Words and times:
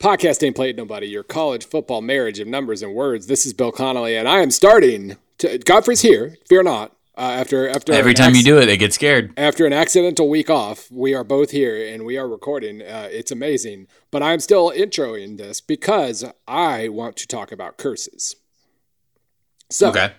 Podcast 0.00 0.42
ain't 0.42 0.56
played 0.56 0.78
nobody. 0.78 1.06
Your 1.06 1.22
college 1.22 1.66
football 1.66 2.00
marriage 2.00 2.40
of 2.40 2.48
numbers 2.48 2.82
and 2.82 2.94
words. 2.94 3.26
This 3.26 3.44
is 3.44 3.52
Bill 3.52 3.70
Connelly, 3.70 4.16
and 4.16 4.26
I 4.26 4.40
am 4.40 4.50
starting. 4.50 5.18
To, 5.38 5.58
Godfrey's 5.58 6.00
here. 6.00 6.38
Fear 6.48 6.62
not. 6.62 6.96
Uh, 7.18 7.36
after 7.38 7.68
after 7.68 7.92
Every 7.92 8.14
time 8.14 8.34
you 8.34 8.42
do 8.42 8.56
it, 8.58 8.64
they 8.64 8.78
get 8.78 8.94
scared. 8.94 9.34
after 9.36 9.66
an 9.66 9.74
accidental 9.74 10.30
week 10.30 10.48
off, 10.48 10.90
we 10.90 11.12
are 11.14 11.22
both 11.24 11.50
here 11.50 11.92
and 11.92 12.06
we 12.06 12.16
are 12.16 12.26
recording. 12.26 12.80
Uh, 12.80 13.08
it's 13.10 13.30
amazing, 13.30 13.88
but 14.10 14.22
I'm 14.22 14.40
still 14.40 14.70
introing 14.70 15.36
this 15.36 15.60
because 15.60 16.24
I 16.48 16.88
want 16.88 17.16
to 17.16 17.26
talk 17.26 17.52
about 17.52 17.76
curses. 17.76 18.36
So 19.68 19.90
Okay. 19.90 20.12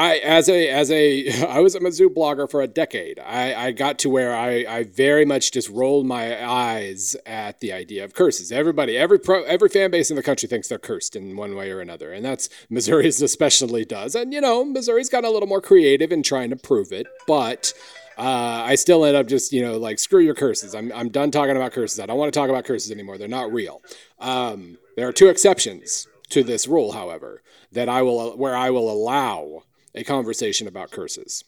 I 0.00 0.16
as 0.16 0.48
a 0.48 0.66
as 0.70 0.90
a 0.90 1.30
I 1.46 1.60
was 1.60 1.74
a 1.74 1.80
Mizzou 1.80 2.08
blogger 2.08 2.50
for 2.50 2.62
a 2.62 2.66
decade. 2.66 3.18
I, 3.18 3.66
I 3.66 3.72
got 3.72 3.98
to 3.98 4.08
where 4.08 4.34
I, 4.34 4.64
I 4.66 4.84
very 4.84 5.26
much 5.26 5.52
just 5.52 5.68
rolled 5.68 6.06
my 6.06 6.42
eyes 6.42 7.16
at 7.26 7.60
the 7.60 7.74
idea 7.74 8.02
of 8.04 8.14
curses. 8.14 8.50
Everybody, 8.50 8.96
every 8.96 9.18
pro, 9.18 9.42
every 9.42 9.68
fan 9.68 9.90
base 9.90 10.08
in 10.08 10.16
the 10.16 10.22
country 10.22 10.48
thinks 10.48 10.68
they're 10.68 10.78
cursed 10.78 11.16
in 11.16 11.36
one 11.36 11.54
way 11.54 11.70
or 11.70 11.80
another, 11.80 12.14
and 12.14 12.24
that's 12.24 12.48
Missouri's 12.70 13.20
especially 13.20 13.84
does. 13.84 14.14
And 14.14 14.32
you 14.32 14.40
know, 14.40 14.64
Missouri's 14.64 15.10
got 15.10 15.24
a 15.24 15.30
little 15.30 15.48
more 15.48 15.60
creative 15.60 16.12
in 16.12 16.22
trying 16.22 16.50
to 16.50 16.56
prove 16.56 16.92
it, 16.92 17.06
but. 17.26 17.72
Uh, 18.18 18.64
I 18.66 18.74
still 18.74 19.06
end 19.06 19.16
up 19.16 19.28
just, 19.28 19.50
you 19.50 19.62
know, 19.62 19.78
like, 19.78 19.98
screw 19.98 20.20
your 20.20 20.34
curses. 20.34 20.74
I'm, 20.74 20.92
I'm 20.92 21.08
done 21.08 21.30
talking 21.30 21.56
about 21.56 21.72
curses. 21.72 21.98
I 21.98 22.04
don't 22.04 22.18
want 22.18 22.30
to 22.30 22.38
talk 22.38 22.50
about 22.50 22.66
curses 22.66 22.90
anymore. 22.90 23.16
They're 23.16 23.28
not 23.28 23.50
real. 23.50 23.80
Um, 24.18 24.76
there 24.94 25.08
are 25.08 25.12
two 25.12 25.28
exceptions 25.28 26.06
to 26.28 26.42
this 26.42 26.68
rule, 26.68 26.92
however, 26.92 27.40
that 27.72 27.88
I 27.88 28.02
will, 28.02 28.36
where 28.36 28.54
I 28.54 28.68
will 28.68 28.90
allow 28.90 29.62
a 29.94 30.04
conversation 30.04 30.66
about 30.68 30.90
curses. 30.90 31.44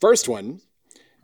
First 0.00 0.28
one 0.28 0.60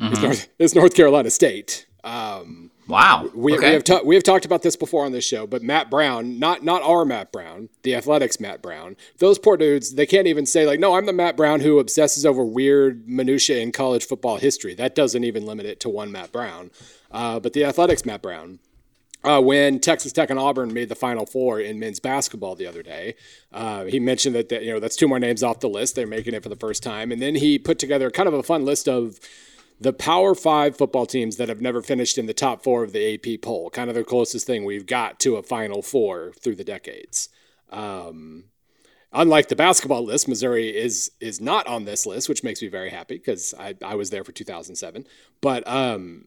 is, 0.01 0.21
North, 0.23 0.49
is 0.59 0.75
North 0.75 0.95
Carolina 0.95 1.31
State. 1.31 1.87
Um, 2.05 2.71
Wow. 2.89 3.31
we, 3.33 3.55
okay. 3.55 3.69
we 3.69 3.73
have 3.75 3.85
ta- 3.85 4.01
we 4.05 4.15
have 4.17 4.25
talked 4.25 4.45
about 4.45 4.63
this 4.63 4.75
before 4.75 5.05
on 5.07 5.13
this 5.13 5.25
show, 5.25 5.47
but 5.47 5.63
Matt 5.63 5.89
Brown, 5.89 6.41
not 6.41 6.65
not 6.65 6.83
our 6.83 7.05
Matt 7.05 7.31
Brown, 7.31 7.69
the 7.85 7.95
Athletics 7.95 8.41
Matt 8.41 8.61
Brown. 8.61 8.97
Those 9.19 9.39
poor 9.39 9.57
dudes, 9.57 9.95
they 9.95 10.05
can't 10.05 10.27
even 10.27 10.45
say 10.45 10.67
like, 10.67 10.81
no, 10.81 10.95
I'm 10.95 11.07
the 11.07 11.13
Matt 11.13 11.37
Brown 11.37 11.61
who 11.61 11.79
obsesses 11.79 12.27
over 12.27 12.45
weird 12.45 13.09
minutia 13.09 13.61
in 13.61 13.71
college 13.71 14.05
football 14.05 14.37
history. 14.39 14.75
That 14.75 14.97
doesn't 14.97 15.23
even 15.23 15.47
limit 15.47 15.65
it 15.65 15.79
to 15.81 15.89
one 15.89 16.11
Matt 16.11 16.33
Brown. 16.33 16.73
Uh, 17.13 17.39
but 17.39 17.53
the 17.53 17.65
Athletics 17.65 18.05
Matt 18.05 18.21
Brown, 18.21 18.59
uh, 19.25 19.41
when 19.41 19.79
Texas 19.79 20.13
Tech 20.13 20.31
and 20.31 20.39
Auburn 20.39 20.73
made 20.73 20.89
the 20.89 20.95
Final 20.95 21.27
Four 21.27 21.61
in 21.61 21.79
men's 21.79 22.01
basketball 22.01 22.55
the 22.55 22.67
other 22.67 22.83
day, 22.83 23.15
uh, 23.53 23.85
he 23.85 24.01
mentioned 24.01 24.35
that, 24.35 24.49
that 24.49 24.65
you 24.65 24.73
know 24.73 24.81
that's 24.81 24.97
two 24.97 25.09
more 25.09 25.21
names 25.21 25.43
off 25.43 25.61
the 25.61 25.69
list. 25.69 25.95
They're 25.95 26.07
making 26.07 26.35
it 26.35 26.43
for 26.43 26.49
the 26.49 26.57
first 26.57 26.83
time, 26.83 27.13
and 27.13 27.23
then 27.23 27.37
he 27.37 27.59
put 27.59 27.79
together 27.79 28.11
kind 28.11 28.29
of 28.29 28.35
a 28.35 28.43
fun 28.43 28.65
list 28.65 28.89
of 28.89 29.21
the 29.81 29.93
Power 29.93 30.35
Five 30.35 30.77
football 30.77 31.07
teams 31.07 31.37
that 31.37 31.49
have 31.49 31.61
never 31.61 31.83
finished 31.83 32.19
in 32.19 32.27
the 32.27 32.35
top 32.35 32.63
four 32.63 32.83
of 32.83 32.93
the 32.93 33.15
AP 33.15 33.43
poll. 33.43 33.71
Kind 33.71 33.91
of 33.91 33.97
the 33.97 34.05
closest 34.05 34.47
thing 34.47 34.65
we've 34.65 34.87
got 34.87 35.21
to 35.21 35.37
a 35.37 35.43
Final 35.43 35.83
Four 35.83 36.33
through 36.41 36.57
the 36.57 36.65
decades. 36.65 37.29
Um, 37.71 38.45
unlike 39.13 39.49
the 39.49 39.57
basketball 39.57 40.05
list, 40.05 40.27
Missouri 40.27 40.77
is 40.77 41.13
is 41.21 41.41
not 41.41 41.67
on 41.69 41.85
this 41.85 42.07
list, 42.07 42.29
which 42.29 42.43
makes 42.43 42.61
me 42.61 42.69
very 42.69 42.91
happy 42.91 43.19
because 43.19 43.55
I, 43.59 43.75
I 43.85 43.95
was 43.95 44.11
there 44.11 44.25
for 44.25 44.33
2007. 44.33 45.07
But 45.41 45.67
um, 45.69 46.27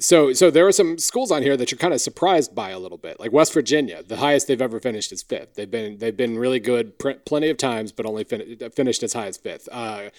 so 0.00 0.32
so 0.32 0.50
there 0.50 0.66
are 0.66 0.72
some 0.72 0.98
schools 0.98 1.30
on 1.30 1.42
here 1.42 1.56
that 1.56 1.70
you're 1.70 1.78
kind 1.78 1.94
of 1.94 2.00
surprised 2.00 2.54
by 2.54 2.70
a 2.70 2.78
little 2.78 2.98
bit, 2.98 3.20
like 3.20 3.32
West 3.32 3.52
Virginia. 3.52 4.02
The 4.02 4.16
highest 4.16 4.48
they've 4.48 4.60
ever 4.60 4.80
finished 4.80 5.12
is 5.12 5.22
fifth. 5.22 5.54
They've 5.54 5.70
been 5.70 5.98
they've 5.98 6.16
been 6.16 6.38
really 6.38 6.60
good 6.60 6.98
pr- 6.98 7.20
plenty 7.24 7.48
of 7.50 7.56
times, 7.56 7.92
but 7.92 8.06
only 8.06 8.24
fin- 8.24 8.58
finished 8.74 9.02
as 9.02 9.12
high 9.12 9.26
as 9.26 9.36
fifth. 9.36 9.68
Uh, 9.70 10.10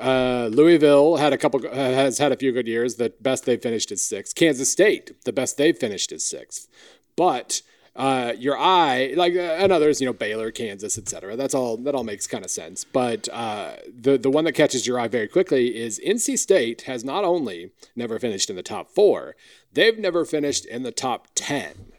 uh, 0.00 0.48
Louisville 0.50 1.16
had 1.16 1.32
a 1.32 1.38
couple 1.38 1.60
has 1.72 2.18
had 2.18 2.32
a 2.32 2.36
few 2.36 2.52
good 2.52 2.66
years. 2.66 2.96
The 2.96 3.12
best 3.20 3.44
they've 3.44 3.60
finished 3.60 3.92
is 3.92 4.02
sixth. 4.02 4.34
Kansas 4.34 4.70
State, 4.70 5.24
the 5.24 5.32
best 5.32 5.56
they've 5.56 5.76
finished 5.76 6.12
is 6.12 6.24
sixth. 6.24 6.68
But 7.16 7.62
uh, 7.94 8.32
your 8.38 8.58
eye, 8.58 9.12
like 9.16 9.34
uh, 9.34 9.56
and 9.58 9.70
others, 9.70 10.00
you 10.00 10.06
know, 10.06 10.12
Baylor, 10.12 10.50
Kansas, 10.50 10.96
etc. 10.96 11.36
That's 11.36 11.54
all. 11.54 11.76
That 11.76 11.94
all 11.94 12.04
makes 12.04 12.26
kind 12.26 12.44
of 12.44 12.50
sense. 12.50 12.84
But 12.84 13.28
uh, 13.30 13.76
the 14.00 14.16
the 14.16 14.30
one 14.30 14.44
that 14.44 14.52
catches 14.52 14.86
your 14.86 14.98
eye 14.98 15.08
very 15.08 15.28
quickly 15.28 15.76
is 15.76 16.00
NC 16.06 16.38
State 16.38 16.82
has 16.82 17.04
not 17.04 17.24
only 17.24 17.70
never 17.94 18.18
finished 18.18 18.48
in 18.48 18.56
the 18.56 18.62
top 18.62 18.90
four, 18.90 19.36
they've 19.72 19.98
never 19.98 20.24
finished 20.24 20.64
in 20.64 20.82
the 20.82 20.92
top 20.92 21.28
ten. 21.34 21.91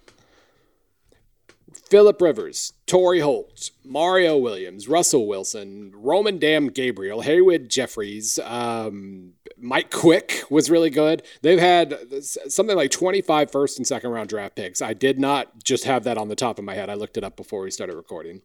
Philip 1.74 2.22
Rivers, 2.22 2.74
Torry 2.86 3.20
Holt, 3.20 3.72
Mario 3.84 4.38
Williams, 4.38 4.88
Russell 4.88 5.28
Wilson, 5.28 5.92
Roman 5.96 6.40
Dam 6.40 6.68
Gabriel, 6.68 7.22
Haywood 7.22 7.70
Jeffires, 7.70 8.40
um, 8.50 9.34
Mike 9.58 9.92
Quick 9.92 10.44
was 10.50 10.70
really 10.70 10.90
good. 10.90 11.24
They've 11.42 11.60
had 11.60 11.98
something 12.24 12.76
like 12.76 12.92
25 12.92 13.52
first 13.52 13.78
and 13.78 13.88
second 13.88 14.12
round 14.12 14.30
draft 14.30 14.56
picks. 14.56 14.82
I 14.82 14.94
did 14.94 15.20
not 15.20 15.64
just 15.64 15.86
have 15.86 16.04
that 16.04 16.18
on 16.18 16.28
the 16.28 16.36
top 16.36 16.60
of 16.60 16.66
my 16.66 16.74
head. 16.74 16.90
I 16.90 16.96
looked 16.96 17.18
it 17.18 17.24
up 17.24 17.38
before 17.38 17.62
we 17.62 17.72
started 17.72 17.96
recording. 17.96 18.42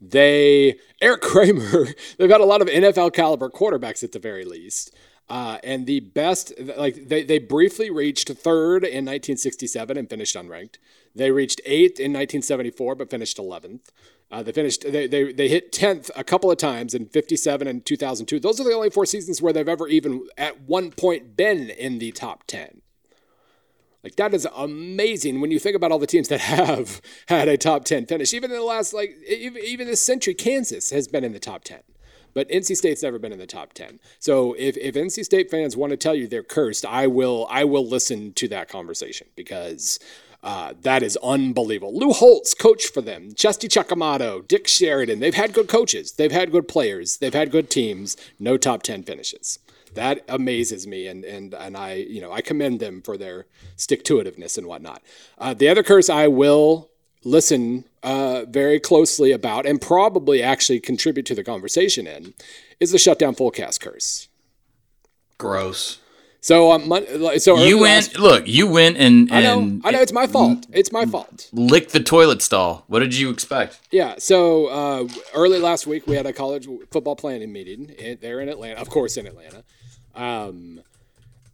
They, 0.00 0.76
Erik 1.00 1.22
Kramer, 1.22 1.86
they've 2.18 2.28
got 2.28 2.40
a 2.40 2.44
lot 2.46 2.60
of 2.60 2.68
NFL 2.68 3.14
caliber 3.14 3.48
quarterbacks 3.48 4.02
at 4.02 4.12
the 4.12 4.18
very 4.18 4.44
least. 4.44 4.94
Uh, 5.28 5.58
and 5.64 5.86
the 5.86 6.00
best, 6.00 6.52
like 6.76 7.08
they, 7.08 7.22
they 7.22 7.38
briefly 7.38 7.90
reached 7.90 8.28
third 8.28 8.84
in 8.84 9.04
1967 9.06 9.96
and 9.96 10.10
finished 10.10 10.36
unranked. 10.36 10.76
They 11.14 11.30
reached 11.30 11.60
eighth 11.64 12.00
in 12.00 12.12
1974 12.12 12.94
but 12.94 13.10
finished 13.10 13.38
11th. 13.38 13.90
Uh, 14.30 14.42
they 14.42 14.52
finished 14.52 14.90
they, 14.90 15.06
they 15.06 15.30
they 15.30 15.48
hit 15.48 15.72
10th 15.72 16.10
a 16.16 16.24
couple 16.24 16.50
of 16.50 16.56
times 16.56 16.94
in 16.94 17.04
57 17.06 17.66
and 17.68 17.84
2002. 17.84 18.40
Those 18.40 18.58
are 18.60 18.64
the 18.64 18.72
only 18.72 18.88
four 18.88 19.04
seasons 19.04 19.42
where 19.42 19.52
they've 19.52 19.68
ever 19.68 19.86
even 19.88 20.26
at 20.38 20.62
one 20.62 20.90
point 20.90 21.36
been 21.36 21.68
in 21.68 21.98
the 21.98 22.12
top 22.12 22.44
10. 22.46 22.80
Like 24.02 24.16
that 24.16 24.32
is 24.32 24.48
amazing 24.56 25.40
when 25.40 25.50
you 25.50 25.58
think 25.58 25.76
about 25.76 25.92
all 25.92 25.98
the 25.98 26.06
teams 26.06 26.28
that 26.28 26.40
have 26.40 27.02
had 27.28 27.46
a 27.48 27.58
top 27.58 27.84
10 27.84 28.06
finish. 28.06 28.32
Even 28.32 28.50
in 28.50 28.56
the 28.56 28.64
last 28.64 28.94
like 28.94 29.14
even, 29.28 29.86
this 29.86 30.00
century 30.00 30.34
Kansas 30.34 30.90
has 30.90 31.08
been 31.08 31.24
in 31.24 31.32
the 31.32 31.38
top 31.38 31.64
10. 31.64 31.80
But 32.34 32.48
NC 32.48 32.76
State's 32.76 33.02
never 33.02 33.18
been 33.18 33.32
in 33.32 33.38
the 33.38 33.46
top 33.46 33.74
10. 33.74 34.00
So 34.18 34.54
if, 34.54 34.78
if 34.78 34.94
NC 34.94 35.22
State 35.22 35.50
fans 35.50 35.76
want 35.76 35.90
to 35.90 35.98
tell 35.98 36.14
you 36.14 36.26
they're 36.26 36.42
cursed, 36.42 36.86
I 36.86 37.06
will 37.06 37.46
I 37.50 37.64
will 37.64 37.86
listen 37.86 38.32
to 38.34 38.48
that 38.48 38.70
conversation 38.70 39.26
because 39.36 39.98
uh, 40.42 40.74
that 40.82 41.02
is 41.02 41.16
unbelievable. 41.22 41.96
Lou 41.96 42.12
Holtz 42.12 42.54
coached 42.54 42.92
for 42.92 43.00
them. 43.00 43.32
Chesty 43.34 43.68
Chuck 43.68 43.92
Amato, 43.92 44.42
Dick 44.42 44.66
Sheridan. 44.66 45.20
They've 45.20 45.34
had 45.34 45.52
good 45.52 45.68
coaches. 45.68 46.12
They've 46.12 46.32
had 46.32 46.50
good 46.50 46.66
players. 46.66 47.18
They've 47.18 47.32
had 47.32 47.52
good 47.52 47.70
teams. 47.70 48.16
No 48.40 48.56
top 48.56 48.82
10 48.82 49.04
finishes. 49.04 49.60
That 49.94 50.22
amazes 50.26 50.86
me, 50.86 51.06
and 51.06 51.22
and 51.22 51.52
and 51.52 51.76
I 51.76 51.94
you 51.94 52.22
know 52.22 52.32
I 52.32 52.40
commend 52.40 52.80
them 52.80 53.02
for 53.02 53.18
their 53.18 53.44
stick 53.76 54.04
to 54.04 54.14
itiveness 54.14 54.56
and 54.56 54.66
whatnot. 54.66 55.02
Uh, 55.36 55.52
the 55.52 55.68
other 55.68 55.82
curse 55.82 56.08
I 56.08 56.28
will 56.28 56.88
listen 57.24 57.84
uh, 58.02 58.44
very 58.48 58.80
closely 58.80 59.32
about 59.32 59.66
and 59.66 59.80
probably 59.80 60.42
actually 60.42 60.80
contribute 60.80 61.26
to 61.26 61.34
the 61.34 61.44
conversation 61.44 62.06
in 62.06 62.34
is 62.80 62.90
the 62.90 62.98
shutdown 62.98 63.34
fullcast 63.34 63.80
curse. 63.80 64.28
Gross. 65.38 65.98
So 66.44 66.76
Mon- 66.76 67.06
so 67.38 67.56
You 67.64 67.78
went. 67.78 68.08
last- 68.08 68.18
look, 68.18 68.48
you 68.48 68.66
went 68.66 68.96
and 68.96 69.30
and 69.30 69.32
I 69.32 69.40
know. 69.42 69.80
I 69.84 69.90
know. 69.92 70.00
It's 70.02 70.12
my 70.12 70.26
fault. 70.26 70.66
It's 70.72 70.90
my 70.90 71.06
fault. 71.06 71.48
Lick 71.52 71.90
the 71.90 72.00
toilet 72.00 72.42
stall. 72.42 72.84
What 72.88 72.98
did 72.98 73.16
you 73.16 73.30
expect? 73.30 73.78
Yeah. 73.92 74.16
So 74.18 74.66
uh, 74.66 75.08
early 75.34 75.60
last 75.60 75.86
week, 75.86 76.06
we 76.08 76.16
had 76.16 76.26
a 76.26 76.32
college 76.32 76.66
football 76.90 77.14
planning 77.14 77.52
meeting 77.52 77.90
in, 77.90 78.18
there 78.20 78.40
in 78.40 78.48
Atlanta, 78.48 78.80
of 78.80 78.90
course, 78.90 79.16
in 79.16 79.26
Atlanta. 79.28 79.62
Um, 80.16 80.82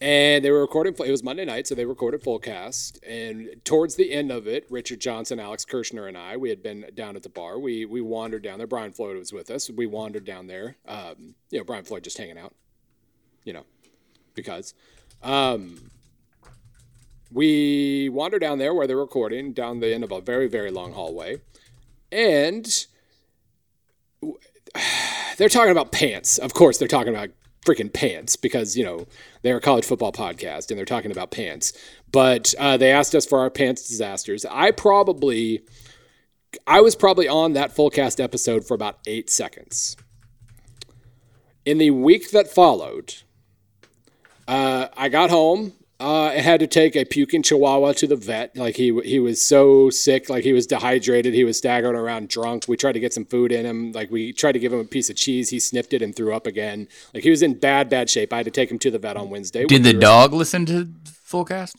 and 0.01 0.43
they 0.43 0.51
were 0.51 0.61
recording. 0.63 0.95
It 1.07 1.11
was 1.11 1.23
Monday 1.23 1.45
night, 1.45 1.67
so 1.67 1.75
they 1.75 1.85
recorded 1.85 2.23
Fullcast. 2.23 2.99
And 3.07 3.61
towards 3.65 3.97
the 3.97 4.11
end 4.13 4.33
of 4.33 4.47
it, 4.49 4.65
Richard 4.71 5.01
Johnson, 5.01 5.39
Alex 5.39 5.67
Kirshner, 5.67 6.09
and 6.09 6.17
I, 6.17 6.39
we 6.39 6.49
had 6.49 6.63
been 6.63 6.87
down 6.95 7.15
at 7.15 7.25
the 7.25 7.29
bar. 7.29 7.59
We 7.59 7.85
we 7.85 8.01
wandered 8.01 8.43
down 8.43 8.57
there. 8.57 8.67
Brian 8.67 8.93
Floyd 8.93 9.19
was 9.19 9.35
with 9.35 9.51
us. 9.51 9.69
We 9.69 9.85
wandered 9.87 10.25
down 10.25 10.47
there. 10.47 10.77
Um, 10.87 11.35
you 11.51 11.59
know, 11.59 11.65
Brian 11.65 11.85
Floyd 11.85 12.05
just 12.05 12.17
hanging 12.17 12.39
out. 12.39 12.55
You 13.45 13.53
know, 13.55 13.65
because. 14.39 14.75
Um, 15.23 15.91
we 17.31 18.09
wander 18.09 18.39
down 18.39 18.59
there 18.59 18.73
where 18.73 18.87
they're 18.87 18.97
recording, 18.97 19.53
down 19.53 19.81
the 19.81 19.93
end 19.95 20.05
of 20.05 20.13
a 20.13 20.21
very, 20.21 20.49
very 20.49 20.71
long 20.71 20.93
hallway. 20.93 21.41
And 22.11 22.67
they're 25.37 25.49
talking 25.49 25.73
about 25.73 25.93
pants. 25.93 26.39
Of 26.39 26.55
course, 26.55 26.79
they're 26.79 26.89
talking 26.89 27.15
about 27.15 27.31
freaking 27.67 27.93
pants 27.93 28.37
because, 28.37 28.77
you 28.77 28.85
know, 28.85 29.07
they're 29.43 29.59
a 29.59 29.61
college 29.61 29.85
football 29.85 30.13
podcast 30.13 30.71
and 30.71 30.79
they're 30.79 30.87
talking 30.87 31.11
about 31.11 31.31
pants. 31.31 31.73
But 32.11 32.55
uh, 32.59 32.77
they 32.79 32.91
asked 32.91 33.15
us 33.15 33.27
for 33.27 33.41
our 33.41 33.51
pants 33.51 33.87
disasters. 33.87 34.47
I 34.47 34.71
probably, 34.71 35.63
I 36.67 36.81
was 36.81 36.97
probably 36.97 37.29
on 37.29 37.53
that 37.53 37.75
Fullcast 37.77 38.23
episode 38.23 38.67
for 38.67 38.75
about 38.75 38.99
eight 39.07 39.29
seconds. 39.29 39.97
In 41.67 41.77
the 41.77 41.91
week 41.91 42.31
that 42.31 42.49
followed, 42.49 43.17
uh, 44.49 44.89
I 44.97 45.09
got 45.09 45.31
home. 45.31 45.75
Uh, 46.01 46.27
I 46.27 46.35
had 46.35 46.61
to 46.61 46.69
take 46.69 46.95
a 46.95 47.05
puking 47.05 47.43
chihuahua 47.43 47.93
to 47.95 48.07
the 48.07 48.15
vet. 48.15 48.57
Like 48.57 48.77
he 48.77 48.99
he 49.05 49.19
was 49.19 49.47
so 49.47 49.91
sick, 49.91 50.31
like 50.31 50.45
he 50.45 50.53
was 50.53 50.67
dehydrated. 50.67 51.35
He 51.35 51.43
was 51.43 51.59
staggering 51.59 51.97
around 51.97 52.29
drunk. 52.29 52.67
We 52.69 52.77
tried 52.77 52.93
to 52.93 53.01
get 53.01 53.13
some 53.13 53.25
food 53.25 53.51
in 53.51 53.67
him. 53.67 53.91
Like 53.93 54.09
we 54.11 54.33
tried 54.33 54.53
to 54.53 54.61
give 54.61 54.73
him 54.73 54.79
a 54.79 54.85
piece 54.85 55.11
of 55.11 55.17
cheese. 55.17 55.51
He 55.51 55.59
sniffed 55.59 55.93
it 55.93 56.01
and 56.01 56.15
threw 56.15 56.33
up 56.33 56.47
again. 56.47 56.87
Like 57.13 57.25
he 57.25 57.31
was 57.31 57.43
in 57.43 57.59
bad 57.59 57.91
bad 57.91 58.09
shape. 58.09 58.33
I 58.33 58.37
had 58.37 58.47
to 58.47 58.53
take 58.53 58.71
him 58.71 58.79
to 58.79 58.93
the 58.93 58.99
vet 59.01 59.17
on 59.17 59.29
Wednesday. 59.29 59.65
Did 59.65 59.83
the 59.83 59.93
dog 59.93 60.33
listen 60.33 60.67
to 60.67 60.89
Fullcast? 61.05 61.75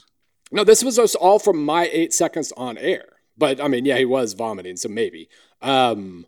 No, 0.51 0.65
this 0.65 0.83
was 0.83 1.15
all 1.15 1.39
from 1.39 1.63
my 1.63 1.89
eight 1.91 2.13
seconds 2.13 2.51
on 2.57 2.77
air. 2.77 3.05
But 3.37 3.61
I 3.61 3.69
mean, 3.69 3.85
yeah, 3.85 3.97
he 3.97 4.05
was 4.05 4.33
vomiting, 4.33 4.75
so 4.75 4.89
maybe. 4.89 5.29
Um, 5.61 6.25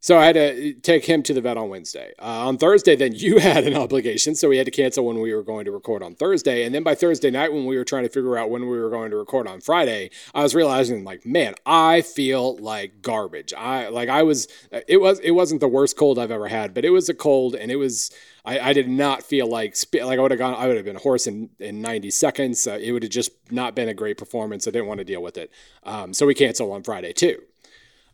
so 0.00 0.16
I 0.16 0.26
had 0.26 0.34
to 0.34 0.74
take 0.74 1.04
him 1.04 1.22
to 1.24 1.34
the 1.34 1.40
vet 1.40 1.56
on 1.56 1.68
Wednesday. 1.70 2.12
Uh, 2.20 2.46
on 2.46 2.56
Thursday, 2.56 2.94
then 2.94 3.14
you 3.14 3.38
had 3.40 3.66
an 3.66 3.76
obligation, 3.76 4.34
so 4.34 4.48
we 4.48 4.56
had 4.56 4.66
to 4.66 4.70
cancel 4.70 5.04
when 5.04 5.20
we 5.20 5.34
were 5.34 5.42
going 5.42 5.64
to 5.64 5.72
record 5.72 6.02
on 6.02 6.14
Thursday. 6.14 6.64
And 6.64 6.74
then 6.74 6.84
by 6.84 6.94
Thursday 6.94 7.30
night, 7.30 7.52
when 7.52 7.66
we 7.66 7.76
were 7.76 7.84
trying 7.84 8.04
to 8.04 8.08
figure 8.08 8.36
out 8.36 8.50
when 8.50 8.68
we 8.68 8.78
were 8.78 8.90
going 8.90 9.10
to 9.10 9.16
record 9.16 9.48
on 9.48 9.60
Friday, 9.60 10.10
I 10.34 10.42
was 10.42 10.54
realizing, 10.54 11.02
like, 11.02 11.26
man, 11.26 11.54
I 11.66 12.02
feel 12.02 12.56
like 12.58 13.02
garbage. 13.02 13.52
I 13.54 13.88
like 13.88 14.08
I 14.08 14.22
was. 14.22 14.46
It 14.86 15.00
was. 15.00 15.18
It 15.20 15.32
wasn't 15.32 15.60
the 15.60 15.68
worst 15.68 15.96
cold 15.96 16.18
I've 16.18 16.30
ever 16.30 16.48
had, 16.48 16.74
but 16.74 16.84
it 16.84 16.90
was 16.90 17.08
a 17.08 17.14
cold, 17.14 17.54
and 17.54 17.70
it 17.70 17.76
was. 17.76 18.10
I, 18.44 18.70
I 18.70 18.72
did 18.72 18.88
not 18.88 19.24
feel 19.24 19.48
like 19.48 19.76
like 19.92 20.18
I 20.18 20.22
would 20.22 20.30
have 20.30 20.38
gone. 20.38 20.54
I 20.54 20.68
would 20.68 20.76
have 20.76 20.84
been 20.84 20.96
hoarse 20.96 21.26
in 21.26 21.50
in 21.58 21.82
90 21.82 22.10
seconds. 22.10 22.66
Uh, 22.66 22.78
it 22.80 22.92
would 22.92 23.02
have 23.02 23.12
just 23.12 23.32
not 23.50 23.74
been 23.74 23.88
a 23.88 23.94
great 23.94 24.16
performance. 24.16 24.68
I 24.68 24.70
didn't 24.70 24.86
want 24.86 24.98
to 24.98 25.04
deal 25.04 25.22
with 25.22 25.36
it. 25.36 25.50
Um, 25.82 26.14
so 26.14 26.26
we 26.26 26.34
canceled 26.34 26.72
on 26.72 26.84
Friday 26.84 27.12
too. 27.12 27.42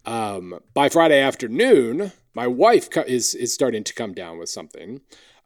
Um, 0.07 0.61
by 0.75 0.89
Friday 0.89 1.21
afternoon, 1.21 2.13
my 2.35 2.47
wife 2.47 2.89
is 3.07 3.35
is 3.35 3.55
starting 3.55 3.85
to 3.85 3.95
come 3.95 4.13
down 4.13 4.39
with 4.39 4.49
something. 4.49 5.01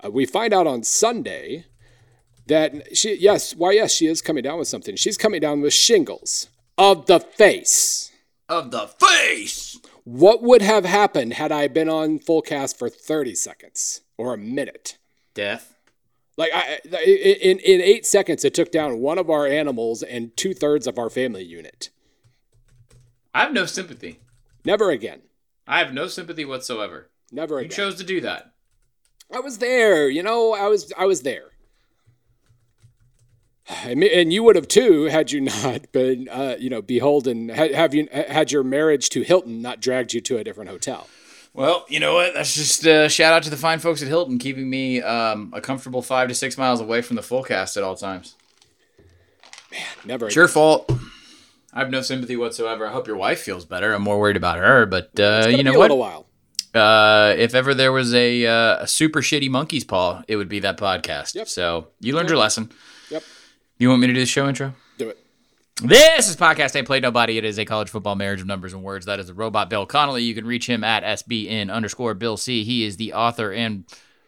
Uh, 0.04 0.10
we 0.10 0.26
find 0.26 0.52
out 0.52 0.66
on 0.66 0.82
Sunday 0.82 1.66
that 2.46 2.96
she 2.96 3.14
yes, 3.14 3.54
why 3.54 3.72
yes, 3.72 3.92
she 3.92 4.06
is 4.06 4.22
coming 4.22 4.42
down 4.42 4.58
with 4.58 4.68
something. 4.68 4.96
She's 4.96 5.18
coming 5.18 5.40
down 5.40 5.60
with 5.60 5.72
shingles 5.72 6.48
of 6.76 7.06
the 7.06 7.20
face. 7.20 8.10
Of 8.48 8.70
the 8.70 8.86
face. 8.86 9.78
What 10.04 10.42
would 10.42 10.62
have 10.62 10.86
happened 10.86 11.34
had 11.34 11.52
I 11.52 11.68
been 11.68 11.88
on 11.88 12.18
Fullcast 12.18 12.78
for 12.78 12.88
30 12.88 13.34
seconds 13.34 14.00
or 14.16 14.32
a 14.32 14.38
minute? 14.38 14.96
Death. 15.34 15.74
Like 16.38 16.50
I, 16.54 16.78
in 17.04 17.58
in 17.58 17.80
eight 17.80 18.06
seconds, 18.06 18.44
it 18.44 18.54
took 18.54 18.72
down 18.72 19.00
one 19.00 19.18
of 19.18 19.28
our 19.28 19.46
animals 19.46 20.02
and 20.02 20.34
two 20.36 20.54
thirds 20.54 20.86
of 20.86 20.98
our 20.98 21.10
family 21.10 21.44
unit. 21.44 21.90
I 23.34 23.42
have 23.42 23.52
no 23.52 23.66
sympathy. 23.66 24.20
Never 24.68 24.90
again. 24.90 25.22
I 25.66 25.78
have 25.78 25.94
no 25.94 26.08
sympathy 26.08 26.44
whatsoever. 26.44 27.08
Never 27.32 27.58
again. 27.58 27.70
You 27.70 27.74
chose 27.74 27.94
to 27.94 28.04
do 28.04 28.20
that. 28.20 28.52
I 29.34 29.40
was 29.40 29.56
there, 29.58 30.10
you 30.10 30.22
know. 30.22 30.52
I 30.52 30.66
was 30.66 30.92
I 30.98 31.06
was 31.06 31.22
there, 31.22 31.52
and 33.82 34.30
you 34.30 34.42
would 34.42 34.56
have 34.56 34.68
too 34.68 35.04
had 35.04 35.32
you 35.32 35.40
not 35.62 35.90
been, 35.92 36.28
uh, 36.28 36.56
you 36.58 36.68
know, 36.68 36.82
beholden. 36.82 37.48
Had, 37.48 37.72
have 37.74 37.94
you 37.94 38.08
had 38.12 38.52
your 38.52 38.62
marriage 38.62 39.08
to 39.10 39.22
Hilton 39.22 39.62
not 39.62 39.80
dragged 39.80 40.12
you 40.12 40.20
to 40.20 40.36
a 40.36 40.44
different 40.44 40.68
hotel? 40.68 41.08
Well, 41.54 41.86
you 41.88 41.98
know 41.98 42.12
what? 42.12 42.34
That's 42.34 42.54
just 42.54 42.84
a 42.84 43.08
shout 43.08 43.32
out 43.32 43.44
to 43.44 43.50
the 43.50 43.56
fine 43.56 43.78
folks 43.78 44.02
at 44.02 44.08
Hilton, 44.08 44.38
keeping 44.38 44.68
me 44.68 45.00
um, 45.00 45.50
a 45.56 45.62
comfortable 45.62 46.02
five 46.02 46.28
to 46.28 46.34
six 46.34 46.58
miles 46.58 46.82
away 46.82 47.00
from 47.00 47.16
the 47.16 47.22
Fullcast 47.22 47.78
at 47.78 47.82
all 47.82 47.96
times. 47.96 48.34
Man, 49.72 49.80
never. 50.04 50.26
It's 50.26 50.36
your 50.36 50.46
fault. 50.46 50.92
I 51.78 51.82
have 51.82 51.90
no 51.92 52.00
sympathy 52.02 52.34
whatsoever. 52.34 52.88
I 52.88 52.90
hope 52.90 53.06
your 53.06 53.14
wife 53.16 53.38
feels 53.40 53.64
better. 53.64 53.92
I'm 53.92 54.02
more 54.02 54.18
worried 54.18 54.36
about 54.36 54.58
her, 54.58 54.84
but 54.84 55.10
uh, 55.20 55.46
you 55.48 55.62
know 55.62 55.74
a 55.74 55.78
what? 55.78 55.82
little 55.92 55.98
while. 55.98 56.26
Uh, 56.74 57.34
if 57.38 57.54
ever 57.54 57.72
there 57.72 57.92
was 57.92 58.12
a 58.14 58.44
uh, 58.46 58.78
a 58.82 58.86
super 58.88 59.20
shitty 59.20 59.48
monkey's 59.48 59.84
paw, 59.84 60.24
it 60.26 60.34
would 60.34 60.48
be 60.48 60.58
that 60.58 60.76
podcast. 60.76 61.36
Yep. 61.36 61.46
So 61.46 61.86
you 62.00 62.16
learned 62.16 62.30
your 62.30 62.38
lesson. 62.38 62.72
Yep. 63.10 63.22
You 63.78 63.90
want 63.90 64.00
me 64.00 64.08
to 64.08 64.12
do 64.12 64.18
the 64.18 64.26
show 64.26 64.48
intro? 64.48 64.74
Do 64.98 65.10
it. 65.10 65.18
This 65.80 66.28
is 66.28 66.34
podcast 66.34 66.74
Ain't 66.74 66.88
Played 66.88 67.04
Nobody. 67.04 67.38
It 67.38 67.44
is 67.44 67.60
a 67.60 67.64
college 67.64 67.90
football 67.90 68.16
marriage 68.16 68.40
of 68.40 68.48
numbers 68.48 68.72
and 68.72 68.82
words. 68.82 69.06
That 69.06 69.20
is 69.20 69.28
the 69.28 69.34
robot 69.34 69.70
Bill 69.70 69.86
Connelly. 69.86 70.24
You 70.24 70.34
can 70.34 70.46
reach 70.48 70.68
him 70.68 70.82
at 70.82 71.04
SBN 71.04 71.70
underscore 71.72 72.14
Bill 72.14 72.36
C. 72.36 72.64
He 72.64 72.82
is 72.82 72.96
the 72.96 73.12
author 73.12 73.52
and 73.52 73.84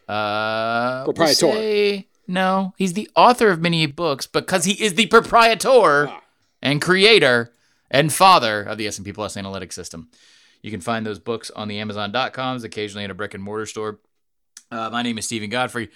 uh 0.08 1.02
we'll 1.04 1.14
Proprietor. 1.14 1.34
say- 1.34 2.06
no, 2.28 2.74
he's 2.78 2.92
the 2.92 3.10
author 3.16 3.48
of 3.50 3.60
many 3.60 3.86
books 3.86 4.28
because 4.28 4.64
he 4.66 4.74
is 4.80 4.94
the 4.94 5.06
proprietor 5.06 6.06
Ah. 6.10 6.20
And 6.62 6.80
creator 6.80 7.52
and 7.90 8.12
father 8.12 8.62
of 8.62 8.78
the 8.78 8.86
S&P 8.86 9.12
Plus 9.12 9.36
analytics 9.36 9.72
system. 9.72 10.08
You 10.62 10.70
can 10.70 10.80
find 10.80 11.06
those 11.06 11.18
books 11.18 11.50
on 11.50 11.68
the 11.68 11.78
Amazon.coms, 11.78 12.64
occasionally 12.64 13.04
in 13.04 13.10
a 13.10 13.14
brick 13.14 13.34
and 13.34 13.42
mortar 13.42 13.66
store. 13.66 14.00
Uh, 14.70 14.90
my 14.90 15.02
name 15.02 15.18
is 15.18 15.24
Steven 15.24 15.50
Godfrey. 15.50 15.88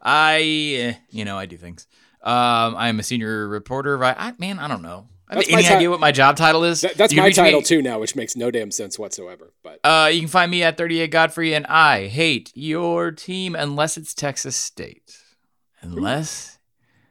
I, 0.00 0.40
eh, 0.40 0.94
you 1.10 1.24
know, 1.24 1.36
I 1.36 1.46
do 1.46 1.56
things. 1.56 1.86
Um, 2.22 2.76
I 2.76 2.88
am 2.88 3.00
a 3.00 3.02
senior 3.02 3.48
reporter. 3.48 3.98
Right? 3.98 4.14
I, 4.16 4.32
man, 4.38 4.58
I 4.58 4.68
don't 4.68 4.82
know. 4.82 5.08
I 5.28 5.36
have 5.36 5.44
any 5.48 5.62
ti- 5.62 5.68
idea 5.68 5.90
what 5.90 5.98
my 6.00 6.12
job 6.12 6.36
title 6.36 6.62
is? 6.62 6.82
That, 6.82 6.94
that's 6.94 7.14
my 7.14 7.24
reach 7.26 7.36
me- 7.38 7.44
title 7.44 7.62
too 7.62 7.82
now, 7.82 7.98
which 7.98 8.14
makes 8.14 8.36
no 8.36 8.50
damn 8.50 8.70
sense 8.70 8.98
whatsoever. 8.98 9.52
But 9.62 9.80
Uh, 9.82 10.08
you 10.12 10.20
can 10.20 10.28
find 10.28 10.50
me 10.50 10.62
at 10.62 10.76
38 10.76 11.10
Godfrey, 11.10 11.54
and 11.54 11.66
I 11.66 12.06
hate 12.06 12.52
your 12.54 13.10
team 13.10 13.54
unless 13.54 13.96
it's 13.96 14.14
Texas 14.14 14.56
State. 14.56 15.18
Unless 15.80 16.58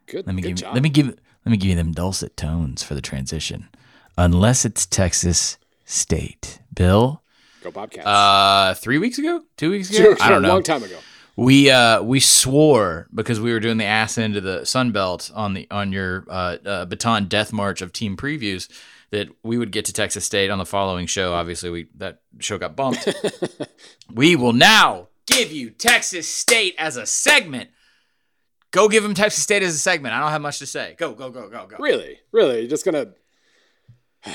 good. 0.05 0.25
let 0.25 0.35
me 0.35 0.41
good 0.41 0.49
give 0.49 0.57
job. 0.57 0.73
let 0.75 0.83
me 0.83 0.89
give 0.89 1.17
let 1.45 1.51
me 1.51 1.57
give 1.57 1.69
you 1.69 1.75
them 1.75 1.91
dulcet 1.91 2.37
tones 2.37 2.83
for 2.83 2.93
the 2.93 3.01
transition. 3.01 3.69
Unless 4.17 4.65
it's 4.65 4.85
Texas 4.85 5.57
State, 5.85 6.59
Bill. 6.73 7.21
Go 7.63 7.71
Bobcats. 7.71 8.05
Uh, 8.07 8.73
three 8.77 8.97
weeks 8.97 9.17
ago, 9.17 9.41
two 9.57 9.71
weeks 9.71 9.89
ago, 9.89 9.99
Sure, 9.99 10.17
I 10.21 10.29
don't 10.29 10.41
know. 10.41 10.47
a 10.47 10.49
know. 10.49 10.53
long 10.55 10.63
time 10.63 10.83
ago. 10.83 10.97
We 11.37 11.71
uh 11.71 12.01
we 12.03 12.19
swore 12.19 13.07
because 13.15 13.39
we 13.39 13.53
were 13.53 13.59
doing 13.61 13.77
the 13.77 13.85
ass 13.85 14.17
end 14.17 14.35
of 14.35 14.43
the 14.43 14.65
Sun 14.65 14.91
Belt 14.91 15.31
on 15.33 15.53
the 15.53 15.65
on 15.71 15.91
your 15.91 16.25
uh, 16.29 16.57
uh 16.65 16.85
baton 16.85 17.25
death 17.27 17.53
march 17.53 17.81
of 17.81 17.93
team 17.93 18.17
previews 18.17 18.67
that 19.11 19.29
we 19.41 19.57
would 19.57 19.71
get 19.71 19.85
to 19.85 19.93
Texas 19.93 20.25
State 20.25 20.49
on 20.49 20.57
the 20.59 20.65
following 20.65 21.07
show. 21.07 21.33
Obviously, 21.33 21.69
we 21.69 21.87
that 21.95 22.19
show 22.39 22.57
got 22.57 22.75
bumped. 22.75 23.07
we 24.13 24.35
will 24.35 24.53
now 24.53 25.07
give 25.25 25.51
you 25.53 25.69
Texas 25.69 26.27
State 26.27 26.75
as 26.77 26.97
a 26.97 27.05
segment. 27.05 27.69
Go 28.71 28.87
give 28.87 29.03
them 29.03 29.13
Texas 29.13 29.43
State 29.43 29.63
as 29.63 29.75
a 29.75 29.77
segment. 29.79 30.13
I 30.15 30.19
don't 30.19 30.31
have 30.31 30.41
much 30.41 30.59
to 30.59 30.65
say. 30.65 30.95
Go 30.97 31.13
go 31.13 31.29
go 31.29 31.49
go 31.49 31.67
go. 31.67 31.75
Really, 31.79 32.19
really, 32.31 32.61
you're 32.61 32.69
just 32.69 32.85
gonna. 32.85 33.07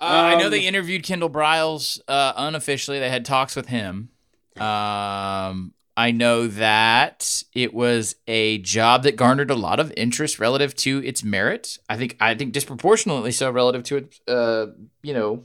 Uh, 0.00 0.04
I 0.04 0.34
know 0.34 0.46
Um, 0.46 0.50
they 0.50 0.66
interviewed 0.66 1.04
Kendall 1.04 1.30
Briles 1.30 2.00
uh, 2.08 2.32
unofficially. 2.34 2.98
They 2.98 3.08
had 3.08 3.24
talks 3.24 3.54
with 3.54 3.68
him. 3.68 4.08
Um, 4.56 5.74
I 5.96 6.10
know 6.10 6.48
that 6.48 7.44
it 7.54 7.72
was 7.72 8.16
a 8.26 8.58
job 8.58 9.04
that 9.04 9.14
garnered 9.14 9.52
a 9.52 9.54
lot 9.54 9.78
of 9.78 9.92
interest 9.96 10.40
relative 10.40 10.74
to 10.76 11.04
its 11.04 11.22
merit. 11.22 11.78
I 11.88 11.96
think 11.96 12.16
I 12.18 12.34
think 12.34 12.52
disproportionately 12.52 13.30
so 13.30 13.48
relative 13.52 13.84
to 13.84 13.96
it. 13.98 14.18
Uh, 14.26 14.66
you 15.04 15.14
know, 15.14 15.44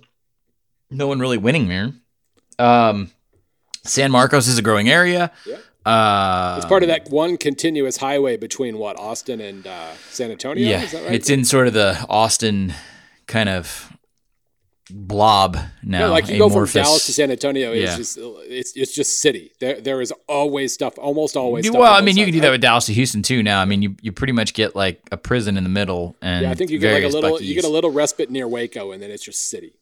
no 0.90 1.06
one 1.06 1.20
really 1.20 1.38
winning 1.38 1.68
there. 1.68 1.94
Um, 2.58 3.12
San 3.84 4.10
Marcos 4.10 4.48
is 4.48 4.58
a 4.58 4.64
growing 4.64 4.90
area. 4.90 5.32
Yeah. 5.46 5.58
Uh, 5.88 6.56
It's 6.58 6.66
part 6.66 6.84
of 6.84 6.90
that 6.90 7.10
one 7.10 7.38
continuous 7.38 7.98
highway 7.98 8.36
between 8.38 8.78
what 8.78 9.00
Austin 9.00 9.40
and 9.42 9.66
uh, 9.66 9.94
San 10.10 10.32
Antonio. 10.32 10.68
Yeah, 10.68 10.84
is 10.84 10.92
that 10.92 11.04
right? 11.04 11.14
it's 11.14 11.30
in 11.30 11.46
sort 11.46 11.68
of 11.68 11.74
the 11.74 12.06
Austin 12.10 12.74
kind 13.28 13.48
of 13.50 13.92
blob 14.90 15.58
now. 15.84 16.10
Like 16.10 16.28
you 16.30 16.38
go 16.38 16.50
from. 16.50 16.66
Dallas 16.66 17.06
to 17.08 17.14
San 17.14 17.30
Antonio, 17.32 17.72
it's 17.74 17.92
Yeah. 17.92 17.98
just 17.98 18.18
it's 18.50 18.76
it's 18.76 18.94
just 18.96 19.20
city. 19.22 19.52
There 19.60 19.80
there 19.82 20.02
is 20.02 20.14
always 20.28 20.74
stuff, 20.74 20.98
almost 20.98 21.36
always. 21.36 21.66
Stuff 21.68 21.80
well, 21.80 21.94
I 21.94 22.02
mean, 22.02 22.18
you 22.18 22.26
can 22.26 22.34
do 22.34 22.42
that 22.42 22.52
with 22.52 22.62
Dallas 22.62 22.86
to 22.88 22.94
Houston 22.94 23.22
too. 23.22 23.44
Now, 23.44 23.62
I 23.62 23.66
mean, 23.66 23.82
you, 23.82 23.96
you 24.02 24.12
pretty 24.12 24.34
much 24.34 24.54
get 24.54 24.76
like 24.76 25.02
a 25.12 25.18
prison 25.18 25.58
in 25.58 25.64
the 25.64 25.70
middle, 25.70 26.16
and 26.22 26.44
Yeah, 26.44 26.52
I 26.52 26.54
think 26.54 26.72
you 26.72 26.80
get 26.80 26.94
like 27.02 27.04
a 27.12 27.14
little 27.16 27.38
Buc-ee's. 27.38 27.48
you 27.48 27.56
get 27.56 27.66
a 27.66 27.70
little 27.70 27.92
respite 27.92 28.30
near 28.30 28.48
Waco, 28.48 28.92
and 28.92 29.02
then 29.02 29.12
it's 29.12 29.24
just 29.24 29.48
city. 29.50 29.74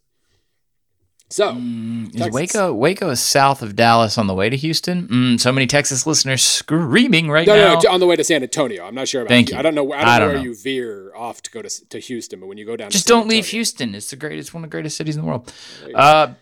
So 1.30 1.58
Is 1.58 2.12
Texas. 2.12 2.34
Waco 2.34 2.74
Waco 2.74 3.10
is 3.10 3.20
south 3.20 3.64
of 3.64 3.76
Dallas 3.76 4.18
on 4.18 4.28
the 4.28 4.34
way 4.36 4.50
to 4.50 4.56
Houston. 4.56 5.08
Mm, 5.08 5.40
so 5.40 5.52
many 5.52 5.66
Texas 5.66 6.06
listeners 6.06 6.44
screaming 6.44 7.32
right 7.32 7.48
no, 7.48 7.56
now. 7.56 7.74
no, 7.74 7.80
no, 7.80 7.92
on 7.92 8.00
the 8.00 8.06
way 8.06 8.16
to 8.16 8.24
San 8.24 8.44
Antonio. 8.44 8.86
I'm 8.86 8.94
not 8.94 9.08
sure 9.08 9.22
about. 9.22 9.30
Thank 9.30 9.50
you. 9.50 9.56
you. 9.56 9.60
I 9.60 9.64
don't 9.64 9.74
know. 9.74 9.92
I 9.92 10.02
don't 10.02 10.08
I 10.08 10.14
know 10.14 10.20
don't 10.20 10.28
where 10.28 10.38
know. 10.38 10.44
you 10.44 10.56
veer 10.56 11.16
off 11.16 11.42
to 11.42 11.52
go 11.52 11.62
to 11.64 11.88
to 11.90 12.00
Houston, 12.00 12.40
but 12.40 12.46
when 12.48 12.58
you 12.60 12.66
go 12.66 12.76
down, 12.76 12.92
Just 12.92 13.08
to 13.08 13.14
San 13.14 13.20
don't 13.22 13.28
leave 13.28 13.48
Houston. 13.48 13.96
It's 13.96 14.12
the 14.12 14.16
greatest, 14.18 14.54
one 14.54 14.64
of 14.64 14.70
the 14.70 14.72
greatest 14.72 14.98
cities 14.98 15.16
in 15.16 15.24
the 15.24 15.28
world. 15.28 15.52
Uh, 15.96 16.34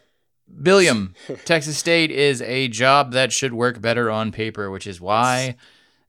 Billiam, 0.62 1.16
Texas 1.46 1.78
State 1.78 2.12
is 2.12 2.42
a 2.42 2.68
job 2.68 3.14
that 3.14 3.32
should 3.32 3.54
work 3.54 3.80
better 3.82 4.12
on 4.12 4.32
paper, 4.34 4.70
which 4.70 4.86
is 4.86 5.00
why 5.00 5.56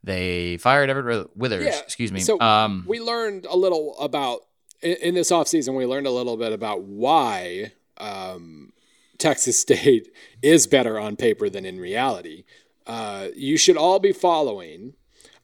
they 0.03 0.57
fired 0.57 0.91
Everett 0.91 1.37
Withers. 1.37 1.65
Yeah, 1.65 1.79
Excuse 1.79 2.11
me. 2.13 2.21
so 2.21 2.41
um, 2.41 2.85
we 2.89 3.01
learned 3.01 3.47
a 3.47 3.57
little 3.57 3.97
about 3.99 4.41
in, 4.83 4.97
in 5.01 5.15
this 5.15 5.31
offseason 5.31 5.77
we 5.77 5.87
learned 5.87 6.07
a 6.07 6.11
little 6.11 6.37
bit 6.37 6.53
about 6.53 6.83
why 6.83 7.73
um, 7.99 8.73
texas 9.19 9.59
state 9.67 10.09
is 10.43 10.67
better 10.67 10.99
on 10.99 11.17
paper 11.17 11.49
than 11.49 11.65
in 11.65 11.79
reality 11.79 12.45
uh, 12.87 13.29
you 13.35 13.57
should 13.57 13.77
all 13.77 13.99
be 13.99 14.13
following 14.13 14.95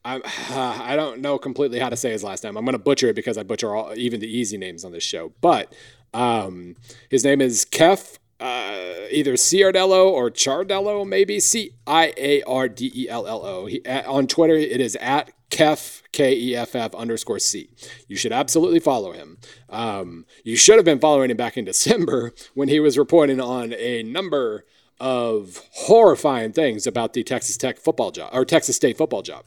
I, 0.04 0.20
I 0.90 0.96
don't 0.96 1.20
know 1.20 1.38
completely 1.38 1.78
how 1.78 1.88
to 1.88 1.96
say 1.96 2.10
his 2.10 2.24
last 2.24 2.44
name. 2.44 2.56
I'm 2.56 2.64
going 2.64 2.72
to 2.72 2.78
butcher 2.78 3.08
it 3.08 3.16
because 3.16 3.36
I 3.38 3.42
butcher 3.42 3.74
all, 3.74 3.92
even 3.96 4.20
the 4.20 4.26
easy 4.26 4.56
names 4.56 4.84
on 4.84 4.92
this 4.92 5.04
show. 5.04 5.32
But 5.40 5.74
um, 6.14 6.76
his 7.08 7.24
name 7.24 7.40
is 7.40 7.64
Keff, 7.64 8.18
uh, 8.40 9.06
either 9.10 9.34
Ciardello 9.34 10.06
or 10.06 10.30
Chardello, 10.30 11.06
maybe 11.06 11.40
C 11.40 11.72
I 11.86 12.12
A 12.16 12.42
R 12.42 12.68
D 12.68 12.90
E 12.94 13.08
L 13.08 13.26
L 13.26 13.44
O. 13.44 13.68
On 14.06 14.26
Twitter, 14.26 14.54
it 14.54 14.80
is 14.80 14.96
at 14.96 15.32
Keff 15.50 16.02
K 16.12 16.34
E 16.36 16.56
F 16.56 16.74
F 16.74 16.94
underscore 16.94 17.38
C. 17.38 17.70
You 18.08 18.16
should 18.16 18.32
absolutely 18.32 18.80
follow 18.80 19.12
him. 19.12 19.38
Um, 19.68 20.26
you 20.44 20.56
should 20.56 20.76
have 20.76 20.84
been 20.84 21.00
following 21.00 21.30
him 21.30 21.36
back 21.36 21.56
in 21.56 21.64
December 21.72 22.32
when 22.54 22.68
he 22.68 22.80
was 22.80 22.96
reporting 22.98 23.40
on 23.40 23.72
a 23.74 24.02
number 24.02 24.64
of 24.98 25.62
horrifying 25.72 26.52
things 26.52 26.86
about 26.86 27.14
the 27.14 27.22
Texas 27.22 27.56
Tech 27.56 27.78
football 27.78 28.10
job 28.10 28.30
or 28.32 28.44
Texas 28.44 28.76
State 28.76 28.98
football 28.98 29.22
job. 29.22 29.44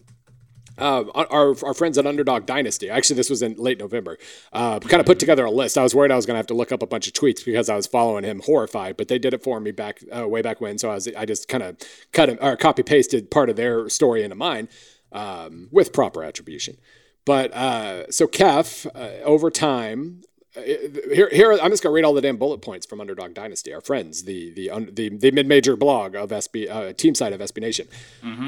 uh, 0.80 1.04
our, 1.14 1.56
our 1.64 1.74
friends 1.76 2.00
at 2.00 2.08
Underdog 2.08 2.48
Dynasty. 2.48 2.90
Actually, 2.90 3.16
this 3.18 3.30
was 3.30 3.44
in 3.44 3.54
late 3.56 3.78
November. 3.78 4.18
Uh, 4.52 4.80
kind 4.80 5.00
of 5.00 5.06
put 5.06 5.20
together 5.20 5.46
a 5.46 5.52
list. 5.52 5.78
I 5.78 5.84
was 5.84 5.94
worried 5.94 6.12
I 6.12 6.16
was 6.16 6.26
going 6.26 6.34
to 6.34 6.40
have 6.40 6.48
to 6.48 6.56
look 6.56 6.72
up 6.72 6.82
a 6.82 6.88
bunch 6.88 7.06
of 7.06 7.14
tweets 7.14 7.46
because 7.46 7.70
I 7.70 7.76
was 7.76 7.86
following 7.86 8.24
him 8.24 8.42
horrified, 8.44 8.98
but 8.98 9.08
they 9.08 9.20
did 9.20 9.36
it 9.36 9.44
for 9.44 9.60
me 9.60 9.70
back 9.72 10.00
uh, 10.12 10.28
way 10.28 10.42
back 10.42 10.60
when. 10.62 10.80
So 10.80 10.90
I 10.90 10.96
was 10.96 11.08
I 11.16 11.26
just 11.26 11.48
kind 11.48 11.62
of 11.62 11.78
cut 12.12 12.30
him 12.30 12.40
or 12.42 12.56
copy 12.58 12.82
pasted 12.82 13.30
part 13.30 13.52
of 13.52 13.56
their 13.56 13.88
story 13.90 14.24
into 14.24 14.36
mine 14.36 14.68
um, 15.14 15.70
with 15.72 15.94
proper 15.94 16.24
attribution. 16.24 16.78
But 17.26 17.54
uh, 17.54 18.12
so 18.12 18.28
Keff 18.28 18.86
uh, 18.94 19.10
over 19.24 19.50
time. 19.50 20.24
uh, 20.58 20.62
Here, 20.62 21.30
here, 21.32 21.54
I'm 21.54 21.72
just 21.72 21.82
gonna 21.82 21.94
read 21.94 22.04
all 22.04 22.14
the 22.14 22.22
damn 22.22 22.36
bullet 22.38 22.62
points 22.62 22.86
from 22.86 23.00
Underdog 23.00 23.34
Dynasty, 23.34 23.74
our 23.74 23.80
friends, 23.82 24.24
the 24.24 24.52
the 24.54 24.70
un- 24.70 24.90
the, 24.92 25.10
the 25.10 25.32
mid-major 25.32 25.78
blog 25.78 26.16
of 26.16 26.30
SB, 26.32 26.70
uh, 26.70 26.92
team 26.94 27.16
side 27.16 27.32
of 27.32 27.40
SB 27.40 27.62
Nation. 27.62 27.88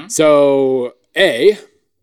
So 0.10 0.94
A, 1.16 1.58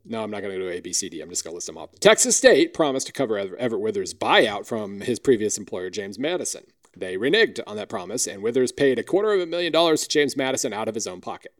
no, 0.04 0.22
I'm 0.22 0.30
not 0.30 0.40
going 0.42 0.54
to 0.54 0.58
do 0.58 0.68
A, 0.70 0.80
B, 0.80 0.92
C, 0.92 1.08
D. 1.08 1.20
I'm 1.20 1.28
just 1.28 1.44
going 1.44 1.52
to 1.52 1.56
list 1.56 1.66
them 1.66 1.78
off. 1.78 1.90
Texas 2.00 2.36
State 2.36 2.72
promised 2.74 3.06
to 3.08 3.12
cover 3.12 3.38
Ever- 3.38 3.56
Everett 3.56 3.82
Withers' 3.82 4.14
buyout 4.14 4.66
from 4.66 5.00
his 5.02 5.18
previous 5.18 5.58
employer, 5.58 5.90
James 5.90 6.18
Madison. 6.18 6.64
They 6.96 7.16
reneged 7.16 7.60
on 7.66 7.76
that 7.76 7.88
promise, 7.88 8.26
and 8.26 8.42
Withers 8.42 8.72
paid 8.72 8.98
a 8.98 9.02
quarter 9.02 9.32
of 9.32 9.40
a 9.40 9.46
million 9.46 9.72
dollars 9.72 10.02
to 10.02 10.08
James 10.08 10.36
Madison 10.36 10.72
out 10.72 10.88
of 10.88 10.94
his 10.94 11.06
own 11.06 11.20
pocket. 11.20 11.52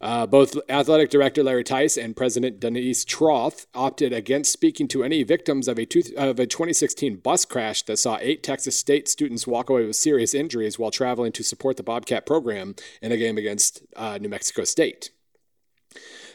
Uh, 0.00 0.26
both 0.26 0.56
athletic 0.68 1.10
director 1.10 1.42
Larry 1.42 1.64
Tice 1.64 1.96
and 1.96 2.16
President 2.16 2.60
Denise 2.60 3.04
Trauth 3.04 3.66
opted 3.74 4.12
against 4.12 4.52
speaking 4.52 4.88
to 4.88 5.02
any 5.02 5.22
victims 5.22 5.68
of 5.68 5.78
a, 5.78 5.86
two, 5.86 6.02
of 6.16 6.38
a 6.38 6.46
2016 6.46 7.16
bus 7.16 7.44
crash 7.44 7.82
that 7.84 7.96
saw 7.96 8.18
eight 8.20 8.42
Texas 8.42 8.76
State 8.76 9.08
students 9.08 9.46
walk 9.46 9.70
away 9.70 9.86
with 9.86 9.96
serious 9.96 10.34
injuries 10.34 10.78
while 10.78 10.90
traveling 10.90 11.32
to 11.32 11.42
support 11.42 11.76
the 11.76 11.82
Bobcat 11.82 12.26
program 12.26 12.74
in 13.00 13.12
a 13.12 13.16
game 13.16 13.38
against 13.38 13.82
uh, 13.96 14.18
New 14.18 14.28
Mexico 14.28 14.64
State. 14.64 15.10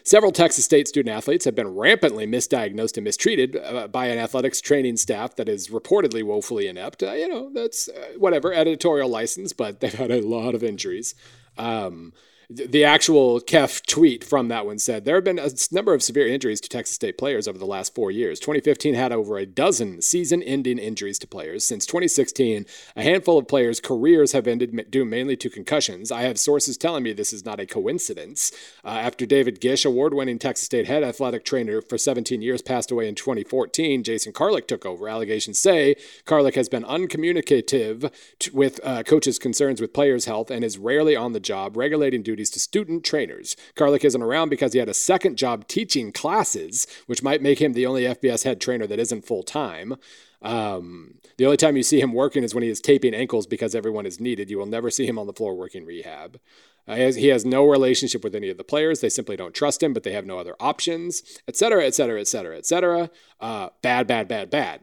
Several 0.03 0.31
Texas 0.31 0.65
State 0.65 0.87
student 0.87 1.15
athletes 1.15 1.45
have 1.45 1.53
been 1.53 1.75
rampantly 1.75 2.25
misdiagnosed 2.25 2.97
and 2.97 3.03
mistreated 3.03 3.55
uh, 3.55 3.87
by 3.87 4.07
an 4.07 4.17
athletics 4.17 4.59
training 4.59 4.97
staff 4.97 5.35
that 5.35 5.47
is 5.47 5.67
reportedly 5.67 6.23
woefully 6.23 6.67
inept. 6.67 7.03
Uh, 7.03 7.11
you 7.11 7.27
know, 7.27 7.51
that's 7.53 7.87
uh, 7.87 8.13
whatever, 8.17 8.51
editorial 8.51 9.09
license, 9.09 9.53
but 9.53 9.79
they've 9.79 9.93
had 9.93 10.11
a 10.11 10.21
lot 10.21 10.55
of 10.55 10.63
injuries. 10.63 11.13
Um, 11.57 12.13
the 12.53 12.83
actual 12.83 13.39
Keff 13.39 13.81
tweet 13.83 14.23
from 14.25 14.49
that 14.49 14.65
one 14.65 14.77
said 14.77 15.05
there 15.05 15.15
have 15.15 15.23
been 15.23 15.39
a 15.39 15.49
number 15.71 15.93
of 15.93 16.03
severe 16.03 16.27
injuries 16.27 16.59
to 16.61 16.67
Texas 16.67 16.95
State 16.95 17.17
players 17.17 17.47
over 17.47 17.57
the 17.57 17.65
last 17.65 17.95
four 17.95 18.11
years. 18.11 18.39
2015 18.39 18.93
had 18.93 19.13
over 19.13 19.37
a 19.37 19.45
dozen 19.45 20.01
season 20.01 20.43
ending 20.43 20.77
injuries 20.77 21.17
to 21.19 21.27
players. 21.27 21.63
Since 21.63 21.85
2016, 21.85 22.65
a 22.95 23.03
handful 23.03 23.37
of 23.37 23.47
players' 23.47 23.79
careers 23.79 24.33
have 24.33 24.47
ended 24.47 24.91
due 24.91 25.05
mainly 25.05 25.37
to 25.37 25.49
concussions. 25.49 26.11
I 26.11 26.23
have 26.23 26.37
sources 26.37 26.77
telling 26.77 27.03
me 27.03 27.13
this 27.13 27.31
is 27.31 27.45
not 27.45 27.61
a 27.61 27.65
coincidence. 27.65 28.51
Uh, 28.83 28.89
after 28.89 29.25
David 29.25 29.61
Gish, 29.61 29.85
award 29.85 30.13
winning 30.13 30.39
Texas 30.39 30.65
State 30.65 30.87
head 30.87 31.03
athletic 31.03 31.45
trainer 31.45 31.81
for 31.81 31.97
17 31.97 32.41
years, 32.41 32.61
passed 32.61 32.91
away 32.91 33.07
in 33.07 33.15
2014, 33.15 34.03
Jason 34.03 34.33
Carlick 34.33 34.67
took 34.67 34.85
over. 34.85 35.07
Allegations 35.07 35.57
say 35.57 35.95
Carlick 36.25 36.55
has 36.55 36.67
been 36.67 36.83
uncommunicative 36.83 38.11
t- 38.39 38.51
with 38.51 38.81
uh, 38.83 39.03
coaches' 39.03 39.39
concerns 39.39 39.79
with 39.79 39.93
players' 39.93 40.25
health 40.25 40.51
and 40.51 40.65
is 40.65 40.77
rarely 40.77 41.15
on 41.15 41.31
the 41.31 41.39
job, 41.39 41.77
regulating 41.77 42.21
duties 42.21 42.40
to 42.49 42.59
student 42.59 43.03
trainers. 43.03 43.55
Carlick 43.75 44.03
isn't 44.03 44.21
around 44.21 44.49
because 44.49 44.73
he 44.73 44.79
had 44.79 44.89
a 44.89 44.93
second 44.93 45.37
job 45.37 45.67
teaching 45.67 46.11
classes, 46.11 46.87
which 47.05 47.23
might 47.23 47.41
make 47.41 47.61
him 47.61 47.73
the 47.73 47.85
only 47.85 48.03
FBS 48.03 48.43
head 48.43 48.59
trainer 48.59 48.87
that 48.87 48.99
isn't 48.99 49.25
full 49.25 49.43
time. 49.43 49.95
Um, 50.41 51.15
the 51.37 51.45
only 51.45 51.57
time 51.57 51.77
you 51.77 51.83
see 51.83 52.01
him 52.01 52.13
working 52.13 52.43
is 52.43 52.55
when 52.55 52.63
he 52.63 52.69
is 52.69 52.81
taping 52.81 53.13
ankles 53.13 53.45
because 53.45 53.75
everyone 53.75 54.05
is 54.05 54.19
needed. 54.19 54.49
You 54.49 54.57
will 54.57 54.65
never 54.65 54.89
see 54.89 55.05
him 55.05 55.19
on 55.19 55.27
the 55.27 55.33
floor 55.33 55.55
working 55.55 55.85
rehab. 55.85 56.39
Uh, 56.87 56.95
he, 56.95 57.01
has, 57.03 57.15
he 57.15 57.27
has 57.27 57.45
no 57.45 57.65
relationship 57.67 58.23
with 58.23 58.33
any 58.33 58.49
of 58.49 58.57
the 58.57 58.63
players. 58.63 59.01
They 59.01 59.09
simply 59.09 59.35
don't 59.35 59.53
trust 59.53 59.83
him, 59.83 59.93
but 59.93 60.03
they 60.03 60.13
have 60.13 60.25
no 60.25 60.39
other 60.39 60.55
options, 60.59 61.21
et 61.47 61.55
cetera, 61.55 61.85
et 61.85 61.93
cetera, 61.93 62.19
et 62.19 62.27
cetera, 62.27 62.57
et 62.57 62.65
cetera. 62.65 63.09
Uh, 63.39 63.69
bad, 63.83 64.07
bad, 64.07 64.27
bad, 64.27 64.49
bad. 64.49 64.81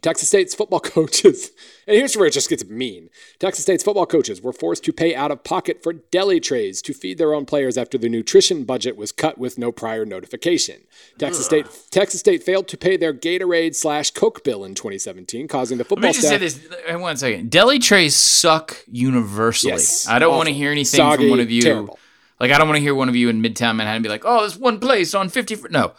Texas 0.00 0.28
State's 0.28 0.54
football 0.54 0.80
coaches, 0.96 1.50
and 1.86 1.96
here's 1.96 2.16
where 2.16 2.26
it 2.26 2.32
just 2.32 2.48
gets 2.48 2.64
mean. 2.64 3.08
Texas 3.38 3.62
State's 3.64 3.84
football 3.84 4.06
coaches 4.06 4.40
were 4.40 4.52
forced 4.52 4.82
to 4.84 4.92
pay 4.92 5.14
out 5.14 5.30
of 5.30 5.44
pocket 5.44 5.82
for 5.82 5.92
deli 5.92 6.40
trays 6.40 6.80
to 6.82 6.94
feed 6.94 7.18
their 7.18 7.34
own 7.34 7.44
players 7.44 7.76
after 7.76 7.98
the 7.98 8.08
nutrition 8.08 8.64
budget 8.64 8.96
was 8.96 9.12
cut 9.12 9.36
with 9.38 9.58
no 9.58 9.70
prior 9.70 10.04
notification. 10.06 10.80
Texas 11.18 11.44
State 11.44 11.66
Texas 11.90 12.20
State 12.20 12.42
failed 12.42 12.68
to 12.68 12.76
pay 12.76 12.96
their 12.96 13.12
Gatorade 13.12 13.74
slash 13.74 14.10
Coke 14.12 14.42
bill 14.42 14.64
in 14.64 14.74
2017, 14.74 15.46
causing 15.46 15.78
the 15.78 15.84
football 15.84 16.08
Let 16.10 16.16
me 16.16 16.22
just 16.22 16.28
say 16.28 16.48
staff. 16.48 16.70
this. 16.70 16.94
uh, 16.94 16.98
One 16.98 17.16
second. 17.16 17.50
Deli 17.50 17.78
trays 17.78 18.16
suck 18.16 18.78
universally. 18.90 19.72
Yes. 19.72 20.08
I 20.08 20.18
don't 20.18 20.34
want 20.34 20.48
to 20.48 20.54
hear 20.54 20.70
anything 20.70 20.98
Soggy, 20.98 21.24
from 21.24 21.30
one 21.30 21.40
of 21.40 21.50
you. 21.50 21.62
terrible. 21.62 21.98
Like 22.40 22.50
I 22.50 22.58
don't 22.58 22.66
want 22.66 22.76
to 22.78 22.82
hear 22.82 22.94
one 22.94 23.08
of 23.08 23.14
you 23.14 23.28
in 23.28 23.40
Midtown 23.40 23.76
Manhattan 23.76 24.02
be 24.02 24.08
like, 24.08 24.24
"Oh, 24.24 24.42
this 24.42 24.56
one 24.56 24.80
place 24.80 25.14
on 25.14 25.28
50." 25.28 25.58
No, 25.70 25.92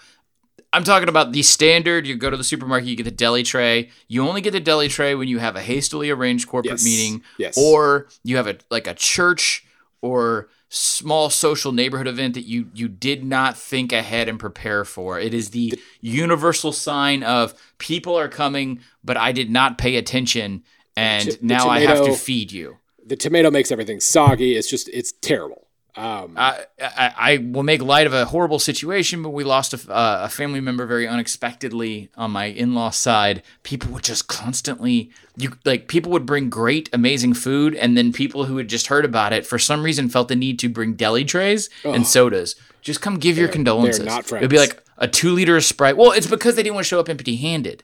I'm 0.73 0.83
talking 0.83 1.07
about 1.07 1.31
the 1.31 1.43
standard. 1.43 2.07
You 2.07 2.15
go 2.15 2.29
to 2.31 2.35
the 2.37 2.43
supermarket, 2.43 2.89
you 2.89 2.95
get 2.95 3.03
the 3.03 3.11
deli 3.11 3.43
tray. 3.43 3.91
You 4.07 4.27
only 4.27 4.41
get 4.41 4.51
the 4.51 4.59
deli 4.59 4.87
tray 4.87 5.13
when 5.13 5.27
you 5.27 5.37
have 5.37 5.55
a 5.55 5.61
hastily 5.61 6.09
arranged 6.09 6.47
corporate 6.47 6.73
Yes. 6.79 6.83
meeting, 6.83 7.21
Yes. 7.37 7.55
or 7.57 8.07
you 8.23 8.37
have 8.37 8.47
a 8.47 8.57
like 8.71 8.87
a 8.87 8.95
church 8.95 9.65
or 10.01 10.49
small 10.69 11.29
social 11.29 11.71
neighborhood 11.71 12.07
event 12.07 12.33
that 12.33 12.47
you 12.47 12.69
you 12.73 12.87
did 12.87 13.23
not 13.23 13.55
think 13.55 13.93
ahead 13.93 14.27
and 14.27 14.39
prepare 14.39 14.83
for. 14.83 15.19
It 15.19 15.33
is 15.33 15.51
the 15.51 15.79
universal 16.01 16.71
sign 16.71 17.21
of 17.21 17.53
people 17.77 18.17
are 18.17 18.27
coming, 18.27 18.79
but 19.03 19.15
I 19.15 19.31
did 19.31 19.51
not 19.51 19.77
pay 19.77 19.95
attention, 19.95 20.63
and 20.97 21.29
The 21.29 21.37
now 21.41 21.69
I 21.69 21.81
have 21.81 22.03
to 22.05 22.15
feed 22.15 22.51
you. 22.51 22.77
The 23.05 23.15
tomato 23.15 23.51
makes 23.51 23.71
everything 23.71 23.99
soggy. 23.99 24.55
It's 24.55 24.69
just 24.69 24.89
it's 24.89 25.11
terrible. 25.21 25.62
Um, 25.95 26.33
I, 26.37 26.65
I, 26.81 27.13
I 27.17 27.37
will 27.37 27.61
make 27.61 27.81
light 27.81 28.07
of 28.07 28.13
a 28.13 28.25
horrible 28.25 28.57
situation, 28.57 29.21
but 29.21 29.29
we 29.29 29.43
lost 29.43 29.73
a, 29.73 29.93
uh, 29.93 30.21
a 30.23 30.29
family 30.29 30.59
member 30.59 30.87
very 30.87 31.07
unexpectedly 31.07 32.09
on 32.17 32.31
my 32.31 32.45
in-law 32.45 32.89
side. 32.89 33.43
People 33.61 33.91
would 33.91 34.03
just 34.03 34.27
constantly, 34.27 35.11
you 35.37 35.51
like, 35.65 35.87
people 35.87 36.11
would 36.11 36.25
bring 36.25 36.49
great, 36.49 36.89
amazing 36.93 37.35
food, 37.35 37.75
and 37.75 37.95
then 37.95 38.11
people 38.11 38.45
who 38.45 38.57
had 38.57 38.69
just 38.69 38.87
heard 38.87 39.05
about 39.05 39.33
it 39.33 39.45
for 39.45 39.59
some 39.59 39.83
reason 39.83 40.09
felt 40.09 40.29
the 40.29 40.35
need 40.35 40.57
to 40.59 40.69
bring 40.69 40.93
deli 40.95 41.23
trays 41.25 41.69
and 41.83 42.07
sodas. 42.07 42.55
Just 42.81 43.01
come 43.01 43.19
give 43.19 43.37
your 43.37 43.47
condolences. 43.53 44.05
not 44.05 44.25
It'd 44.41 44.49
be 44.49 44.57
like 44.57 44.83
a 44.97 45.07
two 45.07 45.31
liter 45.31 45.55
of 45.55 45.63
Sprite. 45.63 45.95
Well, 45.95 46.11
it's 46.11 46.27
because 46.27 46.55
they 46.55 46.63
didn't 46.63 46.75
want 46.75 46.85
to 46.85 46.89
show 46.89 46.99
up 46.99 47.07
empty-handed. 47.07 47.83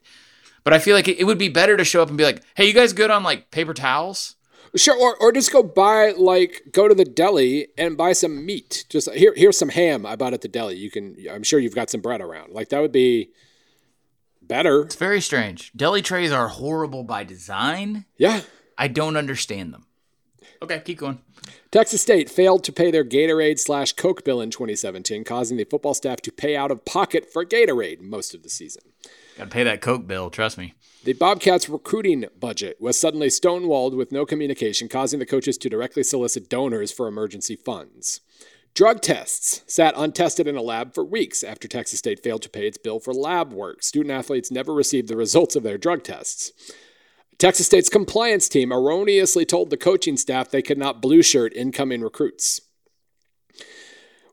But 0.64 0.74
I 0.74 0.80
feel 0.80 0.96
like 0.96 1.08
it, 1.08 1.20
it 1.20 1.24
would 1.24 1.38
be 1.38 1.48
better 1.50 1.78
to 1.78 1.86
show 1.86 2.02
up 2.02 2.10
and 2.10 2.18
be 2.18 2.24
like, 2.26 2.42
"Hey, 2.56 2.66
you 2.68 2.74
guys 2.74 2.92
good 2.92 3.10
on 3.10 3.24
like 3.24 3.50
paper 3.50 3.74
towels?" 3.74 4.36
Sure, 4.76 4.96
or, 4.96 5.16
or 5.18 5.32
just 5.32 5.52
go 5.52 5.64
buy 5.64 6.12
like 6.12 6.64
go 6.72 6.88
to 6.88 6.96
the 6.96 7.06
deli 7.06 7.68
and 7.78 7.98
buy 7.98 8.14
some 8.14 8.46
meat. 8.46 8.86
Just 8.90 9.10
here, 9.12 9.34
here's 9.36 9.58
some 9.58 9.70
ham 9.70 10.06
I 10.06 10.16
bought 10.16 10.34
at 10.34 10.42
the 10.42 10.48
deli. 10.48 10.76
You 10.76 10.92
can, 10.92 11.16
I'm 11.32 11.44
sure 11.44 11.60
you've 11.60 11.76
got 11.76 11.90
some 11.90 12.02
bread 12.02 12.22
around. 12.22 12.54
Like 12.54 12.70
that 12.70 12.82
would 12.82 12.92
be 12.92 13.32
better. 14.42 14.82
It's 14.82 14.96
very 14.96 15.22
strange. 15.22 15.72
Deli 15.76 16.02
trays 16.02 16.32
are 16.32 16.50
horrible 16.50 17.04
by 17.04 17.24
design. 17.24 18.06
Yeah. 18.18 18.42
I 18.78 18.88
don't 18.88 19.18
understand 19.18 19.74
them. 19.74 19.86
Okay, 20.62 20.82
keep 20.84 21.00
going. 21.00 21.20
Texas 21.72 22.02
State 22.02 22.30
failed 22.30 22.64
to 22.66 22.72
pay 22.72 22.92
their 22.92 23.06
Gatorade 23.06 23.60
slash 23.60 23.94
Coke 23.94 24.26
bill 24.26 24.42
in 24.42 24.50
2017, 24.50 25.24
causing 25.24 25.58
the 25.58 25.64
football 25.64 25.94
staff 25.94 26.22
to 26.22 26.32
pay 26.32 26.56
out 26.56 26.72
of 26.72 26.84
pocket 26.84 27.32
for 27.32 27.46
Gatorade 27.46 28.02
most 28.02 28.34
of 28.34 28.44
the 28.44 28.50
season. 28.50 28.84
Got 29.38 29.46
to 29.46 29.50
pay 29.50 29.64
that 29.64 29.82
Coke 29.82 30.06
bill, 30.06 30.30
trust 30.30 30.58
me. 30.58 30.74
The 31.06 31.14
Bobcats' 31.14 31.70
recruiting 31.70 32.26
budget 32.38 32.76
was 32.82 33.00
suddenly 33.00 33.30
stonewalled 33.30 33.96
with 33.96 34.12
no 34.12 34.26
communication, 34.26 34.90
causing 34.90 35.20
the 35.20 35.26
coaches 35.26 35.58
to 35.60 35.70
directly 35.70 36.04
solicit 36.04 36.50
donors 36.50 36.92
for 36.92 37.08
emergency 37.08 37.56
funds. 37.56 38.20
Drug 38.74 39.02
tests 39.02 39.64
sat 39.66 39.94
untested 39.96 40.46
in 40.46 40.58
a 40.58 40.62
lab 40.62 40.94
for 40.94 41.06
weeks 41.06 41.42
after 41.42 41.70
Texas 41.70 42.00
State 42.00 42.22
failed 42.22 42.42
to 42.42 42.50
pay 42.50 42.68
its 42.68 42.78
bill 42.78 43.00
for 43.00 43.14
lab 43.14 43.54
work. 43.54 43.82
Student 43.82 44.12
athletes 44.12 44.52
never 44.52 44.74
received 44.74 45.08
the 45.08 45.16
results 45.16 45.56
of 45.56 45.64
their 45.64 45.78
drug 45.78 46.04
tests. 46.04 46.52
Texas 47.38 47.68
State's 47.68 47.88
compliance 47.88 48.50
team 48.50 48.74
erroneously 48.74 49.46
told 49.46 49.70
the 49.70 49.78
coaching 49.78 50.18
staff 50.18 50.50
they 50.50 50.62
could 50.62 50.78
not 50.78 51.02
blue 51.02 51.22
shirt 51.22 51.54
incoming 51.56 52.02
recruits. 52.02 52.60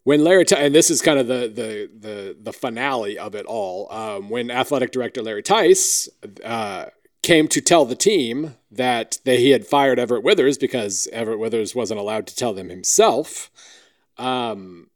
When 0.07 0.23
Larry, 0.23 0.45
Ti- 0.45 0.55
and 0.55 0.73
this 0.73 0.89
is 0.89 1.03
kind 1.03 1.19
of 1.19 1.27
the 1.27 1.49
the 1.49 1.91
the, 1.93 2.37
the 2.41 2.53
finale 2.53 3.19
of 3.19 3.35
it 3.35 3.45
all. 3.45 3.93
Um, 3.93 4.31
when 4.31 4.53
athletic 4.53 4.93
director 4.93 5.21
Larry 5.21 5.43
Tice 5.43 6.09
uh, 6.45 6.87
came 7.25 7.49
to 7.49 7.61
tell 7.61 7.85
the 7.85 7.97
team 7.97 8.55
that 8.71 9.19
they, 9.25 9.39
he 9.39 9.51
had 9.51 9.67
fired 9.67 9.99
Everett 9.99 10.23
Withers 10.23 10.59
because 10.59 11.09
Everett 11.13 11.41
Withers 11.41 11.75
wasn't 11.75 11.99
allowed 11.99 12.29
to 12.29 12.37
tell 12.37 12.55
them 12.55 12.69
himself. 12.69 13.51
Um, 14.17 14.91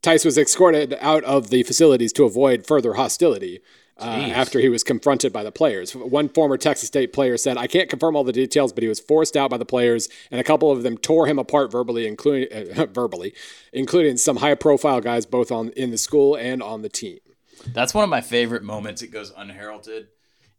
Tice 0.00 0.24
was 0.24 0.38
escorted 0.38 0.96
out 0.98 1.24
of 1.24 1.50
the 1.50 1.64
facilities 1.64 2.14
to 2.14 2.24
avoid 2.24 2.66
further 2.66 2.94
hostility. 2.94 3.60
Uh, 4.00 4.30
after 4.32 4.60
he 4.60 4.68
was 4.68 4.84
confronted 4.84 5.32
by 5.32 5.42
the 5.42 5.50
players. 5.50 5.96
One 5.96 6.28
former 6.28 6.56
Texas 6.56 6.86
State 6.86 7.12
player 7.12 7.36
said, 7.36 7.56
I 7.56 7.66
can't 7.66 7.90
confirm 7.90 8.14
all 8.14 8.22
the 8.22 8.32
details, 8.32 8.72
but 8.72 8.84
he 8.84 8.88
was 8.88 9.00
forced 9.00 9.36
out 9.36 9.50
by 9.50 9.56
the 9.56 9.64
players, 9.64 10.08
and 10.30 10.40
a 10.40 10.44
couple 10.44 10.70
of 10.70 10.84
them 10.84 10.96
tore 10.96 11.26
him 11.26 11.36
apart 11.36 11.72
verbally, 11.72 12.06
including 12.06 12.78
uh, 12.78 12.86
verbally, 12.92 13.34
including 13.72 14.16
some 14.16 14.36
high-profile 14.36 15.00
guys 15.00 15.26
both 15.26 15.50
on 15.50 15.70
in 15.70 15.90
the 15.90 15.98
school 15.98 16.36
and 16.36 16.62
on 16.62 16.82
the 16.82 16.88
team. 16.88 17.18
That's 17.66 17.92
one 17.92 18.04
of 18.04 18.10
my 18.10 18.20
favorite 18.20 18.62
moments. 18.62 19.02
It 19.02 19.08
goes 19.08 19.32
unheralded 19.36 20.08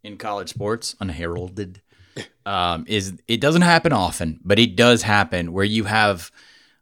in 0.03 0.17
college 0.17 0.49
sports. 0.49 0.95
Unheralded. 0.99 1.81
Um, 2.45 2.85
is 2.87 3.13
it 3.27 3.39
doesn't 3.39 3.61
happen 3.61 3.93
often, 3.93 4.39
but 4.43 4.57
it 4.57 4.75
does 4.75 5.03
happen 5.03 5.53
where 5.53 5.63
you 5.63 5.83
have 5.83 6.31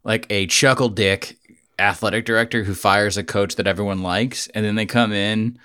like 0.03 0.25
a 0.29 0.47
chuckle 0.47 0.87
dick 0.87 1.37
athletic 1.77 2.25
director 2.25 2.63
who 2.63 2.73
fires 2.73 3.17
a 3.17 3.23
coach 3.23 3.55
that 3.57 3.67
everyone 3.67 4.01
likes, 4.01 4.47
and 4.47 4.65
then 4.65 4.75
they 4.75 4.85
come 4.85 5.11
in 5.11 5.59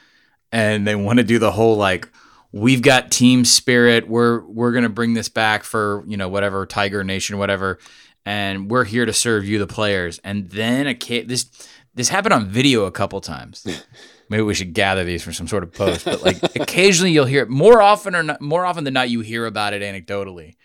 and 0.52 0.86
they 0.86 0.94
want 0.94 1.18
to 1.18 1.24
do 1.24 1.38
the 1.38 1.50
whole 1.50 1.76
like 1.76 2.08
we've 2.52 2.82
got 2.82 3.10
team 3.10 3.44
spirit. 3.44 4.06
We're 4.06 4.40
we're 4.44 4.72
gonna 4.72 4.88
bring 4.88 5.14
this 5.14 5.28
back 5.28 5.64
for 5.64 6.04
you 6.06 6.16
know 6.16 6.28
whatever 6.28 6.66
Tiger 6.66 7.02
Nation, 7.02 7.38
whatever, 7.38 7.78
and 8.24 8.70
we're 8.70 8.84
here 8.84 9.06
to 9.06 9.12
serve 9.12 9.44
you, 9.44 9.58
the 9.58 9.66
players. 9.66 10.20
And 10.22 10.50
then 10.50 10.86
a 10.86 11.22
this 11.24 11.46
this 11.94 12.10
happened 12.10 12.34
on 12.34 12.46
video 12.48 12.84
a 12.84 12.92
couple 12.92 13.20
times. 13.20 13.66
Maybe 14.28 14.42
we 14.42 14.54
should 14.54 14.72
gather 14.72 15.04
these 15.04 15.22
for 15.22 15.32
some 15.32 15.48
sort 15.48 15.62
of 15.62 15.72
post. 15.72 16.04
But 16.04 16.22
like 16.22 16.42
occasionally 16.56 17.12
you'll 17.12 17.26
hear 17.26 17.42
it 17.42 17.50
more 17.50 17.82
often 17.82 18.14
or 18.14 18.22
not, 18.22 18.40
more 18.40 18.64
often 18.64 18.84
than 18.84 18.94
not 18.94 19.10
you 19.10 19.20
hear 19.20 19.44
about 19.46 19.74
it 19.74 19.82
anecdotally. 19.82 20.56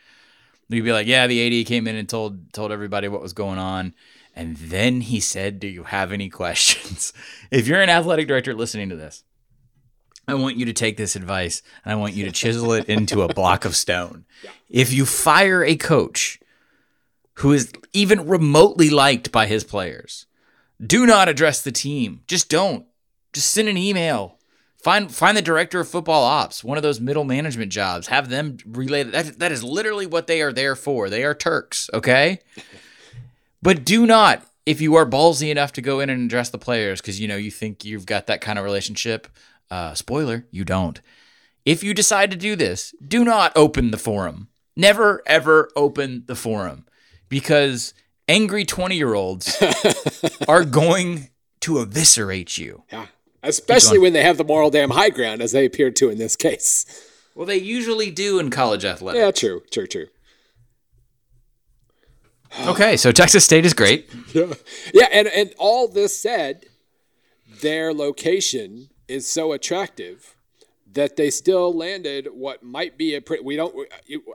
You'd 0.70 0.86
be 0.86 0.91
like, 0.91 1.08
yeah, 1.08 1.27
the 1.27 1.62
AD 1.62 1.65
came 1.65 1.88
in 1.88 1.96
and 1.96 2.08
told 2.08 2.53
told 2.53 2.72
everybody 2.72 3.08
what 3.08 3.22
was 3.22 3.34
going 3.34 3.58
on. 3.58 3.94
And 4.36 4.56
then 4.58 5.01
he 5.01 5.20
said, 5.20 5.60
Do 5.60 5.67
you 5.67 5.84
have 5.84 6.12
any 6.12 6.29
questions? 6.29 7.12
if 7.51 7.67
you're 7.67 7.82
an 7.82 7.89
athletic 7.89 8.27
director 8.27 8.53
listening 8.53 8.89
to 8.89 8.96
this, 8.96 9.24
I 10.27 10.34
want 10.34 10.57
you 10.57 10.65
to 10.65 10.74
take 10.74 10.98
this 10.98 11.15
advice 11.15 11.62
and 11.86 11.93
I 11.93 11.96
want 11.96 12.13
you 12.13 12.25
to 12.25 12.31
chisel 12.31 12.74
it 12.74 12.86
into 12.89 13.22
a 13.22 13.34
block 13.34 13.63
of 13.63 13.75
stone. 13.75 14.25
Yeah. 14.43 14.51
If 14.69 14.91
you 14.91 15.05
fire 15.05 15.63
a 15.63 15.75
coach 15.75 16.39
who 17.36 17.53
is 17.53 17.72
even 17.93 18.27
remotely 18.27 18.89
liked 18.89 19.31
by 19.31 19.46
his 19.46 19.63
players, 19.63 20.25
do 20.86 21.05
not 21.05 21.29
address 21.29 21.62
the 21.62 21.72
team. 21.72 22.22
Just 22.27 22.50
don't. 22.50 22.86
Just 23.31 23.51
send 23.51 23.69
an 23.69 23.77
email. 23.77 24.38
Find 24.84 25.13
find 25.13 25.36
the 25.36 25.41
director 25.41 25.79
of 25.79 25.89
football 25.89 26.24
ops, 26.24 26.63
one 26.63 26.77
of 26.77 26.84
those 26.84 27.00
middle 27.00 27.24
management 27.24 27.72
jobs. 27.72 28.07
Have 28.07 28.29
them 28.29 28.57
relay 28.65 29.03
that. 29.03 29.39
That 29.39 29.51
is 29.51 29.63
literally 29.63 30.05
what 30.05 30.27
they 30.27 30.41
are 30.41 30.53
there 30.53 30.75
for. 30.75 31.10
They 31.10 31.24
are 31.24 31.34
Turks, 31.34 31.89
okay? 31.93 32.39
but 33.62 33.84
do 33.84 34.05
not, 34.05 34.46
if 34.65 34.79
you 34.79 34.96
are 34.96 35.05
ballsy 35.05 35.50
enough 35.50 35.74
to 35.74 35.81
go 35.81 36.00
in 36.00 36.10
and 36.10 36.25
address 36.25 36.51
the 36.51 36.60
players, 36.60 37.01
because 37.01 37.19
you 37.19 37.27
know 37.27 37.38
you 37.38 37.50
think 37.50 37.86
you've 37.86 38.05
got 38.05 38.27
that 38.27 38.39
kind 38.39 38.60
of 38.60 38.65
relationship 38.65 39.27
uh, 39.69 39.93
spoiler, 39.93 40.45
you 40.51 40.63
don't. 40.65 41.01
If 41.65 41.83
you 41.83 41.93
decide 41.93 42.31
to 42.31 42.38
do 42.38 42.55
this, 42.55 42.93
do 43.05 43.24
not 43.24 43.51
open 43.55 43.91
the 43.91 43.97
forum. 43.97 44.47
Never, 44.75 45.21
ever 45.25 45.69
open 45.75 46.24
the 46.27 46.36
forum 46.36 46.86
because 47.29 47.93
angry 48.27 48.63
20 48.63 48.95
year 48.95 49.13
olds 49.13 49.62
are 50.47 50.63
going 50.63 51.29
to 51.62 51.79
eviscerate 51.79 52.57
you. 52.57 52.83
Yeah. 52.91 53.07
Especially 53.43 54.00
when 54.00 54.13
they 54.13 54.24
have 54.24 54.38
the 54.38 54.43
moral 54.43 54.69
damn 54.69 54.89
high 54.89 55.09
ground, 55.09 55.41
as 55.41 55.51
they 55.51 55.65
appear 55.65 55.91
to 55.91 56.09
in 56.09 56.17
this 56.17 56.36
case. 56.36 56.86
Well, 57.36 57.45
they 57.45 57.57
usually 57.57 58.12
do 58.12 58.39
in 58.39 58.50
college 58.50 58.83
athletics. 58.83 59.21
Yeah, 59.21 59.31
true, 59.31 59.62
true, 59.71 59.88
true. 59.88 60.07
okay, 62.67 62.97
so 62.97 63.12
Texas 63.12 63.45
State 63.45 63.65
is 63.65 63.74
great. 63.74 64.09
Yeah, 64.33 64.53
yeah, 64.93 65.07
and 65.12 65.27
and 65.29 65.53
all 65.57 65.88
this 65.88 66.19
said, 66.21 66.65
their 67.62 67.93
location 67.93 68.89
is 69.07 69.27
so 69.27 69.51
attractive 69.51 70.35
that 70.93 71.15
they 71.15 71.29
still 71.29 71.73
landed 71.73 72.29
what 72.31 72.63
might 72.63 72.97
be 72.97 73.15
a 73.15 73.21
pretty. 73.21 73.43
We 73.43 73.55
don't. 73.55 73.75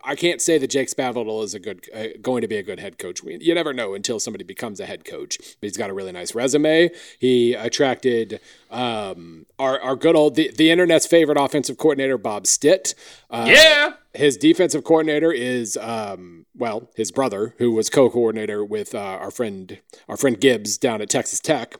I 0.04 0.14
can't 0.14 0.40
say 0.40 0.58
that 0.58 0.68
Jake 0.68 0.88
Spavital 0.88 1.42
is 1.42 1.54
a 1.54 1.58
good, 1.58 1.88
uh, 1.94 2.08
going 2.20 2.42
to 2.42 2.48
be 2.48 2.56
a 2.56 2.62
good 2.62 2.78
head 2.78 2.98
coach. 2.98 3.22
We, 3.22 3.38
you 3.40 3.54
never 3.54 3.72
know 3.72 3.94
until 3.94 4.20
somebody 4.20 4.44
becomes 4.44 4.78
a 4.78 4.86
head 4.86 5.04
coach. 5.04 5.38
But 5.38 5.66
he's 5.66 5.76
got 5.76 5.90
a 5.90 5.94
really 5.94 6.12
nice 6.12 6.34
resume. 6.34 6.90
He 7.18 7.54
attracted 7.54 8.40
um, 8.70 9.46
our 9.58 9.80
our 9.80 9.96
good 9.96 10.14
old 10.14 10.34
the, 10.34 10.50
the 10.56 10.70
internet's 10.70 11.06
favorite 11.06 11.38
offensive 11.38 11.78
coordinator 11.78 12.18
Bob 12.18 12.46
Stitt. 12.46 12.94
Uh, 13.30 13.46
yeah. 13.48 13.94
His 14.14 14.36
defensive 14.36 14.84
coordinator 14.84 15.32
is 15.32 15.78
um, 15.78 16.44
well 16.54 16.90
his 16.94 17.10
brother, 17.10 17.54
who 17.58 17.72
was 17.72 17.88
co-coordinator 17.88 18.64
with 18.64 18.94
uh, 18.94 18.98
our 18.98 19.30
friend 19.30 19.78
our 20.08 20.16
friend 20.16 20.38
Gibbs 20.38 20.76
down 20.76 21.00
at 21.00 21.08
Texas 21.08 21.40
Tech, 21.40 21.76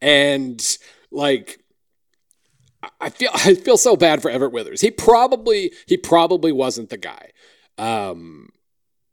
and 0.00 0.78
like 1.10 1.59
I 3.00 3.10
feel 3.10 3.30
I 3.34 3.54
feel 3.54 3.76
so 3.76 3.96
bad 3.96 4.22
for 4.22 4.30
Everett 4.30 4.52
Withers. 4.52 4.80
He 4.80 4.90
probably 4.90 5.72
he 5.86 5.96
probably 5.96 6.52
wasn't 6.52 6.90
the 6.90 6.96
guy. 6.96 7.30
Um, 7.78 8.50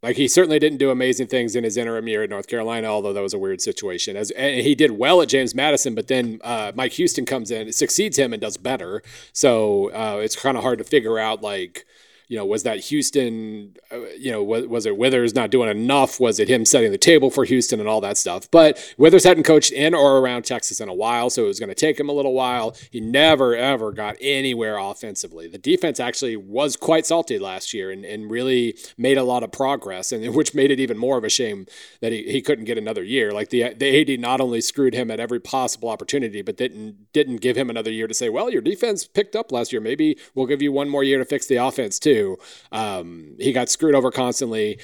like 0.02 0.16
he 0.16 0.28
certainly 0.28 0.58
didn't 0.58 0.78
do 0.78 0.90
amazing 0.90 1.26
things 1.26 1.56
in 1.56 1.64
his 1.64 1.76
interim 1.76 2.06
year 2.06 2.22
at 2.22 2.30
North 2.30 2.46
Carolina, 2.46 2.86
although 2.86 3.12
that 3.12 3.20
was 3.22 3.34
a 3.34 3.38
weird 3.38 3.60
situation. 3.60 4.16
As 4.16 4.30
and 4.32 4.62
he 4.62 4.74
did 4.74 4.92
well 4.92 5.20
at 5.20 5.28
James 5.28 5.54
Madison, 5.54 5.94
but 5.94 6.06
then 6.06 6.40
uh, 6.44 6.72
Mike 6.74 6.92
Houston 6.92 7.26
comes 7.26 7.50
in, 7.50 7.72
succeeds 7.72 8.16
him, 8.16 8.32
and 8.32 8.40
does 8.40 8.56
better. 8.56 9.02
So 9.32 9.90
uh, 9.90 10.20
it's 10.22 10.36
kind 10.36 10.56
of 10.56 10.62
hard 10.62 10.78
to 10.78 10.84
figure 10.84 11.18
out 11.18 11.42
like 11.42 11.84
you 12.28 12.36
know, 12.36 12.44
was 12.44 12.62
that 12.62 12.80
Houston, 12.80 13.74
uh, 13.90 14.00
you 14.18 14.30
know, 14.30 14.42
was, 14.42 14.66
was, 14.66 14.84
it 14.84 14.98
Withers 14.98 15.34
not 15.34 15.50
doing 15.50 15.70
enough? 15.70 16.20
Was 16.20 16.38
it 16.38 16.48
him 16.48 16.66
setting 16.66 16.92
the 16.92 16.98
table 16.98 17.30
for 17.30 17.46
Houston 17.46 17.80
and 17.80 17.88
all 17.88 18.02
that 18.02 18.18
stuff? 18.18 18.50
But 18.50 18.94
Withers 18.98 19.24
hadn't 19.24 19.44
coached 19.44 19.72
in 19.72 19.94
or 19.94 20.18
around 20.18 20.44
Texas 20.44 20.78
in 20.78 20.90
a 20.90 20.94
while, 20.94 21.30
so 21.30 21.44
it 21.44 21.48
was 21.48 21.58
going 21.58 21.70
to 21.70 21.74
take 21.74 21.98
him 21.98 22.10
a 22.10 22.12
little 22.12 22.34
while. 22.34 22.76
He 22.90 23.00
never, 23.00 23.56
ever 23.56 23.92
got 23.92 24.16
anywhere 24.20 24.76
offensively. 24.76 25.48
The 25.48 25.56
defense 25.56 25.98
actually 26.00 26.36
was 26.36 26.76
quite 26.76 27.06
salty 27.06 27.38
last 27.38 27.72
year 27.72 27.90
and, 27.90 28.04
and 28.04 28.30
really 28.30 28.76
made 28.98 29.16
a 29.16 29.24
lot 29.24 29.42
of 29.42 29.50
progress, 29.50 30.12
and 30.12 30.34
which 30.34 30.54
made 30.54 30.70
it 30.70 30.78
even 30.78 30.98
more 30.98 31.16
of 31.16 31.24
a 31.24 31.30
shame 31.30 31.66
that 32.02 32.12
he, 32.12 32.24
he 32.24 32.42
couldn't 32.42 32.66
get 32.66 32.76
another 32.76 33.02
year. 33.02 33.32
Like 33.32 33.48
the, 33.48 33.72
the 33.72 34.02
AD 34.02 34.20
not 34.20 34.42
only 34.42 34.60
screwed 34.60 34.94
him 34.94 35.10
at 35.10 35.18
every 35.18 35.40
possible 35.40 35.88
opportunity, 35.88 36.42
but 36.42 36.58
didn't, 36.58 37.10
didn't 37.14 37.36
give 37.36 37.56
him 37.56 37.70
another 37.70 37.90
year 37.90 38.06
to 38.06 38.12
say, 38.12 38.28
well, 38.28 38.50
your 38.50 38.60
defense 38.60 39.06
picked 39.06 39.34
up 39.34 39.50
last 39.50 39.72
year. 39.72 39.80
Maybe 39.80 40.18
we'll 40.34 40.46
give 40.46 40.60
you 40.60 40.72
one 40.72 40.90
more 40.90 41.02
year 41.02 41.16
to 41.16 41.24
fix 41.24 41.46
the 41.46 41.56
offense 41.56 41.98
too 41.98 42.17
too. 42.18 42.38
Um, 42.72 43.34
he 43.38 43.52
got 43.52 43.68
screwed 43.68 43.94
over 43.94 44.10
constantly. 44.10 44.78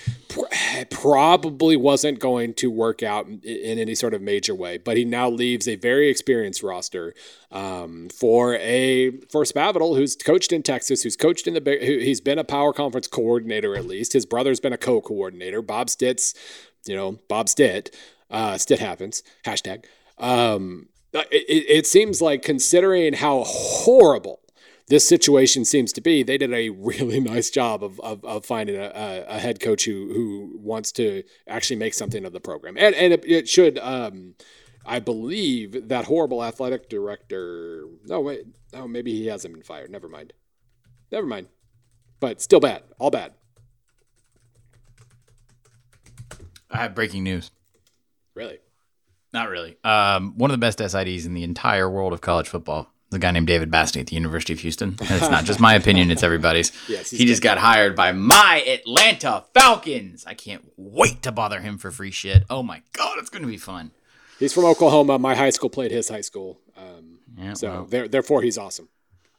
Probably 0.90 1.76
wasn't 1.76 2.18
going 2.18 2.54
to 2.54 2.70
work 2.70 3.02
out 3.02 3.26
in 3.26 3.78
any 3.78 3.94
sort 3.94 4.14
of 4.14 4.22
major 4.22 4.54
way, 4.54 4.78
but 4.78 4.96
he 4.96 5.04
now 5.04 5.28
leaves 5.28 5.68
a 5.68 5.76
very 5.76 6.08
experienced 6.08 6.62
roster 6.62 7.14
um, 7.50 8.08
for 8.08 8.54
a 8.56 9.10
for 9.30 9.44
Spavital, 9.44 9.96
who's 9.96 10.16
coached 10.16 10.52
in 10.52 10.62
Texas, 10.62 11.02
who's 11.02 11.16
coached 11.16 11.46
in 11.46 11.54
the 11.54 11.60
big. 11.60 11.82
He's 11.82 12.20
been 12.20 12.38
a 12.38 12.44
power 12.44 12.72
conference 12.72 13.06
coordinator 13.06 13.76
at 13.76 13.86
least. 13.86 14.12
His 14.12 14.26
brother's 14.26 14.60
been 14.60 14.72
a 14.72 14.78
co-coordinator. 14.78 15.62
Bob 15.62 15.90
Stitt's, 15.90 16.34
you 16.86 16.96
know, 16.96 17.18
Bob 17.28 17.48
Stitt. 17.48 17.94
Uh, 18.30 18.58
happens. 18.80 19.22
Hashtag. 19.44 19.84
Um, 20.18 20.88
it, 21.12 21.64
it, 21.68 21.86
seems 21.86 22.20
like 22.20 22.42
considering 22.42 23.12
how 23.12 23.44
horrible 23.46 24.40
this 24.88 25.08
situation 25.08 25.64
seems 25.64 25.92
to 25.94 26.00
be, 26.00 26.22
they 26.22 26.36
did 26.36 26.52
a 26.52 26.70
really 26.70 27.20
nice 27.20 27.50
job 27.50 27.82
of, 27.82 27.98
of, 28.00 28.24
of 28.24 28.44
finding 28.44 28.76
a, 28.76 29.24
a, 29.28 29.38
head 29.38 29.60
coach 29.60 29.84
who, 29.84 30.12
who 30.12 30.58
wants 30.58 30.92
to 30.92 31.22
actually 31.48 31.76
make 31.76 31.94
something 31.94 32.24
of 32.24 32.32
the 32.32 32.40
program. 32.40 32.76
And, 32.76 32.94
and 32.94 33.12
it, 33.12 33.24
it 33.26 33.48
should, 33.48 33.78
um, 33.78 34.34
I 34.84 35.00
believe, 35.00 35.88
that 35.88 36.04
horrible 36.04 36.44
athletic 36.44 36.88
director. 36.88 37.86
No, 38.04 38.20
wait. 38.20 38.46
Oh, 38.74 38.86
maybe 38.86 39.12
he 39.12 39.26
hasn't 39.26 39.54
been 39.54 39.62
fired. 39.62 39.90
Never 39.90 40.08
mind. 40.08 40.34
Never 41.10 41.26
mind. 41.26 41.48
But 42.20 42.42
still 42.42 42.60
bad. 42.60 42.82
All 42.98 43.10
bad. 43.10 43.32
I 46.70 46.78
have 46.78 46.94
breaking 46.94 47.22
news. 47.22 47.50
Really? 48.34 48.58
Not 49.32 49.48
really. 49.48 49.76
Um, 49.82 50.36
one 50.36 50.50
of 50.50 50.54
the 50.54 50.58
best 50.58 50.78
SIDs 50.78 51.24
in 51.24 51.34
the 51.34 51.44
entire 51.44 51.88
world 51.88 52.12
of 52.12 52.20
college 52.20 52.48
football 52.48 52.93
the 53.14 53.18
guy 53.18 53.30
named 53.30 53.46
David 53.46 53.70
Bassity 53.70 54.00
at 54.00 54.08
the 54.08 54.16
University 54.16 54.52
of 54.52 54.60
Houston. 54.60 54.96
And 55.00 55.10
it's 55.10 55.30
not 55.30 55.44
just 55.44 55.60
my 55.68 55.74
opinion, 55.74 56.10
it's 56.10 56.22
everybody's. 56.22 56.72
Yes, 56.88 57.10
he 57.10 57.24
just 57.24 57.42
got 57.42 57.58
hired 57.58 57.96
by 57.96 58.12
my 58.12 58.62
Atlanta 58.66 59.44
Falcons. 59.54 60.24
I 60.26 60.34
can't 60.34 60.70
wait 60.76 61.22
to 61.22 61.32
bother 61.32 61.60
him 61.60 61.78
for 61.78 61.90
free 61.90 62.10
shit. 62.10 62.44
Oh 62.50 62.62
my 62.62 62.82
God, 62.92 63.18
it's 63.18 63.30
going 63.30 63.42
to 63.42 63.48
be 63.48 63.56
fun. 63.56 63.90
He's 64.38 64.52
from 64.52 64.64
Oklahoma. 64.64 65.18
My 65.18 65.34
high 65.34 65.50
school 65.50 65.70
played 65.70 65.90
his 65.90 66.08
high 66.08 66.20
school. 66.20 66.60
Um, 66.76 67.18
yeah, 67.38 67.54
so 67.54 67.70
well, 67.70 67.84
there, 67.84 68.08
therefore, 68.08 68.42
he's 68.42 68.58
awesome. 68.58 68.88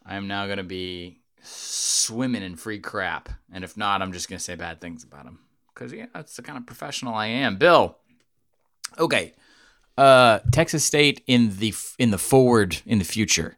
I 0.06 0.16
am 0.16 0.28
now 0.28 0.46
going 0.46 0.58
to 0.58 0.64
be 0.64 1.20
swimming 1.42 2.44
in 2.44 2.56
free 2.56 2.80
crap. 2.80 3.30
And 3.52 3.64
if 3.64 3.78
not, 3.78 4.02
I'm 4.02 4.12
just 4.12 4.30
going 4.30 4.38
to 4.38 4.44
say 4.44 4.56
bad 4.56 4.82
things 4.82 5.04
about 5.04 5.26
him. 5.26 5.40
Because, 5.74 5.94
yeah, 5.94 6.08
that's 6.14 6.36
the 6.36 6.42
kind 6.42 6.58
of 6.58 6.66
professional 6.66 7.14
I 7.14 7.28
am. 7.28 7.58
Bill. 7.58 7.98
Okay. 8.98 9.34
Uh, 9.98 10.40
Texas 10.52 10.84
State 10.84 11.24
in 11.28 11.58
the 11.58 11.74
in 11.98 12.12
the 12.12 12.18
forward 12.18 12.82
in 12.86 13.00
the 13.00 13.06
future. 13.06 13.58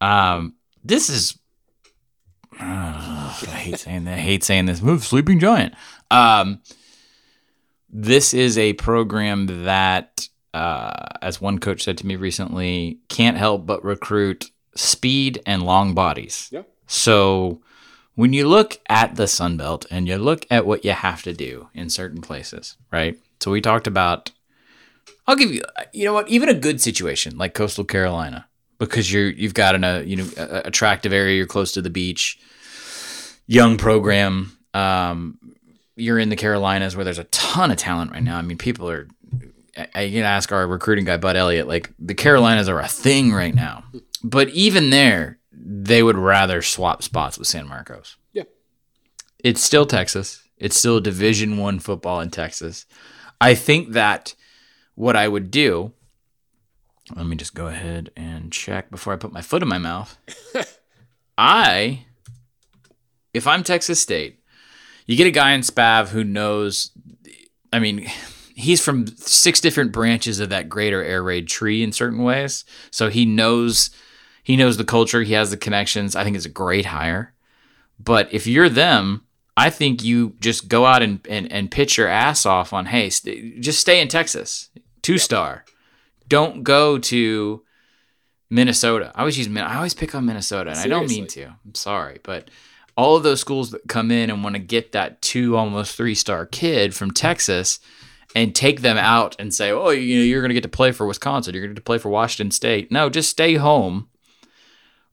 Um, 0.00 0.54
this 0.84 1.08
is. 1.08 1.38
Uh, 2.60 2.62
I 2.62 3.58
hate 3.58 3.78
saying 3.78 4.04
that. 4.04 4.18
I 4.18 4.20
hate 4.20 4.42
saying 4.42 4.66
this. 4.66 4.82
Move, 4.82 5.04
sleeping 5.04 5.38
giant. 5.38 5.74
Um, 6.10 6.60
this 7.88 8.34
is 8.34 8.58
a 8.58 8.72
program 8.74 9.64
that, 9.64 10.28
uh, 10.54 11.06
as 11.22 11.40
one 11.40 11.58
coach 11.58 11.84
said 11.84 11.98
to 11.98 12.06
me 12.06 12.16
recently, 12.16 12.98
can't 13.08 13.36
help 13.36 13.64
but 13.66 13.84
recruit 13.84 14.50
speed 14.74 15.40
and 15.46 15.62
long 15.62 15.94
bodies. 15.94 16.48
Yeah. 16.50 16.62
So 16.86 17.62
when 18.14 18.32
you 18.32 18.48
look 18.48 18.80
at 18.88 19.16
the 19.16 19.28
Sun 19.28 19.56
Belt 19.56 19.86
and 19.90 20.08
you 20.08 20.18
look 20.18 20.46
at 20.50 20.66
what 20.66 20.84
you 20.84 20.92
have 20.92 21.22
to 21.22 21.32
do 21.32 21.68
in 21.74 21.90
certain 21.90 22.20
places, 22.20 22.76
right? 22.90 23.16
So 23.40 23.50
we 23.50 23.60
talked 23.60 23.86
about. 23.86 24.32
I'll 25.26 25.36
give 25.36 25.52
you, 25.52 25.62
you 25.92 26.06
know 26.06 26.14
what, 26.14 26.28
even 26.28 26.48
a 26.48 26.54
good 26.54 26.80
situation 26.80 27.36
like 27.36 27.52
Coastal 27.52 27.84
Carolina 27.84 28.47
because 28.78 29.12
you're 29.12 29.28
you've 29.30 29.54
got 29.54 29.74
an 29.74 29.84
a 29.84 30.02
you 30.02 30.16
know 30.16 30.28
a, 30.36 30.62
attractive 30.66 31.12
area, 31.12 31.36
you're 31.36 31.46
close 31.46 31.72
to 31.72 31.82
the 31.82 31.90
beach, 31.90 32.38
young 33.46 33.76
program. 33.76 34.56
Um, 34.74 35.38
you're 35.96 36.18
in 36.18 36.28
the 36.28 36.36
Carolinas 36.36 36.94
where 36.94 37.04
there's 37.04 37.18
a 37.18 37.24
ton 37.24 37.70
of 37.70 37.76
talent 37.76 38.12
right 38.12 38.22
now. 38.22 38.38
I 38.38 38.42
mean, 38.42 38.58
people 38.58 38.88
are 38.88 39.08
I, 39.76 39.88
I 39.94 40.10
can 40.10 40.24
ask 40.24 40.52
our 40.52 40.66
recruiting 40.66 41.04
guy 41.04 41.16
Bud 41.16 41.36
Elliott. 41.36 41.68
Like 41.68 41.92
the 41.98 42.14
Carolinas 42.14 42.68
are 42.68 42.80
a 42.80 42.88
thing 42.88 43.32
right 43.32 43.54
now, 43.54 43.84
but 44.22 44.48
even 44.50 44.90
there, 44.90 45.38
they 45.52 46.02
would 46.02 46.16
rather 46.16 46.62
swap 46.62 47.02
spots 47.02 47.38
with 47.38 47.48
San 47.48 47.68
Marcos. 47.68 48.16
Yeah. 48.32 48.44
It's 49.42 49.62
still 49.62 49.86
Texas. 49.86 50.42
It's 50.56 50.78
still 50.78 51.00
Division 51.00 51.58
One 51.58 51.78
football 51.78 52.20
in 52.20 52.30
Texas. 52.30 52.86
I 53.40 53.54
think 53.54 53.92
that 53.92 54.34
what 54.94 55.16
I 55.16 55.28
would 55.28 55.50
do. 55.50 55.92
Let 57.14 57.26
me 57.26 57.36
just 57.36 57.54
go 57.54 57.66
ahead 57.66 58.10
and 58.16 58.52
check 58.52 58.90
before 58.90 59.12
I 59.12 59.16
put 59.16 59.32
my 59.32 59.42
foot 59.42 59.62
in 59.62 59.68
my 59.68 59.78
mouth. 59.78 60.16
I, 61.38 62.04
if 63.32 63.46
I'm 63.46 63.62
Texas 63.62 64.00
State, 64.00 64.40
you 65.06 65.16
get 65.16 65.26
a 65.26 65.32
guy 65.32 65.52
in 65.52 65.62
Spav 65.62 66.08
who 66.08 66.24
knows. 66.24 66.90
I 67.72 67.78
mean, 67.78 68.06
he's 68.54 68.84
from 68.84 69.06
six 69.06 69.60
different 69.60 69.92
branches 69.92 70.40
of 70.40 70.50
that 70.50 70.68
greater 70.68 71.02
air 71.02 71.22
raid 71.22 71.48
tree 71.48 71.82
in 71.82 71.92
certain 71.92 72.22
ways, 72.22 72.64
so 72.90 73.08
he 73.08 73.24
knows 73.24 73.90
he 74.42 74.56
knows 74.56 74.76
the 74.76 74.84
culture. 74.84 75.22
He 75.22 75.34
has 75.34 75.50
the 75.50 75.56
connections. 75.56 76.16
I 76.16 76.24
think 76.24 76.34
it's 76.34 76.46
a 76.46 76.50
great 76.50 76.86
hire. 76.86 77.34
But 77.98 78.32
if 78.32 78.46
you're 78.46 78.68
them, 78.68 79.24
I 79.58 79.70
think 79.70 80.02
you 80.04 80.34
just 80.40 80.68
go 80.68 80.86
out 80.86 81.02
and, 81.02 81.20
and, 81.28 81.50
and 81.50 81.70
pitch 81.70 81.98
your 81.98 82.06
ass 82.08 82.46
off 82.46 82.72
on, 82.72 82.86
hey, 82.86 83.10
st- 83.10 83.60
just 83.60 83.80
stay 83.80 84.00
in 84.00 84.08
Texas, 84.08 84.70
two 85.02 85.18
star. 85.18 85.64
Don't 86.28 86.62
go 86.62 86.98
to 86.98 87.62
Minnesota. 88.50 89.12
I 89.14 89.20
always 89.20 89.38
use 89.38 89.48
Min- 89.48 89.64
I 89.64 89.76
always 89.76 89.94
pick 89.94 90.14
on 90.14 90.26
Minnesota, 90.26 90.70
and 90.70 90.78
I 90.78 90.86
don't 90.86 91.08
mean 91.08 91.26
to. 91.28 91.44
I'm 91.64 91.74
sorry, 91.74 92.20
but 92.22 92.50
all 92.96 93.16
of 93.16 93.22
those 93.22 93.40
schools 93.40 93.70
that 93.70 93.86
come 93.88 94.10
in 94.10 94.28
and 94.28 94.42
want 94.42 94.56
to 94.56 94.60
get 94.60 94.92
that 94.92 95.22
two, 95.22 95.56
almost 95.56 95.96
three 95.96 96.14
star 96.14 96.46
kid 96.46 96.94
from 96.94 97.12
Texas 97.12 97.78
and 98.34 98.54
take 98.54 98.80
them 98.80 98.98
out 98.98 99.36
and 99.38 99.54
say, 99.54 99.70
oh, 99.70 99.90
you 99.90 100.18
know, 100.18 100.24
you're 100.24 100.42
going 100.42 100.50
to 100.50 100.54
get 100.54 100.64
to 100.64 100.68
play 100.68 100.92
for 100.92 101.06
Wisconsin, 101.06 101.54
you're 101.54 101.62
going 101.62 101.70
to 101.70 101.74
get 101.74 101.80
to 101.80 101.86
play 101.86 101.98
for 101.98 102.08
Washington 102.08 102.50
State. 102.50 102.90
No, 102.90 103.08
just 103.08 103.30
stay 103.30 103.54
home, 103.54 104.08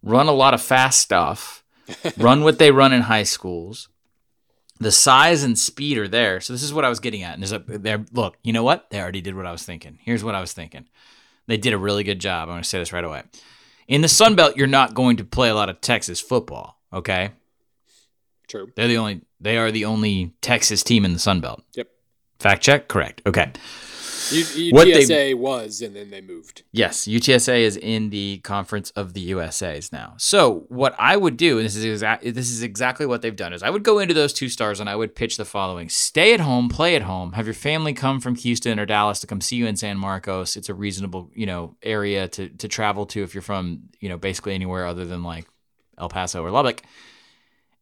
run 0.02 0.28
a 0.28 0.34
lot 0.34 0.54
of 0.54 0.62
fast 0.62 1.00
stuff, 1.00 1.64
run 2.18 2.44
what 2.44 2.60
they 2.60 2.72
run 2.72 2.92
in 2.92 3.02
high 3.04 3.24
schools. 3.24 3.88
The 4.80 4.92
size 4.92 5.44
and 5.44 5.58
speed 5.58 5.98
are 5.98 6.08
there. 6.08 6.42
So 6.42 6.52
this 6.54 6.64
is 6.64 6.74
what 6.74 6.84
I 6.84 6.90
was 6.90 7.00
getting 7.00 7.24
at. 7.24 7.34
And 7.34 7.42
there's 7.42 7.54
a 7.54 7.60
there. 7.60 8.04
Look, 8.12 8.38
you 8.44 8.52
know 8.52 8.64
what? 8.64 8.90
They 8.90 9.00
already 9.00 9.22
did 9.22 9.36
what 9.36 9.46
I 9.46 9.52
was 9.52 9.64
thinking. 9.64 10.00
Here's 10.02 10.24
what 10.24 10.36
I 10.36 10.42
was 10.42 10.52
thinking. 10.54 10.88
They 11.48 11.58
did 11.58 11.74
a 11.74 11.78
really 11.78 12.04
good 12.04 12.20
job. 12.20 12.50
I'm 12.50 12.56
going 12.56 12.64
to 12.64 12.68
say 12.70 12.80
this 12.80 12.92
right 12.92 13.04
away. 13.04 13.24
In 13.88 14.02
the 14.02 14.08
Sun 14.08 14.36
Belt, 14.36 14.58
you're 14.58 14.68
not 14.68 14.94
going 14.94 15.18
to 15.18 15.24
play 15.24 15.50
a 15.50 15.56
lot 15.56 15.70
of 15.70 15.80
Texas 15.80 16.20
football. 16.20 16.80
Okay, 16.92 17.32
True. 18.48 18.72
they're 18.76 18.88
the 18.88 18.98
only. 18.98 19.22
They 19.40 19.58
are 19.58 19.72
the 19.72 19.86
only 19.86 20.34
Texas 20.42 20.84
team 20.84 21.06
in 21.06 21.14
the 21.14 21.20
Sun 21.20 21.42
Belt. 21.42 21.64
Yep. 21.74 21.88
Fact 22.40 22.64
check. 22.64 22.88
Correct. 22.88 23.22
Okay. 23.26 23.52
U- 24.32 24.74
What 24.74 24.86
they- 24.86 25.04
UTSA 25.04 25.34
was, 25.36 25.82
and 25.82 25.96
then 25.96 26.10
they 26.10 26.22
moved. 26.22 26.64
Yes, 26.72 27.08
UTSA 27.08 27.60
is 27.62 27.78
in 27.78 28.10
the 28.10 28.40
Conference 28.40 28.92
of 28.92 29.14
the 29.14 29.22
USA's 29.22 29.92
now. 29.92 30.14
So 30.18 30.66
what 30.70 30.96
I 30.98 31.16
would 31.18 31.38
do, 31.38 31.58
and 31.58 31.66
this 31.66 31.76
is 31.76 31.84
exactly 31.86 32.32
this 32.32 32.50
is 32.52 32.64
exactly 32.64 33.06
what 33.06 33.22
they've 33.22 33.36
done, 33.36 33.54
is 33.54 33.62
I 33.64 33.70
would 33.70 33.84
go 33.84 34.00
into 34.00 34.14
those 34.14 34.34
two 34.34 34.50
stars 34.50 34.80
and 34.80 34.90
I 34.90 34.96
would 34.96 35.16
pitch 35.16 35.38
the 35.38 35.46
following: 35.46 35.90
Stay 35.90 36.34
at 36.34 36.40
home, 36.40 36.70
play 36.70 36.96
at 36.96 37.04
home, 37.04 37.34
have 37.34 37.46
your 37.46 37.54
family 37.54 37.94
come 37.94 38.20
from 38.20 38.36
Houston 38.36 38.80
or 38.80 38.86
Dallas 38.86 39.20
to 39.22 39.28
come 39.28 39.42
see 39.42 39.56
you 39.58 39.68
in 39.68 39.76
San 39.76 39.98
Marcos. 39.98 40.56
It's 40.58 40.70
a 40.70 40.74
reasonable, 40.74 41.30
you 41.36 41.46
know, 41.46 41.76
area 41.84 42.28
to 42.30 42.50
to 42.50 42.68
travel 42.68 43.06
to 43.08 43.24
if 43.24 43.34
you're 43.36 43.42
from, 43.42 43.84
you 44.00 44.10
know, 44.10 44.18
basically 44.18 44.56
anywhere 44.56 44.86
other 44.86 45.06
than 45.06 45.24
like 45.24 45.46
El 45.98 46.10
Paso 46.10 46.44
or 46.44 46.52
Lubbock. 46.52 46.82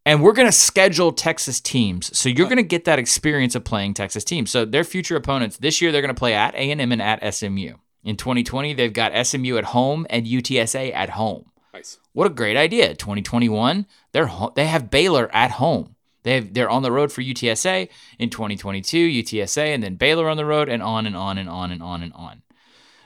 And 0.06 0.22
we're 0.22 0.34
going 0.34 0.48
to 0.48 0.52
schedule 0.52 1.14
Texas 1.14 1.62
teams. 1.62 2.18
So 2.18 2.28
you're 2.28 2.48
going 2.48 2.58
to 2.58 2.64
get 2.64 2.86
that 2.86 3.00
experience 3.00 3.56
of 3.56 3.64
playing 3.64 3.94
Texas 3.94 4.24
teams. 4.24 4.52
So 4.52 4.66
their 4.66 4.84
future 4.84 5.16
opponents 5.16 5.58
this 5.58 5.82
year 5.82 5.92
they're 5.92 6.02
going 6.02 6.14
to 6.14 6.20
play 6.20 6.34
at 6.34 6.54
A&M 6.56 6.92
and 6.92 7.02
at 7.02 7.34
SMU. 7.34 7.76
In 8.04 8.18
2020 8.18 8.74
they've 8.74 8.92
got 8.92 9.26
SMU 9.26 9.58
at 9.58 9.66
home 9.66 10.06
and 10.10 10.26
UTSA 10.26 10.94
at 10.94 11.12
home. 11.12 11.52
Nice. 11.74 12.00
What 12.12 12.28
a 12.28 12.32
great 12.32 12.58
idea. 12.58 12.96
2021 12.96 13.86
they're 14.12 14.28
ho- 14.28 14.52
they 14.56 14.68
have 14.68 14.92
Baylor 14.92 15.30
at 15.34 15.52
home. 15.52 15.96
They 16.24 16.36
have, 16.36 16.54
they're 16.54 16.70
on 16.70 16.84
the 16.84 16.92
road 16.92 17.12
for 17.12 17.22
UTSA 17.22 17.90
in 18.18 18.30
2022, 18.30 18.98
UTSA 18.98 19.74
and 19.74 19.84
then 19.84 19.96
Baylor 19.96 20.30
on 20.30 20.38
the 20.38 20.46
road 20.46 20.70
and 20.70 20.82
on 20.82 21.06
and 21.06 21.16
on 21.16 21.38
and 21.38 21.50
on 21.50 21.72
and 21.72 21.84
on 21.84 22.02
and 22.02 22.14
on. 22.14 22.42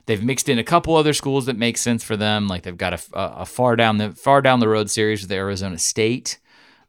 They've 0.05 0.23
mixed 0.23 0.49
in 0.49 0.57
a 0.57 0.63
couple 0.63 0.95
other 0.95 1.13
schools 1.13 1.45
that 1.47 1.57
make 1.57 1.77
sense 1.77 2.03
for 2.03 2.15
them. 2.15 2.47
Like 2.47 2.63
they've 2.63 2.77
got 2.77 2.93
a, 2.93 3.19
a, 3.19 3.41
a 3.41 3.45
far 3.45 3.75
down 3.75 3.97
the 3.97 4.11
far 4.11 4.41
down 4.41 4.59
the 4.59 4.69
road 4.69 4.89
series 4.89 5.21
with 5.21 5.31
Arizona 5.31 5.77
State. 5.77 6.39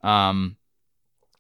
Um, 0.03 0.57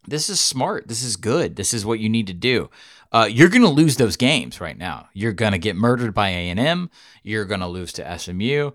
this 0.06 0.28
is 0.30 0.40
smart. 0.40 0.88
This 0.88 1.02
is 1.02 1.16
good. 1.16 1.56
This 1.56 1.74
is 1.74 1.84
what 1.84 2.00
you 2.00 2.08
need 2.08 2.26
to 2.28 2.32
do. 2.34 2.70
Uh, 3.12 3.28
you're 3.30 3.48
going 3.48 3.62
to 3.62 3.68
lose 3.68 3.96
those 3.96 4.16
games 4.16 4.60
right 4.60 4.76
now. 4.76 5.08
You're 5.12 5.32
going 5.32 5.52
to 5.52 5.58
get 5.58 5.76
murdered 5.76 6.14
by 6.14 6.28
A 6.30 6.50
and 6.50 6.58
M. 6.60 6.90
You're 7.22 7.44
going 7.44 7.60
to 7.60 7.66
lose 7.66 7.92
to 7.94 8.18
SMU. 8.18 8.70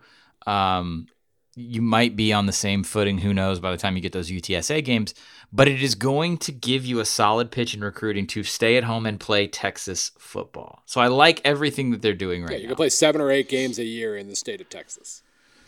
Um, 0.46 1.08
you 1.56 1.84
might 1.84 2.16
be 2.16 2.34
on 2.34 2.48
the 2.48 2.52
same 2.52 2.84
footing. 2.84 3.20
Who 3.20 3.32
knows? 3.34 3.60
By 3.60 3.72
the 3.72 3.78
time 3.78 3.96
you 3.96 4.02
get 4.02 4.12
those 4.12 4.32
UTSA 4.32 4.84
games, 4.84 5.14
but 5.52 5.68
it 5.68 5.84
is 5.84 5.94
going 5.94 6.38
to 6.40 6.52
give 6.52 6.84
you 6.84 7.00
a 7.00 7.06
solid 7.06 7.52
pitch 7.52 7.76
in 7.76 7.84
recruiting 7.84 8.26
to 8.28 8.44
stay 8.44 8.76
at 8.76 8.84
home 8.86 9.06
and 9.06 9.20
play 9.20 9.46
Texas 9.46 10.12
football. 10.18 10.82
So 10.88 11.00
I 11.00 11.08
like 11.08 11.42
everything 11.46 11.92
that 11.92 12.02
they're 12.02 12.14
doing 12.16 12.42
Yeah, 12.42 12.48
right 12.48 12.58
you 12.58 12.64
now. 12.64 12.70
can 12.70 12.76
play 12.78 12.90
seven 12.90 13.22
or 13.22 13.30
eight 13.30 13.50
games 13.50 13.78
a 13.78 13.84
year 13.86 14.18
in 14.18 14.30
the 14.30 14.36
state 14.36 14.62
of 14.62 14.70
Texas. 14.70 15.22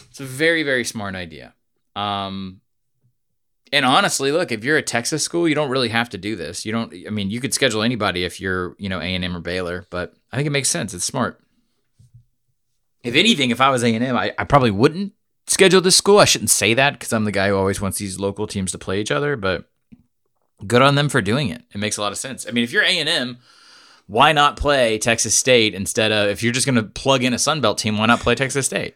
It's 0.09 0.19
a 0.19 0.25
very, 0.25 0.63
very 0.63 0.83
smart 0.85 1.13
idea. 1.13 1.53
Um, 1.95 2.61
and 3.73 3.85
honestly, 3.85 4.31
look, 4.31 4.51
if 4.51 4.63
you're 4.63 4.77
a 4.77 4.83
Texas 4.83 5.23
school, 5.23 5.47
you 5.47 5.55
don't 5.55 5.69
really 5.69 5.89
have 5.89 6.09
to 6.09 6.17
do 6.17 6.35
this. 6.35 6.65
You 6.65 6.71
don't. 6.71 6.93
I 7.07 7.09
mean, 7.09 7.29
you 7.29 7.41
could 7.41 7.53
schedule 7.53 7.81
anybody 7.81 8.23
if 8.23 8.39
you're, 8.39 8.75
you 8.77 8.89
know, 8.89 8.99
A 8.99 9.03
and 9.03 9.23
M 9.23 9.35
or 9.35 9.39
Baylor. 9.39 9.87
But 9.89 10.13
I 10.31 10.37
think 10.37 10.47
it 10.47 10.51
makes 10.51 10.69
sense. 10.69 10.93
It's 10.93 11.05
smart. 11.05 11.41
If 13.03 13.15
anything, 13.15 13.51
if 13.51 13.61
I 13.61 13.69
was 13.69 13.83
A 13.83 13.93
and 13.93 14.03
M, 14.03 14.15
I, 14.15 14.33
I 14.37 14.43
probably 14.43 14.71
wouldn't 14.71 15.13
schedule 15.47 15.81
this 15.81 15.95
school. 15.95 16.19
I 16.19 16.25
shouldn't 16.25 16.49
say 16.49 16.73
that 16.73 16.93
because 16.93 17.13
I'm 17.13 17.25
the 17.25 17.31
guy 17.31 17.49
who 17.49 17.57
always 17.57 17.81
wants 17.81 17.97
these 17.97 18.19
local 18.19 18.47
teams 18.47 18.71
to 18.71 18.77
play 18.77 18.99
each 18.99 19.11
other. 19.11 19.35
But 19.35 19.69
good 20.65 20.81
on 20.81 20.95
them 20.95 21.09
for 21.09 21.21
doing 21.21 21.49
it. 21.49 21.63
It 21.73 21.77
makes 21.77 21.97
a 21.97 22.01
lot 22.01 22.11
of 22.11 22.17
sense. 22.17 22.47
I 22.47 22.51
mean, 22.51 22.63
if 22.63 22.71
you're 22.71 22.83
A 22.83 22.99
and 22.99 23.09
M, 23.09 23.37
why 24.07 24.31
not 24.31 24.57
play 24.57 24.97
Texas 24.99 25.35
State 25.35 25.73
instead 25.73 26.11
of 26.11 26.29
if 26.29 26.43
you're 26.43 26.53
just 26.53 26.67
going 26.67 26.75
to 26.75 26.83
plug 26.83 27.23
in 27.23 27.33
a 27.33 27.39
Sun 27.39 27.61
Belt 27.61 27.77
team? 27.77 27.97
Why 27.97 28.05
not 28.05 28.19
play 28.19 28.35
Texas 28.35 28.67
State? 28.67 28.95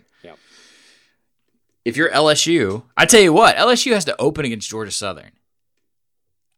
If 1.85 1.97
you're 1.97 2.11
LSU, 2.11 2.83
I 2.97 3.05
tell 3.05 3.21
you 3.21 3.33
what, 3.33 3.55
LSU 3.55 3.93
has 3.93 4.05
to 4.05 4.19
open 4.19 4.45
against 4.45 4.69
Georgia 4.69 4.91
Southern. 4.91 5.31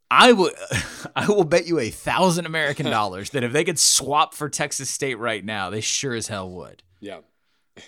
I 0.10 0.34
would, 0.34 0.54
I 1.16 1.28
will 1.28 1.44
bet 1.44 1.68
you 1.68 1.80
a 1.80 1.90
thousand 1.90 2.46
American 2.46 2.86
dollars 2.90 3.30
that 3.32 3.44
if 3.44 3.54
they 3.54 3.64
could 3.64 3.80
swap 3.80 4.34
for 4.34 4.50
Texas 4.50 4.90
State 4.90 5.20
right 5.20 5.44
now, 5.44 5.70
they 5.70 5.82
sure 5.82 6.14
as 6.14 6.28
hell 6.28 6.50
would. 6.50 6.84
Yeah. 7.00 7.20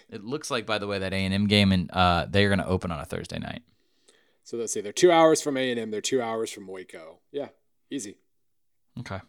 It 0.10 0.24
looks 0.24 0.50
like, 0.50 0.66
by 0.66 0.78
the 0.78 0.88
way, 0.88 1.00
that 1.00 1.14
A 1.14 1.18
and 1.18 1.34
M 1.34 1.48
game 1.48 1.72
and 1.72 1.92
uh, 1.92 2.26
they 2.30 2.46
are 2.46 2.50
going 2.50 2.60
to 2.60 2.68
open 2.68 2.92
on 2.92 3.00
a 3.00 3.06
Thursday 3.06 3.40
night. 3.40 3.64
So 4.44 4.58
let's 4.58 4.74
see. 4.74 4.82
They're 4.82 4.94
two 4.94 5.12
hours 5.12 5.42
from 5.42 5.58
A 5.58 5.72
and 5.72 5.80
M. 5.80 5.92
They're 5.92 6.02
two 6.02 6.22
hours 6.22 6.52
from 6.52 6.68
Waco. 6.68 7.20
Yeah. 7.32 7.50
Easy. 7.90 8.18
Okay. 9.00 9.20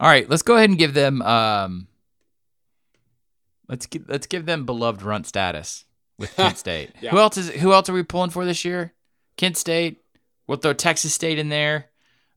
All 0.00 0.08
right, 0.08 0.28
let's 0.28 0.42
go 0.42 0.56
ahead 0.56 0.68
and 0.68 0.78
give 0.78 0.94
them. 0.94 1.22
Um, 1.22 1.86
let's 3.68 3.86
give 3.86 4.08
let's 4.08 4.26
give 4.26 4.46
them 4.46 4.66
beloved 4.66 5.02
runt 5.02 5.26
status 5.26 5.84
with 6.18 6.34
Kent 6.36 6.58
State. 6.58 6.90
Yeah. 7.00 7.10
Who 7.10 7.18
else 7.18 7.36
is 7.36 7.50
Who 7.50 7.72
else 7.72 7.88
are 7.88 7.92
we 7.92 8.02
pulling 8.02 8.30
for 8.30 8.44
this 8.44 8.64
year? 8.64 8.92
Kent 9.36 9.56
State. 9.56 10.02
We'll 10.46 10.58
throw 10.58 10.72
Texas 10.72 11.14
State 11.14 11.38
in 11.38 11.48
there. 11.48 11.86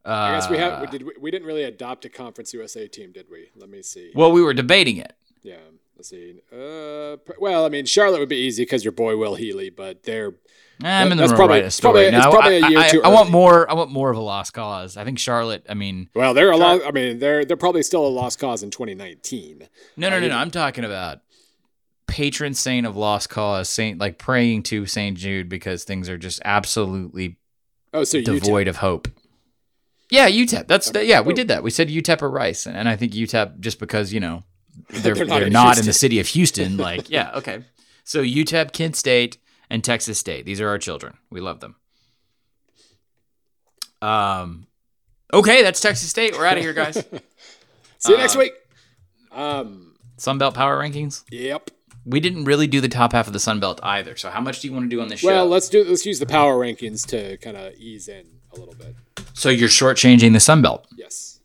Uh, 0.05 0.09
I 0.09 0.31
guess 0.33 0.49
we 0.49 0.57
have. 0.57 0.81
We, 0.81 0.87
did, 0.87 1.03
we, 1.03 1.13
we 1.19 1.31
didn't 1.31 1.47
really 1.47 1.63
adopt 1.63 2.05
a 2.05 2.09
Conference 2.09 2.53
USA 2.53 2.87
team, 2.87 3.11
did 3.11 3.25
we? 3.29 3.49
Let 3.55 3.69
me 3.69 3.81
see. 3.81 4.11
Well, 4.13 4.31
we 4.31 4.41
were 4.43 4.53
debating 4.53 4.97
it. 4.97 5.13
Yeah. 5.41 5.55
Let's 5.97 6.09
see. 6.09 6.35
Uh, 6.51 7.17
well, 7.39 7.65
I 7.65 7.69
mean, 7.69 7.85
Charlotte 7.85 8.19
would 8.19 8.29
be 8.29 8.35
easy 8.35 8.63
because 8.63 8.83
your 8.83 8.91
boy 8.91 9.17
Will 9.17 9.35
Healy, 9.35 9.69
but 9.69 10.03
they're 10.03 10.33
Eh, 10.83 10.89
I'm 10.89 11.09
in 11.09 11.17
the 11.17 11.21
That's 11.25 11.31
probably- 11.31 11.59
right 11.59 11.65
a 11.65 11.71
story. 11.71 11.91
probably- 11.93 12.05
it's 12.07 12.25
now, 12.25 12.31
probably 12.31 12.57
a 12.59 12.65
I, 12.65 12.67
year 12.67 12.79
I, 12.79 12.89
too 12.89 13.01
I 13.03 13.07
want 13.07 13.29
more. 13.31 13.69
I 13.71 13.73
want 13.75 13.91
more 13.91 14.09
of 14.09 14.17
a 14.17 14.21
lost 14.21 14.51
cause. 14.53 14.97
I 14.97 15.05
think 15.05 15.17
Charlotte. 15.19 15.65
I 15.69 15.73
mean, 15.73 16.09
well, 16.13 16.33
they're 16.33 16.51
a 16.51 16.57
lot. 16.57 16.81
I 16.85 16.91
mean, 16.91 17.19
they're 17.19 17.45
they're 17.45 17.55
probably 17.55 17.81
still 17.81 18.05
a 18.05 18.09
lost 18.09 18.39
cause 18.39 18.61
in 18.61 18.71
2019. 18.71 19.69
no, 19.95 20.09
no, 20.09 20.19
no, 20.19 20.27
no. 20.27 20.35
I'm 20.35 20.51
talking 20.51 20.83
about 20.83 21.19
patron 22.07 22.53
saint 22.53 22.85
of 22.85 22.95
lost 22.95 23.29
cause, 23.29 23.69
saint 23.69 23.99
like 23.99 24.17
praying 24.17 24.63
to 24.63 24.85
Saint 24.85 25.17
Jude 25.17 25.49
because 25.49 25.83
things 25.83 26.07
are 26.09 26.17
just 26.17 26.41
absolutely 26.45 27.37
Oh, 27.93 28.03
so 28.03 28.21
devoid 28.21 28.67
of 28.67 28.77
hope. 28.77 29.07
Yeah, 30.11 30.29
UTEP. 30.29 30.67
That's 30.67 30.89
Okay. 30.89 31.05
yeah, 31.07 31.21
we 31.21 31.33
Oh. 31.33 31.35
did 31.35 31.47
that. 31.47 31.63
We 31.63 31.71
said 31.71 31.89
UTEP 31.89 32.21
or 32.21 32.29
Rice, 32.29 32.65
and, 32.67 32.77
and 32.77 32.87
I 32.87 32.95
think 32.95 33.13
UTEP 33.13 33.59
just 33.59 33.79
because 33.79 34.13
you 34.13 34.19
know 34.19 34.43
they're 34.89 35.13
They're 35.15 35.25
they're 35.25 35.49
not 35.49 35.63
not, 35.65 35.77
in 35.77 35.81
in, 35.81 35.85
the 35.87 35.93
city 35.93 36.19
of 36.19 36.27
Houston. 36.27 36.77
Like 36.89 37.09
yeah, 37.09 37.31
okay. 37.35 37.63
So 38.03 38.21
UTEP, 38.21 38.71
Kent 38.71 38.95
State, 38.95 39.37
and 39.69 39.83
Texas 39.83 40.19
State. 40.19 40.45
These 40.45 40.61
are 40.61 40.67
our 40.67 40.77
children. 40.77 41.17
We 41.31 41.41
love 41.41 41.59
them. 41.59 41.75
Um, 44.01 44.67
okay, 45.33 45.63
that's 45.63 45.79
Texas 45.79 46.09
State. 46.09 46.33
We're 46.37 46.45
out 46.45 46.57
of 46.57 46.63
here, 46.63 46.73
guys. 46.73 46.95
See 47.97 48.11
you 48.11 48.17
next 48.17 48.35
Uh, 48.35 48.39
week. 48.39 48.53
Um. 49.31 49.95
Sun 50.17 50.37
Belt 50.37 50.53
Power 50.55 50.79
Rankings. 50.79 51.23
Yep. 51.31 51.71
We 52.05 52.19
didn't 52.19 52.45
really 52.45 52.67
do 52.67 52.81
the 52.81 52.87
top 52.89 53.13
half 53.13 53.25
of 53.27 53.33
the 53.33 53.39
Sun 53.39 53.59
Belt 53.59 53.79
either. 53.81 54.15
So 54.15 54.29
how 54.29 54.39
much 54.39 54.59
do 54.61 54.67
you 54.67 54.73
want 54.73 54.85
to 54.85 54.95
do 54.95 55.01
on 55.01 55.07
this 55.07 55.21
show? 55.21 55.27
Well, 55.27 55.47
let's 55.47 55.69
do. 55.69 55.83
Let's 55.83 56.05
use 56.05 56.19
the 56.19 56.25
power 56.27 56.55
rankings 56.59 57.05
to 57.07 57.37
kind 57.37 57.57
of 57.57 57.73
ease 57.75 58.07
in 58.07 58.25
a 58.55 58.59
little 58.59 58.75
bit. 58.75 58.95
so 59.33 59.49
you're 59.49 59.69
shortchanging 59.69 60.33
the 60.33 60.39
Sun 60.39 60.61
Belt. 60.61 60.87
Yes. 60.95 61.39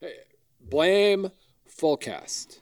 Hey, 0.00 0.12
blame 0.60 1.30
Fullcast. 1.68 2.60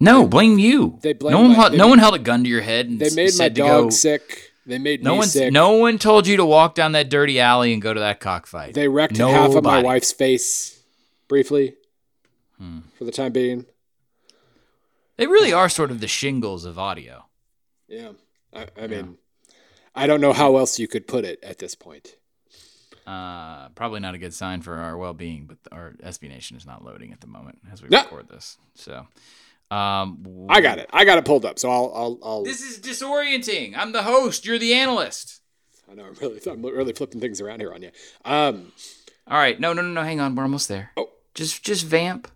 No, 0.00 0.26
blame 0.26 0.58
you. 0.58 0.98
They 1.02 1.12
blame 1.12 1.32
no 1.32 1.40
one. 1.40 1.48
my- 1.48 1.54
held, 1.54 1.72
they- 1.72 1.76
no 1.76 1.88
one 1.88 1.98
held 1.98 2.14
a 2.14 2.18
gun 2.20 2.42
to 2.44 2.48
your 2.48 2.60
head 2.62 2.86
and 2.86 3.00
They 3.00 3.10
made 3.14 3.32
my 3.38 3.48
dog 3.48 3.84
go. 3.84 3.90
sick. 3.90 4.52
They 4.64 4.78
made 4.78 5.02
No 5.02 5.12
me 5.12 5.18
one. 5.18 5.28
sick. 5.28 5.52
No 5.52 5.72
one 5.72 5.98
told 5.98 6.26
you 6.26 6.36
to 6.36 6.44
walk 6.44 6.74
down 6.74 6.92
that 6.92 7.08
dirty 7.10 7.40
alley 7.40 7.72
and 7.72 7.82
go 7.82 7.92
to 7.94 8.00
that 8.00 8.20
cockfight. 8.20 8.74
They 8.74 8.86
wrecked 8.88 9.16
half 9.16 9.54
of 9.54 9.64
my 9.64 9.82
wife's 9.82 10.12
face 10.12 10.78
briefly 11.26 11.74
Hmm. 12.58 12.80
for 12.96 13.04
the 13.04 13.10
time 13.12 13.32
being. 13.32 13.64
They 15.18 15.26
really 15.26 15.52
are 15.52 15.68
sort 15.68 15.90
of 15.90 16.00
the 16.00 16.08
shingles 16.08 16.64
of 16.64 16.78
audio. 16.78 17.26
Yeah. 17.88 18.12
I, 18.54 18.66
I 18.80 18.86
mean, 18.86 19.18
I 19.94 20.06
don't 20.06 20.20
know 20.20 20.32
how 20.32 20.56
else 20.56 20.78
you 20.78 20.88
could 20.88 21.06
put 21.06 21.24
it 21.24 21.38
at 21.42 21.58
this 21.58 21.74
point. 21.74 22.16
Uh, 23.06 23.68
probably 23.70 24.00
not 24.00 24.14
a 24.14 24.18
good 24.18 24.32
sign 24.32 24.62
for 24.62 24.76
our 24.76 24.96
well-being, 24.96 25.46
but 25.46 25.58
our 25.72 25.94
SB 26.04 26.28
Nation 26.28 26.56
is 26.56 26.64
not 26.66 26.84
loading 26.84 27.12
at 27.12 27.20
the 27.20 27.26
moment 27.26 27.58
as 27.72 27.82
we 27.82 27.88
No. 27.88 28.02
record 28.02 28.28
this. 28.28 28.58
So, 28.74 29.06
um, 29.70 30.46
I 30.48 30.60
got 30.60 30.78
it. 30.78 30.88
I 30.92 31.04
got 31.04 31.18
it 31.18 31.24
pulled 31.24 31.44
up. 31.44 31.58
So 31.58 31.70
I'll, 31.70 31.92
I'll, 31.94 32.18
I'll 32.22 32.44
This 32.44 32.60
is 32.62 32.78
disorienting. 32.78 33.74
I'm 33.76 33.92
the 33.92 34.02
host. 34.04 34.46
You're 34.46 34.58
the 34.58 34.74
analyst. 34.74 35.40
I 35.90 35.94
know 35.94 36.04
I'm 36.04 36.14
really, 36.20 36.40
I'm 36.46 36.62
really 36.62 36.92
flipping 36.92 37.20
things 37.20 37.40
around 37.40 37.60
here 37.60 37.72
on 37.72 37.82
you. 37.82 37.90
Um, 38.24 38.72
All 39.26 39.38
right. 39.38 39.58
No, 39.58 39.72
no, 39.72 39.82
no, 39.82 39.88
no. 39.88 40.02
Hang 40.02 40.20
on. 40.20 40.34
We're 40.36 40.42
almost 40.44 40.68
there. 40.68 40.90
Oh. 40.96 41.10
Just, 41.34 41.64
just 41.64 41.86
vamp. 41.86 42.28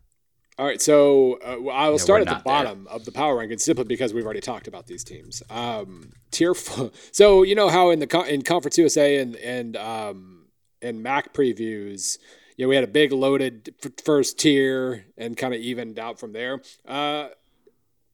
All 0.62 0.68
right. 0.68 0.80
So 0.80 1.40
uh, 1.44 1.70
I 1.70 1.88
will 1.88 1.98
start 1.98 2.20
at 2.20 2.28
the 2.28 2.34
not 2.34 2.44
there. 2.44 2.54
bottom 2.54 2.86
of 2.88 3.04
the 3.04 3.10
power 3.10 3.36
rankings 3.36 3.62
simply 3.62 3.82
because 3.82 4.14
we've 4.14 4.24
already 4.24 4.40
talked 4.40 4.68
about 4.68 4.86
these 4.86 5.02
teams. 5.02 5.42
Um, 5.50 6.12
tier 6.30 6.54
four. 6.54 6.92
So 7.10 7.42
you 7.42 7.56
know 7.56 7.68
how 7.68 7.90
in 7.90 7.98
the 7.98 8.06
co- 8.06 8.22
in 8.22 8.42
Conference 8.42 8.78
USA 8.78 9.18
and 9.18 9.34
and 9.34 9.76
um, 9.76 10.46
and 10.80 11.02
Mac 11.02 11.34
previews, 11.34 12.16
you 12.56 12.64
know, 12.64 12.68
we 12.68 12.76
had 12.76 12.84
a 12.84 12.86
big 12.86 13.10
loaded 13.10 13.74
f- 13.84 13.90
first 14.04 14.38
tier 14.38 15.04
and 15.18 15.36
kind 15.36 15.52
of 15.52 15.60
evened 15.60 15.98
out 15.98 16.20
from 16.20 16.32
there. 16.32 16.62
Uh, 16.86 17.30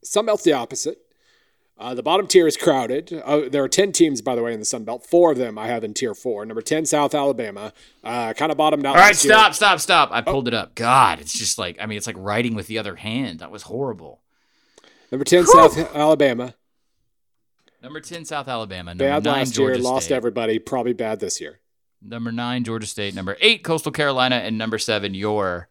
some 0.02 0.26
else 0.26 0.42
the 0.42 0.54
opposite. 0.54 0.96
Uh, 1.80 1.94
the 1.94 2.02
bottom 2.02 2.26
tier 2.26 2.48
is 2.48 2.56
crowded. 2.56 3.12
Uh, 3.24 3.48
there 3.48 3.62
are 3.62 3.68
10 3.68 3.92
teams, 3.92 4.20
by 4.20 4.34
the 4.34 4.42
way, 4.42 4.52
in 4.52 4.58
the 4.58 4.66
Sun 4.66 4.82
Belt. 4.82 5.06
Four 5.06 5.30
of 5.30 5.38
them 5.38 5.56
I 5.56 5.68
have 5.68 5.84
in 5.84 5.94
tier 5.94 6.12
four. 6.12 6.44
Number 6.44 6.60
10, 6.60 6.86
South 6.86 7.14
Alabama. 7.14 7.72
Uh, 8.02 8.32
kind 8.32 8.50
of 8.50 8.58
bottomed 8.58 8.84
out. 8.84 8.96
All 8.96 9.02
right. 9.02 9.22
year. 9.22 9.32
Stop, 9.32 9.54
stop, 9.54 9.78
stop. 9.78 10.08
Oh. 10.10 10.14
I 10.14 10.22
pulled 10.22 10.48
it 10.48 10.54
up. 10.54 10.74
God, 10.74 11.20
it's 11.20 11.32
just 11.32 11.56
like, 11.56 11.76
I 11.80 11.86
mean, 11.86 11.96
it's 11.96 12.08
like 12.08 12.16
writing 12.18 12.56
with 12.56 12.66
the 12.66 12.78
other 12.78 12.96
hand. 12.96 13.38
That 13.38 13.52
was 13.52 13.62
horrible. 13.62 14.20
Number 15.12 15.24
10, 15.24 15.46
South 15.46 15.94
Alabama. 15.94 16.54
Number 17.80 18.00
10, 18.00 18.24
South 18.24 18.48
Alabama. 18.48 18.90
Number 18.90 19.04
Bad 19.04 19.24
9, 19.24 19.32
last 19.32 19.54
Georgia 19.54 19.80
year, 19.80 19.84
lost 19.84 20.10
everybody. 20.10 20.58
Probably 20.58 20.94
bad 20.94 21.20
this 21.20 21.40
year. 21.40 21.60
Number 22.02 22.32
9, 22.32 22.64
Georgia 22.64 22.86
State. 22.86 23.14
Number 23.14 23.36
8, 23.40 23.62
Coastal 23.62 23.92
Carolina. 23.92 24.36
And 24.36 24.58
number 24.58 24.78
7, 24.78 25.14
your 25.14 25.68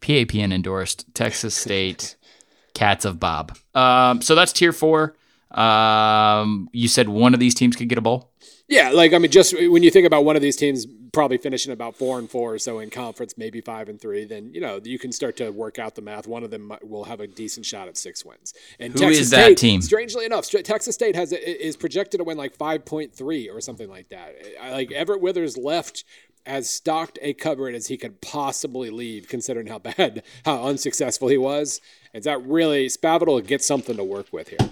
PAPN 0.00 0.52
endorsed 0.52 1.12
Texas 1.12 1.56
State 1.56 2.14
Cats 2.74 3.04
of 3.04 3.18
Bob. 3.18 3.58
Um, 3.74 4.22
so 4.22 4.36
that's 4.36 4.52
tier 4.52 4.72
4. 4.72 5.16
Um, 5.50 6.68
you 6.72 6.88
said 6.88 7.08
one 7.08 7.34
of 7.34 7.40
these 7.40 7.54
teams 7.54 7.76
could 7.76 7.88
get 7.88 7.98
a 7.98 8.02
bowl? 8.02 8.30
Yeah, 8.68 8.90
like 8.90 9.12
I 9.12 9.18
mean, 9.18 9.32
just 9.32 9.52
when 9.52 9.82
you 9.82 9.90
think 9.90 10.06
about 10.06 10.24
one 10.24 10.36
of 10.36 10.42
these 10.42 10.56
teams 10.56 10.86
probably 11.12 11.38
finishing 11.38 11.72
about 11.72 11.96
four 11.96 12.20
and 12.20 12.30
four 12.30 12.54
or 12.54 12.58
so 12.58 12.78
in 12.78 12.88
conference, 12.88 13.34
maybe 13.36 13.60
five 13.60 13.88
and 13.88 14.00
three, 14.00 14.24
then 14.24 14.54
you 14.54 14.60
know 14.60 14.80
you 14.84 14.96
can 14.96 15.10
start 15.10 15.36
to 15.38 15.50
work 15.50 15.80
out 15.80 15.96
the 15.96 16.02
math. 16.02 16.28
One 16.28 16.44
of 16.44 16.52
them 16.52 16.72
will 16.82 17.02
have 17.04 17.18
a 17.18 17.26
decent 17.26 17.66
shot 17.66 17.88
at 17.88 17.96
six 17.96 18.24
wins. 18.24 18.54
And 18.78 18.92
Who 18.92 19.00
Texas 19.00 19.22
is 19.22 19.30
that 19.30 19.44
State, 19.44 19.58
team? 19.58 19.82
Strangely 19.82 20.24
enough, 20.24 20.48
Texas 20.48 20.94
State 20.94 21.16
has 21.16 21.32
a, 21.32 21.66
is 21.66 21.76
projected 21.76 22.18
to 22.18 22.24
win 22.24 22.38
like 22.38 22.54
five 22.56 22.84
point 22.84 23.12
three 23.12 23.48
or 23.48 23.60
something 23.60 23.90
like 23.90 24.08
that. 24.10 24.36
Like 24.62 24.92
Everett 24.92 25.20
Withers 25.20 25.56
left 25.56 26.04
as 26.46 26.70
stocked 26.70 27.18
a 27.22 27.34
cupboard 27.34 27.74
as 27.74 27.88
he 27.88 27.96
could 27.96 28.20
possibly 28.20 28.90
leave, 28.90 29.28
considering 29.28 29.66
how 29.66 29.78
bad, 29.80 30.22
how 30.44 30.62
unsuccessful 30.64 31.26
he 31.26 31.38
was. 31.38 31.80
Is 32.14 32.24
that 32.24 32.40
really 32.46 32.86
Spavital 32.86 33.44
get 33.44 33.64
something 33.64 33.96
to 33.96 34.04
work 34.04 34.32
with 34.32 34.48
here. 34.48 34.70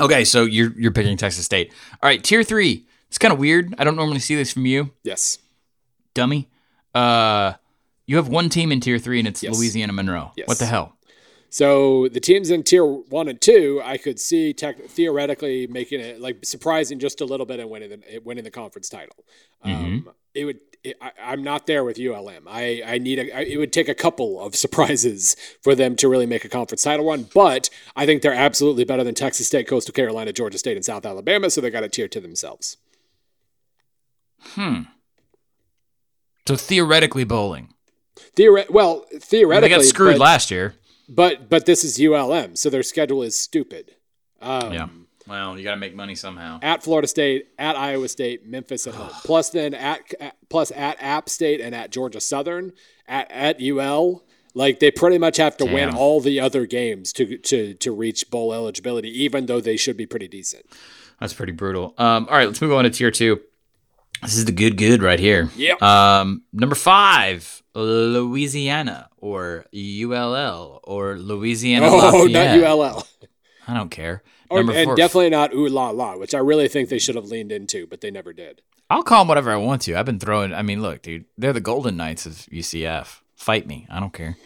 Okay, 0.00 0.24
so 0.24 0.44
you're 0.44 0.72
you're 0.78 0.92
picking 0.92 1.16
Texas 1.16 1.44
State. 1.44 1.72
All 2.02 2.08
right, 2.08 2.22
tier 2.22 2.42
3. 2.42 2.84
It's 3.08 3.18
kind 3.18 3.32
of 3.32 3.38
weird. 3.38 3.74
I 3.78 3.84
don't 3.84 3.96
normally 3.96 4.18
see 4.18 4.34
this 4.36 4.52
from 4.52 4.66
you. 4.66 4.90
Yes. 5.02 5.38
dummy. 6.14 6.48
Uh, 6.94 7.54
you 8.06 8.16
have 8.16 8.28
one 8.28 8.48
team 8.48 8.72
in 8.72 8.80
tier 8.80 8.98
three, 8.98 9.18
and 9.18 9.28
it's 9.28 9.42
Yes. 9.42 9.56
Louisiana 9.56 9.92
Monroe. 9.92 10.32
Yes. 10.36 10.48
What 10.48 10.58
the 10.58 10.66
hell? 10.66 10.96
So 11.50 12.08
the 12.08 12.20
teams 12.20 12.50
in 12.50 12.62
tier 12.62 12.84
one 12.84 13.28
and 13.28 13.40
two, 13.40 13.80
I 13.84 13.96
could 13.96 14.18
see 14.20 14.52
tech, 14.52 14.82
theoretically 14.88 15.66
making 15.66 16.00
it 16.00 16.20
like 16.20 16.44
surprising 16.44 16.98
just 16.98 17.20
a 17.20 17.24
little 17.24 17.46
bit 17.46 17.60
and 17.60 17.70
winning 17.70 17.90
the 17.90 18.18
winning 18.24 18.44
the 18.44 18.50
conference 18.50 18.88
title. 18.88 19.16
Um, 19.62 20.08
it 20.34 20.44
would. 20.44 20.58
I, 21.00 21.10
I'm 21.22 21.42
not 21.42 21.66
there 21.66 21.84
with 21.84 21.98
ULM. 21.98 22.46
I 22.48 22.82
I 22.86 22.98
need 22.98 23.18
a. 23.18 23.36
I, 23.36 23.40
it 23.42 23.56
would 23.58 23.72
take 23.72 23.88
a 23.88 23.94
couple 23.94 24.40
of 24.40 24.54
surprises 24.56 25.36
for 25.62 25.74
them 25.74 25.96
to 25.96 26.08
really 26.08 26.26
make 26.26 26.44
a 26.44 26.48
conference 26.48 26.82
title 26.82 27.06
run. 27.06 27.26
But 27.34 27.68
I 27.96 28.06
think 28.06 28.22
they're 28.22 28.32
absolutely 28.34 28.84
better 28.84 29.04
than 29.04 29.14
Texas 29.14 29.46
State, 29.46 29.66
Coastal 29.68 29.92
Carolina, 29.92 30.32
Georgia 30.32 30.58
State, 30.58 30.76
and 30.76 30.84
South 30.84 31.04
Alabama. 31.04 31.50
So 31.50 31.60
they 31.60 31.70
got 31.70 31.84
a 31.84 31.88
tier 31.88 32.08
to 32.08 32.20
themselves. 32.20 32.76
Hmm. 34.40 34.82
So 36.46 36.56
theoretically, 36.56 37.24
bowling. 37.24 37.74
Theoret- 38.36 38.70
well, 38.70 39.04
theoretically 39.20 39.68
They 39.68 39.76
got 39.76 39.84
screwed 39.84 40.14
but, 40.14 40.20
last 40.20 40.50
year. 40.50 40.74
but 41.08 41.48
but 41.48 41.66
this 41.66 41.84
is 41.84 42.00
ULM, 42.00 42.56
so 42.56 42.70
their 42.70 42.82
schedule 42.82 43.22
is 43.22 43.36
stupid. 43.38 43.94
Um, 44.40 44.72
Yeah. 44.72 44.88
Well, 45.28 45.58
you 45.58 45.64
got 45.64 45.72
to 45.72 45.76
make 45.76 45.94
money 45.94 46.14
somehow. 46.14 46.58
at 46.62 46.82
Florida 46.82 47.06
State, 47.08 47.48
at 47.58 47.76
Iowa 47.76 48.08
State, 48.08 48.46
Memphis 48.46 48.86
at 48.86 48.94
home. 48.94 49.10
Plus 49.24 49.50
then 49.50 49.74
at 49.74 50.00
plus 50.48 50.70
at 50.74 50.96
App 51.00 51.28
State 51.28 51.60
and 51.60 51.74
at 51.74 51.90
Georgia 51.90 52.20
Southern, 52.20 52.72
at 53.06 53.30
at 53.30 53.60
UL. 53.62 54.24
Like 54.54 54.80
they 54.80 54.90
pretty 54.90 55.18
much 55.18 55.36
have 55.36 55.56
to 55.58 55.64
win 55.66 55.94
all 55.94 56.20
the 56.20 56.40
other 56.40 56.66
games 56.66 57.12
to 57.12 57.36
to 57.38 57.74
to 57.74 57.92
reach 57.92 58.30
bowl 58.30 58.52
eligibility, 58.54 59.10
even 59.22 59.46
though 59.46 59.60
they 59.60 59.76
should 59.76 59.96
be 59.96 60.06
pretty 60.06 60.26
decent. 60.26 60.64
That's 61.20 61.34
pretty 61.34 61.52
brutal. 61.52 61.94
Um, 61.98 62.26
all 62.30 62.36
right, 62.36 62.46
let's 62.46 62.60
move 62.62 62.72
on 62.72 62.84
to 62.84 62.90
tier 62.90 63.10
two. 63.10 63.40
This 64.22 64.36
is 64.36 64.46
the 64.46 64.52
good, 64.52 64.76
good 64.76 65.00
right 65.02 65.20
here. 65.20 65.48
Yep. 65.56 65.80
Um, 65.80 66.42
number 66.52 66.74
five, 66.74 67.62
Louisiana 67.74 69.08
or 69.16 69.64
ULL 69.74 70.80
or 70.82 71.16
Louisiana 71.18 71.86
Oh, 71.88 71.96
Lafayette. 71.98 72.60
not 72.60 72.78
ULL. 72.78 73.06
I 73.68 73.74
don't 73.74 73.90
care. 73.90 74.22
Or, 74.50 74.60
and 74.60 74.84
four, 74.84 74.96
definitely 74.96 75.30
not 75.30 75.52
Ooh 75.52 75.68
La 75.68 75.90
La, 75.90 76.16
which 76.16 76.34
I 76.34 76.38
really 76.38 76.68
think 76.68 76.88
they 76.88 76.98
should 76.98 77.16
have 77.16 77.26
leaned 77.26 77.52
into, 77.52 77.86
but 77.86 78.00
they 78.00 78.10
never 78.10 78.32
did. 78.32 78.62
I'll 78.90 79.02
call 79.02 79.20
them 79.20 79.28
whatever 79.28 79.50
I 79.50 79.56
want 79.56 79.82
to. 79.82 79.94
I've 79.94 80.06
been 80.06 80.18
throwing. 80.18 80.54
I 80.54 80.62
mean, 80.62 80.80
look, 80.80 81.02
dude, 81.02 81.26
they're 81.36 81.52
the 81.52 81.60
Golden 81.60 81.96
Knights 81.96 82.24
of 82.24 82.32
UCF. 82.32 83.20
Fight 83.36 83.66
me. 83.66 83.86
I 83.90 84.00
don't 84.00 84.12
care. 84.12 84.36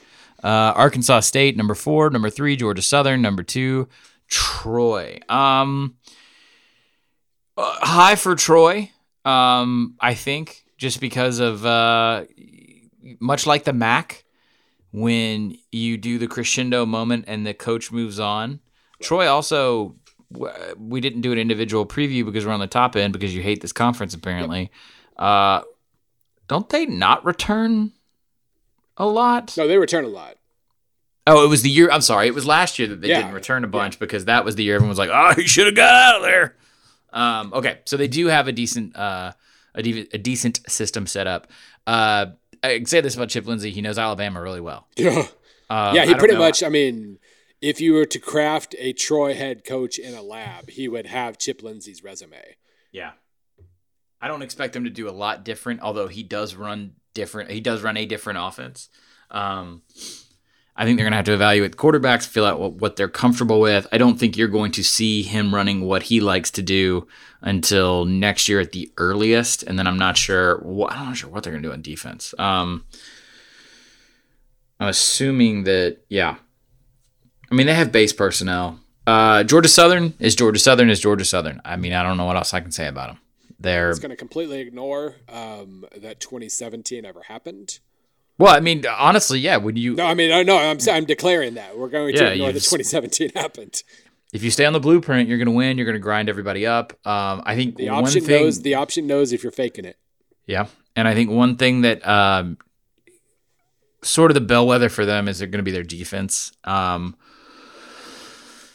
Uh, 0.42 0.72
Arkansas 0.74 1.20
State, 1.20 1.56
number 1.56 1.74
four. 1.74 2.10
Number 2.10 2.30
three, 2.30 2.56
Georgia 2.56 2.82
Southern. 2.82 3.22
Number 3.22 3.44
two, 3.44 3.88
Troy. 4.28 5.20
Um, 5.28 5.96
uh, 7.56 7.86
high 7.86 8.16
for 8.16 8.34
Troy. 8.34 8.90
Um, 9.24 9.94
I 10.00 10.14
think 10.14 10.64
just 10.76 11.00
because 11.00 11.38
of 11.38 11.64
uh, 11.64 12.24
much 13.20 13.46
like 13.46 13.62
the 13.62 13.72
Mac, 13.72 14.24
when 14.92 15.56
you 15.70 15.96
do 15.96 16.18
the 16.18 16.26
crescendo 16.26 16.84
moment 16.84 17.24
and 17.26 17.46
the 17.46 17.54
coach 17.54 17.90
moves 17.90 18.20
on. 18.20 18.60
Troy 19.02 19.28
also 19.28 19.96
we 20.78 21.00
didn't 21.02 21.20
do 21.20 21.30
an 21.32 21.38
individual 21.38 21.84
preview 21.84 22.24
because 22.24 22.46
we're 22.46 22.52
on 22.52 22.60
the 22.60 22.66
top 22.66 22.96
end 22.96 23.12
because 23.12 23.34
you 23.34 23.42
hate 23.42 23.60
this 23.60 23.72
conference 23.72 24.14
apparently. 24.14 24.70
Uh, 25.16 25.60
don't 26.48 26.68
they 26.70 26.86
not 26.86 27.24
return 27.24 27.92
a 28.96 29.04
lot? 29.06 29.54
No, 29.56 29.66
they 29.68 29.76
return 29.76 30.04
a 30.04 30.08
lot. 30.08 30.36
Oh, 31.26 31.44
it 31.44 31.48
was 31.48 31.62
the 31.62 31.70
year. 31.70 31.90
I'm 31.90 32.00
sorry, 32.00 32.26
it 32.26 32.34
was 32.34 32.46
last 32.46 32.78
year 32.78 32.88
that 32.88 33.00
they 33.00 33.08
Yeah, 33.08 33.18
didn't 33.20 33.34
return 33.34 33.62
a 33.62 33.68
bunch 33.68 33.98
because 33.98 34.24
that 34.24 34.44
was 34.44 34.56
the 34.56 34.64
year 34.64 34.74
everyone 34.74 34.88
was 34.88 34.98
like, 34.98 35.10
"Oh, 35.12 35.34
he 35.36 35.46
should 35.46 35.66
have 35.66 35.76
got 35.76 35.92
out 35.94 36.16
of 36.16 36.22
there." 36.22 36.56
Um, 37.12 37.52
okay, 37.54 37.78
so 37.84 37.96
they 37.96 38.08
do 38.08 38.26
have 38.26 38.48
a 38.48 38.52
decent, 38.52 38.96
uh, 38.96 39.32
a, 39.74 39.82
de- 39.82 40.08
a 40.12 40.18
decent 40.18 40.60
system 40.68 41.06
set 41.06 41.26
up. 41.26 41.46
Uh, 41.86 42.26
I 42.64 42.78
can 42.78 42.86
say 42.86 43.00
this 43.02 43.14
about 43.14 43.28
Chip 43.28 43.46
Lindsey: 43.46 43.70
he 43.70 43.82
knows 43.82 43.98
Alabama 43.98 44.40
really 44.40 44.60
well. 44.60 44.88
Yeah. 44.96 45.26
Um, 45.70 45.94
yeah, 45.94 46.04
he 46.06 46.14
pretty 46.14 46.34
know- 46.34 46.40
much. 46.40 46.62
I 46.62 46.68
mean, 46.70 47.18
if 47.62 47.80
you 47.80 47.94
were 47.94 48.04
to 48.04 48.18
craft 48.18 48.74
a 48.78 48.92
Troy 48.92 49.34
head 49.34 49.64
coach 49.64 49.98
in 49.98 50.14
a 50.14 50.22
lab, 50.22 50.68
he 50.68 50.88
would 50.88 51.06
have 51.06 51.38
Chip 51.38 51.62
Lindsey's 51.62 52.02
resume. 52.02 52.56
Yeah. 52.90 53.12
I 54.20 54.28
don't 54.28 54.42
expect 54.42 54.76
him 54.76 54.84
to 54.84 54.90
do 54.90 55.08
a 55.08 55.10
lot 55.10 55.44
different, 55.44 55.80
although 55.80 56.08
he 56.08 56.22
does 56.22 56.54
run 56.54 56.94
different. 57.14 57.50
He 57.50 57.60
does 57.60 57.82
run 57.82 57.96
a 57.96 58.04
different 58.04 58.40
offense. 58.42 58.88
Um, 59.30 59.82
I 60.74 60.84
think 60.84 60.96
they're 60.96 61.04
going 61.04 61.12
to 61.12 61.16
have 61.16 61.26
to 61.26 61.34
evaluate 61.34 61.76
quarterbacks, 61.76 62.26
feel 62.26 62.44
out 62.44 62.58
what, 62.58 62.74
what 62.74 62.96
they're 62.96 63.08
comfortable 63.08 63.60
with. 63.60 63.86
I 63.92 63.98
don't 63.98 64.18
think 64.18 64.36
you're 64.36 64.48
going 64.48 64.72
to 64.72 64.82
see 64.82 65.22
him 65.22 65.54
running 65.54 65.82
what 65.82 66.04
he 66.04 66.20
likes 66.20 66.50
to 66.52 66.62
do 66.62 67.06
until 67.40 68.04
next 68.04 68.48
year 68.48 68.60
at 68.60 68.72
the 68.72 68.90
earliest, 68.96 69.62
and 69.62 69.78
then 69.78 69.86
I'm 69.86 69.98
not 69.98 70.16
sure. 70.16 70.58
What, 70.58 70.92
I'm 70.92 71.06
not 71.06 71.16
sure 71.16 71.30
what 71.30 71.44
they're 71.44 71.52
going 71.52 71.62
to 71.62 71.68
do 71.68 71.72
on 71.72 71.82
defense. 71.82 72.34
Um, 72.38 72.86
I'm 74.80 74.88
assuming 74.88 75.64
that, 75.64 75.98
yeah. 76.08 76.36
I 77.52 77.54
mean, 77.54 77.66
they 77.66 77.74
have 77.74 77.92
base 77.92 78.14
personnel. 78.14 78.80
Uh, 79.06 79.44
Georgia 79.44 79.68
Southern 79.68 80.14
is 80.18 80.34
Georgia 80.34 80.58
Southern 80.58 80.88
is 80.88 81.00
Georgia 81.00 81.24
Southern. 81.26 81.60
I 81.66 81.76
mean, 81.76 81.92
I 81.92 82.02
don't 82.02 82.16
know 82.16 82.24
what 82.24 82.36
else 82.36 82.54
I 82.54 82.60
can 82.60 82.72
say 82.72 82.86
about 82.88 83.08
them. 83.08 83.18
They're 83.60 83.90
It's 83.90 83.98
going 83.98 84.10
to 84.10 84.16
completely 84.16 84.60
ignore 84.60 85.16
um, 85.28 85.84
that 85.96 86.18
2017 86.18 87.04
ever 87.04 87.20
happened. 87.28 87.78
Well, 88.38 88.54
I 88.54 88.60
mean, 88.60 88.84
honestly, 88.86 89.38
yeah. 89.38 89.58
When 89.58 89.76
you 89.76 89.94
No, 89.94 90.06
I 90.06 90.14
mean, 90.14 90.32
I 90.32 90.42
no, 90.42 90.56
I'm 90.56 90.78
I'm 90.90 91.04
declaring 91.04 91.54
that 91.54 91.76
we're 91.76 91.90
going 91.90 92.14
to 92.14 92.24
Yeah, 92.24 92.30
ignore 92.30 92.52
that 92.52 92.62
2017 92.62 93.32
happened. 93.34 93.82
if 94.32 94.42
you 94.42 94.50
stay 94.50 94.64
on 94.64 94.72
the 94.72 94.80
blueprint, 94.80 95.28
you're 95.28 95.38
going 95.38 95.46
to 95.46 95.52
win. 95.52 95.76
You're 95.76 95.84
going 95.84 95.94
to 95.94 96.00
grind 96.00 96.30
everybody 96.30 96.66
up. 96.66 96.94
Um, 97.06 97.42
I 97.44 97.54
think 97.54 97.76
The 97.76 97.90
option 97.90 98.24
thing, 98.24 98.42
knows 98.42 98.62
the 98.62 98.74
option 98.76 99.06
knows 99.06 99.32
if 99.34 99.42
you're 99.42 99.52
faking 99.52 99.84
it. 99.84 99.96
yeah, 100.46 100.66
and 100.96 101.06
I 101.06 101.14
think 101.14 101.28
one 101.30 101.56
thing 101.56 101.82
that 101.82 102.04
um, 102.08 102.56
sort 104.02 104.30
of 104.30 104.34
the 104.36 104.40
bellwether 104.40 104.88
for 104.88 105.04
them 105.04 105.28
is 105.28 105.38
they're 105.38 105.48
going 105.48 105.58
to 105.58 105.62
be 105.64 105.70
their 105.70 105.82
defense. 105.82 106.52
Um, 106.64 107.14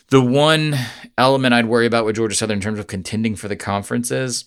the 0.10 0.22
one 0.22 0.76
element 1.18 1.54
I'd 1.54 1.66
worry 1.66 1.86
about 1.86 2.06
with 2.06 2.16
Georgia 2.16 2.36
Southern 2.36 2.58
in 2.58 2.62
terms 2.62 2.80
of 2.80 2.88
contending 2.88 3.36
for 3.36 3.48
the 3.48 3.56
conference 3.56 4.12
is 4.12 4.46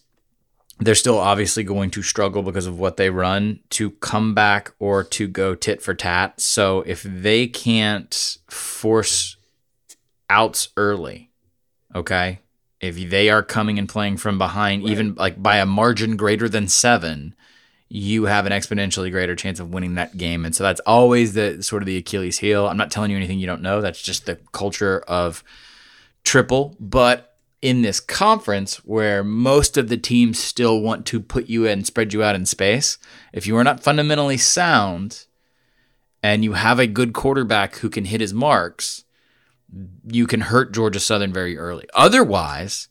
they're 0.79 0.95
still 0.95 1.19
obviously 1.19 1.63
going 1.63 1.91
to 1.91 2.03
struggle 2.03 2.43
because 2.43 2.67
of 2.67 2.79
what 2.79 2.97
they 2.97 3.11
run 3.11 3.61
to 3.71 3.91
come 3.91 4.35
back 4.35 4.73
or 4.79 5.05
to 5.05 5.29
go 5.29 5.55
tit 5.55 5.83
for 5.83 5.95
tat. 5.95 6.41
So 6.41 6.81
if 6.83 7.03
they 7.03 7.47
can't 7.47 8.39
force 8.49 9.37
outs 10.31 10.71
early, 10.79 11.31
okay, 11.95 12.41
if 12.81 13.11
they 13.11 13.29
are 13.29 13.43
coming 13.43 13.79
and 13.79 13.89
playing 13.89 14.17
from 14.17 14.39
behind, 14.39 14.85
even 14.85 15.15
like 15.17 15.43
by 15.43 15.59
a 15.59 15.67
margin 15.67 16.17
greater 16.17 16.49
than 16.49 16.67
seven, 16.67 17.35
you 17.93 18.25
have 18.27 18.47
an 18.47 18.53
exponentially 18.53 19.11
greater 19.11 19.35
chance 19.35 19.59
of 19.59 19.75
winning 19.75 19.97
that 19.97 20.17
game. 20.17 20.45
And 20.45 20.55
so 20.55 20.63
that's 20.63 20.81
always 20.87 21.35
the 21.35 21.61
sort 21.61 21.83
of 21.83 21.87
the 21.87 21.97
Achilles 21.97 22.39
heel. 22.39 22.69
I'm 22.69 22.77
not 22.77 22.93
telling 22.93 23.11
you 23.11 23.17
anything 23.17 23.41
you 23.41 23.49
don't 23.49 23.63
know. 23.63 23.81
That's 23.81 24.01
just 24.01 24.27
the 24.27 24.37
culture 24.53 25.01
of 25.09 25.43
triple. 26.23 26.77
But 26.79 27.37
in 27.61 27.83
this 27.83 27.99
conference 27.99 28.77
where 28.85 29.25
most 29.25 29.77
of 29.77 29.89
the 29.89 29.97
teams 29.97 30.39
still 30.39 30.81
want 30.81 31.05
to 31.07 31.19
put 31.19 31.49
you 31.49 31.67
in, 31.67 31.85
spread 31.85 32.13
you 32.13 32.23
out 32.23 32.37
in 32.37 32.47
space, 32.47 32.97
if 33.33 33.45
you 33.45 33.57
are 33.57 33.65
not 33.65 33.83
fundamentally 33.83 34.37
sound 34.37 35.27
and 36.23 36.45
you 36.45 36.53
have 36.53 36.79
a 36.79 36.87
good 36.87 37.13
quarterback 37.13 37.77
who 37.79 37.91
can 37.91 38.05
hit 38.05 38.21
his 38.21 38.33
marks, 38.33 39.03
you 40.07 40.29
can 40.29 40.43
hurt 40.43 40.73
Georgia 40.73 41.01
Southern 41.01 41.33
very 41.33 41.59
early. 41.59 41.89
Otherwise, 41.93 42.87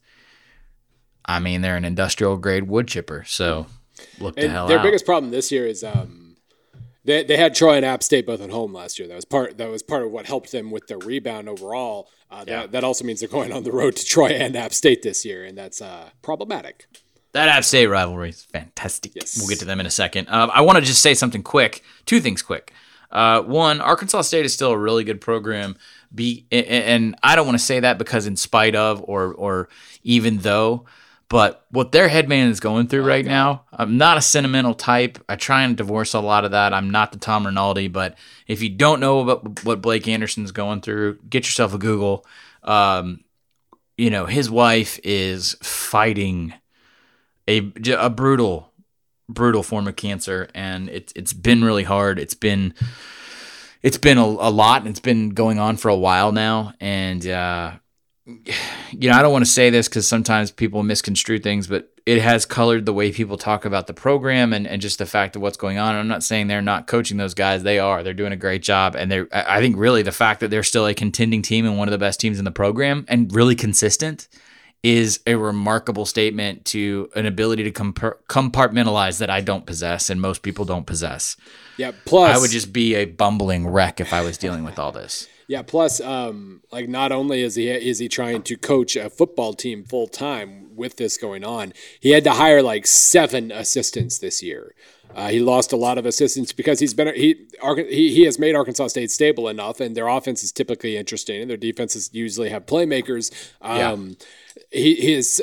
I 1.24 1.40
mean, 1.40 1.62
they're 1.62 1.78
an 1.78 1.86
industrial 1.86 2.36
grade 2.36 2.68
wood 2.68 2.90
chipper. 2.90 3.24
So 3.26 3.68
look 4.20 4.36
the 4.36 4.50
hell 4.50 4.68
their 4.68 4.80
out. 4.80 4.84
biggest 4.84 5.06
problem 5.06 5.32
this 5.32 5.52
year 5.52 5.66
is 5.66 5.84
um, 5.84 6.36
they 7.06 7.24
they 7.24 7.38
had 7.38 7.56
Troy 7.56 7.76
and 7.76 7.86
App 7.86 8.04
State 8.04 8.26
both 8.26 8.42
at 8.42 8.50
home 8.50 8.74
last 8.74 9.00
year. 9.00 9.08
That 9.08 9.16
was 9.16 9.26
part 9.26 9.58
that 9.58 9.70
was 9.70 9.84
part 9.84 10.04
of 10.04 10.12
what 10.12 10.26
helped 10.26 10.52
them 10.52 10.72
with 10.72 10.88
their 10.88 10.98
rebound 11.00 11.48
overall. 11.50 12.10
Uh, 12.32 12.44
Yeah. 12.48 12.62
that, 12.62 12.72
that 12.74 12.84
also 12.84 13.04
means 13.06 13.20
they're 13.22 13.30
going 13.30 13.52
on 13.52 13.64
the 13.64 13.72
road 13.72 13.96
to 13.96 14.06
Troy 14.06 14.28
and 14.28 14.56
App 14.56 14.74
State 14.74 15.02
this 15.02 15.26
year, 15.26 15.44
and 15.46 15.58
that's 15.58 15.82
uh, 15.82 16.10
problematic. 16.22 16.86
That 17.32 17.48
App 17.50 17.64
State 17.64 17.88
rivalry 17.88 18.30
is 18.30 18.44
fantastic. 18.44 19.14
Yes. 19.16 19.38
We'll 19.38 19.48
get 19.48 19.60
to 19.60 19.66
them 19.66 19.80
in 19.80 19.86
a 19.86 19.92
second. 19.92 20.28
Um, 20.30 20.50
I 20.54 20.62
want 20.62 20.78
to 20.80 20.84
just 20.84 21.02
say 21.02 21.14
something 21.14 21.44
quick. 21.44 21.84
Two 22.06 22.20
things 22.20 22.42
quick. 22.42 22.74
Uh, 23.12 23.42
one, 23.42 23.82
Arkansas 23.82 24.22
State 24.22 24.46
is 24.46 24.54
still 24.54 24.72
a 24.72 24.78
really 24.78 25.04
good 25.04 25.20
program. 25.22 25.76
Be 26.14 26.46
and 26.52 27.16
I 27.24 27.36
don't 27.36 27.46
want 27.48 27.58
to 27.58 27.64
say 27.64 27.80
that 27.80 27.98
because 28.00 28.26
in 28.28 28.36
spite 28.36 28.76
of 28.76 29.04
or 29.08 29.32
or 29.34 29.70
even 30.04 30.40
though, 30.40 30.86
but 31.30 31.66
what 31.70 31.92
their 31.92 32.08
headman 32.08 32.50
is 32.50 32.60
going 32.60 32.88
through 32.88 33.04
right 33.04 33.26
now, 33.26 33.66
I'm 33.72 33.98
not 33.98 34.18
a 34.18 34.22
sentimental 34.22 34.74
type. 34.74 35.20
I 35.30 35.36
try 35.36 35.62
and 35.62 35.78
divorce 35.78 36.16
a 36.16 36.20
lot 36.20 36.44
of 36.44 36.52
that. 36.52 36.74
I'm 36.74 36.90
not 36.90 37.12
the 37.12 37.20
Tom 37.20 37.46
Rinaldi, 37.46 37.88
but 37.88 38.18
if 38.48 38.64
you 38.64 38.70
don't 38.70 39.00
know 39.00 39.20
about 39.20 39.64
what 39.64 39.82
Blake 39.82 40.08
Anderson's 40.08 40.52
going 40.52 40.82
through, 40.82 41.20
get 41.30 41.46
yourself 41.46 41.74
a 41.74 41.78
Google. 41.78 42.26
Um, 42.64 43.24
you 43.96 44.10
know, 44.10 44.26
his 44.26 44.50
wife 44.50 45.00
is 45.04 45.56
fighting 45.62 46.54
a, 47.48 47.72
a 47.96 48.10
brutal, 48.10 48.72
brutal 49.28 49.62
form 49.62 49.88
of 49.88 49.96
cancer, 49.96 50.50
and 50.56 50.90
it's 50.90 51.14
it's 51.16 51.34
been 51.34 51.64
really 51.64 51.84
hard. 51.84 52.18
It's 52.18 52.34
been 52.34 52.74
it's 53.84 53.98
been 53.98 54.18
a, 54.18 54.26
a 54.26 54.50
lot. 54.50 54.82
and 54.82 54.90
It's 54.90 55.00
been 55.00 55.30
going 55.30 55.60
on 55.60 55.78
for 55.78 55.90
a 55.90 55.96
while 55.96 56.32
now, 56.32 56.74
and 56.80 57.26
uh, 57.28 57.74
you 58.92 59.10
know 59.10 59.18
I 59.18 59.22
don't 59.22 59.32
want 59.32 59.46
to 59.46 59.52
say 59.52 59.70
this 59.70 59.88
because 59.88 60.08
sometimes 60.08 60.52
people 60.52 60.84
misconstrue 60.84 61.40
things, 61.40 61.68
but 61.68 61.92
it 62.06 62.22
has 62.22 62.46
colored 62.46 62.86
the 62.86 62.94
way 62.94 63.12
people 63.12 63.38
talk 63.38 63.66
about 63.66 63.88
the 63.88 63.94
program 63.94 64.54
and, 64.54 64.66
and 64.66 64.82
just 64.82 64.98
the 64.98 65.06
fact 65.06 65.36
of 65.36 65.42
what's 65.42 65.58
going 65.58 65.78
on. 65.78 65.92
And 65.92 66.00
I'm 66.00 66.08
not 66.08 66.24
saying 66.24 66.48
they're 66.48 66.62
not 66.62 66.88
coaching 66.88 67.18
those 67.18 67.34
guys; 67.34 67.64
they 67.64 67.80
are. 67.80 68.04
They're 68.04 68.14
doing 68.14 68.34
a 68.34 68.38
great 68.38 68.62
job, 68.62 68.96
and 68.96 69.12
they're. 69.12 69.28
I 69.32 69.60
think 69.60 69.78
really 69.78 70.02
the 70.02 70.12
fact 70.12 70.40
that 70.40 70.50
they're 70.50 70.64
still 70.64 70.88
a 70.88 70.94
contending 70.94 71.42
team 71.42 71.66
and 71.66 71.78
one 71.78 71.88
of 71.88 71.92
the 71.92 71.98
best 71.98 72.20
teams 72.20 72.40
in 72.40 72.46
the 72.46 72.52
program 72.52 73.06
and 73.08 73.34
really 73.34 73.56
consistent 73.56 74.28
is 74.82 75.20
a 75.28 75.36
remarkable 75.36 76.06
statement 76.06 76.64
to 76.64 77.10
an 77.16 77.26
ability 77.26 77.64
to 77.64 77.72
compar- 77.72 78.16
compartmentalize 78.30 79.20
that 79.20 79.30
I 79.30 79.42
don't 79.42 79.66
possess 79.66 80.10
and 80.10 80.22
most 80.22 80.42
people 80.42 80.64
don't 80.64 80.86
possess. 80.86 81.36
Yeah. 81.78 81.92
Plus, 82.06 82.36
I 82.36 82.40
would 82.40 82.50
just 82.50 82.72
be 82.72 82.96
a 82.96 83.06
bumbling 83.06 83.68
wreck 83.68 84.00
if 84.00 84.14
I 84.14 84.22
was 84.22 84.38
dealing 84.38 84.64
with 84.64 84.80
all 84.80 84.92
this. 84.92 85.28
Yeah. 85.50 85.64
Plus, 85.64 86.00
um, 86.00 86.62
like 86.72 86.88
not 86.88 87.12
only 87.12 87.42
is 87.42 87.56
he 87.56 87.68
is 87.68 87.98
he 87.98 88.08
trying 88.08 88.44
to 88.44 88.56
coach 88.56 88.96
a 88.96 89.10
football 89.10 89.54
team 89.54 89.84
full 89.84 90.08
time 90.08 90.76
with 90.76 90.98
this 90.98 91.18
going 91.18 91.44
on, 91.44 91.74
he 92.00 92.12
had 92.12 92.24
to 92.26 92.32
hire 92.32 92.62
like 92.62 92.86
seven 92.86 93.52
assistants 93.52 94.20
this 94.20 94.44
year. 94.44 94.76
Uh, 95.16 95.30
he 95.30 95.40
lost 95.40 95.74
a 95.74 95.76
lot 95.76 95.98
of 95.98 96.06
assistants 96.06 96.54
because 96.54 96.80
he's 96.80 96.94
been 96.94 97.14
he, 97.16 97.48
he 97.90 98.14
he 98.14 98.24
has 98.26 98.38
made 98.38 98.56
Arkansas 98.56 98.90
State 98.90 99.10
stable 99.10 99.48
enough, 99.48 99.80
and 99.80 99.98
their 99.98 100.08
offense 100.08 100.44
is 100.44 100.52
typically 100.52 100.96
interesting, 100.96 101.42
and 101.42 101.50
their 101.50 101.58
defenses 101.58 102.12
usually 102.14 102.50
have 102.50 102.68
playmakers. 102.68 103.34
Um, 103.60 104.18
he, 104.72 104.96
he 104.96 105.14
is 105.14 105.42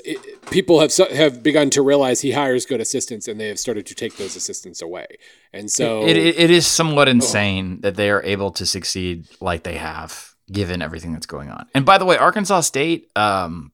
people 0.51 0.81
have 0.81 0.95
have 1.11 1.43
begun 1.43 1.71
to 1.71 1.83
realize 1.83 2.21
he 2.21 2.31
hires 2.31 2.65
good 2.65 2.81
assistants, 2.81 3.27
and 3.27 3.41
they 3.41 3.49
have 3.49 3.59
started 3.59 3.87
to 3.87 3.95
take 3.95 4.17
those 4.17 4.37
assistants 4.37 4.83
away. 4.83 5.07
And 5.53 5.71
so 5.71 6.07
It, 6.07 6.17
it, 6.17 6.39
it 6.39 6.51
is 6.51 6.67
somewhat 6.67 7.09
insane 7.09 7.81
that 7.81 7.97
they 7.97 8.11
are 8.11 8.23
able 8.23 8.53
to 8.53 8.67
succeed 8.67 9.27
like 9.41 9.65
they 9.65 9.77
have, 9.77 10.35
given 10.51 10.81
everything 10.81 11.13
that's 11.13 11.27
going 11.27 11.51
on. 11.51 11.67
And 11.75 11.85
by 11.85 11.99
the 11.99 12.05
way, 12.05 12.17
Arkansas 12.17 12.61
State, 12.61 13.11
um, 13.17 13.73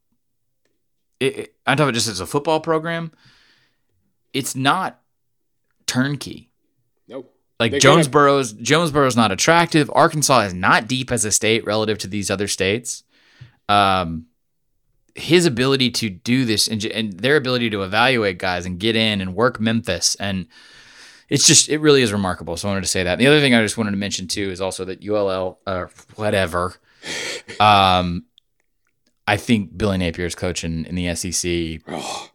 it, 1.21 1.39
it, 1.39 1.55
I'm 1.67 1.77
talking 1.77 1.95
just 1.95 2.09
as 2.09 2.21
a 2.21 2.27
football 2.27 2.61
program, 2.61 3.13
it's 4.33 4.57
not 4.57 5.01
turnkey. 5.87 6.51
no, 7.07 7.27
Like 7.61 7.73
Jonesboro's 7.73 8.55
Jonesboro's 8.55 9.17
not 9.17 9.33
attractive. 9.33 9.91
Arkansas 9.95 10.41
is 10.41 10.55
not 10.55 10.89
deep 10.89 11.13
as 11.13 11.27
a 11.27 11.31
state 11.31 11.67
relative 11.67 11.99
to 11.99 12.07
these 12.07 12.31
other 12.31 12.49
states. 12.49 13.05
Um, 13.69 14.27
his 15.15 15.45
ability 15.47 15.91
to 15.91 16.09
do 16.11 16.45
this 16.45 16.69
and, 16.69 16.85
and 16.87 17.13
their 17.21 17.37
ability 17.37 17.69
to 17.71 17.83
evaluate 17.83 18.39
guys 18.39 18.65
and 18.67 18.79
get 18.79 18.97
in 18.97 19.21
and 19.21 19.35
work 19.35 19.61
Memphis 19.61 20.15
and 20.17 20.47
it's 21.29 21.47
just 21.47 21.71
it 21.71 21.79
really 21.79 22.03
is 22.03 22.13
remarkable. 22.13 22.57
So 22.59 22.69
I 22.69 22.73
wanted 22.73 22.83
to 22.83 22.89
say 22.89 23.05
that. 23.05 23.19
The 23.19 23.27
other 23.27 23.41
thing 23.41 23.55
I 23.55 23.63
just 23.63 23.79
wanted 23.79 23.93
to 23.93 23.97
mention 23.97 24.29
too 24.29 24.51
is 24.51 24.61
also 24.61 24.85
that 24.85 25.03
ULL 25.07 25.59
or 25.67 25.91
whatever. 26.17 26.75
Um, 27.59 28.27
I 29.27 29.37
think 29.39 29.77
Billy 29.79 29.97
Napier 29.99 30.27
is 30.27 30.35
coaching 30.35 30.85
in 30.85 30.95
the 30.95 31.15
SEC 31.15 31.81
Oh. 31.89 32.29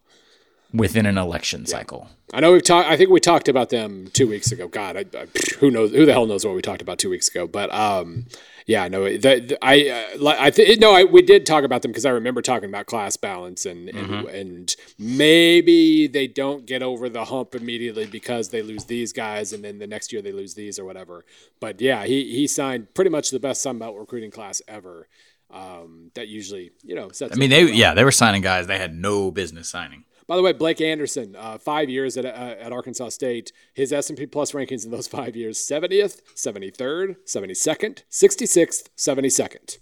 within 0.73 1.05
an 1.05 1.17
election 1.17 1.65
cycle. 1.65 2.09
I 2.33 2.39
know 2.39 2.51
we've 2.53 2.63
talked. 2.63 2.89
I 2.89 2.97
think 2.97 3.09
we 3.09 3.19
talked 3.19 3.47
about 3.47 3.69
them 3.69 4.07
two 4.13 4.27
weeks 4.27 4.51
ago. 4.51 4.67
God, 4.67 4.97
I, 4.97 5.05
I, 5.17 5.27
who 5.59 5.69
knows? 5.69 5.91
Who 5.91 6.05
the 6.05 6.13
hell 6.13 6.25
knows 6.25 6.43
what 6.45 6.55
we 6.55 6.61
talked 6.61 6.81
about 6.81 6.97
two 6.97 7.09
weeks 7.09 7.27
ago? 7.27 7.45
But 7.47 7.71
um, 7.73 8.25
yeah, 8.67 8.88
no, 8.89 9.06
the- 9.06 9.58
I, 9.62 9.89
uh, 10.19 10.36
I 10.38 10.49
th- 10.51 10.77
no, 10.80 10.91
I, 10.93 11.06
we 11.06 11.21
did 11.21 11.45
talk 11.45 11.63
about 11.63 11.82
them 11.82 11.91
because 11.91 12.06
I 12.06 12.10
remember 12.12 12.41
talking 12.41 12.69
about 12.69 12.86
class 12.86 13.15
balance 13.17 13.65
and 13.65 13.89
and, 13.89 14.27
and 14.27 14.75
maybe 14.99 16.08
they 16.08 16.27
don't 16.27 16.65
get 16.65 16.84
over 16.84 17.10
the 17.10 17.25
hump 17.25 17.56
immediately 17.56 18.06
because 18.06 18.49
they 18.49 18.62
lose 18.62 18.86
these 18.86 19.13
guys 19.13 19.53
and 19.53 19.63
then 19.63 19.80
the 19.80 19.88
next 19.88 20.12
year 20.13 20.21
they 20.21 20.32
lose 20.32 20.53
these 20.53 20.77
or 20.77 20.86
whatever. 20.86 21.25
But 21.60 21.82
yeah, 21.82 22.06
he 22.06 22.32
he 22.36 22.45
signed 22.47 22.93
pretty 22.93 23.10
much 23.10 23.32
the 23.32 23.39
best 23.39 23.62
Sun 23.62 23.80
Belt 23.80 23.95
recruiting 23.97 24.32
class 24.32 24.62
ever. 24.67 25.08
Um, 25.49 26.12
that 26.15 26.27
usually 26.27 26.71
you 26.84 26.95
know 26.95 27.10
sets. 27.12 27.34
I 27.34 27.39
mean, 27.39 27.49
they 27.49 27.63
yeah, 27.71 27.93
they 27.93 28.03
were 28.03 28.12
signing 28.12 28.41
guys 28.41 28.67
they 28.67 28.77
had 28.77 28.93
no 28.93 29.32
business 29.32 29.69
signing. 29.69 30.03
By 30.27 30.35
the 30.35 30.41
way, 30.41 30.51
Blake 30.51 30.81
Anderson, 30.81 31.35
uh, 31.37 31.57
five 31.57 31.89
years 31.89 32.17
at, 32.17 32.25
uh, 32.25 32.55
at 32.59 32.73
Arkansas 32.73 33.09
State, 33.09 33.53
his 33.73 33.93
S&P 33.93 34.25
Plus 34.25 34.51
rankings 34.51 34.83
in 34.83 34.91
those 34.91 35.07
five 35.07 35.37
years, 35.37 35.57
70th, 35.57 36.21
73rd, 36.35 37.15
72nd, 37.25 38.03
66th, 38.11 38.89
72nd. 38.97 39.77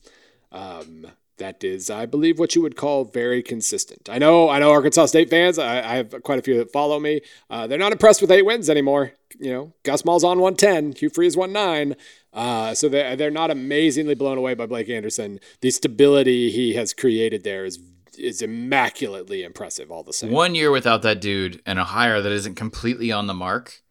Um, 0.51 1.07
that 1.37 1.63
is, 1.63 1.89
I 1.89 2.05
believe, 2.05 2.39
what 2.39 2.55
you 2.55 2.61
would 2.61 2.77
call 2.77 3.03
very 3.03 3.43
consistent. 3.43 4.07
I 4.09 4.19
know, 4.19 4.47
I 4.47 4.59
know, 4.59 4.71
Arkansas 4.71 5.07
State 5.07 5.29
fans. 5.29 5.59
I, 5.59 5.79
I 5.79 5.95
have 5.95 6.23
quite 6.23 6.39
a 6.39 6.41
few 6.41 6.57
that 6.57 6.71
follow 6.71 6.99
me. 6.99 7.21
Uh, 7.49 7.67
they're 7.67 7.77
not 7.77 7.91
impressed 7.91 8.21
with 8.21 8.31
eight 8.31 8.45
wins 8.45 8.69
anymore. 8.69 9.13
You 9.37 9.51
know, 9.51 9.73
Gus 9.83 10.03
Malzahn 10.03 10.37
110, 10.37 10.93
Hugh 10.93 11.09
Freeze 11.09 11.35
19. 11.35 11.97
Uh, 12.31 12.73
so 12.73 12.87
they're, 12.87 13.15
they're 13.15 13.31
not 13.31 13.51
amazingly 13.51 14.15
blown 14.15 14.37
away 14.37 14.53
by 14.53 14.65
Blake 14.65 14.89
Anderson. 14.89 15.39
The 15.59 15.71
stability 15.71 16.51
he 16.51 16.75
has 16.75 16.93
created 16.93 17.43
there 17.43 17.65
is 17.65 17.79
is 18.15 18.41
immaculately 18.41 19.43
impressive 19.43 19.91
all 19.91 20.03
the 20.03 20.13
same. 20.13 20.31
One 20.31 20.55
year 20.55 20.71
without 20.71 21.01
that 21.03 21.21
dude 21.21 21.61
and 21.65 21.79
a 21.79 21.83
hire 21.83 22.21
that 22.21 22.31
isn't 22.31 22.55
completely 22.55 23.11
on 23.11 23.27
the 23.27 23.33
mark. 23.33 23.81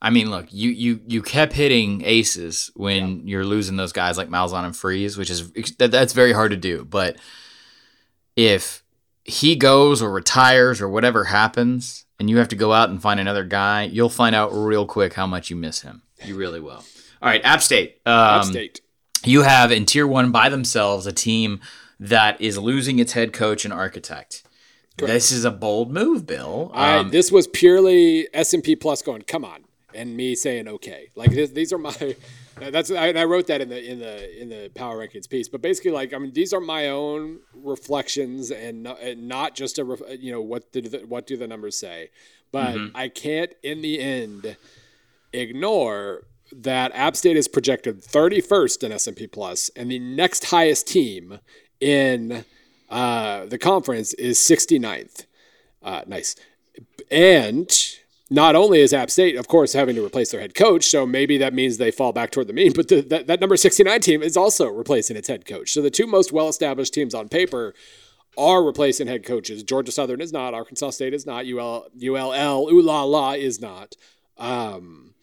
I 0.00 0.10
mean, 0.10 0.30
look, 0.30 0.46
you 0.50 0.70
you 0.70 1.00
you 1.06 1.22
kept 1.22 1.52
hitting 1.52 2.02
aces 2.04 2.70
when 2.74 3.26
you're 3.26 3.44
losing 3.44 3.76
those 3.76 3.92
guys 3.92 4.18
like 4.18 4.28
Malzahn 4.28 4.64
and 4.64 4.76
Freeze, 4.76 5.16
which 5.16 5.30
is 5.30 5.52
that, 5.78 5.92
that's 5.92 6.12
very 6.12 6.32
hard 6.32 6.50
to 6.50 6.56
do. 6.56 6.84
But 6.84 7.16
if 8.34 8.82
he 9.24 9.54
goes 9.54 10.02
or 10.02 10.10
retires 10.10 10.80
or 10.80 10.88
whatever 10.88 11.24
happens, 11.24 12.04
and 12.18 12.28
you 12.28 12.38
have 12.38 12.48
to 12.48 12.56
go 12.56 12.72
out 12.72 12.88
and 12.88 13.00
find 13.00 13.20
another 13.20 13.44
guy, 13.44 13.84
you'll 13.84 14.08
find 14.08 14.34
out 14.34 14.50
real 14.52 14.86
quick 14.86 15.14
how 15.14 15.26
much 15.26 15.50
you 15.50 15.56
miss 15.56 15.82
him. 15.82 16.02
You 16.24 16.36
really 16.36 16.60
will. 16.60 16.84
All 17.22 17.28
right, 17.28 17.40
App 17.44 17.62
State. 17.62 18.00
Um, 18.04 18.40
App 18.40 18.44
State. 18.46 18.80
You 19.24 19.42
have 19.42 19.70
in 19.70 19.86
Tier 19.86 20.06
One 20.06 20.32
by 20.32 20.48
themselves 20.48 21.06
a 21.06 21.12
team 21.12 21.60
that 22.02 22.40
is 22.40 22.58
losing 22.58 22.98
its 22.98 23.12
head 23.12 23.32
coach 23.32 23.64
and 23.64 23.72
architect. 23.72 24.42
This 24.98 25.30
is 25.30 25.44
a 25.44 25.50
bold 25.50 25.92
move, 25.92 26.26
Bill. 26.26 26.70
I, 26.74 26.96
Um, 26.96 27.10
this 27.10 27.32
was 27.32 27.46
purely 27.46 28.28
S 28.34 28.52
and 28.52 28.62
P 28.62 28.76
Plus 28.76 29.02
going, 29.02 29.22
come 29.22 29.44
on, 29.44 29.64
and 29.94 30.16
me 30.16 30.34
saying 30.34 30.68
okay. 30.68 31.08
Like 31.14 31.30
this, 31.30 31.50
these 31.50 31.72
are 31.72 31.78
my. 31.78 31.94
That's 32.60 32.90
I, 32.90 33.08
I 33.08 33.24
wrote 33.24 33.46
that 33.46 33.60
in 33.62 33.70
the 33.70 33.90
in 33.90 33.98
the 34.00 34.40
in 34.40 34.48
the 34.50 34.70
power 34.74 34.98
rankings 34.98 35.28
piece. 35.28 35.48
But 35.48 35.62
basically, 35.62 35.92
like 35.92 36.12
I 36.12 36.18
mean, 36.18 36.32
these 36.32 36.52
are 36.52 36.60
my 36.60 36.88
own 36.88 37.38
reflections 37.54 38.50
and 38.50 38.82
not, 38.82 39.00
and 39.00 39.26
not 39.26 39.54
just 39.54 39.78
a 39.78 39.84
ref, 39.84 40.00
you 40.18 40.32
know 40.32 40.42
what 40.42 40.70
did 40.72 40.90
the, 40.90 40.98
what 40.98 41.26
do 41.26 41.36
the 41.36 41.48
numbers 41.48 41.78
say. 41.78 42.10
But 42.50 42.76
I 42.94 43.08
can't 43.08 43.54
in 43.62 43.80
the 43.80 43.98
end 43.98 44.56
ignore 45.32 46.24
that 46.54 46.92
App 46.94 47.16
State 47.16 47.36
is 47.36 47.48
projected 47.48 48.02
31st 48.02 48.84
in 48.84 48.92
S&P 48.92 49.26
Plus, 49.26 49.70
and 49.74 49.90
the 49.90 49.98
next 49.98 50.46
highest 50.46 50.86
team 50.86 51.40
in 51.82 52.44
uh, 52.88 53.46
the 53.46 53.58
conference 53.58 54.14
is 54.14 54.38
69th. 54.38 55.26
Uh, 55.82 56.02
nice. 56.06 56.36
And 57.10 57.68
not 58.30 58.54
only 58.54 58.80
is 58.80 58.94
App 58.94 59.10
State, 59.10 59.36
of 59.36 59.48
course, 59.48 59.72
having 59.72 59.96
to 59.96 60.04
replace 60.04 60.30
their 60.30 60.40
head 60.40 60.54
coach, 60.54 60.84
so 60.84 61.04
maybe 61.04 61.36
that 61.38 61.52
means 61.52 61.76
they 61.76 61.90
fall 61.90 62.12
back 62.12 62.30
toward 62.30 62.46
the 62.46 62.52
mean, 62.52 62.72
but 62.76 62.88
the, 62.88 63.00
that, 63.02 63.26
that 63.26 63.40
number 63.40 63.56
69 63.56 64.00
team 64.00 64.22
is 64.22 64.36
also 64.36 64.68
replacing 64.68 65.16
its 65.16 65.28
head 65.28 65.44
coach. 65.44 65.72
So 65.72 65.82
the 65.82 65.90
two 65.90 66.06
most 66.06 66.32
well 66.32 66.48
established 66.48 66.94
teams 66.94 67.14
on 67.14 67.28
paper 67.28 67.74
are 68.38 68.62
replacing 68.62 69.08
head 69.08 69.26
coaches. 69.26 69.62
Georgia 69.62 69.92
Southern 69.92 70.20
is 70.20 70.32
not, 70.32 70.54
Arkansas 70.54 70.90
State 70.90 71.12
is 71.12 71.26
not, 71.26 71.44
UL, 71.46 71.88
ULL, 72.02 72.68
ooh 72.70 72.80
la 72.80 73.02
la 73.02 73.32
is 73.32 73.60
not. 73.60 73.96
Um, 74.38 75.14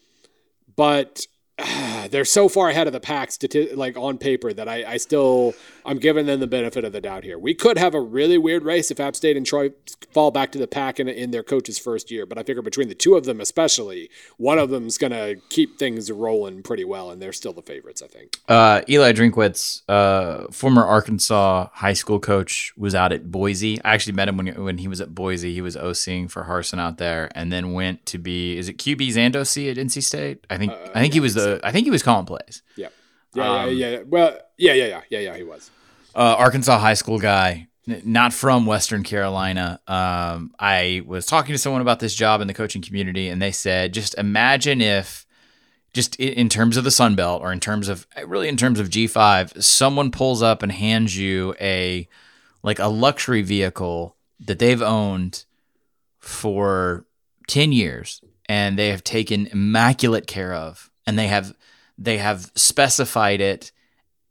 but 0.76 1.26
they're 2.10 2.26
so 2.26 2.50
far 2.50 2.70
ahead 2.70 2.88
of 2.88 2.94
the 2.94 3.00
pack, 3.00 3.30
stati- 3.30 3.76
like 3.76 3.98
on 3.98 4.18
paper, 4.18 4.54
that 4.54 4.68
I, 4.68 4.94
I 4.94 4.98
still 4.98 5.54
I'm 5.86 5.98
giving 5.98 6.26
them 6.26 6.40
the 6.40 6.48
benefit 6.48 6.84
of 6.84 6.92
the 6.92 7.02
doubt 7.02 7.24
here. 7.24 7.38
We 7.40 7.54
could 7.54 7.78
have 7.78 7.94
a 7.96 8.00
really 8.02 8.38
weird 8.38 8.64
race 8.64 8.92
if 8.92 9.00
App 9.00 9.16
State 9.16 9.38
and 9.38 9.46
Troy 9.46 9.70
fall 10.14 10.32
back 10.32 10.52
to 10.52 10.58
the 10.60 10.68
pack 10.68 11.00
in, 11.00 11.08
in 11.08 11.32
their 11.32 11.44
coach's 11.44 11.80
first 11.80 12.12
year. 12.12 12.26
But 12.26 12.38
I 12.38 12.44
figure 12.44 12.62
between 12.62 12.90
the 12.90 12.96
two 12.96 13.16
of 13.16 13.26
them, 13.26 13.42
especially, 13.42 14.10
one 14.38 14.60
of 14.60 14.70
them's 14.70 14.98
gonna 14.98 15.36
keep 15.50 15.78
things 15.80 16.12
rolling 16.12 16.64
pretty 16.64 16.86
well, 16.86 17.12
and 17.12 17.22
they're 17.22 17.34
still 17.34 17.54
the 17.54 17.62
favorites. 17.62 18.02
I 18.02 18.08
think. 18.08 18.38
uh, 18.48 18.82
Eli 18.90 19.14
Drinkwitz, 19.14 19.82
uh, 19.90 20.52
former 20.52 20.84
Arkansas 20.86 21.68
high 21.74 21.94
school 21.94 22.20
coach, 22.20 22.74
was 22.78 22.96
out 22.96 23.12
at 23.12 23.32
Boise. 23.32 23.80
I 23.84 23.94
actually 23.94 24.14
met 24.14 24.28
him 24.28 24.38
when 24.38 24.48
when 24.64 24.78
he 24.78 24.88
was 24.88 25.02
at 25.02 25.14
Boise. 25.14 25.54
He 25.54 25.62
was 25.62 25.76
OCing 25.76 26.30
for 26.30 26.44
Harsin 26.44 26.80
out 26.80 26.98
there, 26.98 27.30
and 27.36 27.52
then 27.52 27.74
went 27.74 28.06
to 28.08 28.18
be 28.18 28.58
is 28.58 28.70
it 28.70 28.78
QB's 28.78 29.18
and 29.18 29.36
OC 29.36 29.58
at 29.70 29.78
NC 29.78 30.04
State? 30.04 30.46
I 30.50 30.58
think 30.58 30.72
I 30.94 31.02
think 31.02 31.14
he 31.14 31.20
was 31.20 31.34
the 31.34 31.49
I 31.64 31.72
think 31.72 31.86
he 31.86 31.92
was 31.92 32.04
calling 32.04 32.26
plays. 32.26 32.62
Yeah. 32.76 32.90
Yeah, 33.34 33.62
Um, 33.64 33.70
yeah, 33.78 33.90
yeah. 33.90 34.00
Well, 34.06 34.38
yeah, 34.58 34.74
yeah, 34.74 34.86
yeah, 34.88 35.02
yeah, 35.10 35.20
yeah. 35.20 35.38
He 35.38 35.44
was. 35.44 35.70
uh, 36.16 36.36
Arkansas 36.38 36.80
high 36.80 36.96
school 36.96 37.20
guy, 37.20 37.68
n- 37.88 38.02
not 38.04 38.34
from 38.34 38.66
Western 38.66 39.04
Carolina. 39.04 39.80
Um, 39.88 40.54
I 40.60 41.04
was 41.06 41.26
talking 41.28 41.54
to 41.54 41.60
someone 41.60 41.82
about 41.82 42.00
this 42.00 42.16
job 42.16 42.42
in 42.42 42.48
the 42.48 42.54
coaching 42.56 42.82
community, 42.82 43.30
and 43.30 43.40
they 43.42 43.52
said, 43.52 43.94
just 43.94 44.16
imagine 44.18 44.82
if, 44.82 45.28
just 45.94 46.16
i- 46.20 46.24
in 46.24 46.50
terms 46.50 46.76
of 46.78 46.84
the 46.84 46.92
Sun 46.92 47.16
Belt, 47.16 47.42
or 47.44 47.52
in 47.54 47.60
terms 47.60 47.88
of 47.88 48.08
really 48.26 48.48
in 48.48 48.58
terms 48.58 48.80
of 48.80 48.90
G 48.90 49.06
five, 49.06 49.54
someone 49.64 50.10
pulls 50.12 50.42
up 50.42 50.64
and 50.64 50.72
hands 50.72 51.16
you 51.16 51.54
a 51.62 52.08
like 52.64 52.80
a 52.80 52.88
luxury 52.88 53.44
vehicle 53.44 54.16
that 54.40 54.58
they've 54.60 54.82
owned 54.82 55.46
for 56.20 57.06
ten 57.48 57.72
years, 57.72 58.22
and 58.48 58.78
they 58.78 58.90
have 58.90 59.04
taken 59.04 59.48
immaculate 59.48 60.28
care 60.28 60.54
of, 60.54 60.89
and 61.06 61.18
they 61.18 61.28
have 61.28 61.54
they 61.98 62.18
have 62.18 62.52
specified 62.56 63.42
it 63.42 63.72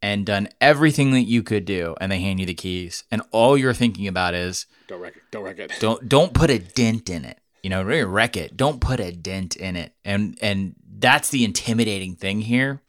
and 0.00 0.24
done 0.24 0.48
everything 0.60 1.10
that 1.12 1.22
you 1.22 1.42
could 1.42 1.64
do 1.64 1.94
and 2.00 2.10
they 2.10 2.20
hand 2.20 2.38
you 2.40 2.46
the 2.46 2.54
keys 2.54 3.04
and 3.10 3.22
all 3.30 3.56
you're 3.56 3.74
thinking 3.74 4.06
about 4.06 4.34
is 4.34 4.66
Don't 4.86 5.00
wreck 5.00 5.16
it. 5.16 5.22
Don't 5.30 5.42
wreck 5.42 5.58
it. 5.58 5.72
don't 5.80 6.08
don't 6.08 6.32
put 6.34 6.50
a 6.50 6.58
dent 6.58 7.10
in 7.10 7.24
it 7.24 7.38
you 7.62 7.70
know 7.70 7.82
really 7.82 8.04
wreck 8.04 8.36
it 8.36 8.56
don't 8.56 8.80
put 8.80 9.00
a 9.00 9.12
dent 9.12 9.56
in 9.56 9.76
it 9.76 9.92
and 10.04 10.38
and 10.40 10.74
that's 10.98 11.30
the 11.30 11.44
intimidating 11.44 12.14
thing 12.14 12.40
here 12.40 12.80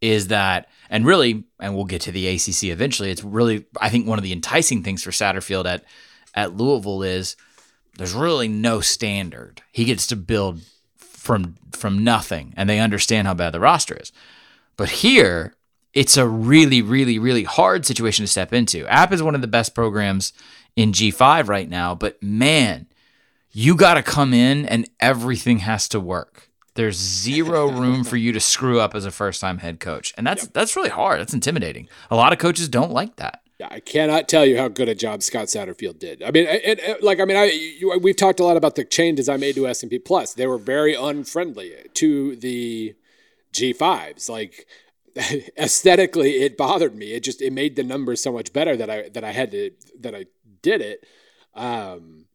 is 0.00 0.28
that 0.28 0.68
and 0.90 1.04
really 1.06 1.44
and 1.58 1.74
we'll 1.74 1.84
get 1.84 2.02
to 2.02 2.12
the 2.12 2.28
ACC 2.28 2.64
eventually 2.64 3.10
it's 3.10 3.24
really 3.24 3.64
I 3.80 3.88
think 3.88 4.06
one 4.06 4.18
of 4.18 4.22
the 4.22 4.32
enticing 4.32 4.82
things 4.82 5.02
for 5.02 5.10
Satterfield 5.10 5.66
at 5.66 5.84
at 6.34 6.56
Louisville 6.56 7.02
is 7.02 7.36
there's 7.96 8.14
really 8.14 8.48
no 8.48 8.80
standard 8.80 9.62
he 9.72 9.84
gets 9.84 10.06
to 10.08 10.16
build 10.16 10.60
from 11.28 11.54
from 11.72 12.02
nothing 12.02 12.46
and 12.56 12.68
they 12.68 12.80
understand 12.80 13.26
how 13.28 13.34
bad 13.34 13.52
the 13.52 13.60
roster 13.60 13.96
is 13.96 14.10
but 14.78 14.88
here 14.88 15.54
it's 15.94 16.16
a 16.16 16.28
really, 16.28 16.82
really, 16.82 17.18
really 17.18 17.44
hard 17.44 17.84
situation 17.84 18.22
to 18.22 18.30
step 18.30 18.52
into. 18.52 18.86
App 18.86 19.12
is 19.12 19.22
one 19.22 19.34
of 19.34 19.40
the 19.40 19.48
best 19.48 19.74
programs 19.74 20.32
in 20.76 20.92
G5 20.92 21.48
right 21.48 21.68
now, 21.68 21.94
but 21.94 22.22
man, 22.22 22.86
you 23.50 23.74
got 23.74 23.94
to 23.94 24.02
come 24.02 24.32
in 24.32 24.66
and 24.66 24.88
everything 25.00 25.58
has 25.58 25.88
to 25.88 26.00
work. 26.00 26.50
There's 26.74 26.96
zero 26.96 27.68
room 27.80 28.04
for 28.04 28.16
you 28.16 28.32
to 28.32 28.40
screw 28.40 28.78
up 28.78 28.94
as 28.94 29.04
a 29.04 29.10
first-time 29.10 29.58
head 29.58 29.80
coach, 29.80 30.14
and 30.16 30.24
that's 30.24 30.46
that's 30.46 30.76
really 30.76 30.90
hard. 30.90 31.18
That's 31.18 31.34
intimidating. 31.34 31.88
A 32.10 32.16
lot 32.16 32.32
of 32.32 32.38
coaches 32.38 32.68
don't 32.68 32.92
like 32.92 33.16
that. 33.16 33.42
Yeah, 33.58 33.68
I 33.70 33.80
cannot 33.80 34.28
tell 34.28 34.46
you 34.46 34.56
how 34.56 34.68
good 34.68 34.88
a 34.88 34.94
job 34.94 35.22
Scott 35.22 35.46
Satterfield 35.46 35.98
did. 35.98 36.22
I 36.22 36.30
mean, 36.30 36.46
it, 36.46 36.78
it, 36.78 37.02
like 37.02 37.18
I 37.18 37.24
mean, 37.24 37.36
I 37.36 37.46
you, 37.46 37.98
we've 38.00 38.16
talked 38.16 38.38
a 38.38 38.44
lot 38.44 38.56
about 38.56 38.76
the 38.76 38.84
changes 38.84 39.28
I 39.28 39.36
made 39.36 39.56
to 39.56 39.66
S 39.66 39.82
and 39.82 39.90
P 39.90 39.98
Plus. 39.98 40.34
They 40.34 40.46
were 40.46 40.58
very 40.58 40.94
unfriendly 40.94 41.74
to 41.94 42.36
the 42.36 42.94
G5s. 43.52 44.28
Like 44.28 44.68
aesthetically, 45.58 46.42
it 46.42 46.56
bothered 46.56 46.94
me. 46.94 47.14
It 47.14 47.24
just 47.24 47.42
it 47.42 47.52
made 47.52 47.74
the 47.74 47.82
numbers 47.82 48.22
so 48.22 48.30
much 48.32 48.52
better 48.52 48.76
that 48.76 48.88
I 48.90 49.08
that 49.08 49.24
I 49.24 49.32
had 49.32 49.50
to 49.50 49.72
that 50.00 50.14
I 50.14 50.26
did 50.62 50.80
it. 50.80 51.04
Um, 51.54 52.26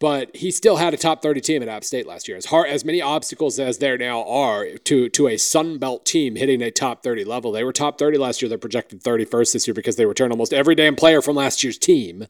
but 0.00 0.34
he 0.34 0.50
still 0.50 0.76
had 0.76 0.94
a 0.94 0.96
top 0.96 1.22
30 1.22 1.40
team 1.42 1.62
at 1.62 1.68
App 1.68 1.84
State 1.84 2.06
last 2.06 2.26
year. 2.26 2.36
As 2.36 2.46
hard 2.46 2.68
as 2.68 2.84
many 2.84 3.00
obstacles 3.02 3.60
as 3.60 3.78
there 3.78 3.98
now 3.98 4.24
are 4.24 4.66
to 4.84 5.08
to 5.10 5.28
a 5.28 5.36
Sun 5.36 5.78
Belt 5.78 6.04
team 6.04 6.34
hitting 6.34 6.62
a 6.62 6.70
top 6.70 7.04
30 7.04 7.24
level, 7.24 7.52
they 7.52 7.62
were 7.62 7.72
top 7.72 7.98
30 7.98 8.18
last 8.18 8.42
year. 8.42 8.48
They're 8.48 8.58
projected 8.58 9.04
31st 9.04 9.52
this 9.52 9.68
year 9.68 9.74
because 9.74 9.96
they 9.96 10.06
return 10.06 10.32
almost 10.32 10.52
every 10.52 10.74
damn 10.74 10.96
player 10.96 11.22
from 11.22 11.36
last 11.36 11.62
year's 11.62 11.78
team. 11.78 12.26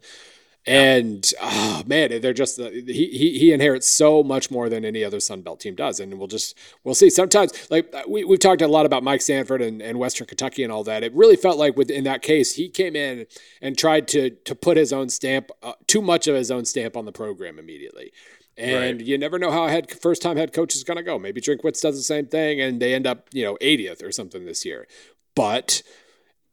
And 0.66 1.28
oh 1.40 1.82
man, 1.86 2.20
they're 2.20 2.34
just 2.34 2.58
he, 2.58 2.82
he 2.86 3.38
he 3.38 3.52
inherits 3.52 3.90
so 3.90 4.22
much 4.22 4.50
more 4.50 4.68
than 4.68 4.84
any 4.84 5.02
other 5.02 5.18
Sun 5.18 5.40
Belt 5.40 5.58
team 5.60 5.74
does, 5.74 6.00
and 6.00 6.18
we'll 6.18 6.28
just 6.28 6.56
we'll 6.84 6.94
see. 6.94 7.08
Sometimes, 7.08 7.70
like 7.70 7.94
we 8.06 8.24
we've 8.24 8.38
talked 8.38 8.60
a 8.60 8.68
lot 8.68 8.84
about 8.84 9.02
Mike 9.02 9.22
Sanford 9.22 9.62
and, 9.62 9.80
and 9.80 9.98
Western 9.98 10.26
Kentucky 10.26 10.62
and 10.62 10.70
all 10.70 10.84
that. 10.84 11.02
It 11.02 11.14
really 11.14 11.36
felt 11.36 11.56
like 11.56 11.76
within 11.76 12.04
that 12.04 12.20
case, 12.20 12.56
he 12.56 12.68
came 12.68 12.94
in 12.94 13.26
and 13.62 13.78
tried 13.78 14.06
to 14.08 14.30
to 14.30 14.54
put 14.54 14.76
his 14.76 14.92
own 14.92 15.08
stamp, 15.08 15.50
uh, 15.62 15.72
too 15.86 16.02
much 16.02 16.28
of 16.28 16.34
his 16.34 16.50
own 16.50 16.66
stamp 16.66 16.94
on 16.94 17.06
the 17.06 17.12
program 17.12 17.58
immediately. 17.58 18.12
And 18.58 18.98
Right. 18.98 19.06
you 19.06 19.16
never 19.16 19.38
know 19.38 19.50
how 19.50 19.64
a 19.64 19.70
head 19.70 19.90
first 19.90 20.20
time 20.20 20.36
head 20.36 20.52
coach 20.52 20.74
is 20.74 20.84
going 20.84 20.98
to 20.98 21.02
go. 21.02 21.18
Maybe 21.18 21.40
Drinkwitz 21.40 21.80
does 21.80 21.96
the 21.96 22.02
same 22.02 22.26
thing, 22.26 22.60
and 22.60 22.82
they 22.82 22.92
end 22.92 23.06
up 23.06 23.28
you 23.32 23.44
know 23.44 23.56
80th 23.62 24.02
or 24.04 24.12
something 24.12 24.44
this 24.44 24.66
year. 24.66 24.86
But 25.34 25.82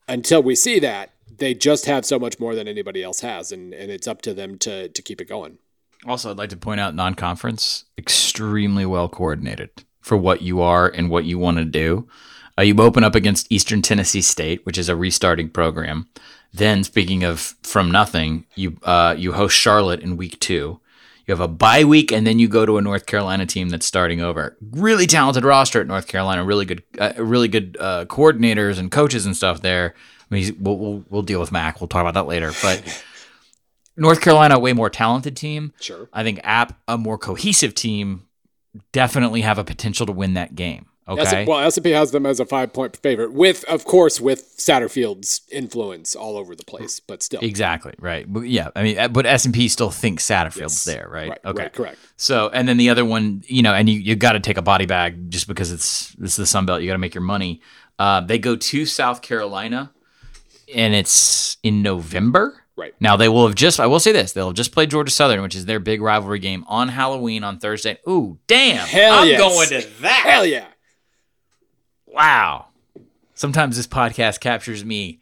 until 0.07 0.41
we 0.41 0.55
see 0.55 0.79
that, 0.79 1.11
they 1.35 1.53
just 1.53 1.85
have 1.85 2.05
so 2.05 2.19
much 2.19 2.39
more 2.39 2.55
than 2.55 2.67
anybody 2.67 3.03
else 3.03 3.21
has, 3.21 3.51
and, 3.51 3.73
and 3.73 3.91
it's 3.91 4.07
up 4.07 4.21
to 4.23 4.33
them 4.33 4.57
to 4.59 4.89
to 4.89 5.01
keep 5.01 5.21
it 5.21 5.29
going. 5.29 5.57
Also, 6.05 6.29
I'd 6.29 6.37
like 6.37 6.49
to 6.51 6.57
point 6.57 6.79
out 6.79 6.95
non-conference 6.95 7.85
extremely 7.97 8.85
well 8.85 9.09
coordinated 9.09 9.69
for 9.99 10.15
what 10.15 10.41
you 10.41 10.61
are 10.61 10.87
and 10.87 11.09
what 11.09 11.25
you 11.25 11.39
want 11.39 11.57
to 11.57 11.65
do. 11.65 12.07
Uh, 12.57 12.63
you 12.63 12.75
open 12.79 13.03
up 13.03 13.15
against 13.15 13.51
Eastern 13.51 13.81
Tennessee 13.81 14.21
State, 14.21 14.65
which 14.65 14.77
is 14.77 14.89
a 14.89 14.95
restarting 14.95 15.49
program. 15.49 16.07
Then, 16.53 16.83
speaking 16.83 17.23
of 17.23 17.55
from 17.61 17.91
nothing, 17.91 18.45
you 18.55 18.77
uh, 18.83 19.15
you 19.17 19.33
host 19.33 19.55
Charlotte 19.55 20.01
in 20.01 20.17
week 20.17 20.39
two. 20.39 20.79
You 21.25 21.33
have 21.33 21.41
a 21.41 21.47
bye 21.47 21.83
week, 21.83 22.11
and 22.11 22.25
then 22.25 22.39
you 22.39 22.47
go 22.47 22.65
to 22.65 22.77
a 22.77 22.81
North 22.81 23.05
Carolina 23.05 23.45
team 23.45 23.67
that's 23.67 23.85
starting 23.85 24.21
over. 24.21 24.57
Really 24.71 25.05
talented 25.05 25.43
roster 25.43 25.81
at 25.81 25.87
North 25.87 26.07
Carolina. 26.07 26.43
Really 26.45 26.65
good, 26.65 26.83
uh, 26.97 27.13
really 27.17 27.49
good 27.49 27.75
uh, 27.79 28.05
coordinators 28.05 28.79
and 28.79 28.89
coaches 28.89 29.25
and 29.25 29.35
stuff 29.35 29.61
there. 29.61 29.93
I 30.29 30.35
mean, 30.35 30.57
we'll, 30.59 30.77
we'll 30.77 31.03
we'll 31.09 31.21
deal 31.21 31.39
with 31.39 31.51
Mac. 31.51 31.79
We'll 31.79 31.87
talk 31.87 32.01
about 32.01 32.13
that 32.15 32.27
later. 32.27 32.51
But 32.61 33.03
North 33.95 34.21
Carolina, 34.21 34.55
a 34.55 34.59
way 34.59 34.73
more 34.73 34.89
talented 34.89 35.35
team. 35.35 35.73
Sure. 35.79 36.09
I 36.13 36.23
think 36.23 36.39
App, 36.43 36.79
a 36.87 36.97
more 36.97 37.17
cohesive 37.17 37.73
team, 37.73 38.27
definitely 38.91 39.41
have 39.41 39.57
a 39.57 39.63
potential 39.63 40.05
to 40.05 40.11
win 40.11 40.33
that 40.35 40.55
game. 40.55 40.85
Okay. 41.09 41.43
S- 41.43 41.47
well, 41.47 41.59
S&P 41.59 41.91
has 41.91 42.11
them 42.11 42.25
as 42.25 42.41
a 42.41 42.45
five 42.45 42.73
point 42.73 42.97
favorite, 42.97 43.31
with 43.31 43.63
of 43.69 43.85
course 43.85 44.19
with 44.19 44.57
Satterfield's 44.57 45.39
influence 45.49 46.17
all 46.17 46.35
over 46.35 46.53
the 46.53 46.65
place, 46.65 46.99
but 46.99 47.23
still. 47.23 47.39
exactly. 47.41 47.93
Right. 47.97 48.31
But 48.31 48.41
yeah. 48.41 48.71
I 48.75 48.83
mean, 48.83 48.99
uh, 48.99 49.07
but 49.07 49.25
S 49.25 49.45
and 49.45 49.53
P 49.53 49.69
still 49.69 49.89
thinks 49.89 50.25
Satterfield's 50.25 50.85
Yes. 50.85 50.95
there, 50.95 51.07
right? 51.09 51.29
Right, 51.29 51.39
okay. 51.45 51.63
right, 51.63 51.73
correct. 51.73 51.97
So, 52.17 52.49
and 52.49 52.67
then 52.67 52.75
the 52.75 52.89
other 52.89 53.05
one, 53.05 53.41
you 53.47 53.61
know, 53.61 53.73
and 53.73 53.87
you, 53.87 53.97
you 53.97 54.17
got 54.17 54.33
to 54.33 54.41
take 54.41 54.57
a 54.57 54.61
body 54.61 54.85
bag 54.85 55.31
just 55.31 55.47
because 55.47 55.71
it's 55.71 56.09
this 56.15 56.31
is 56.31 56.35
the 56.35 56.45
Sun 56.45 56.65
Belt. 56.65 56.81
You 56.81 56.87
got 56.87 56.95
to 56.95 56.99
make 56.99 57.15
your 57.15 57.23
money. 57.23 57.61
Uh, 57.97 58.19
they 58.19 58.37
go 58.37 58.57
to 58.57 58.85
South 58.85 59.21
Carolina, 59.21 59.91
and 60.73 60.93
it's 60.93 61.57
in 61.63 61.81
November. 61.81 62.63
Right. 62.75 62.93
Now 62.99 63.17
they 63.17 63.27
will 63.27 63.47
have 63.47 63.55
just. 63.55 63.79
I 63.79 63.87
will 63.87 63.99
say 63.99 64.11
this: 64.11 64.33
they'll 64.33 64.47
have 64.47 64.55
just 64.55 64.71
played 64.71 64.91
Georgia 64.91 65.11
Southern, 65.11 65.41
which 65.41 65.55
is 65.55 65.65
their 65.65 65.79
big 65.79 66.01
rivalry 66.01 66.39
game 66.39 66.63
on 66.67 66.89
Halloween 66.89 67.43
on 67.43 67.57
Thursday. 67.57 67.97
Ooh, 68.07 68.37
damn! 68.47 68.85
Hell 68.87 69.19
I'm 69.19 69.27
yes. 69.27 69.39
going 69.39 69.69
to 69.81 69.87
that. 70.01 70.23
Hell 70.27 70.45
yeah. 70.45 70.67
Wow. 72.05 72.67
Sometimes 73.33 73.77
this 73.77 73.87
podcast 73.87 74.39
captures 74.39 74.83
me 74.85 75.19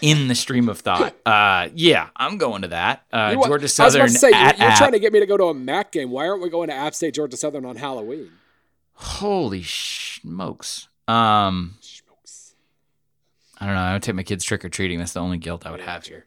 in 0.00 0.28
the 0.28 0.34
stream 0.34 0.68
of 0.68 0.80
thought. 0.80 1.14
Uh, 1.26 1.68
yeah, 1.74 2.08
I'm 2.16 2.36
going 2.36 2.62
to 2.62 2.68
that. 2.68 3.04
Uh, 3.10 3.30
You 3.32 3.38
wa- 3.38 3.46
Georgia 3.46 3.62
I 3.62 3.64
was 3.64 3.72
Southern 3.72 4.00
about 4.02 4.12
to 4.12 4.18
say, 4.18 4.30
at 4.32 4.58
you're 4.58 4.68
App. 4.68 4.76
trying 4.78 4.92
to 4.92 4.98
get 4.98 5.10
me 5.12 5.20
to 5.20 5.26
go 5.26 5.38
to 5.38 5.44
a 5.44 5.54
MAC 5.54 5.90
game. 5.92 6.10
Why 6.10 6.28
aren't 6.28 6.42
we 6.42 6.50
going 6.50 6.68
to 6.68 6.74
App 6.74 6.94
State, 6.94 7.14
Georgia 7.14 7.36
Southern 7.38 7.64
on 7.64 7.76
Halloween? 7.76 8.30
Holy 8.94 9.62
smokes. 9.62 10.88
Um. 11.08 11.74
I 13.64 13.66
don't 13.66 13.76
know. 13.76 13.80
I 13.80 13.92
would 13.94 14.02
take 14.02 14.14
my 14.14 14.22
kids 14.22 14.44
trick 14.44 14.62
or 14.62 14.68
treating. 14.68 14.98
That's 14.98 15.14
the 15.14 15.20
only 15.20 15.38
guilt 15.38 15.64
I 15.64 15.70
would 15.70 15.80
have 15.80 16.04
here. 16.04 16.26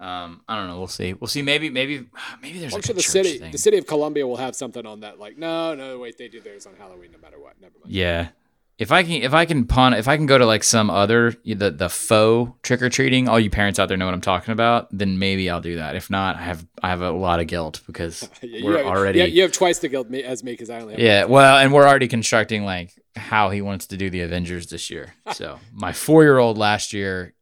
Um, 0.00 0.40
I 0.48 0.56
don't 0.56 0.66
know. 0.66 0.78
We'll 0.78 0.86
see. 0.86 1.12
We'll 1.12 1.28
see. 1.28 1.42
Maybe, 1.42 1.68
maybe, 1.68 2.06
maybe 2.42 2.58
there's 2.58 2.72
I'm 2.72 2.78
like 2.78 2.86
sure 2.86 2.94
the 2.94 3.02
city, 3.02 3.36
thing. 3.36 3.52
the 3.52 3.58
city 3.58 3.76
of 3.76 3.86
Columbia 3.86 4.26
will 4.26 4.38
have 4.38 4.56
something 4.56 4.86
on 4.86 5.00
that. 5.00 5.18
Like, 5.18 5.36
no, 5.36 5.74
no, 5.74 5.98
wait, 5.98 6.16
they 6.16 6.26
do 6.28 6.40
theirs 6.40 6.64
on 6.64 6.72
Halloween 6.76 7.12
no 7.12 7.18
matter 7.18 7.38
what. 7.38 7.60
Never 7.60 7.74
mind. 7.82 7.92
Yeah. 7.92 8.28
If 8.76 8.90
I 8.90 9.04
can, 9.04 9.22
if 9.22 9.32
I 9.32 9.44
can 9.44 9.66
pawn, 9.66 9.94
if 9.94 10.08
I 10.08 10.16
can 10.16 10.26
go 10.26 10.36
to 10.36 10.44
like 10.44 10.64
some 10.64 10.90
other 10.90 11.34
the 11.44 11.70
the 11.70 11.88
faux 11.88 12.52
trick 12.62 12.82
or 12.82 12.88
treating, 12.88 13.28
all 13.28 13.38
you 13.38 13.50
parents 13.50 13.78
out 13.78 13.88
there 13.88 13.96
know 13.96 14.06
what 14.06 14.14
I'm 14.14 14.20
talking 14.20 14.52
about. 14.52 14.88
Then 14.90 15.18
maybe 15.18 15.48
I'll 15.48 15.60
do 15.60 15.76
that. 15.76 15.94
If 15.94 16.10
not, 16.10 16.36
I 16.36 16.42
have 16.42 16.66
I 16.82 16.88
have 16.88 17.00
a 17.00 17.12
lot 17.12 17.38
of 17.38 17.46
guilt 17.46 17.82
because 17.86 18.28
we're 18.42 18.78
have, 18.78 18.86
already 18.86 19.20
Yeah, 19.20 19.26
you 19.26 19.42
have 19.42 19.52
twice 19.52 19.78
the 19.78 19.88
guilt 19.88 20.12
as 20.12 20.42
me 20.42 20.52
because 20.52 20.70
I 20.70 20.80
only 20.80 20.94
have. 20.94 21.00
Yeah, 21.00 21.24
well, 21.26 21.56
and 21.56 21.72
we're 21.72 21.86
already 21.86 22.08
constructing 22.08 22.64
like 22.64 22.92
how 23.14 23.50
he 23.50 23.62
wants 23.62 23.86
to 23.88 23.96
do 23.96 24.10
the 24.10 24.22
Avengers 24.22 24.66
this 24.68 24.90
year. 24.90 25.14
So 25.34 25.58
my 25.72 25.92
four 25.92 26.22
year 26.22 26.38
old 26.38 26.58
last 26.58 26.92
year 26.92 27.34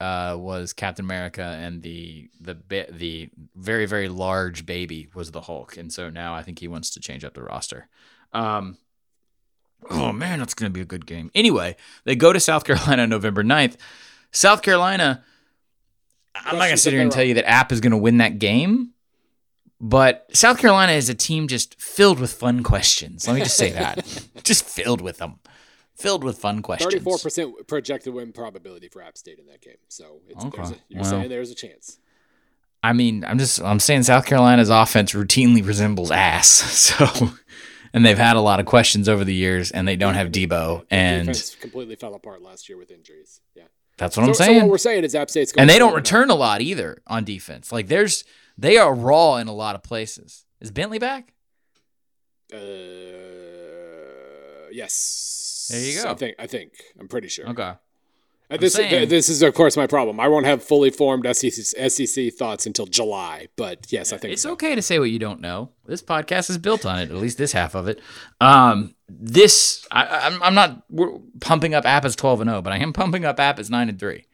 uh, 0.00 0.36
was 0.38 0.72
Captain 0.72 1.04
America, 1.04 1.42
and 1.42 1.82
the 1.82 2.28
the 2.40 2.58
the 2.90 3.30
very 3.54 3.86
very 3.86 4.08
large 4.08 4.66
baby 4.66 5.08
was 5.14 5.30
the 5.30 5.40
Hulk, 5.40 5.76
and 5.76 5.92
so 5.92 6.10
now 6.10 6.34
I 6.34 6.42
think 6.42 6.58
he 6.58 6.68
wants 6.68 6.90
to 6.90 7.00
change 7.00 7.24
up 7.24 7.34
the 7.34 7.42
roster. 7.42 7.88
Um, 8.32 8.76
oh 9.90 10.12
man, 10.12 10.38
that's 10.38 10.54
gonna 10.54 10.70
be 10.70 10.80
a 10.80 10.84
good 10.86 11.06
game. 11.06 11.30
Anyway, 11.34 11.76
they 12.04 12.16
go 12.16 12.32
to 12.32 12.40
South 12.40 12.64
Carolina 12.64 13.06
November 13.08 13.42
9th. 13.44 13.76
South 14.32 14.62
Carolina. 14.62 15.24
I'm 16.34 16.58
not 16.58 16.64
gonna 16.64 16.76
sit 16.76 16.92
here 16.92 17.02
and 17.02 17.12
tell 17.12 17.22
you 17.24 17.34
that 17.34 17.48
App 17.48 17.70
is 17.72 17.80
gonna 17.80 17.98
win 17.98 18.18
that 18.18 18.38
game. 18.38 18.90
But 19.80 20.26
South 20.32 20.58
Carolina 20.58 20.92
is 20.92 21.08
a 21.08 21.14
team 21.14 21.46
just 21.46 21.80
filled 21.80 22.18
with 22.18 22.32
fun 22.32 22.62
questions. 22.62 23.26
Let 23.28 23.34
me 23.34 23.40
just 23.40 23.56
say 23.56 23.70
that. 23.72 24.06
just 24.42 24.64
filled 24.64 25.00
with 25.00 25.18
them. 25.18 25.40
Filled 25.96 26.24
with 26.24 26.38
fun 26.38 26.62
questions. 26.62 26.92
Thirty-four 26.92 27.18
percent 27.18 27.66
projected 27.66 28.14
win 28.14 28.32
probability 28.32 28.88
for 28.88 29.02
App 29.02 29.16
State 29.18 29.38
in 29.38 29.46
that 29.46 29.60
game. 29.60 29.76
So 29.88 30.20
it's, 30.28 30.44
Okay. 30.44 30.62
a, 30.62 30.66
you're 30.88 31.02
Well. 31.02 31.10
saying 31.10 31.28
there's 31.28 31.50
a 31.50 31.54
chance. 31.54 31.98
I 32.82 32.92
mean, 32.92 33.24
I'm 33.24 33.38
just 33.38 33.62
I'm 33.62 33.78
saying 33.80 34.02
South 34.04 34.26
Carolina's 34.26 34.70
offense 34.70 35.12
routinely 35.12 35.64
resembles 35.66 36.10
ass. 36.10 36.48
So 36.98 37.30
and 37.94 38.04
they've 38.04 38.18
had 38.18 38.36
a 38.36 38.40
lot 38.40 38.60
of 38.60 38.66
questions 38.66 39.08
over 39.08 39.24
the 39.24 39.32
years 39.32 39.70
and 39.70 39.88
they 39.88 39.96
don't 39.96 40.14
have 40.14 40.28
Debo 40.28 40.84
and 40.90 41.28
defense 41.28 41.54
completely 41.54 41.96
fell 41.96 42.14
apart 42.14 42.42
last 42.42 42.68
year 42.68 42.76
with 42.76 42.90
injuries. 42.90 43.40
Yeah. 43.54 43.62
that's 43.96 44.16
what 44.16 44.24
so, 44.24 44.28
I'm 44.28 44.34
saying. 44.34 44.58
so 44.58 44.64
what 44.64 44.70
we're 44.72 44.78
saying 44.78 45.04
is 45.04 45.14
App 45.14 45.30
State's 45.30 45.52
going 45.52 45.62
and 45.62 45.70
they 45.70 45.78
don't 45.78 45.94
return 45.94 46.28
a 46.28 46.34
lot 46.34 46.60
either 46.60 46.98
on 47.06 47.24
defense. 47.24 47.72
Like 47.72 47.86
there's 47.86 48.24
they 48.58 48.76
are 48.76 48.92
raw 48.92 49.36
in 49.36 49.48
a 49.48 49.54
lot 49.54 49.76
of 49.76 49.82
places. 49.82 50.44
Is 50.60 50.70
Bentley 50.70 50.98
back? 50.98 51.32
Uh, 52.52 52.58
yes. 54.70 55.68
There 55.70 55.80
you 55.80 56.02
go. 56.02 56.10
I 56.10 56.14
think. 56.14 56.36
I 56.38 56.46
think. 56.46 56.72
I'm 56.98 57.08
pretty 57.08 57.28
sure. 57.28 57.48
Okay. 57.48 57.72
Uh, 58.50 58.56
This, 58.58 58.74
saying- 58.74 59.08
this 59.08 59.28
is, 59.28 59.42
of 59.42 59.54
course, 59.54 59.76
my 59.76 59.86
problem. 59.86 60.20
I 60.20 60.28
won't 60.28 60.44
have 60.46 60.62
fully 60.62 60.90
formed 60.90 61.24
SEC, 61.34 61.52
SEC 61.90 62.30
thoughts 62.32 62.66
until 62.66 62.86
July. 62.86 63.48
But 63.56 63.86
yes, 63.90 64.12
I 64.12 64.18
think 64.18 64.34
It's 64.34 64.42
so. 64.42 64.52
okay 64.52 64.74
to 64.74 64.82
say 64.82 64.98
what 64.98 65.10
you 65.10 65.18
don't 65.18 65.40
know. 65.40 65.70
This 65.86 66.02
podcast 66.02 66.50
is 66.50 66.58
built 66.58 66.84
on 66.84 66.98
it, 66.98 67.10
at 67.10 67.16
least 67.16 67.38
this 67.38 67.52
half 67.52 67.74
of 67.74 67.88
it. 67.88 68.00
Um, 68.40 68.94
this 69.08 69.86
I, 69.90 70.06
I'm, 70.28 70.42
I'm 70.42 70.54
not 70.54 70.82
we're 70.90 71.18
pumping 71.40 71.74
up 71.74 71.84
App 71.86 72.04
as 72.04 72.14
12 72.16 72.42
and 72.42 72.50
0, 72.50 72.62
but 72.62 72.72
I 72.72 72.78
am 72.78 72.92
pumping 72.92 73.24
up 73.24 73.40
App 73.40 73.58
as 73.58 73.70
9 73.70 73.88
and 73.88 73.98
3. 73.98 74.24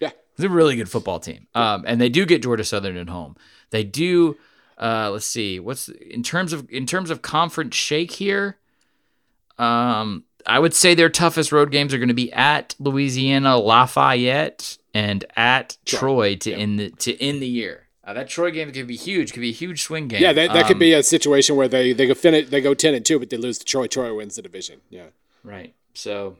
Yeah. 0.00 0.10
It's 0.34 0.44
a 0.44 0.48
really 0.48 0.76
good 0.76 0.88
football 0.88 1.18
team. 1.20 1.46
Um, 1.54 1.84
and 1.86 2.00
they 2.00 2.08
do 2.08 2.24
get 2.24 2.42
Georgia 2.42 2.64
Southern 2.64 2.96
at 2.96 3.08
home. 3.08 3.36
They 3.70 3.82
do. 3.84 4.36
Uh, 4.78 5.10
let's 5.10 5.26
see. 5.26 5.58
What's 5.58 5.88
in 5.88 6.22
terms 6.22 6.52
of 6.52 6.68
in 6.70 6.86
terms 6.86 7.10
of 7.10 7.22
conference 7.22 7.74
shake 7.74 8.12
here? 8.12 8.58
Um, 9.58 10.24
I 10.46 10.58
would 10.58 10.74
say 10.74 10.94
their 10.94 11.08
toughest 11.08 11.52
road 11.52 11.70
games 11.70 11.92
are 11.92 11.98
going 11.98 12.08
to 12.08 12.14
be 12.14 12.32
at 12.32 12.74
Louisiana 12.78 13.56
Lafayette 13.58 14.78
and 14.94 15.24
at 15.36 15.76
Troy. 15.84 15.98
Troy 15.98 16.36
to 16.36 16.50
Yeah. 16.50 16.56
end 16.56 16.78
the 16.78 16.90
to 16.90 17.20
end 17.22 17.42
the 17.42 17.46
year. 17.48 17.82
Uh, 18.04 18.12
that 18.12 18.28
Troy 18.28 18.50
game 18.52 18.70
could 18.70 18.86
be 18.86 18.96
huge. 18.96 19.32
Could 19.32 19.40
be 19.40 19.48
a 19.50 19.52
huge 19.52 19.82
swing 19.82 20.06
game. 20.06 20.22
Yeah, 20.22 20.32
that, 20.32 20.52
that 20.52 20.66
could 20.66 20.76
Um, 20.76 20.78
be 20.80 20.92
a 20.92 21.02
situation 21.02 21.56
where 21.56 21.66
they 21.68 21.92
they 21.92 22.06
go 22.06 22.14
finish, 22.14 22.48
they 22.48 22.60
go 22.60 22.72
ten 22.74 22.94
and 22.94 23.04
two, 23.04 23.18
but 23.18 23.30
they 23.30 23.36
lose 23.36 23.58
to 23.58 23.64
Troy. 23.64 23.86
Troy 23.88 24.14
wins 24.14 24.36
the 24.36 24.42
division. 24.42 24.80
Yeah, 24.90 25.06
right. 25.42 25.74
So 25.94 26.36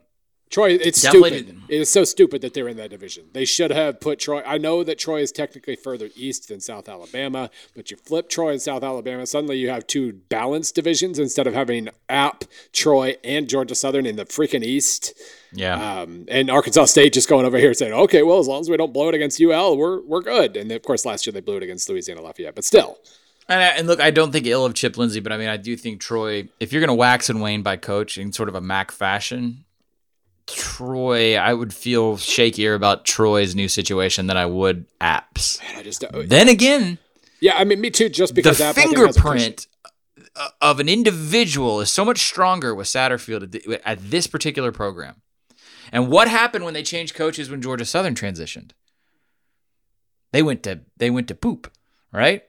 Troy. 0.49 0.71
It's 0.75 1.03
Definitely 1.03 1.31
stupid. 1.31 1.47
didn't. 1.47 1.63
It 1.69 1.81
is 1.81 1.91
so 1.91 2.05
stupid 2.05 2.41
that 2.43 2.55
they're 2.55 2.69
in 2.69 2.77
that 2.77 2.91
division. 2.91 3.25
They 3.33 3.45
should 3.45 3.73
have 3.73 4.01
put 4.01 4.21
Troy. 4.21 4.43
I 4.47 4.59
know 4.59 4.85
that 4.85 4.97
Troy 4.99 5.21
is 5.21 5.33
technically 5.33 5.75
further 5.75 6.09
east 6.15 6.49
than 6.49 6.61
South 6.61 6.89
Alabama, 6.89 7.51
but 7.75 7.91
you 7.91 7.97
flip 7.97 8.29
Troy 8.29 8.53
and 8.53 8.63
South 8.63 8.85
Alabama, 8.85 9.27
suddenly 9.27 9.59
you 9.59 9.69
have 9.71 9.87
two 9.89 10.13
balanced 10.29 10.77
divisions 10.77 11.19
instead 11.19 11.49
of 11.49 11.55
having 11.55 11.89
App, 12.09 12.45
Troy, 12.73 13.17
and 13.25 13.49
Georgia 13.49 13.75
Southern 13.75 14.07
in 14.07 14.15
the 14.15 14.25
freaking 14.25 14.63
east. 14.63 15.15
yeah, 15.53 16.01
Um, 16.03 16.27
and 16.29 16.49
Arkansas 16.49 16.85
State 16.87 17.13
just 17.13 17.29
going 17.29 17.45
over 17.45 17.59
here 17.59 17.75
saying, 17.75 17.93
okay, 17.93 18.23
well, 18.23 18.39
as 18.39 18.47
long 18.47 18.61
as 18.61 18.71
we 18.71 18.77
don't 18.77 18.93
blow 18.93 19.09
it 19.09 19.15
against 19.17 19.41
UL, 19.41 19.77
we're 19.77 20.01
we're 20.03 20.23
good. 20.23 20.57
And 20.57 20.71
of 20.71 20.83
course, 20.83 21.05
last 21.05 21.27
year 21.27 21.33
they 21.33 21.41
blew 21.41 21.57
it 21.57 21.65
against 21.65 21.89
Louisiana 21.89 22.23
Lafayette, 22.23 22.55
but 22.55 22.65
still, 22.65 22.99
and, 23.49 23.61
I- 23.61 23.67
and 23.79 23.87
look, 23.89 24.01
I 24.01 24.11
don't 24.13 24.31
think 24.31 24.47
ill 24.47 24.65
of 24.65 24.75
Chip 24.75 24.97
Lindsey, 24.97 25.19
but 25.21 25.33
I 25.33 25.37
mean, 25.39 25.49
I 25.49 25.57
do 25.57 25.77
think 25.77 26.01
Troy. 26.01 26.49
If 26.61 26.73
you're 26.73 26.81
going 26.81 26.89
to 26.89 26.95
wax 26.95 27.29
and 27.29 27.41
wane 27.41 27.63
by 27.63 27.77
coach 27.77 28.17
in 28.17 28.33
sort 28.33 28.49
of 28.49 28.55
a 28.55 28.61
Mac 28.61 28.91
fashion, 28.93 29.65
Troy, 30.47 31.37
I 31.37 31.53
would 31.53 31.75
feel 31.75 32.17
shakier 32.17 32.75
about 32.75 33.05
Troy's 33.05 33.55
new 33.55 33.69
situation 33.69 34.27
than 34.27 34.37
I 34.37 34.47
would 34.47 34.87
Apps. 35.01 35.61
man, 35.63 35.79
I 35.79 35.83
just 35.83 36.05
uh, 36.05 36.23
Then 36.25 36.49
again, 36.49 36.99
yeah, 37.41 37.57
I 37.57 37.65
mean, 37.65 37.81
me 37.81 37.91
too. 37.91 38.09
Just 38.09 38.35
because 38.35 38.59
the 38.59 38.69
I 38.69 38.73
think, 38.73 38.97
has 38.97 39.17
a 39.17 39.21
fingerprint 39.21 39.67
of 40.61 40.81
an 40.81 40.89
individual 40.89 41.81
is 41.81 41.91
so 41.91 42.05
much 42.05 42.19
stronger 42.19 42.75
with 42.75 42.87
Satterfield 42.87 43.43
at, 43.43 43.53
the, 43.53 43.89
at 43.89 44.11
this 44.11 44.27
particular 44.27 44.73
program. 44.73 45.23
And 45.93 46.09
what 46.09 46.29
happened 46.29 46.65
when 46.65 46.75
they 46.75 46.83
changed 46.83 47.15
coaches 47.15 47.51
when 47.51 47.63
Georgia 47.63 47.85
Southern 47.85 48.15
transitioned? 48.15 48.73
They 50.33 50.43
went 50.43 50.63
to 50.65 50.81
they 50.97 51.11
went 51.11 51.29
to 51.29 51.35
poop, 51.35 51.71
right? 52.13 52.43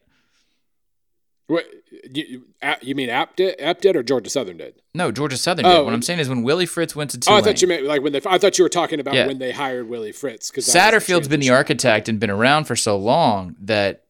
What, 1.47 1.65
you, 2.13 2.43
you, 2.81 2.95
mean 2.95 3.09
App 3.09 3.35
did, 3.35 3.59
App 3.59 3.81
did 3.81 3.95
or 3.95 4.03
Georgia 4.03 4.29
Southern 4.29 4.57
did? 4.57 4.75
No, 4.93 5.11
Georgia 5.11 5.37
Southern 5.37 5.65
Oh, 5.65 5.77
did. 5.79 5.85
What 5.85 5.93
I'm 5.93 6.01
saying 6.01 6.19
is 6.19 6.29
when 6.29 6.43
Willie 6.43 6.65
Fritz 6.65 6.95
went 6.95 7.11
to 7.11 7.31
Oh, 7.31 7.35
I 7.35 7.41
thought 7.41 7.61
you 7.61 7.67
meant 7.67 7.85
like 7.85 8.01
when 8.01 8.13
they. 8.13 8.21
I 8.25 8.37
thought 8.37 8.57
you 8.57 8.63
were 8.65 8.69
talking 8.69 8.99
about 8.99 9.13
Yeah. 9.13 9.27
when 9.27 9.37
they 9.39 9.51
hired 9.51 9.87
Willie 9.89 10.11
Fritz. 10.11 10.49
Because 10.51 10.67
Satterfield's 10.67 11.27
been 11.27 11.39
the 11.39 11.49
architect 11.51 12.09
and 12.09 12.19
been 12.19 12.29
around 12.29 12.65
for 12.65 12.75
so 12.75 12.97
long 12.97 13.55
that 13.61 14.03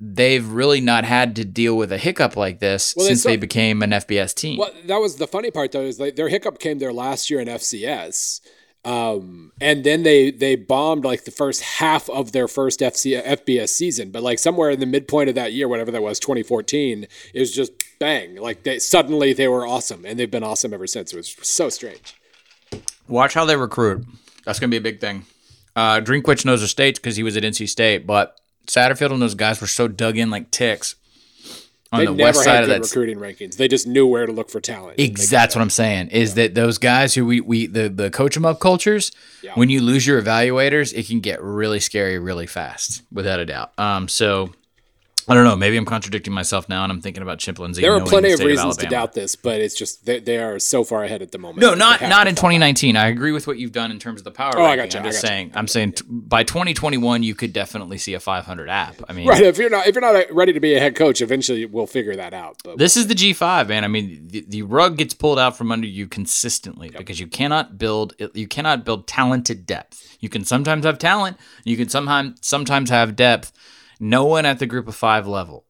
they've 0.00 0.48
really 0.48 0.80
not 0.80 1.04
had 1.04 1.36
to 1.36 1.44
deal 1.44 1.76
with 1.76 1.92
a 1.92 1.98
hiccup 1.98 2.36
like 2.36 2.58
this 2.58 2.94
Well, 2.96 3.06
since 3.06 3.22
so- 3.22 3.28
they 3.28 3.36
became 3.36 3.82
an 3.82 3.90
FBS 3.92 4.34
team. 4.34 4.58
Well, 4.58 4.72
that 4.86 4.96
was 5.00 5.16
the 5.16 5.28
funny 5.28 5.50
part 5.50 5.70
though 5.72 5.82
is 5.82 6.00
like 6.00 6.16
their 6.16 6.28
hiccup 6.28 6.58
came 6.58 6.78
there 6.80 6.92
last 6.92 7.30
year 7.30 7.38
in 7.40 7.46
FCS, 7.48 8.40
um, 8.84 9.52
and 9.60 9.84
then 9.84 10.02
they 10.02 10.30
they 10.30 10.56
bombed 10.56 11.04
like 11.04 11.24
the 11.24 11.30
first 11.30 11.62
half 11.62 12.10
of 12.10 12.32
their 12.32 12.48
first 12.48 12.80
FC, 12.80 13.22
FBS 13.22 13.68
season. 13.68 14.10
But 14.10 14.22
like 14.22 14.38
somewhere 14.38 14.70
in 14.70 14.80
the 14.80 14.86
midpoint 14.86 15.28
of 15.28 15.36
that 15.36 15.52
year, 15.52 15.68
whatever 15.68 15.90
that 15.92 16.02
was, 16.02 16.18
2014, 16.18 17.06
it 17.32 17.40
was 17.40 17.52
just 17.52 17.72
bang. 18.00 18.36
Like 18.36 18.64
they 18.64 18.78
suddenly 18.80 19.32
they 19.32 19.46
were 19.48 19.66
awesome, 19.66 20.04
and 20.04 20.18
they've 20.18 20.30
been 20.30 20.42
awesome 20.42 20.74
ever 20.74 20.86
since. 20.86 21.12
It 21.12 21.16
was 21.16 21.36
so 21.42 21.68
strange. 21.68 22.16
Watch 23.06 23.34
how 23.34 23.44
they 23.44 23.56
recruit. 23.56 24.04
That's 24.44 24.58
to 24.58 24.68
be 24.68 24.76
a 24.76 24.80
big 24.80 25.00
thing. 25.00 25.26
Uh, 25.76 26.00
Drinkwitz 26.00 26.44
knows 26.44 26.60
the 26.60 26.68
states 26.68 26.98
because 26.98 27.16
he 27.16 27.22
was 27.22 27.36
at 27.36 27.44
NC 27.44 27.68
State, 27.68 28.06
but 28.06 28.40
Satterfield 28.66 29.12
and 29.12 29.22
those 29.22 29.34
guys 29.34 29.60
were 29.60 29.66
so 29.66 29.86
dug 29.88 30.18
in 30.18 30.30
like 30.30 30.50
ticks 30.50 30.96
on 31.92 32.00
They 32.00 32.06
the 32.06 32.12
never 32.12 32.28
west 32.28 32.44
side 32.44 32.54
had 32.54 32.62
of 32.64 32.68
that. 32.70 32.80
recruiting 32.82 33.18
rankings. 33.18 33.56
They 33.56 33.68
just 33.68 33.86
knew 33.86 34.06
where 34.06 34.24
to 34.26 34.32
look 34.32 34.50
for 34.50 34.60
talent. 34.60 34.98
Exactly. 34.98 35.36
that's 35.36 35.54
what 35.54 35.62
I'm 35.62 35.70
saying. 35.70 36.08
Is 36.08 36.34
that 36.34 36.54
those 36.54 36.78
guys 36.78 37.14
who 37.14 37.26
we 37.26 37.40
we 37.40 37.66
the 37.66 37.88
the 37.88 38.10
coach 38.10 38.36
'em 38.36 38.44
up 38.46 38.58
cultures? 38.60 39.12
Yeah. 39.42 39.52
When 39.54 39.68
you 39.68 39.80
lose 39.82 40.06
your 40.06 40.20
evaluators, 40.22 40.92
it 40.94 41.06
can 41.06 41.20
get 41.20 41.42
really 41.42 41.80
scary 41.80 42.18
really 42.18 42.46
fast, 42.46 43.02
without 43.12 43.38
a 43.40 43.44
doubt. 43.46 43.72
Um, 43.78 44.08
so 44.08 44.52
I 45.32 45.34
don't 45.34 45.44
know. 45.44 45.56
Maybe 45.56 45.78
I'm 45.78 45.86
contradicting 45.86 46.34
myself 46.34 46.68
now, 46.68 46.82
and 46.82 46.92
I'm 46.92 47.00
thinking 47.00 47.22
about 47.22 47.42
Lindsey. 47.58 47.80
There 47.80 47.94
are 47.94 48.04
plenty 48.04 48.32
of 48.32 48.40
reasons 48.40 48.76
to 48.76 48.86
doubt 48.86 49.14
this, 49.14 49.34
but 49.34 49.62
it's 49.62 49.74
just 49.74 50.04
they, 50.04 50.20
they 50.20 50.36
are 50.38 50.58
so 50.58 50.84
far 50.84 51.04
ahead 51.04 51.22
at 51.22 51.32
the 51.32 51.38
moment. 51.38 51.60
No, 51.60 51.72
not 51.74 52.02
not 52.02 52.28
in 52.28 52.34
fall 52.36 52.50
back. 52.50 52.58
2019. 52.58 52.96
I 52.96 53.06
agree 53.08 53.32
with 53.32 53.46
what 53.46 53.58
you've 53.58 53.72
done 53.72 53.90
in 53.90 53.98
terms 53.98 54.20
of 54.20 54.24
the 54.24 54.30
power. 54.30 54.52
Oh, 54.56 54.62
I 54.62 54.76
ranking. 54.76 54.84
gotcha, 54.84 54.98
I'm 54.98 55.04
just 55.04 55.20
saying. 55.22 55.52
I'm 55.54 55.66
saying 55.66 55.92
t- 55.92 56.04
by 56.06 56.44
2021, 56.44 57.22
you 57.22 57.34
could 57.34 57.54
definitely 57.54 57.96
see 57.96 58.12
a 58.12 58.20
500 58.20 58.68
app. 58.68 58.96
I 59.08 59.14
mean, 59.14 59.26
Right, 59.26 59.42
if 59.42 59.56
you're 59.56 59.70
not 59.70 59.86
if 59.86 59.94
you're 59.94 60.02
not 60.02 60.30
ready 60.30 60.52
to 60.52 60.60
be 60.60 60.74
a 60.74 60.80
head 60.80 60.96
coach, 60.96 61.22
eventually 61.22 61.64
we'll 61.64 61.86
figure 61.86 62.14
that 62.16 62.34
out. 62.34 62.56
But 62.62 62.76
This 62.76 62.98
is 62.98 63.06
the 63.06 63.14
G5, 63.14 63.68
man. 63.68 63.84
I 63.84 63.88
mean, 63.88 64.28
the, 64.28 64.44
the 64.46 64.62
rug 64.62 64.98
gets 64.98 65.14
pulled 65.14 65.38
out 65.38 65.56
from 65.56 65.72
under 65.72 65.86
you 65.86 66.06
consistently 66.06 66.90
because 66.90 67.18
you 67.18 67.26
cannot 67.26 67.78
build 67.78 68.14
you 68.34 68.46
cannot 68.46 68.84
build 68.84 69.06
talented 69.06 69.66
depth. 69.66 70.18
You 70.20 70.28
can 70.28 70.44
sometimes 70.44 70.84
have 70.84 70.98
talent, 70.98 71.38
you 71.64 71.78
can 71.78 71.88
sometimes 71.88 72.38
sometimes 72.42 72.90
have 72.90 73.16
depth. 73.16 73.50
No 74.02 74.24
one 74.24 74.44
at 74.44 74.58
the 74.58 74.66
group 74.66 74.88
of 74.88 74.96
5 74.96 75.28
level 75.28 75.64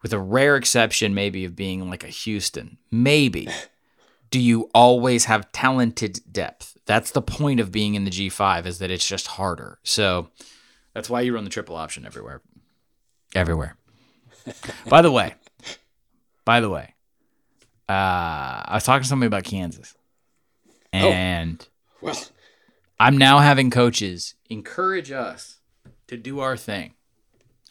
with 0.00 0.12
a 0.12 0.20
rare 0.20 0.54
exception 0.54 1.14
maybe 1.14 1.44
of 1.44 1.56
being 1.56 1.90
like 1.90 2.04
a 2.04 2.08
Houston. 2.08 2.78
Maybe 2.92 3.48
do 4.30 4.38
you 4.38 4.70
always 4.72 5.24
have 5.24 5.50
talented 5.50 6.20
depth? 6.30 6.76
That's 6.86 7.10
the 7.10 7.22
point 7.22 7.58
of 7.58 7.72
being 7.72 7.96
in 7.96 8.04
the 8.04 8.10
G5 8.10 8.66
is 8.66 8.78
that 8.78 8.92
it's 8.92 9.08
just 9.08 9.26
harder. 9.26 9.80
So 9.82 10.28
that's 10.94 11.10
why 11.10 11.22
you 11.22 11.34
run 11.34 11.42
the 11.42 11.50
triple 11.50 11.74
option 11.74 12.06
everywhere. 12.06 12.40
Everywhere. 13.34 13.76
By 14.88 15.02
the 15.02 15.10
way, 15.10 15.34
by 16.44 16.60
the 16.60 16.70
way, 16.70 16.94
uh, 17.88 17.92
I 17.92 18.70
was 18.74 18.84
talking 18.84 19.02
to 19.02 19.08
somebody 19.08 19.26
about 19.26 19.42
Kansas, 19.42 19.96
and 20.92 21.66
well, 22.00 22.16
I'm 23.00 23.18
now 23.18 23.40
having 23.40 23.70
coaches 23.70 24.34
encourage 24.48 25.10
us 25.10 25.58
to 26.06 26.16
do 26.16 26.38
our 26.38 26.56
thing. 26.56 26.94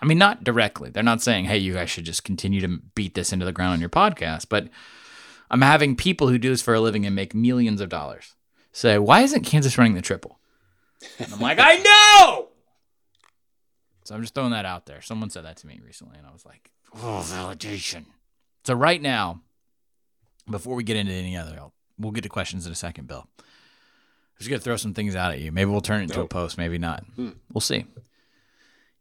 I 0.01 0.05
mean, 0.05 0.17
not 0.17 0.43
directly. 0.43 0.89
They're 0.89 1.03
not 1.03 1.21
saying, 1.21 1.45
"Hey, 1.45 1.57
you 1.57 1.73
guys 1.73 1.89
should 1.89 2.05
just 2.05 2.23
continue 2.23 2.61
to 2.61 2.79
beat 2.95 3.13
this 3.13 3.31
into 3.31 3.45
the 3.45 3.51
ground 3.53 3.73
on 3.73 3.79
your 3.79 3.89
podcast," 3.89 4.47
but 4.49 4.69
I'm 5.49 5.61
having 5.61 5.95
people 5.95 6.27
who 6.27 6.37
do 6.37 6.49
this 6.49 6.61
for 6.61 6.73
a 6.73 6.81
living 6.81 7.05
and 7.05 7.15
make 7.15 7.33
millions 7.33 7.81
of 7.81 7.89
dollars 7.89 8.35
say, 8.71 8.97
"Why 8.97 9.21
isn't 9.21 9.43
Kansas 9.43 9.77
running 9.77 9.95
the 9.95 10.01
triple?" 10.01 10.39
And 11.19 11.31
I'm 11.33 11.39
like, 11.39 11.59
"I 11.59 11.75
know." 11.77 12.49
So 14.03 14.15
I'm 14.15 14.21
just 14.21 14.35
throwing 14.35 14.51
that 14.51 14.65
out 14.65 14.85
there. 14.85 15.01
Someone 15.01 15.29
said 15.29 15.45
that 15.45 15.57
to 15.57 15.67
me 15.67 15.79
recently, 15.83 16.17
and 16.17 16.27
I 16.27 16.31
was 16.31 16.45
like, 16.45 16.71
"Oh, 16.93 17.23
validation." 17.25 18.05
So 18.65 18.73
right 18.73 19.01
now, 19.01 19.41
before 20.49 20.75
we 20.75 20.83
get 20.83 20.97
into 20.97 21.13
any 21.13 21.37
other, 21.37 21.59
we'll 21.97 22.11
get 22.11 22.21
to 22.23 22.29
questions 22.29 22.65
in 22.65 22.71
a 22.71 22.75
second, 22.75 23.07
Bill. 23.07 23.27
I'm 23.39 23.45
just 24.39 24.49
gonna 24.49 24.59
throw 24.59 24.75
some 24.75 24.93
things 24.93 25.15
out 25.15 25.31
at 25.31 25.39
you. 25.39 25.51
Maybe 25.51 25.71
we'll 25.71 25.81
turn 25.81 26.01
it 26.01 26.03
into 26.05 26.21
a 26.21 26.27
post, 26.27 26.57
maybe 26.57 26.77
not. 26.77 27.03
Hmm. 27.15 27.29
We'll 27.53 27.61
see. 27.61 27.85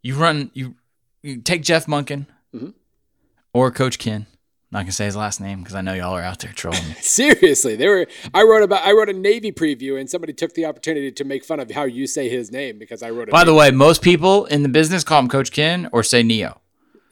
You 0.02 0.14
run 0.14 0.50
you 0.54 0.76
you 1.24 1.40
take 1.40 1.62
Jeff 1.62 1.86
Monken 1.86 2.26
Mhm. 2.54 2.74
or 3.52 3.70
Coach 3.70 3.98
Ken. 3.98 4.26
Not 4.70 4.80
gonna 4.80 4.92
say 4.92 5.04
his 5.04 5.14
last 5.16 5.40
name 5.40 5.60
because 5.60 5.74
I 5.76 5.82
know 5.82 5.94
y'all 5.94 6.16
are 6.16 6.22
out 6.22 6.40
there 6.40 6.52
trolling 6.52 6.86
me. 6.88 6.94
seriously, 7.00 7.76
they 7.76 7.86
were. 7.88 8.06
I 8.32 8.42
wrote 8.42 8.62
about. 8.64 8.84
I 8.84 8.92
wrote 8.92 9.08
a 9.08 9.12
Navy 9.12 9.52
preview, 9.52 9.98
and 10.00 10.10
somebody 10.10 10.32
took 10.32 10.54
the 10.54 10.64
opportunity 10.66 11.12
to 11.12 11.24
make 11.24 11.44
fun 11.44 11.60
of 11.60 11.70
how 11.70 11.84
you 11.84 12.06
say 12.08 12.28
his 12.28 12.50
name 12.50 12.78
because 12.78 13.00
I 13.02 13.10
wrote. 13.10 13.28
A 13.28 13.30
By 13.32 13.44
the 13.44 13.52
Navy- 13.52 13.58
way, 13.58 13.70
most 13.70 14.02
people 14.02 14.46
in 14.46 14.62
the 14.64 14.68
business 14.68 15.04
call 15.04 15.20
him 15.20 15.28
Coach 15.28 15.52
Ken 15.52 15.88
or 15.92 16.02
say 16.02 16.22
Neo. 16.24 16.60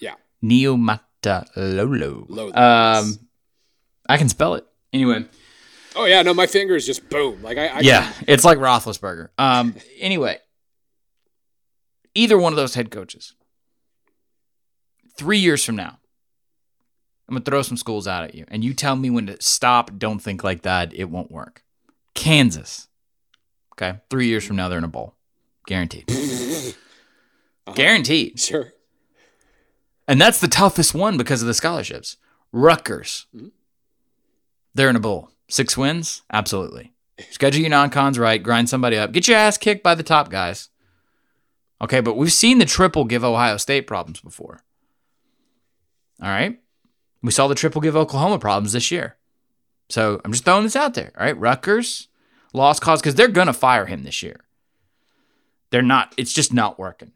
yeah, 0.01 0.15
Niumatalolo. 0.43 2.27
Low 2.29 2.53
Um, 2.53 3.19
I 4.09 4.17
can 4.19 4.29
spell 4.29 4.55
it 4.55 4.67
anyway. 4.93 5.25
oh 5.95 6.05
yeah, 6.07 6.23
no, 6.23 6.35
my 6.35 6.47
fingers 6.47 6.85
just 6.85 7.09
boom. 7.09 7.43
Like 7.43 7.59
I, 7.59 7.67
I 7.69 7.81
yeah, 7.81 8.13
it's 8.27 8.45
like 8.45 8.59
Roethlisberger. 8.59 9.29
Um, 9.39 9.77
anyway, 10.01 10.39
either 12.15 12.37
one 12.37 12.53
of 12.53 12.57
those 12.57 12.75
head 12.75 12.91
coaches, 12.91 13.35
three 15.17 15.39
years 15.39 15.65
from 15.65 15.77
now, 15.77 15.99
I'm 17.29 17.35
gonna 17.35 17.45
throw 17.45 17.63
some 17.63 17.77
schools 17.77 18.07
out 18.07 18.25
at 18.25 18.35
you, 18.35 18.45
and 18.49 18.63
you 18.65 18.75
tell 18.75 18.97
me 18.97 19.11
when 19.11 19.27
to 19.27 19.41
stop. 19.41 19.99
Don't 19.99 20.19
think 20.21 20.43
like 20.45 20.63
that; 20.63 20.93
it 20.95 21.05
won't 21.11 21.31
work. 21.31 21.63
Kansas, 22.15 22.89
okay. 23.75 24.01
Three 24.11 24.27
years 24.27 24.45
from 24.45 24.57
now, 24.57 24.69
they're 24.69 24.79
in 24.79 24.85
a 24.85 24.89
bowl, 24.89 25.15
guaranteed, 25.67 26.05
guaranteed. 27.75 28.39
sure. 28.39 28.73
And 30.09 30.21
that's 30.21 30.41
the 30.41 30.49
toughest 30.49 30.95
one 30.95 31.17
because 31.17 31.43
of 31.43 31.49
the 31.49 31.55
scholarships. 31.55 32.17
Rutgers, 32.53 33.27
Mhm. 33.35 33.53
they're 34.75 34.91
in 34.91 34.97
a 34.97 35.01
bowl. 35.01 35.31
Six 35.49 35.77
wins, 35.77 36.23
absolutely. 36.33 36.93
Schedule 37.31 37.61
your 37.61 37.71
non-cons 37.71 38.19
right. 38.19 38.43
Grind 38.43 38.69
somebody 38.69 38.97
up. 38.97 39.13
Get 39.13 39.29
your 39.29 39.37
ass 39.37 39.57
kicked 39.57 39.83
by 39.83 39.95
the 39.95 40.03
top 40.03 40.29
guys. 40.31 40.71
Okay, 41.81 42.01
but 42.01 42.17
we've 42.17 42.33
seen 42.33 42.59
the 42.59 42.65
triple 42.65 43.05
give 43.05 43.23
Ohio 43.25 43.57
State 43.59 43.87
problems 43.87 44.21
before. 44.21 44.65
All 46.23 46.29
right, 46.29 46.59
we 47.23 47.33
saw 47.33 47.49
the 47.49 47.55
triple 47.57 47.81
give 47.81 47.97
Oklahoma 47.97 48.39
problems 48.39 48.73
this 48.73 48.91
year. 48.93 49.17
So 49.89 50.21
I'm 50.25 50.33
just 50.33 50.45
throwing 50.45 50.63
this 50.63 50.77
out 50.77 50.95
there. 50.95 51.13
All 51.19 51.25
right, 51.27 51.37
Rutgers 51.39 52.09
lost 52.53 52.81
cause 52.81 53.01
because 53.03 53.17
they're 53.17 53.29
gonna 53.29 53.53
fire 53.53 53.87
him 53.87 54.05
this 54.05 54.23
year. 54.23 54.41
They're 55.71 55.83
not. 55.83 56.15
It's 56.17 56.33
just 56.33 56.53
not 56.53 56.79
working. 56.79 57.13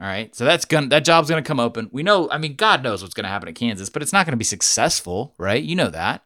All 0.00 0.06
right. 0.08 0.34
So 0.34 0.44
that's 0.44 0.64
gonna 0.64 0.88
that 0.88 1.04
job's 1.04 1.30
gonna 1.30 1.42
come 1.42 1.60
open. 1.60 1.88
We 1.92 2.02
know, 2.02 2.28
I 2.30 2.38
mean, 2.38 2.56
God 2.56 2.82
knows 2.82 3.00
what's 3.02 3.14
gonna 3.14 3.28
happen 3.28 3.48
at 3.48 3.54
Kansas, 3.54 3.88
but 3.90 4.02
it's 4.02 4.12
not 4.12 4.26
gonna 4.26 4.36
be 4.36 4.44
successful, 4.44 5.34
right? 5.38 5.62
You 5.62 5.76
know 5.76 5.90
that. 5.90 6.24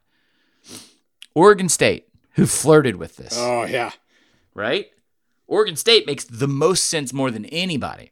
Oregon 1.35 1.69
State, 1.69 2.09
who 2.33 2.47
flirted 2.47 2.97
with 2.97 3.17
this, 3.17 3.35
Oh 3.37 3.65
yeah. 3.65 3.91
right? 4.55 4.87
Oregon 5.47 5.77
State 5.77 6.07
makes 6.07 6.25
the 6.25 6.49
most 6.49 6.85
sense 6.85 7.13
more 7.13 7.31
than 7.31 7.45
anybody. 7.47 8.11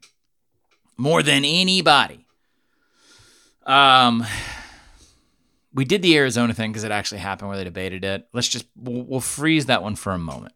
More 0.97 1.23
than 1.23 1.45
anybody. 1.45 2.26
Um 3.67 4.25
we 5.75 5.85
did 5.85 6.01
the 6.01 6.17
Arizona 6.17 6.55
thing 6.55 6.71
because 6.73 6.85
it 6.85 6.91
actually 6.91 7.19
happened 7.19 7.49
where 7.49 7.59
they 7.59 7.64
debated 7.64 8.05
it. 8.05 8.29
Let's 8.33 8.49
just 8.49 8.67
we'll, 8.77 9.03
we'll 9.03 9.21
freeze 9.21 9.67
that 9.67 9.83
one 9.83 9.97
for 9.97 10.12
a 10.12 10.19
moment. 10.19 10.55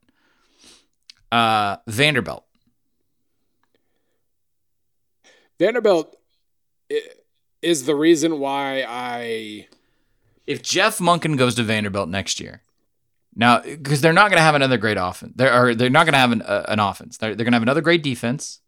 Uh 1.30 1.76
Vanderbilt. 1.86 2.44
Vanderbilt 5.58 6.16
is 7.62 7.84
the 7.84 7.94
reason 7.94 8.38
why 8.38 8.84
I. 8.88 9.68
if 10.46 10.62
Jeff 10.62 10.98
Monken 10.98 11.36
goes 11.36 11.54
to 11.56 11.62
Vanderbilt 11.62 12.08
next 12.08 12.40
year, 12.40 12.62
now 13.36 13.60
because 13.60 14.00
they're 14.00 14.14
not 14.14 14.30
going 14.30 14.38
to 14.38 14.42
have 14.42 14.54
another 14.54 14.78
great 14.78 14.96
offense, 14.98 15.34
they're 15.36 15.54
or 15.54 15.74
they're 15.74 15.90
not 15.90 16.04
going 16.04 16.14
to 16.14 16.18
have 16.18 16.32
an, 16.32 16.42
uh, 16.42 16.64
an 16.68 16.80
offense. 16.80 17.18
They're, 17.18 17.34
they're 17.34 17.44
going 17.44 17.52
to 17.52 17.56
have 17.56 17.62
another 17.62 17.82
great 17.82 18.02
defense, 18.02 18.60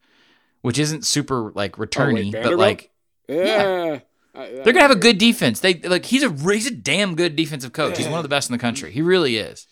which 0.61 0.79
isn't 0.79 1.07
super 1.07 1.51
like 1.55 1.77
returny, 1.77 2.31
but 2.31 2.43
Vanderbilt? 2.43 2.59
like 2.59 2.91
Yeah. 3.29 4.01
They're 4.35 4.63
going 4.65 4.75
to 4.77 4.81
have 4.83 4.91
a 4.91 4.97
good 4.97 5.19
defense. 5.19 5.61
They 5.61 5.75
like 5.81 6.07
he's 6.07 6.23
a 6.23 6.31
he's 6.31 6.67
a 6.67 6.75
damn 6.75 7.15
good 7.17 7.37
defensive 7.37 7.73
coach. 7.73 7.99
He's 7.99 8.09
one 8.09 8.19
of 8.19 8.23
the 8.23 8.29
best 8.29 8.49
in 8.49 8.53
the 8.53 8.59
country. 8.59 8.91
He 8.91 9.03
really 9.03 9.37
is. 9.37 9.67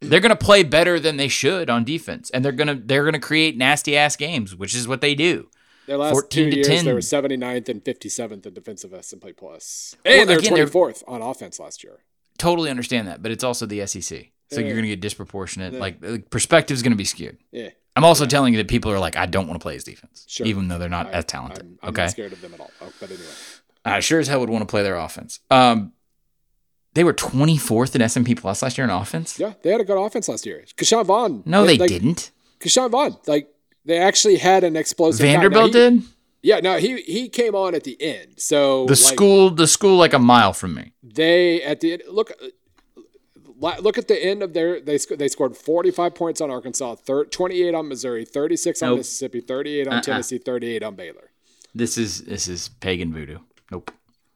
They're 0.00 0.20
going 0.20 0.30
to 0.30 0.36
play 0.36 0.62
better 0.62 0.98
than 0.98 1.18
they 1.18 1.28
should 1.28 1.68
on 1.68 1.84
defense, 1.84 2.30
and 2.30 2.42
they're 2.44 2.52
going 2.52 2.68
to 2.68 2.74
they're 2.74 3.02
going 3.02 3.12
to 3.12 3.18
create 3.20 3.56
nasty 3.56 3.96
ass 3.96 4.16
games, 4.16 4.56
which 4.56 4.74
is 4.74 4.88
what 4.88 5.00
they 5.02 5.14
do. 5.14 5.48
Their 5.86 5.98
last 5.98 6.12
14 6.12 6.44
two 6.44 6.50
to 6.50 6.56
years, 6.56 6.66
10. 6.68 6.84
they 6.84 6.92
were 6.92 7.00
79th 7.00 7.68
and 7.68 7.82
57th 7.84 8.46
in 8.46 8.54
defensive 8.54 8.94
S&P 8.94 9.32
plus, 9.32 9.96
and 10.04 10.28
they 10.28 10.34
were 10.34 10.38
again, 10.40 10.54
they're- 10.54 10.66
24th 10.66 11.02
on 11.08 11.20
offense 11.20 11.58
last 11.58 11.82
year. 11.82 11.98
Totally 12.38 12.70
understand 12.70 13.08
that, 13.08 13.22
but 13.22 13.32
it's 13.32 13.42
also 13.42 13.66
the 13.66 13.84
SEC, 13.86 14.02
so 14.50 14.60
Yeah. 14.60 14.66
you're 14.66 14.74
going 14.76 14.82
to 14.84 14.88
get 14.88 15.00
disproportionate. 15.00 15.72
Yeah. 15.74 15.80
Like, 15.80 15.96
like 16.00 16.30
perspective 16.30 16.76
is 16.76 16.82
going 16.82 16.92
to 16.92 16.96
be 16.96 17.04
skewed. 17.04 17.38
Yeah, 17.50 17.70
I'm 17.96 18.04
also 18.04 18.24
telling 18.24 18.54
you 18.54 18.58
that 18.58 18.68
people 18.68 18.92
are 18.92 19.00
like, 19.00 19.16
I 19.16 19.26
don't 19.26 19.48
want 19.48 19.58
to 19.60 19.62
play 19.62 19.74
his 19.74 19.82
defense, 19.84 20.24
Sure. 20.28 20.46
even 20.46 20.68
though 20.68 20.78
they're 20.78 20.88
not 20.88 21.08
I- 21.08 21.10
as 21.10 21.24
talented. 21.24 21.64
I'm, 21.64 21.78
I'm 21.82 21.88
okay, 21.90 22.02
not 22.02 22.10
scared 22.12 22.32
of 22.32 22.40
them 22.40 22.54
at 22.54 22.60
all. 22.60 22.70
Oh, 22.80 22.92
but 23.00 23.10
anyway, 23.10 23.26
I 23.84 24.00
sure 24.00 24.20
as 24.20 24.28
hell 24.28 24.40
would 24.40 24.50
want 24.50 24.62
to 24.62 24.66
play 24.70 24.82
their 24.82 24.96
offense. 24.96 25.40
Um, 25.50 25.92
they 26.94 27.04
were 27.04 27.14
24th 27.14 27.94
in 27.94 28.02
S&P 28.02 28.34
Plus 28.34 28.62
last 28.62 28.76
year 28.76 28.84
in 28.84 28.90
offense. 28.90 29.38
yeah, 29.38 29.54
they 29.62 29.70
had 29.70 29.80
a 29.80 29.84
good 29.84 29.96
offense 29.98 30.28
last 30.28 30.44
year. 30.44 30.64
Ke'Shawn 30.76 31.06
Vaughn. 31.06 31.42
No, 31.46 31.64
they 31.64 31.78
like, 31.78 31.88
didn't. 31.88 32.30
Ke'Shawn 32.60 32.90
Vaughn, 32.90 33.16
like 33.26 33.48
they 33.84 33.98
actually 33.98 34.36
had 34.36 34.64
an 34.64 34.76
explosive. 34.76 35.20
Vanderbilt 35.20 35.66
he- 35.66 35.72
did. 35.72 36.02
Yeah, 36.42 36.60
no, 36.60 36.78
he 36.78 37.00
he 37.02 37.28
came 37.28 37.54
on 37.54 37.74
at 37.74 37.84
the 37.84 38.00
end. 38.00 38.34
So 38.38 38.86
The 38.86 38.92
like, 38.92 38.98
school, 38.98 39.50
the 39.50 39.66
school, 39.66 39.98
like 39.98 40.14
a 40.14 40.18
mile 40.18 40.52
from 40.54 40.74
me. 40.74 40.92
they 41.02 41.62
at 41.62 41.80
the 41.80 41.92
end 41.94 42.02
look 42.08 42.32
look 43.80 43.98
at 43.98 44.08
the 44.08 44.22
end 44.24 44.42
of 44.42 44.54
their 44.54 44.80
they 44.80 44.96
sc- 44.98 45.16
they 45.18 45.28
scored 45.28 45.54
45 45.56 46.14
points 46.14 46.40
on 46.40 46.50
Arkansas, 46.50 46.94
thir- 46.96 47.26
28 47.26 47.74
on 47.74 47.88
Missouri, 47.88 48.24
36 48.24 48.82
on 48.82 48.96
Mississippi, 48.96 49.40
38 49.40 49.86
on 49.86 49.92
Uh-uh. 49.94 50.00
Tennessee, 50.02 50.38
38 50.38 50.82
on 50.82 50.94
Baylor. 50.94 51.30
This 51.74 51.98
is 51.98 52.22
this 52.24 52.48
is 52.48 52.68
pagan 52.80 53.12
voodoo. 53.12 53.38
Nope. 53.70 53.92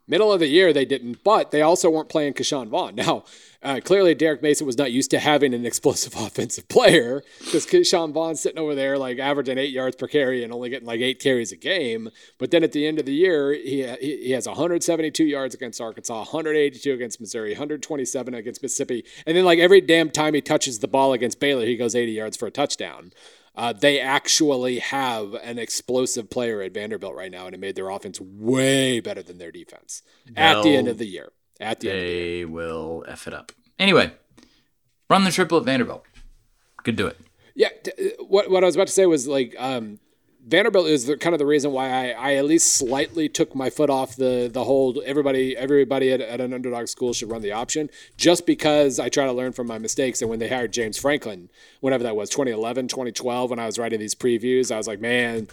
Middle 0.06 0.30
of 0.30 0.40
the 0.40 0.46
year 0.46 0.72
they 0.74 0.84
didn't, 0.84 1.24
but 1.24 1.50
they 1.50 1.62
also 1.62 1.88
weren't 1.88 2.10
playing 2.10 2.34
Ke'Shawn 2.34 2.68
Vaughn. 2.68 2.94
Now, 3.04 3.24
uh, 3.62 3.80
clearly 3.82 4.14
Derek 4.14 4.42
Mason 4.42 4.66
was 4.66 4.76
not 4.76 4.92
used 4.92 5.10
to 5.12 5.18
having 5.18 5.54
an 5.54 5.64
explosive 5.64 6.14
offensive 6.18 6.68
player 6.68 7.22
because 7.38 7.64
Ke'Shawn 7.64 8.12
Vaughn's 8.12 8.40
sitting 8.40 8.58
over 8.58 8.74
there 8.74 8.98
like 8.98 9.18
averaging 9.18 9.56
eight 9.56 9.70
yards 9.70 9.96
per 9.96 10.06
carry 10.06 10.44
and 10.44 10.52
only 10.52 10.68
getting 10.68 10.86
like 10.86 11.00
eight 11.00 11.18
carries 11.18 11.50
a 11.50 11.56
game. 11.56 12.10
But 12.38 12.50
then 12.50 12.62
at 12.62 12.72
the 12.72 12.86
end 12.86 12.98
of 12.98 13.06
the 13.06 13.14
year, 13.14 13.54
he 13.54 13.86
he, 14.00 14.24
he 14.24 14.30
has 14.32 14.46
172 14.46 15.24
yards 15.24 15.54
against 15.54 15.80
Arkansas, 15.80 16.18
182 16.18 16.92
against 16.92 17.20
Missouri, 17.20 17.52
127 17.52 18.34
against 18.34 18.62
Mississippi, 18.62 19.04
and 19.26 19.34
then 19.34 19.46
like 19.46 19.58
every 19.58 19.80
damn 19.80 20.10
time 20.10 20.34
he 20.34 20.42
touches 20.42 20.80
the 20.80 20.88
ball 20.88 21.14
against 21.14 21.40
Baylor, 21.40 21.64
he 21.64 21.76
goes 21.76 21.94
80 21.94 22.12
yards 22.12 22.36
for 22.36 22.46
a 22.46 22.50
touchdown. 22.50 23.12
Uh, 23.56 23.72
they 23.72 24.00
actually 24.00 24.80
have 24.80 25.34
an 25.34 25.58
explosive 25.58 26.28
player 26.28 26.60
at 26.62 26.74
Vanderbilt 26.74 27.14
right 27.14 27.30
now, 27.30 27.46
and 27.46 27.54
it 27.54 27.60
made 27.60 27.76
their 27.76 27.88
offense 27.88 28.20
way 28.20 28.98
better 29.00 29.22
than 29.22 29.38
their 29.38 29.52
defense 29.52 30.02
at 30.36 30.62
the 30.62 30.74
end 30.74 30.88
of 30.88 30.98
the 30.98 31.06
year. 31.06 31.30
At 31.60 31.80
the 31.80 31.90
end 31.90 31.98
of 31.98 32.04
the 32.04 32.10
year. 32.10 32.40
They 32.40 32.44
will 32.44 33.04
F 33.06 33.28
it 33.28 33.34
up. 33.34 33.52
Anyway, 33.78 34.12
run 35.08 35.24
the 35.24 35.30
triple 35.30 35.58
at 35.58 35.64
Vanderbilt. 35.64 36.04
Could 36.82 36.96
do 36.96 37.06
it. 37.06 37.18
Yeah, 37.54 37.68
t- 37.82 37.92
uh, 37.92 38.24
what 38.24 38.50
what 38.50 38.64
I 38.64 38.66
was 38.66 38.74
about 38.74 38.88
to 38.88 38.92
say 38.92 39.06
was 39.06 39.28
like 39.28 39.54
um, 39.58 40.00
Vanderbilt 40.46 40.88
is 40.88 41.06
the, 41.06 41.16
kind 41.16 41.34
of 41.34 41.38
the 41.38 41.46
reason 41.46 41.72
why 41.72 41.88
I, 41.88 42.08
I 42.10 42.34
at 42.34 42.44
least 42.44 42.74
slightly 42.76 43.30
took 43.30 43.54
my 43.54 43.70
foot 43.70 43.88
off 43.88 44.14
the 44.14 44.50
the 44.52 44.64
whole 44.64 45.02
everybody 45.06 45.56
everybody 45.56 46.12
at, 46.12 46.20
at 46.20 46.38
an 46.38 46.52
underdog 46.52 46.88
school 46.88 47.14
should 47.14 47.30
run 47.30 47.40
the 47.40 47.52
option 47.52 47.88
just 48.18 48.44
because 48.44 49.00
I 49.00 49.08
try 49.08 49.24
to 49.24 49.32
learn 49.32 49.52
from 49.52 49.66
my 49.66 49.78
mistakes. 49.78 50.20
And 50.20 50.28
when 50.28 50.40
they 50.40 50.48
hired 50.48 50.72
James 50.72 50.98
Franklin 50.98 51.48
whenever 51.80 52.02
that 52.04 52.14
was 52.14 52.28
2011 52.28 52.88
2012 52.88 53.50
when 53.50 53.58
I 53.58 53.64
was 53.64 53.78
writing 53.78 54.00
these 54.00 54.14
previews 54.14 54.70
I 54.70 54.76
was 54.76 54.86
like 54.86 55.00
man 55.00 55.48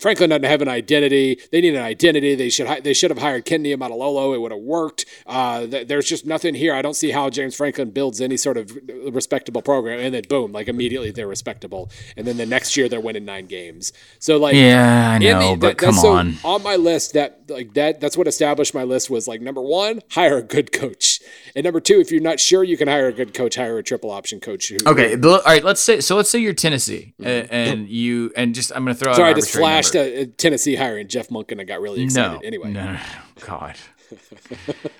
Franklin 0.00 0.30
doesn't 0.30 0.44
have 0.44 0.62
an 0.62 0.68
identity. 0.68 1.38
They 1.52 1.60
need 1.60 1.76
an 1.76 1.82
identity. 1.82 2.34
They 2.34 2.50
should 2.50 2.82
they 2.82 2.92
should 2.92 3.12
have 3.12 3.18
hired 3.18 3.44
Ken 3.44 3.62
Niumatalolo 3.62 4.34
it 4.34 4.38
would 4.38 4.52
have 4.52 4.60
worked. 4.60 5.04
Uh, 5.26 5.66
th- 5.66 5.86
there's 5.86 6.06
just 6.06 6.26
nothing 6.26 6.54
here. 6.54 6.74
I 6.74 6.82
don't 6.82 6.94
see 6.94 7.12
how 7.12 7.30
James 7.30 7.54
Franklin 7.54 7.90
builds 7.90 8.20
any 8.20 8.36
sort 8.36 8.56
of 8.56 8.76
respectable 9.12 9.62
program 9.62 10.00
and 10.00 10.12
then 10.12 10.24
boom 10.28 10.50
like 10.50 10.66
immediately 10.66 11.12
they're 11.12 11.28
respectable. 11.28 11.88
And 12.16 12.26
then 12.26 12.36
the 12.36 12.46
next 12.46 12.76
year 12.76 12.88
they're 12.88 13.00
winning 13.00 13.24
nine 13.24 13.46
games 13.46 13.92
so 14.24 14.38
like 14.38 14.54
Yeah, 14.54 15.10
I 15.10 15.18
know, 15.18 15.50
the- 15.50 15.56
but 15.58 15.66
that- 15.68 15.76
come 15.78 15.94
so- 15.94 16.12
on. 16.12 16.38
on 16.44 16.62
my 16.62 16.76
list 16.76 17.12
that 17.12 17.40
like 17.48 17.74
that 17.74 18.00
that's 18.00 18.16
what 18.16 18.26
established 18.26 18.72
my 18.74 18.82
list 18.84 19.10
was 19.10 19.28
like 19.28 19.42
number 19.42 19.60
one 19.60 20.00
hire 20.12 20.38
a 20.38 20.42
good 20.42 20.72
coach 20.72 21.20
and 21.54 21.62
number 21.64 21.78
two 21.80 22.00
if 22.00 22.10
you're 22.10 22.22
not 22.22 22.40
sure 22.40 22.64
you 22.64 22.76
can 22.78 22.88
hire 22.88 23.06
a 23.08 23.12
good 23.12 23.34
coach 23.34 23.56
hire 23.56 23.76
a 23.76 23.82
triple 23.82 24.10
option 24.10 24.40
coach 24.40 24.68
who, 24.68 24.78
Okay, 24.86 25.14
all 25.22 25.40
right. 25.44 25.62
Let's 25.62 25.82
say 25.82 26.00
so. 26.00 26.16
Let's 26.16 26.30
say 26.30 26.38
you're 26.38 26.54
Tennessee, 26.54 27.12
uh, 27.22 27.26
and 27.28 27.86
you 27.88 28.32
and 28.36 28.54
just 28.54 28.72
I'm 28.74 28.84
going 28.84 28.96
to 28.96 29.00
throw. 29.02 29.12
out 29.12 29.16
sorry 29.16 29.30
i 29.30 29.34
just 29.34 29.52
flashed 29.52 29.94
uh, 29.94 30.00
uh, 30.00 30.24
tennessee 30.38 30.74
hiring 30.76 31.06
jeff 31.08 31.28
monken 31.28 31.52
and 31.52 31.60
I 31.60 31.64
got 31.64 31.80
really 31.82 32.02
excited 32.02 32.40
no, 32.40 32.46
anyway 32.46 32.72
No, 32.72 32.84
no, 32.86 32.92
no, 32.92 32.98
God. 33.46 33.76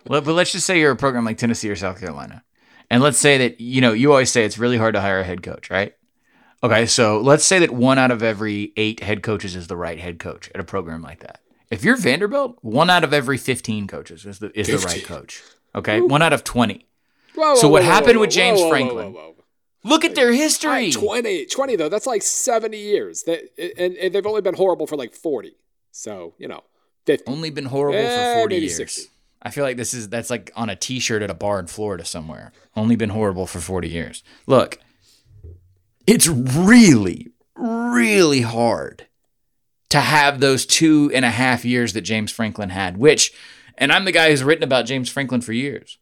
well, 0.07 0.21
but 0.21 0.33
let's 0.35 0.53
just 0.53 0.67
say 0.67 0.79
you're 0.81 0.91
a 0.93 0.97
program 0.97 1.25
like 1.25 1.39
Tennessee 1.39 1.71
or 1.71 1.77
South 1.77 1.99
Carolina, 2.01 2.43
and 2.91 3.03
let's 3.03 3.19
say 3.19 3.39
that 3.39 3.61
you 3.61 3.81
know 3.81 3.93
you 3.93 4.11
always 4.13 4.31
say 4.31 4.45
it's 4.45 4.59
really 4.59 4.77
hard 4.77 4.95
to 4.95 5.01
hire 5.01 5.21
a 5.21 5.25
head 5.25 5.43
coach, 5.43 5.71
right? 5.71 5.95
Okay, 6.65 6.87
so 6.87 7.21
let's 7.21 7.45
say 7.45 7.59
that 7.59 7.71
one 7.73 7.99
out 7.99 8.11
of 8.11 8.23
every 8.23 8.73
eight 8.77 9.01
head 9.03 9.23
coaches 9.23 9.55
is 9.55 9.67
the 9.67 9.77
right 9.77 10.01
head 10.01 10.19
coach 10.19 10.51
at 10.55 10.61
a 10.61 10.65
program 10.65 11.03
like 11.03 11.21
that. 11.21 11.41
If 11.71 11.85
you're 11.85 11.97
Vanderbilt, 11.97 12.59
one 12.63 12.89
out 12.89 13.05
of 13.05 13.13
every 13.13 13.37
15 13.37 13.87
coaches 13.87 14.25
is 14.25 14.39
the 14.39 14.59
is 14.59 14.69
the 14.69 14.79
right 14.79 15.05
coach. 15.05 15.43
Okay, 15.75 16.01
one 16.01 16.23
out 16.23 16.33
of 16.33 16.43
20. 16.43 16.87
Whoa, 17.35 17.55
So 17.57 17.69
what 17.69 17.83
whoa, 17.83 17.89
happened 17.91 18.17
whoa, 18.17 18.23
with 18.23 18.31
James 18.31 18.59
whoa, 18.61 18.65
whoa, 18.67 18.71
Franklin? 18.71 19.13
whoa, 19.13 19.21
whoa, 19.21 19.29
whoa. 19.33 19.45
Look 19.91 20.05
at 20.07 20.15
their 20.15 20.33
history. 20.33 20.71
right, 20.71 20.93
20 20.93 21.47
20 21.47 21.77
though 21.77 21.91
that's 21.91 22.07
like 22.07 22.23
70 22.23 22.79
years 22.79 23.25
that 23.25 23.43
and, 23.79 23.95
and 23.97 24.15
they've 24.15 24.25
only 24.27 24.41
been 24.41 24.55
horrible 24.55 24.87
for 24.87 24.97
like 24.97 25.13
40 25.15 25.53
so 25.91 26.33
you 26.39 26.49
know 26.49 26.63
50 27.05 27.25
Only 27.31 27.51
been 27.51 27.67
horrible 27.67 27.99
Eh, 27.99 28.35
for 28.35 28.41
40 28.41 28.57
years. 28.57 28.77
60. 28.77 29.11
I 29.43 29.51
feel 29.51 29.65
like 29.65 29.77
this 29.77 29.93
is 29.93 30.09
that's 30.09 30.31
like 30.31 30.51
on 30.57 30.71
a 30.71 30.77
t-shirt 30.77 31.21
at 31.21 31.29
a 31.29 31.35
bar 31.35 31.61
in 31.61 31.67
Florida 31.67 32.03
somewhere. 32.07 32.53
Only 32.75 32.97
been 32.97 33.11
horrible 33.11 33.47
for 33.47 33.61
40 33.61 33.89
years. 33.91 34.23
Look, 34.47 34.79
it's 36.07 36.29
really, 36.29 37.33
really 37.57 38.43
hard 38.43 39.07
to 39.91 40.01
have 40.01 40.41
those 40.41 40.67
two 40.67 41.11
and 41.15 41.25
a 41.25 41.31
half 41.31 41.65
years 41.65 41.93
that 41.93 42.03
James 42.03 42.33
Franklin 42.33 42.71
had, 42.71 42.97
which, 42.97 43.33
and 43.79 43.93
I'm 43.93 44.05
the 44.05 44.13
guy 44.13 44.31
who's 44.31 44.43
written 44.43 44.65
about 44.65 44.87
James 44.87 45.09
Franklin 45.09 45.41
for 45.41 45.53
years. 45.53 45.99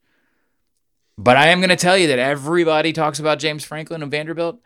But 1.19 1.37
I 1.37 1.49
am 1.49 1.61
going 1.61 1.69
to 1.69 1.77
tell 1.77 1.99
you 1.99 2.09
that 2.09 2.19
everybody 2.19 2.93
talks 2.93 3.19
about 3.19 3.39
James 3.39 3.65
Franklin 3.65 4.03
and 4.03 4.11
Vanderbilt 4.11 4.61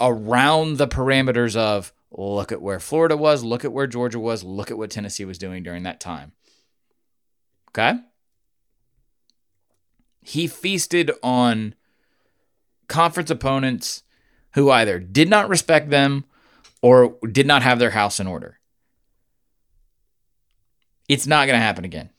around 0.00 0.78
the 0.78 0.88
parameters 0.88 1.54
of 1.54 1.92
look 2.10 2.50
at 2.50 2.62
where 2.62 2.80
Florida 2.80 3.16
was, 3.16 3.44
look 3.44 3.64
at 3.64 3.72
where 3.72 3.86
Georgia 3.86 4.18
was, 4.18 4.42
look 4.42 4.70
at 4.70 4.78
what 4.78 4.90
Tennessee 4.90 5.24
was 5.24 5.38
doing 5.38 5.62
during 5.62 5.82
that 5.82 6.00
time. 6.00 6.32
Okay? 7.70 7.98
He 10.22 10.46
feasted 10.46 11.10
on 11.22 11.74
conference 12.88 13.30
opponents 13.30 14.03
who 14.54 14.70
either 14.70 14.98
did 14.98 15.28
not 15.28 15.48
respect 15.48 15.90
them 15.90 16.24
or 16.80 17.16
did 17.30 17.46
not 17.46 17.62
have 17.62 17.78
their 17.78 17.90
house 17.90 18.20
in 18.20 18.26
order. 18.26 18.58
It's 21.08 21.26
not 21.26 21.46
going 21.46 21.58
to 21.58 21.64
happen 21.64 21.84
again. 21.84 22.10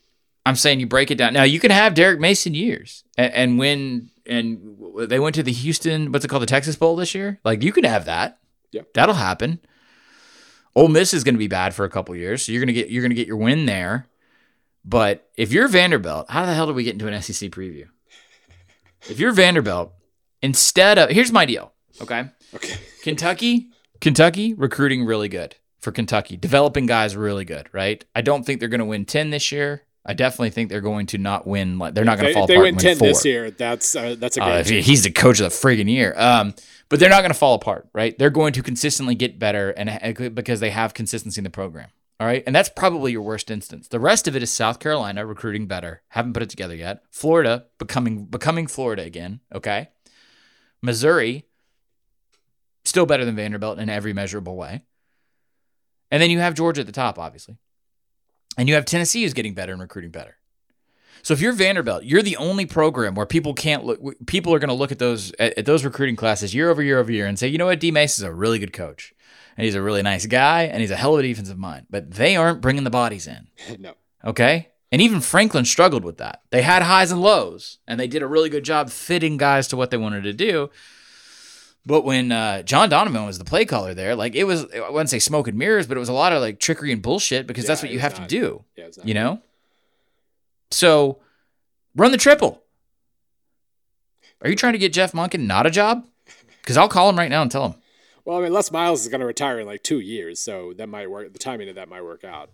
I'm 0.46 0.56
saying 0.56 0.80
you 0.80 0.86
break 0.88 1.10
it 1.10 1.16
down. 1.16 1.34
Now 1.34 1.44
you 1.44 1.60
can 1.60 1.72
have 1.72 1.96
Derek 1.96 2.20
Mason 2.20 2.54
years 2.54 3.04
and, 3.18 3.34
and 3.34 3.60
win, 3.60 4.12
and 4.28 4.78
they 5.00 5.20
went 5.20 5.36
to 5.36 5.44
the 5.44 5.52
Houston, 5.52 6.12
what's 6.12 6.24
it 6.24 6.28
called, 6.28 6.44
the 6.44 6.48
Texas 6.48 6.76
Bowl 6.76 6.96
this 6.96 7.16
year. 7.16 7.40
Like 7.44 7.64
you 7.64 7.72
can 7.72 7.84
have 7.84 8.06
that. 8.06 8.38
Yeah. 8.72 8.82
that'll 8.94 9.16
happen. 9.16 9.60
Ole 10.76 10.90
Miss 10.90 11.14
is 11.14 11.24
going 11.24 11.36
to 11.36 11.40
be 11.40 11.48
bad 11.48 11.74
for 11.74 11.86
a 11.86 11.90
couple 11.90 12.16
years, 12.16 12.44
so 12.44 12.52
you're 12.52 12.60
going 12.60 12.68
to 12.68 12.74
get 12.74 12.90
you're 12.90 13.02
going 13.02 13.12
to 13.12 13.16
get 13.16 13.28
your 13.28 13.38
win 13.38 13.66
there. 13.66 14.08
But 14.84 15.30
if 15.38 15.54
you're 15.54 15.68
Vanderbilt, 15.68 16.30
how 16.30 16.46
the 16.46 16.54
hell 16.54 16.68
do 16.68 16.74
we 16.74 16.84
get 16.84 16.94
into 16.94 17.08
an 17.08 17.22
SEC 17.22 17.50
preview? 17.52 17.88
If 19.10 19.20
you're 19.20 19.32
Vanderbilt, 19.32 19.94
instead 20.42 20.98
of 20.98 21.10
here's 21.10 21.32
my 21.32 21.46
deal, 21.46 21.72
okay? 22.02 22.26
okay 22.54 22.76
Kentucky, 23.04 23.70
Kentucky 24.02 24.54
recruiting 24.54 25.06
really 25.06 25.30
good 25.30 25.56
for 25.80 25.92
Kentucky. 25.92 26.36
Developing 26.38 26.86
guys 26.88 27.16
really 27.16 27.46
good, 27.46 27.68
right? 27.72 28.04
I 28.16 28.22
don't 28.22 28.44
think 28.46 28.60
they're 28.60 28.70
going 28.70 28.80
to 28.80 28.86
win 28.86 29.06
10 29.06 29.30
this 29.30 29.52
year. 29.52 29.84
I 30.08 30.14
definitely 30.14 30.52
think 30.52 30.70
they're 30.70 30.82
going 30.82 31.08
to 31.08 31.18
not 31.18 31.48
win 31.48 31.80
like 31.80 31.96
they're 31.96 32.06
not 32.06 32.18
going 32.20 32.28
to 32.28 32.34
fall 32.34 32.44
if 32.44 32.48
they 32.48 32.58
win 32.58 32.68
and 32.70 32.80
10 32.80 32.90
win 32.92 32.98
four. 33.00 33.08
this 33.08 33.26
year 33.26 33.50
that's 33.52 33.96
uh, 33.96 34.16
that's 34.18 34.38
a 34.38 34.44
Uh, 34.44 34.64
great 34.64 34.68
he- 34.68 34.82
he's 34.82 35.04
the 35.04 35.12
coach 35.12 35.40
of 35.40 35.46
the 35.52 35.56
friggin' 35.56 35.90
year. 35.90 36.14
Um, 36.16 36.54
but 36.90 37.00
they're 37.00 37.10
not 37.10 37.22
going 37.22 37.32
to 37.32 37.38
fall 37.38 37.56
apart, 37.56 37.88
right? 37.94 38.16
They're 38.20 38.30
going 38.30 38.54
to 38.54 38.62
consistently 38.62 39.16
get 39.16 39.40
better 39.40 39.72
and 39.72 39.90
and 39.90 40.36
because 40.36 40.60
they 40.60 40.70
have 40.70 40.94
consistency 40.94 41.40
in 41.40 41.44
the 41.44 41.50
program. 41.50 41.90
All 42.20 42.28
right, 42.28 42.44
and 42.46 42.56
that's 42.56 42.70
probably 42.70 43.12
your 43.12 43.24
worst 43.24 43.50
instance. 43.52 43.88
The 43.90 44.00
rest 44.00 44.28
of 44.28 44.36
it 44.36 44.44
is 44.44 44.50
South 44.52 44.80
Carolina 44.80 45.26
recruiting 45.26 45.66
better, 45.68 46.02
haven't 46.10 46.34
put 46.34 46.44
it 46.44 46.50
together 46.50 46.76
yet. 46.76 47.02
Florida 47.12 47.66
becoming 47.80 48.26
becoming 48.26 48.68
Florida 48.68 49.02
again. 49.04 49.40
Okay, 49.54 49.90
Missouri 50.82 51.46
still 52.96 53.06
better 53.06 53.26
than 53.26 53.36
Vanderbilt 53.36 53.78
in 53.78 53.90
every 53.90 54.14
measurable 54.14 54.56
way, 54.56 54.84
and 56.10 56.24
then 56.24 56.30
you 56.30 56.40
have 56.40 56.54
Georgia 56.54 56.80
at 56.80 56.88
the 56.88 56.94
top, 56.94 57.20
obviously, 57.20 57.58
and 58.58 58.70
you 58.70 58.76
have 58.76 58.86
Tennessee 58.86 59.24
who's 59.24 59.34
getting 59.34 59.54
better 59.54 59.74
and 59.74 59.82
recruiting 59.82 60.12
better. 60.12 60.38
So 61.22 61.34
if 61.34 61.42
you're 61.42 61.52
Vanderbilt, 61.52 62.06
you're 62.06 62.22
the 62.22 62.38
only 62.38 62.66
program 62.66 63.14
where 63.14 63.26
people 63.26 63.54
can't 63.54 63.84
look. 63.84 64.00
People 64.28 64.54
are 64.54 64.60
going 64.60 64.70
to 64.70 64.74
look 64.74 64.94
at 64.94 65.00
those 65.00 65.34
at, 65.40 65.58
at 65.58 65.66
those 65.66 65.84
recruiting 65.84 66.16
classes 66.16 66.56
year 66.56 66.70
over 66.70 66.82
year 66.82 66.98
over 66.98 67.12
year 67.12 67.28
and 67.28 67.38
say, 67.38 67.50
you 67.50 67.58
know 67.58 67.66
what, 67.66 67.82
D 67.82 67.92
Mace 67.92 68.18
is 68.18 68.24
a 68.24 68.34
really 68.34 68.60
good 68.60 68.72
coach, 68.72 69.14
and 69.58 69.66
he's 69.66 69.76
a 69.76 69.82
really 69.82 70.02
nice 70.02 70.26
guy, 70.26 70.62
and 70.64 70.80
he's 70.80 70.92
a 70.92 70.96
hell 70.96 71.16
of 71.16 71.20
a 71.20 71.24
defensive 71.24 71.58
mind. 71.58 71.88
But 71.90 72.12
they 72.12 72.38
aren't 72.38 72.62
bringing 72.62 72.86
the 72.86 72.90
bodies 72.90 73.28
in. 73.28 73.48
no 73.78 73.96
Okay. 74.24 74.70
And 74.90 75.02
even 75.02 75.20
Franklin 75.20 75.66
struggled 75.66 76.06
with 76.06 76.18
that. 76.20 76.44
They 76.52 76.62
had 76.62 76.82
highs 76.82 77.12
and 77.12 77.22
lows, 77.22 77.80
and 77.86 78.00
they 78.00 78.08
did 78.08 78.22
a 78.22 78.28
really 78.28 78.50
good 78.50 78.64
job 78.64 78.90
fitting 78.90 79.36
guys 79.36 79.68
to 79.68 79.76
what 79.76 79.92
they 79.92 79.98
wanted 79.98 80.24
to 80.24 80.32
do. 80.32 80.70
But 81.86 82.04
when 82.04 82.32
uh, 82.32 82.64
John 82.64 82.90
Donovan 82.90 83.26
was 83.26 83.38
the 83.38 83.46
play 83.46 83.64
caller 83.66 83.94
there, 83.94 84.16
like 84.16 84.34
it 84.36 84.46
was, 84.46 84.66
I 84.74 84.90
wouldn't 84.90 85.10
say 85.10 85.20
smoke 85.20 85.48
and 85.48 85.58
mirrors, 85.58 85.86
but 85.86 85.98
it 85.98 86.00
was 86.00 86.10
a 86.10 86.14
lot 86.14 86.34
of 86.34 86.42
like 86.42 86.60
trickery 86.60 86.92
and 86.92 87.02
bullshit 87.02 87.46
because 87.46 87.68
that's 87.68 87.84
what 87.84 87.92
you 87.92 88.00
have 88.00 88.18
not- 88.18 88.28
to 88.28 88.36
do. 88.40 88.64
yeah 88.76 88.88
You 89.04 89.14
know? 89.14 89.42
So 90.72 91.20
run 91.96 92.12
the 92.12 92.18
triple. 92.18 92.64
Are 94.42 94.50
you 94.50 94.56
trying 94.56 94.74
to 94.74 94.80
get 94.80 94.94
Jeff 94.94 95.12
Monken 95.14 95.42
not 95.46 95.66
a 95.66 95.72
job? 95.72 96.06
Because 96.62 96.78
I'll 96.78 96.90
call 96.90 97.10
him 97.10 97.18
right 97.18 97.30
now 97.30 97.42
and 97.44 97.52
tell 97.52 97.66
him. 97.68 97.76
Well, 98.26 98.38
I 98.40 98.42
mean, 98.42 98.54
Les 98.54 98.72
Miles 98.72 99.02
is 99.02 99.08
going 99.08 99.22
to 99.22 99.28
retire 99.28 99.60
in 99.60 99.68
like 99.68 99.84
two 99.84 100.00
years, 100.00 100.42
so 100.42 100.74
that 100.78 100.90
might 100.90 101.10
work. 101.10 101.32
The 101.32 101.40
timing 101.40 101.70
of 101.70 101.76
that 101.76 101.88
might 101.88 102.04
work 102.04 102.24
out. 102.24 102.50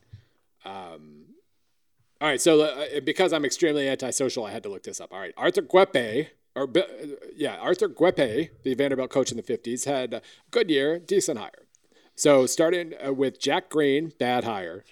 Um, 0.65 1.23
all 2.19 2.27
right, 2.27 2.39
so 2.41 2.61
uh, 2.61 2.99
because 3.03 3.31
I'm 3.31 3.45
extremely 3.45 3.87
antisocial, 3.87 4.45
I 4.45 4.51
had 4.51 4.63
to 4.63 4.69
look 4.69 4.83
this 4.83 4.99
up. 4.99 5.13
All 5.13 5.19
right, 5.19 5.33
Arthur 5.37 5.61
Guepe, 5.61 6.27
or 6.55 6.67
yeah, 7.35 7.55
Arthur 7.57 7.87
Guepe, 7.87 8.49
the 8.63 8.73
Vanderbilt 8.73 9.09
coach 9.09 9.31
in 9.31 9.37
the 9.37 9.43
'50s, 9.43 9.85
had 9.85 10.13
a 10.13 10.21
good 10.51 10.69
year, 10.69 10.99
decent 10.99 11.39
hire. 11.39 11.67
So 12.15 12.45
starting 12.45 12.93
uh, 13.05 13.13
with 13.13 13.39
Jack 13.39 13.69
Green, 13.69 14.13
bad 14.19 14.43
hire. 14.43 14.83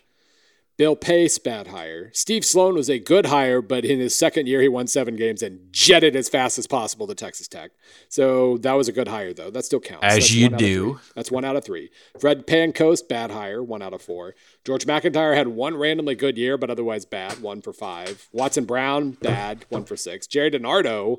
Bill 0.79 0.95
Pace, 0.95 1.37
bad 1.39 1.67
hire. 1.67 2.09
Steve 2.13 2.45
Sloan 2.45 2.73
was 2.73 2.89
a 2.89 2.99
good 2.99 3.25
hire, 3.25 3.61
but 3.61 3.83
in 3.83 3.99
his 3.99 4.15
second 4.15 4.47
year, 4.47 4.61
he 4.61 4.69
won 4.69 4.87
seven 4.87 5.17
games 5.17 5.41
and 5.41 5.59
jetted 5.73 6.15
as 6.15 6.29
fast 6.29 6.57
as 6.57 6.67
possible 6.67 7.05
to 7.05 7.13
Texas 7.13 7.49
Tech. 7.49 7.71
So 8.07 8.57
that 8.59 8.71
was 8.75 8.87
a 8.87 8.93
good 8.93 9.09
hire, 9.09 9.33
though. 9.33 9.51
That 9.51 9.65
still 9.65 9.81
counts. 9.81 10.05
As 10.05 10.15
That's 10.15 10.31
you 10.31 10.45
one 10.45 10.53
out 10.53 10.61
of 10.61 10.65
do. 10.65 10.99
That's 11.15 11.31
one 11.31 11.43
out 11.43 11.57
of 11.57 11.65
three. 11.65 11.89
Fred 12.17 12.47
Pancoast, 12.47 13.09
bad 13.09 13.29
hire, 13.29 13.61
one 13.61 13.81
out 13.81 13.93
of 13.93 14.01
four. 14.01 14.35
George 14.63 14.85
McIntyre 14.85 15.35
had 15.35 15.49
one 15.49 15.75
randomly 15.75 16.15
good 16.15 16.37
year, 16.37 16.57
but 16.57 16.69
otherwise 16.69 17.03
bad, 17.03 17.41
one 17.41 17.61
for 17.61 17.73
five. 17.73 18.29
Watson 18.31 18.63
Brown, 18.63 19.11
bad, 19.21 19.65
one 19.67 19.83
for 19.83 19.97
six. 19.97 20.27
Jerry 20.27 20.49
DiNardo, 20.49 21.17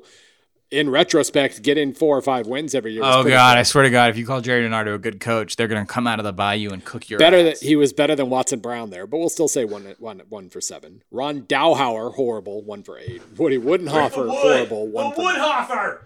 in 0.71 0.89
retrospect, 0.89 1.61
getting 1.61 1.93
four 1.93 2.17
or 2.17 2.21
five 2.21 2.47
wins 2.47 2.73
every 2.73 2.93
year. 2.93 3.03
Oh 3.03 3.23
God! 3.23 3.23
good. 3.23 3.33
I 3.33 3.63
swear 3.63 3.83
to 3.83 3.89
God, 3.89 4.09
if 4.09 4.17
you 4.17 4.25
call 4.25 4.41
Jerry 4.41 4.67
DiNardo 4.67 4.95
a 4.95 4.97
good 4.97 5.19
coach, 5.19 5.57
they're 5.57 5.67
gonna 5.67 5.85
come 5.85 6.07
out 6.07 6.19
of 6.19 6.25
the 6.25 6.33
bayou 6.33 6.69
and 6.69 6.83
cook 6.83 7.09
your 7.09 7.19
better 7.19 7.37
ass. 7.37 7.59
that 7.59 7.65
he 7.65 7.75
was 7.75 7.93
better 7.93 8.15
than 8.15 8.29
Watson 8.29 8.59
Brown 8.59 8.89
there, 8.89 9.05
but 9.05 9.17
we'll 9.17 9.29
still 9.29 9.49
say 9.49 9.65
one 9.65 9.95
one 9.99 10.21
one 10.29 10.49
for 10.49 10.61
seven. 10.61 11.03
Rod 11.11 11.47
Dowhower, 11.47 12.15
horrible, 12.15 12.63
one 12.63 12.83
for 12.83 12.97
eight. 12.97 13.21
Woody 13.37 13.57
Widenhofer, 13.57 14.29
horrible, 14.29 14.87
one 14.87 15.13
for 15.13 15.23
nine. 15.23 15.97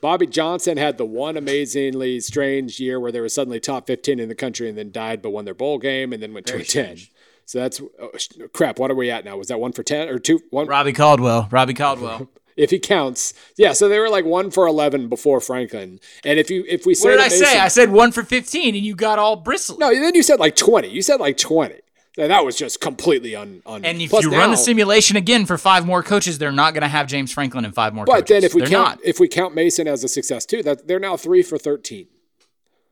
Bobby 0.00 0.26
Johnson 0.26 0.78
had 0.78 0.98
the 0.98 1.04
one 1.04 1.36
amazingly 1.36 2.18
strange 2.18 2.80
year 2.80 2.98
where 2.98 3.12
they 3.12 3.20
were 3.20 3.28
suddenly 3.28 3.60
top 3.60 3.86
15 3.86 4.18
in 4.18 4.28
the 4.28 4.34
country 4.34 4.68
and 4.68 4.76
then 4.76 4.90
died, 4.90 5.22
but 5.22 5.30
won 5.30 5.44
their 5.44 5.54
bowl 5.54 5.78
game 5.78 6.12
and 6.12 6.20
then 6.20 6.34
went 6.34 6.48
Very 6.48 6.64
two 6.64 6.80
and 6.80 6.98
10. 6.98 7.06
So 7.46 7.60
that's 7.60 7.80
oh, 7.80 8.10
crap. 8.52 8.80
What 8.80 8.90
are 8.90 8.96
we 8.96 9.12
at 9.12 9.24
now? 9.24 9.36
Was 9.36 9.46
that 9.46 9.60
one 9.60 9.70
for 9.70 9.84
10 9.84 10.08
or 10.08 10.18
two? 10.18 10.40
One, 10.50 10.66
Robbie 10.66 10.92
Caldwell. 10.92 11.46
Robbie 11.52 11.74
Caldwell. 11.74 12.28
if 12.56 12.70
he 12.70 12.78
counts. 12.78 13.34
Yeah. 13.56 13.72
So 13.72 13.88
they 13.88 13.98
were 13.98 14.08
like 14.10 14.24
one 14.24 14.50
for 14.50 14.66
11 14.66 15.08
before 15.08 15.40
Franklin. 15.40 16.00
And 16.24 16.38
if 16.38 16.50
you, 16.50 16.64
if 16.68 16.84
we 16.86 16.94
say, 16.94 17.08
what 17.10 17.16
did 17.16 17.24
I 17.24 17.28
say? 17.28 17.58
I 17.58 17.68
said 17.68 17.90
one 17.90 18.12
for 18.12 18.22
15 18.22 18.74
and 18.74 18.84
you 18.84 18.94
got 18.94 19.18
all 19.18 19.36
bristly. 19.36 19.76
no, 19.78 19.90
then 19.92 20.14
you 20.14 20.22
said 20.22 20.38
like 20.40 20.56
20. 20.56 20.88
You 20.88 21.02
said 21.02 21.20
like 21.20 21.36
20. 21.36 21.74
And 22.18 22.30
that 22.30 22.44
was 22.44 22.56
just 22.56 22.80
completely 22.82 23.34
un. 23.34 23.62
un 23.64 23.84
And 23.86 24.00
if 24.02 24.10
plus 24.10 24.22
you 24.24 24.30
run 24.32 24.50
the 24.50 24.56
simulation 24.58 25.16
again 25.16 25.46
for 25.46 25.56
five 25.56 25.86
more 25.86 26.02
coaches, 26.02 26.36
they're 26.36 26.52
not 26.52 26.74
going 26.74 26.82
to 26.82 26.88
have 26.88 27.06
James 27.06 27.32
Franklin 27.32 27.64
and 27.64 27.74
five 27.74 27.94
more 27.94 28.04
But 28.04 28.12
coaches. 28.12 28.28
then 28.28 28.44
if 28.44 28.54
we 28.54 28.60
they're 28.60 28.68
count 28.70 28.88
not. 28.98 28.98
if 29.02 29.18
we 29.18 29.28
count 29.28 29.54
Mason 29.54 29.88
as 29.88 30.04
a 30.04 30.08
success 30.08 30.44
too, 30.44 30.62
that 30.62 30.86
they're 30.86 31.00
now 31.00 31.16
three 31.16 31.42
for 31.42 31.56
thirteen. 31.56 32.08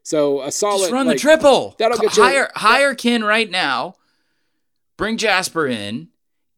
So 0.03 0.41
a 0.41 0.51
solid 0.51 0.81
Just 0.85 0.93
run 0.93 1.07
like, 1.07 1.17
the 1.17 1.21
triple. 1.21 1.75
that'll 1.79 1.99
get 1.99 2.17
you- 2.17 2.23
hire 2.23 2.51
hire 2.55 2.95
Ken 2.95 3.23
right 3.23 3.51
now. 3.51 3.97
Bring 4.97 5.19
Jasper 5.19 5.67
in. 5.67 6.09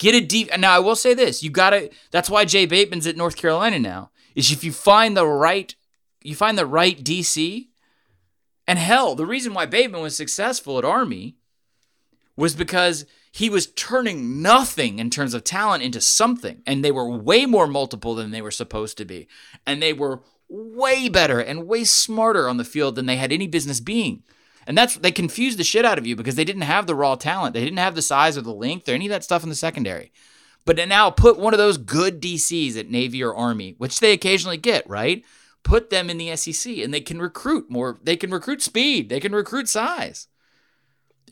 Get 0.03 0.16
a 0.16 0.20
deep. 0.20 0.50
Now 0.59 0.74
I 0.74 0.80
will 0.80 0.96
say 0.96 1.14
this: 1.14 1.44
you 1.44 1.50
got 1.50 1.70
to. 1.70 1.88
That's 2.11 2.28
why 2.28 2.44
Jay 2.44 2.66
Bateman's 2.66 3.07
at 3.07 3.16
North 3.16 3.36
Carolina 3.36 3.78
now. 3.78 4.11
Is 4.34 4.50
if 4.50 4.64
you 4.64 4.72
find 4.72 5.16
the 5.16 5.24
right, 5.24 5.76
you 6.24 6.34
find 6.34 6.59
the 6.59 6.66
right 6.66 6.98
DC. 7.05 7.68
And 8.66 8.80
hell, 8.80 9.14
the 9.14 9.26
reason 9.26 9.55
why 9.55 9.66
Bateman 9.66 10.03
was 10.03 10.16
successful 10.16 10.76
at 10.76 10.84
Army 10.84 11.36
was 12.36 12.57
because 12.57 13.07
he 13.30 13.48
was 13.48 13.68
turning 13.68 14.42
nothing 14.42 14.98
in 14.98 15.09
terms 15.09 15.34
of 15.34 15.44
talent 15.44 15.84
into 15.84 16.00
something. 16.00 16.62
And 16.66 16.84
they 16.84 16.90
were 16.90 17.09
way 17.09 17.46
more 17.46 17.68
multiple 17.68 18.16
than 18.16 18.32
they 18.32 18.42
were 18.42 18.50
supposed 18.50 18.98
to 18.98 19.05
be. 19.05 19.28
And 19.64 19.80
they 19.80 19.92
were 19.92 20.22
way 20.48 21.09
better 21.09 21.38
and 21.38 21.68
way 21.68 21.84
smarter 21.84 22.48
on 22.48 22.57
the 22.57 22.64
field 22.64 22.96
than 22.96 23.07
they 23.07 23.16
had 23.16 23.30
any 23.30 23.46
business 23.46 23.78
being. 23.78 24.24
And 24.66 24.78
that's 24.78 24.96
they 24.96 25.12
confused 25.12 25.58
the 25.58 25.64
shit 25.64 25.84
out 25.84 25.98
of 25.98 26.06
you 26.06 26.14
because 26.16 26.36
they 26.36 26.44
didn't 26.44 26.62
have 26.62 26.86
the 26.86 26.94
raw 26.94 27.14
talent. 27.14 27.54
They 27.54 27.64
didn't 27.64 27.78
have 27.78 27.94
the 27.94 28.02
size 28.02 28.38
or 28.38 28.42
the 28.42 28.54
length 28.54 28.88
or 28.88 28.92
any 28.92 29.06
of 29.06 29.10
that 29.10 29.24
stuff 29.24 29.42
in 29.42 29.48
the 29.48 29.54
secondary. 29.54 30.12
But 30.64 30.76
now 30.88 31.10
put 31.10 31.38
one 31.38 31.54
of 31.54 31.58
those 31.58 31.76
good 31.76 32.20
DCs 32.20 32.76
at 32.76 32.90
Navy 32.90 33.22
or 33.22 33.34
Army, 33.34 33.74
which 33.78 33.98
they 33.98 34.12
occasionally 34.12 34.56
get, 34.56 34.88
right? 34.88 35.24
Put 35.64 35.90
them 35.90 36.08
in 36.08 36.18
the 36.18 36.36
SEC 36.36 36.78
and 36.78 36.94
they 36.94 37.00
can 37.00 37.20
recruit 37.20 37.70
more. 37.70 37.98
They 38.02 38.16
can 38.16 38.30
recruit 38.30 38.62
speed. 38.62 39.08
They 39.08 39.20
can 39.20 39.32
recruit 39.32 39.68
size. 39.68 40.28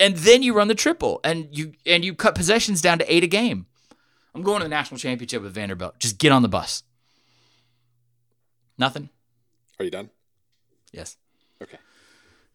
And 0.00 0.16
then 0.16 0.42
you 0.42 0.54
run 0.54 0.68
the 0.68 0.74
triple 0.74 1.20
and 1.22 1.48
you 1.50 1.74
and 1.86 2.04
you 2.04 2.14
cut 2.14 2.34
possessions 2.34 2.80
down 2.80 2.98
to 2.98 3.12
eight 3.12 3.24
a 3.24 3.28
game. 3.28 3.66
I'm 4.34 4.42
going 4.42 4.60
to 4.60 4.64
the 4.64 4.70
national 4.70 4.98
championship 4.98 5.42
with 5.42 5.54
Vanderbilt. 5.54 5.98
Just 5.98 6.18
get 6.18 6.32
on 6.32 6.42
the 6.42 6.48
bus. 6.48 6.82
Nothing? 8.78 9.10
Are 9.78 9.84
you 9.84 9.90
done? 9.90 10.10
Yes. 10.92 11.16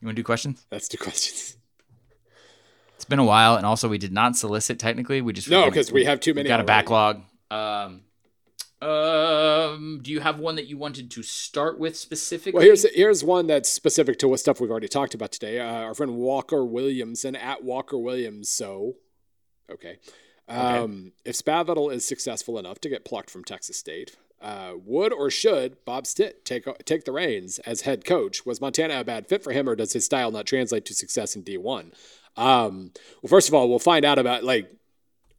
Okay. 0.06 0.08
You 0.08 0.08
want 0.10 0.16
to 0.18 0.22
do 0.22 0.26
questions? 0.26 0.66
That's 0.70 0.88
two 0.88 0.97
questions. 0.97 1.58
It's 2.95 3.06
been 3.06 3.20
a 3.20 3.26
while, 3.26 3.56
and 3.56 3.66
also 3.66 3.89
we 3.89 3.97
did 3.97 4.14
not 4.14 4.36
solicit 4.36 4.80
technically. 4.80 5.22
We 5.22 5.34
just 5.34 5.49
No, 5.49 5.66
because 5.66 5.91
we 5.91 6.06
have 6.06 6.20
too 6.20 6.34
many. 6.34 6.47
got 6.47 6.60
a 6.62 6.64
backlog. 6.64 7.22
Um, 7.51 8.01
um, 8.82 9.99
do 10.01 10.12
you 10.12 10.20
have 10.20 10.39
one 10.39 10.56
that 10.56 10.68
you 10.68 10.78
wanted 10.78 11.10
to 11.12 11.24
start 11.24 11.80
with 11.80 11.95
specifically? 11.97 12.53
Well, 12.53 12.64
here's 12.64 12.86
here's 12.93 13.24
one 13.24 13.47
that's 13.47 13.72
specific 13.72 14.18
to 14.20 14.28
what 14.28 14.39
stuff 14.39 14.62
we've 14.62 14.72
already 14.72 14.88
talked 14.88 15.14
about 15.14 15.32
today. 15.32 15.60
Uh, 15.60 15.66
our 15.66 15.93
friend 15.93 16.16
Walker 16.16 16.64
Williams 16.64 17.26
and 17.26 17.36
at 17.36 17.64
Walker 17.64 17.97
Williams. 17.97 18.49
So, 18.49 18.93
okay, 19.72 19.97
um, 20.47 21.14
if 21.26 21.36
Spavital 21.36 21.91
is 21.91 22.06
successful 22.08 22.58
enough 22.60 22.80
to 22.82 22.89
get 22.89 23.06
plucked 23.06 23.30
from 23.30 23.43
Texas 23.43 23.78
State, 23.78 24.16
uh, 24.41 24.73
would 24.83 25.13
or 25.13 25.29
should 25.29 25.83
Bob 25.86 26.05
Stitt 26.05 26.45
take 26.45 26.65
take 26.86 27.05
the 27.05 27.11
reins 27.11 27.59
as 27.59 27.81
head 27.81 28.05
coach? 28.05 28.45
Was 28.45 28.61
Montana 28.61 28.99
a 28.99 29.03
bad 29.03 29.27
fit 29.27 29.43
for 29.43 29.51
him, 29.51 29.67
or 29.67 29.75
does 29.75 29.93
his 29.93 30.05
style 30.05 30.31
not 30.31 30.45
translate 30.45 30.86
to 30.86 30.93
success 30.93 31.36
in 31.36 31.41
D 31.41 31.57
one? 31.57 31.93
Um, 32.38 32.91
well, 33.21 33.29
first 33.29 33.47
of 33.47 33.53
all, 33.53 33.69
we'll 33.69 33.79
find 33.79 34.05
out 34.05 34.19
about 34.19 34.43
like 34.43 34.69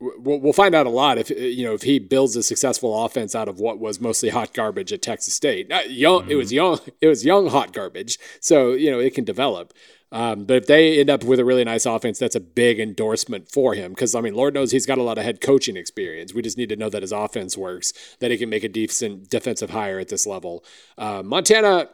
we'll, 0.00 0.40
we'll 0.40 0.52
find 0.52 0.74
out 0.74 0.86
a 0.86 0.90
lot 0.90 1.18
if 1.18 1.30
you 1.30 1.64
know 1.64 1.74
if 1.74 1.82
he 1.82 1.98
builds 1.98 2.36
a 2.36 2.42
successful 2.42 3.04
offense 3.04 3.34
out 3.34 3.48
of 3.48 3.60
what 3.60 3.78
was 3.78 4.00
mostly 4.00 4.28
hot 4.28 4.52
garbage 4.54 4.92
at 4.92 5.02
Texas 5.02 5.34
State. 5.34 5.68
Not 5.68 5.90
young, 5.90 6.30
it 6.30 6.36
was 6.36 6.52
young, 6.52 6.80
it 7.00 7.08
was 7.08 7.24
young 7.24 7.48
hot 7.48 7.72
garbage. 7.72 8.18
So 8.40 8.72
you 8.72 8.90
know 8.90 8.98
it 8.98 9.14
can 9.14 9.24
develop. 9.24 9.72
Um, 10.12 10.44
but 10.44 10.56
if 10.56 10.66
they 10.66 11.00
end 11.00 11.10
up 11.10 11.24
with 11.24 11.40
a 11.40 11.44
really 11.44 11.64
nice 11.64 11.84
offense, 11.84 12.18
that's 12.18 12.36
a 12.36 12.40
big 12.40 12.78
endorsement 12.78 13.50
for 13.50 13.74
him 13.74 13.92
because 13.92 14.14
I 14.14 14.20
mean, 14.20 14.34
Lord 14.34 14.54
knows 14.54 14.70
he's 14.70 14.86
got 14.86 14.98
a 14.98 15.02
lot 15.02 15.18
of 15.18 15.24
head 15.24 15.40
coaching 15.40 15.76
experience. 15.76 16.32
We 16.32 16.42
just 16.42 16.56
need 16.56 16.68
to 16.68 16.76
know 16.76 16.88
that 16.90 17.02
his 17.02 17.12
offense 17.12 17.56
works, 17.56 17.92
that 18.20 18.30
he 18.30 18.38
can 18.38 18.48
make 18.48 18.64
a 18.64 18.68
decent 18.68 19.28
defensive 19.28 19.70
hire 19.70 19.98
at 19.98 20.08
this 20.08 20.26
level. 20.26 20.64
Uh, 20.96 21.22
Montana. 21.24 21.90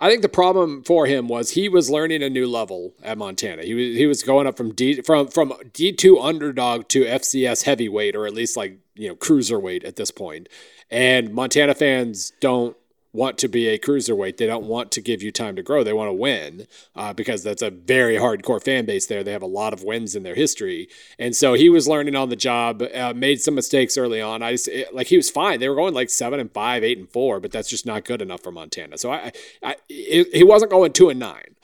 I 0.00 0.10
think 0.10 0.22
the 0.22 0.28
problem 0.28 0.82
for 0.82 1.06
him 1.06 1.28
was 1.28 1.50
he 1.50 1.68
was 1.68 1.88
learning 1.88 2.22
a 2.22 2.28
new 2.28 2.48
level 2.48 2.94
at 3.02 3.16
Montana. 3.16 3.62
He 3.62 3.74
was 3.74 3.96
he 3.96 4.06
was 4.06 4.22
going 4.22 4.46
up 4.46 4.56
from 4.56 4.74
D 4.74 5.00
from 5.00 5.28
from 5.28 5.54
D 5.72 5.92
two 5.92 6.18
underdog 6.18 6.88
to 6.88 7.04
FCS 7.04 7.62
heavyweight 7.62 8.16
or 8.16 8.26
at 8.26 8.34
least 8.34 8.56
like 8.56 8.78
you 8.94 9.08
know 9.08 9.14
cruiserweight 9.14 9.84
at 9.86 9.96
this 9.96 10.10
point. 10.10 10.48
And 10.90 11.32
Montana 11.32 11.74
fans 11.74 12.32
don't 12.40 12.76
want 13.14 13.38
to 13.38 13.48
be 13.48 13.68
a 13.68 13.78
cruiserweight. 13.78 14.36
They 14.36 14.46
don't 14.46 14.66
want 14.66 14.90
to 14.92 15.00
give 15.00 15.22
you 15.22 15.32
time 15.32 15.56
to 15.56 15.62
grow. 15.62 15.82
They 15.82 15.94
want 15.94 16.08
to 16.08 16.12
win 16.12 16.66
uh, 16.94 17.14
because 17.14 17.42
that's 17.42 17.62
a 17.62 17.70
very 17.70 18.16
hardcore 18.16 18.62
fan 18.62 18.84
base 18.84 19.06
there. 19.06 19.24
They 19.24 19.32
have 19.32 19.40
a 19.42 19.46
lot 19.46 19.72
of 19.72 19.82
wins 19.82 20.14
in 20.14 20.24
their 20.24 20.34
history, 20.34 20.88
and 21.18 21.34
so 21.34 21.54
he 21.54 21.70
was 21.70 21.88
learning 21.88 22.16
on 22.16 22.28
the 22.28 22.36
job. 22.36 22.82
Uh, 22.94 23.14
made 23.14 23.40
some 23.40 23.54
mistakes 23.54 23.96
early 23.96 24.20
on. 24.20 24.42
I 24.42 24.52
just 24.52 24.68
it- 24.68 24.94
like 24.94 25.06
he 25.06 25.16
was 25.16 25.30
fine. 25.30 25.60
They 25.60 25.68
were 25.68 25.76
going 25.76 25.94
like 25.94 26.10
seven 26.10 26.40
and 26.40 26.52
five, 26.52 26.84
eight 26.84 26.98
and 26.98 27.08
four, 27.08 27.40
but 27.40 27.52
that's 27.52 27.70
just 27.70 27.86
not 27.86 28.04
good 28.04 28.20
enough 28.20 28.42
for 28.42 28.52
Montana. 28.52 28.98
So 28.98 29.10
I, 29.12 29.32
I 29.62 29.76
it, 29.88 30.34
he 30.34 30.44
wasn't 30.44 30.72
going 30.72 30.92
two 30.92 31.08
and 31.08 31.20
nine. 31.20 31.54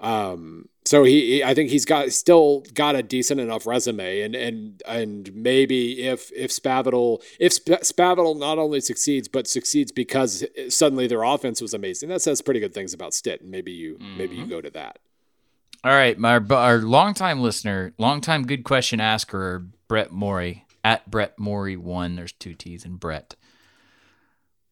Um, 0.00 0.68
so 0.86 1.04
he, 1.04 1.44
I 1.44 1.52
think 1.54 1.70
he's 1.70 1.84
got 1.84 2.10
still 2.10 2.64
got 2.72 2.96
a 2.96 3.02
decent 3.02 3.38
enough 3.38 3.66
resume, 3.66 4.22
and 4.22 4.34
and 4.34 4.82
and 4.88 5.32
maybe 5.34 6.02
if 6.02 6.32
if 6.32 6.50
Spavital 6.50 7.22
if 7.38 7.62
Spavital 7.64 8.38
not 8.38 8.58
only 8.58 8.80
succeeds 8.80 9.28
but 9.28 9.46
succeeds 9.46 9.92
because 9.92 10.44
suddenly 10.68 11.06
their 11.06 11.22
offense 11.22 11.60
was 11.60 11.74
amazing, 11.74 12.08
that 12.08 12.22
says 12.22 12.40
pretty 12.40 12.60
good 12.60 12.72
things 12.72 12.94
about 12.94 13.12
Stitt, 13.12 13.42
and 13.42 13.50
maybe 13.50 13.72
you 13.72 13.98
maybe 14.16 14.36
you 14.36 14.46
go 14.46 14.60
to 14.60 14.70
that. 14.70 14.98
All 15.84 15.92
right, 15.92 16.18
my 16.18 16.38
our 16.38 16.78
longtime 16.78 17.40
listener, 17.40 17.92
longtime 17.98 18.46
good 18.46 18.64
question 18.64 19.00
asker, 19.00 19.66
Brett 19.86 20.10
Morey 20.10 20.66
at 20.82 21.10
Brett 21.10 21.38
Morey 21.38 21.76
one. 21.76 22.16
There's 22.16 22.32
two 22.32 22.54
T's 22.54 22.86
in 22.86 22.96
Brett. 22.96 23.36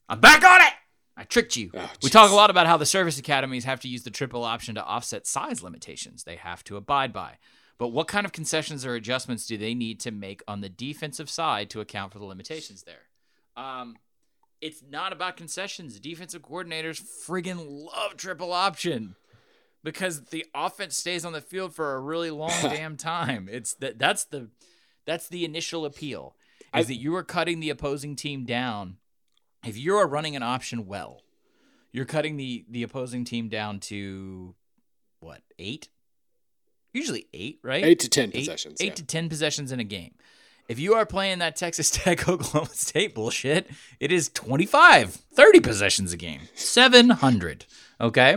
I'm 0.08 0.20
back 0.20 0.42
on 0.42 0.62
it. 0.62 0.72
I 1.20 1.24
tricked 1.24 1.56
you. 1.56 1.70
Oh, 1.74 1.90
we 2.02 2.10
talk 2.10 2.30
a 2.30 2.34
lot 2.34 2.48
about 2.48 2.68
how 2.68 2.76
the 2.76 2.86
service 2.86 3.18
academies 3.18 3.64
have 3.64 3.80
to 3.80 3.88
use 3.88 4.04
the 4.04 4.10
triple 4.10 4.44
option 4.44 4.76
to 4.76 4.84
offset 4.84 5.26
size 5.26 5.62
limitations 5.64 6.22
they 6.22 6.36
have 6.36 6.62
to 6.64 6.76
abide 6.76 7.12
by. 7.12 7.38
But 7.76 7.88
what 7.88 8.06
kind 8.06 8.24
of 8.24 8.30
concessions 8.32 8.86
or 8.86 8.94
adjustments 8.94 9.46
do 9.46 9.58
they 9.58 9.74
need 9.74 9.98
to 10.00 10.12
make 10.12 10.42
on 10.46 10.60
the 10.60 10.68
defensive 10.68 11.28
side 11.28 11.70
to 11.70 11.80
account 11.80 12.12
for 12.12 12.20
the 12.20 12.24
limitations 12.24 12.84
there? 12.84 13.02
Um, 13.56 13.96
it's 14.60 14.82
not 14.88 15.12
about 15.12 15.36
concessions. 15.36 15.98
Defensive 15.98 16.42
coordinators 16.42 17.02
friggin' 17.02 17.58
love 17.68 18.16
triple 18.16 18.52
option 18.52 19.16
because 19.84 20.26
the 20.26 20.44
offense 20.54 20.96
stays 20.96 21.24
on 21.24 21.32
the 21.32 21.40
field 21.40 21.74
for 21.74 21.94
a 21.94 22.00
really 22.00 22.30
long 22.30 22.50
damn 22.62 22.96
time. 22.96 23.48
It's 23.50 23.74
that 23.74 23.98
that's 23.98 24.24
the 24.24 24.50
that's 25.04 25.28
the 25.28 25.44
initial 25.44 25.84
appeal 25.84 26.36
is 26.60 26.66
I- 26.72 26.82
that 26.84 26.94
you 26.96 27.14
are 27.16 27.24
cutting 27.24 27.58
the 27.60 27.70
opposing 27.70 28.14
team 28.16 28.44
down. 28.44 28.98
If 29.66 29.76
you 29.76 29.96
are 29.96 30.06
running 30.06 30.36
an 30.36 30.42
option 30.42 30.86
well, 30.86 31.22
you're 31.92 32.04
cutting 32.04 32.36
the 32.36 32.64
the 32.68 32.82
opposing 32.82 33.24
team 33.24 33.48
down 33.48 33.80
to 33.80 34.54
what 35.20 35.42
eight? 35.58 35.88
Usually 36.92 37.26
eight, 37.34 37.58
right? 37.62 37.84
Eight 37.84 38.00
to 38.00 38.08
ten 38.08 38.30
Eight- 38.34 38.40
possessions. 38.40 38.80
Eight 38.80 38.86
yeah. 38.88 38.94
to 38.94 39.04
ten 39.04 39.28
possessions 39.28 39.72
in 39.72 39.80
a 39.80 39.84
game. 39.84 40.14
If 40.68 40.78
you 40.78 40.94
are 40.94 41.06
playing 41.06 41.38
that 41.38 41.56
Texas 41.56 41.90
Tech 41.94 42.28
Oklahoma 42.28 42.68
State 42.72 43.14
bullshit, 43.14 43.70
it 44.00 44.12
is 44.12 44.28
25, 44.28 45.14
30 45.14 45.60
possessions 45.60 46.12
a 46.12 46.16
game. 46.18 46.42
700. 46.54 47.64
Okay? 47.98 48.36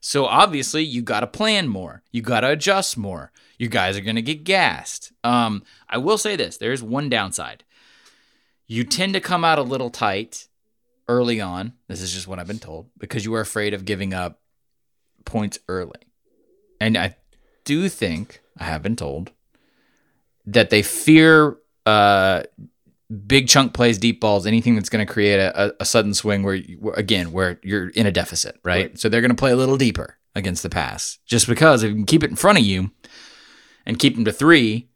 So 0.00 0.24
obviously 0.24 0.82
you 0.84 1.02
got 1.02 1.20
to 1.20 1.26
plan 1.26 1.68
more. 1.68 2.02
You 2.12 2.22
got 2.22 2.40
to 2.40 2.50
adjust 2.50 2.96
more. 2.96 3.30
You 3.58 3.68
guys 3.68 3.94
are 3.96 4.00
going 4.00 4.16
to 4.16 4.22
get 4.22 4.44
gassed. 4.44 5.12
Um, 5.22 5.64
I 5.88 5.98
will 5.98 6.16
say 6.16 6.34
this, 6.34 6.56
there's 6.56 6.82
one 6.82 7.10
downside. 7.10 7.62
You 8.66 8.82
tend 8.84 9.12
to 9.12 9.20
come 9.20 9.44
out 9.44 9.58
a 9.58 9.62
little 9.62 9.90
tight 9.90 10.48
early 11.08 11.40
on. 11.40 11.74
This 11.88 12.02
is 12.02 12.12
just 12.12 12.26
what 12.26 12.38
I've 12.38 12.46
been 12.46 12.58
told 12.58 12.90
because 12.98 13.24
you 13.24 13.34
are 13.34 13.40
afraid 13.40 13.74
of 13.74 13.84
giving 13.84 14.14
up 14.14 14.40
points 15.24 15.58
early. 15.68 16.00
And 16.80 16.96
I 16.96 17.16
do 17.64 17.88
think 17.88 18.40
I 18.58 18.64
have 18.64 18.82
been 18.82 18.96
told 18.96 19.32
that 20.46 20.70
they 20.70 20.82
fear 20.82 21.56
uh, 21.84 22.42
big 23.26 23.48
chunk 23.48 23.74
plays, 23.74 23.98
deep 23.98 24.20
balls, 24.20 24.46
anything 24.46 24.74
that's 24.74 24.88
going 24.88 25.04
to 25.06 25.12
create 25.12 25.38
a, 25.38 25.74
a, 25.80 25.84
sudden 25.84 26.14
swing 26.14 26.42
where, 26.42 26.54
you, 26.54 26.92
again, 26.96 27.32
where 27.32 27.60
you're 27.62 27.88
in 27.90 28.06
a 28.06 28.12
deficit, 28.12 28.58
right? 28.64 28.90
Right. 28.90 28.98
So 28.98 29.08
they're 29.08 29.20
going 29.20 29.30
to 29.30 29.36
play 29.36 29.52
a 29.52 29.56
little 29.56 29.76
deeper 29.76 30.18
against 30.34 30.62
the 30.62 30.70
pass 30.70 31.18
just 31.26 31.46
because 31.46 31.82
if 31.82 31.90
you 31.90 31.94
can 31.94 32.06
keep 32.06 32.22
it 32.22 32.30
in 32.30 32.36
front 32.36 32.58
of 32.58 32.64
you 32.64 32.90
and 33.84 33.98
keep 33.98 34.14
them 34.14 34.24
to 34.24 34.32
three 34.32 34.88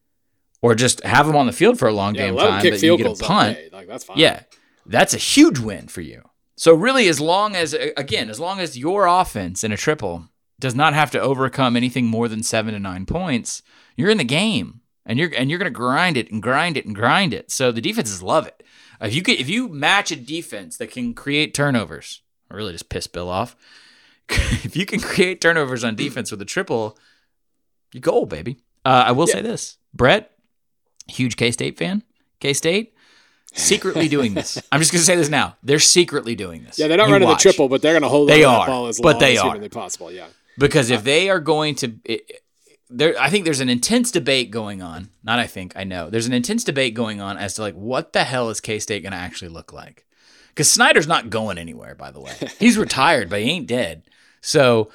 or 0.62 0.74
just 0.74 1.02
have 1.04 1.26
them 1.26 1.36
on 1.36 1.46
the 1.46 1.52
field 1.52 1.78
for 1.78 1.88
a 1.88 1.92
long 1.92 2.14
Yeah, 2.14 2.26
damn 2.26 2.36
time 2.36 2.62
that 2.62 2.82
you 2.82 2.96
get 2.96 3.06
a 3.06 3.24
punt. 3.24 3.58
Like 3.72 3.88
that's 3.88 4.04
fine. 4.04 4.18
Yeah, 4.18 4.42
that's 4.90 5.14
a 5.14 5.18
huge 5.18 5.58
win 5.58 5.86
for 5.86 6.00
you. 6.00 6.22
So 6.56 6.74
really, 6.74 7.08
as 7.08 7.20
long 7.20 7.56
as 7.56 7.72
again, 7.72 8.28
as 8.28 8.38
long 8.38 8.60
as 8.60 8.76
your 8.76 9.06
offense 9.06 9.64
in 9.64 9.72
a 9.72 9.76
triple 9.76 10.28
does 10.58 10.74
not 10.74 10.92
have 10.92 11.10
to 11.12 11.20
overcome 11.20 11.76
anything 11.76 12.06
more 12.06 12.28
than 12.28 12.42
seven 12.42 12.74
to 12.74 12.80
nine 12.80 13.06
points, 13.06 13.62
you're 13.96 14.10
in 14.10 14.18
the 14.18 14.24
game, 14.24 14.80
and 15.06 15.18
you're 15.18 15.30
and 15.34 15.48
you're 15.48 15.58
going 15.58 15.72
to 15.72 15.76
grind 15.76 16.16
it 16.16 16.30
and 16.30 16.42
grind 16.42 16.76
it 16.76 16.84
and 16.84 16.94
grind 16.94 17.32
it. 17.32 17.50
So 17.50 17.72
the 17.72 17.80
defenses 17.80 18.22
love 18.22 18.46
it. 18.46 18.62
If 19.00 19.14
you 19.14 19.22
could, 19.22 19.40
if 19.40 19.48
you 19.48 19.68
match 19.68 20.10
a 20.10 20.16
defense 20.16 20.76
that 20.76 20.90
can 20.90 21.14
create 21.14 21.54
turnovers, 21.54 22.20
or 22.50 22.58
really 22.58 22.72
just 22.72 22.90
piss 22.90 23.06
Bill 23.06 23.30
off, 23.30 23.56
if 24.28 24.76
you 24.76 24.84
can 24.84 25.00
create 25.00 25.40
turnovers 25.40 25.82
on 25.82 25.94
defense 25.94 26.30
with 26.30 26.42
a 26.42 26.46
triple, 26.46 26.98
you 27.94 28.00
goal, 28.00 28.26
baby. 28.26 28.58
Uh, 28.84 29.04
I 29.06 29.12
will 29.12 29.26
yeah. 29.28 29.34
say 29.34 29.42
this, 29.42 29.78
Brett, 29.94 30.32
huge 31.06 31.36
K 31.36 31.50
State 31.52 31.78
fan. 31.78 32.02
K 32.40 32.52
State 32.52 32.94
secretly 33.54 34.08
doing 34.08 34.34
this. 34.34 34.60
I'm 34.72 34.80
just 34.80 34.92
going 34.92 35.00
to 35.00 35.04
say 35.04 35.16
this 35.16 35.28
now. 35.28 35.56
They're 35.62 35.78
secretly 35.78 36.34
doing 36.34 36.64
this. 36.64 36.78
Yeah, 36.78 36.88
they're 36.88 36.98
not 36.98 37.08
you 37.08 37.12
running 37.12 37.28
watch. 37.28 37.42
the 37.42 37.50
triple, 37.50 37.68
but 37.68 37.82
they're 37.82 37.92
going 37.92 38.02
to 38.02 38.08
hold 38.08 38.28
they 38.28 38.44
are, 38.44 38.66
the 38.66 38.70
ball 38.70 38.86
as 38.86 39.00
but 39.00 39.14
long 39.14 39.20
they 39.20 39.36
as 39.36 39.42
humanly 39.42 39.68
possible. 39.68 40.12
Yeah, 40.12 40.26
because 40.58 40.90
if 40.90 41.00
uh, 41.00 41.02
they 41.02 41.30
are 41.30 41.40
going 41.40 41.74
to, 41.76 41.94
it, 42.04 42.42
there, 42.88 43.14
I 43.18 43.30
think 43.30 43.44
there's 43.44 43.60
an 43.60 43.68
intense 43.68 44.10
debate 44.10 44.50
going 44.50 44.82
on. 44.82 45.10
Not 45.22 45.38
I 45.38 45.46
think 45.46 45.72
I 45.76 45.84
know. 45.84 46.10
There's 46.10 46.26
an 46.26 46.32
intense 46.32 46.64
debate 46.64 46.94
going 46.94 47.20
on 47.20 47.38
as 47.38 47.54
to 47.54 47.62
like 47.62 47.74
what 47.74 48.12
the 48.12 48.24
hell 48.24 48.50
is 48.50 48.60
K 48.60 48.78
State 48.78 49.02
going 49.02 49.12
to 49.12 49.18
actually 49.18 49.48
look 49.48 49.72
like? 49.72 50.06
Because 50.48 50.70
Snyder's 50.70 51.06
not 51.06 51.30
going 51.30 51.58
anywhere. 51.58 51.94
By 51.94 52.10
the 52.10 52.20
way, 52.20 52.34
he's 52.58 52.78
retired, 52.78 53.30
but 53.30 53.40
he 53.40 53.50
ain't 53.50 53.66
dead. 53.66 54.04
So. 54.40 54.90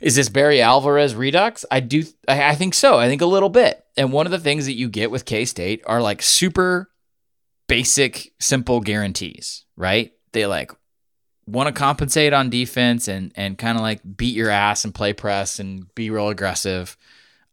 Is 0.00 0.14
this 0.14 0.28
Barry 0.28 0.62
Alvarez 0.62 1.16
redux? 1.16 1.64
I 1.72 1.80
do. 1.80 2.04
I, 2.28 2.50
I 2.50 2.54
think 2.54 2.74
so. 2.74 3.00
I 3.00 3.08
think 3.08 3.20
a 3.20 3.26
little 3.26 3.48
bit. 3.48 3.84
And 3.96 4.12
one 4.12 4.26
of 4.26 4.30
the 4.30 4.38
things 4.38 4.66
that 4.66 4.76
you 4.76 4.88
get 4.88 5.10
with 5.10 5.24
K 5.24 5.44
State 5.44 5.82
are 5.86 6.00
like 6.00 6.22
super 6.22 6.88
basic, 7.68 8.32
simple 8.40 8.80
guarantees, 8.80 9.64
right? 9.76 10.12
They 10.32 10.46
like 10.46 10.72
want 11.46 11.68
to 11.68 11.72
compensate 11.72 12.32
on 12.32 12.50
defense 12.50 13.08
and 13.08 13.32
and 13.36 13.56
kind 13.56 13.78
of 13.78 13.82
like 13.82 14.00
beat 14.16 14.34
your 14.34 14.50
ass 14.50 14.84
and 14.84 14.94
play 14.94 15.12
press 15.12 15.60
and 15.60 15.92
be 15.94 16.10
real 16.10 16.28
aggressive 16.28 16.96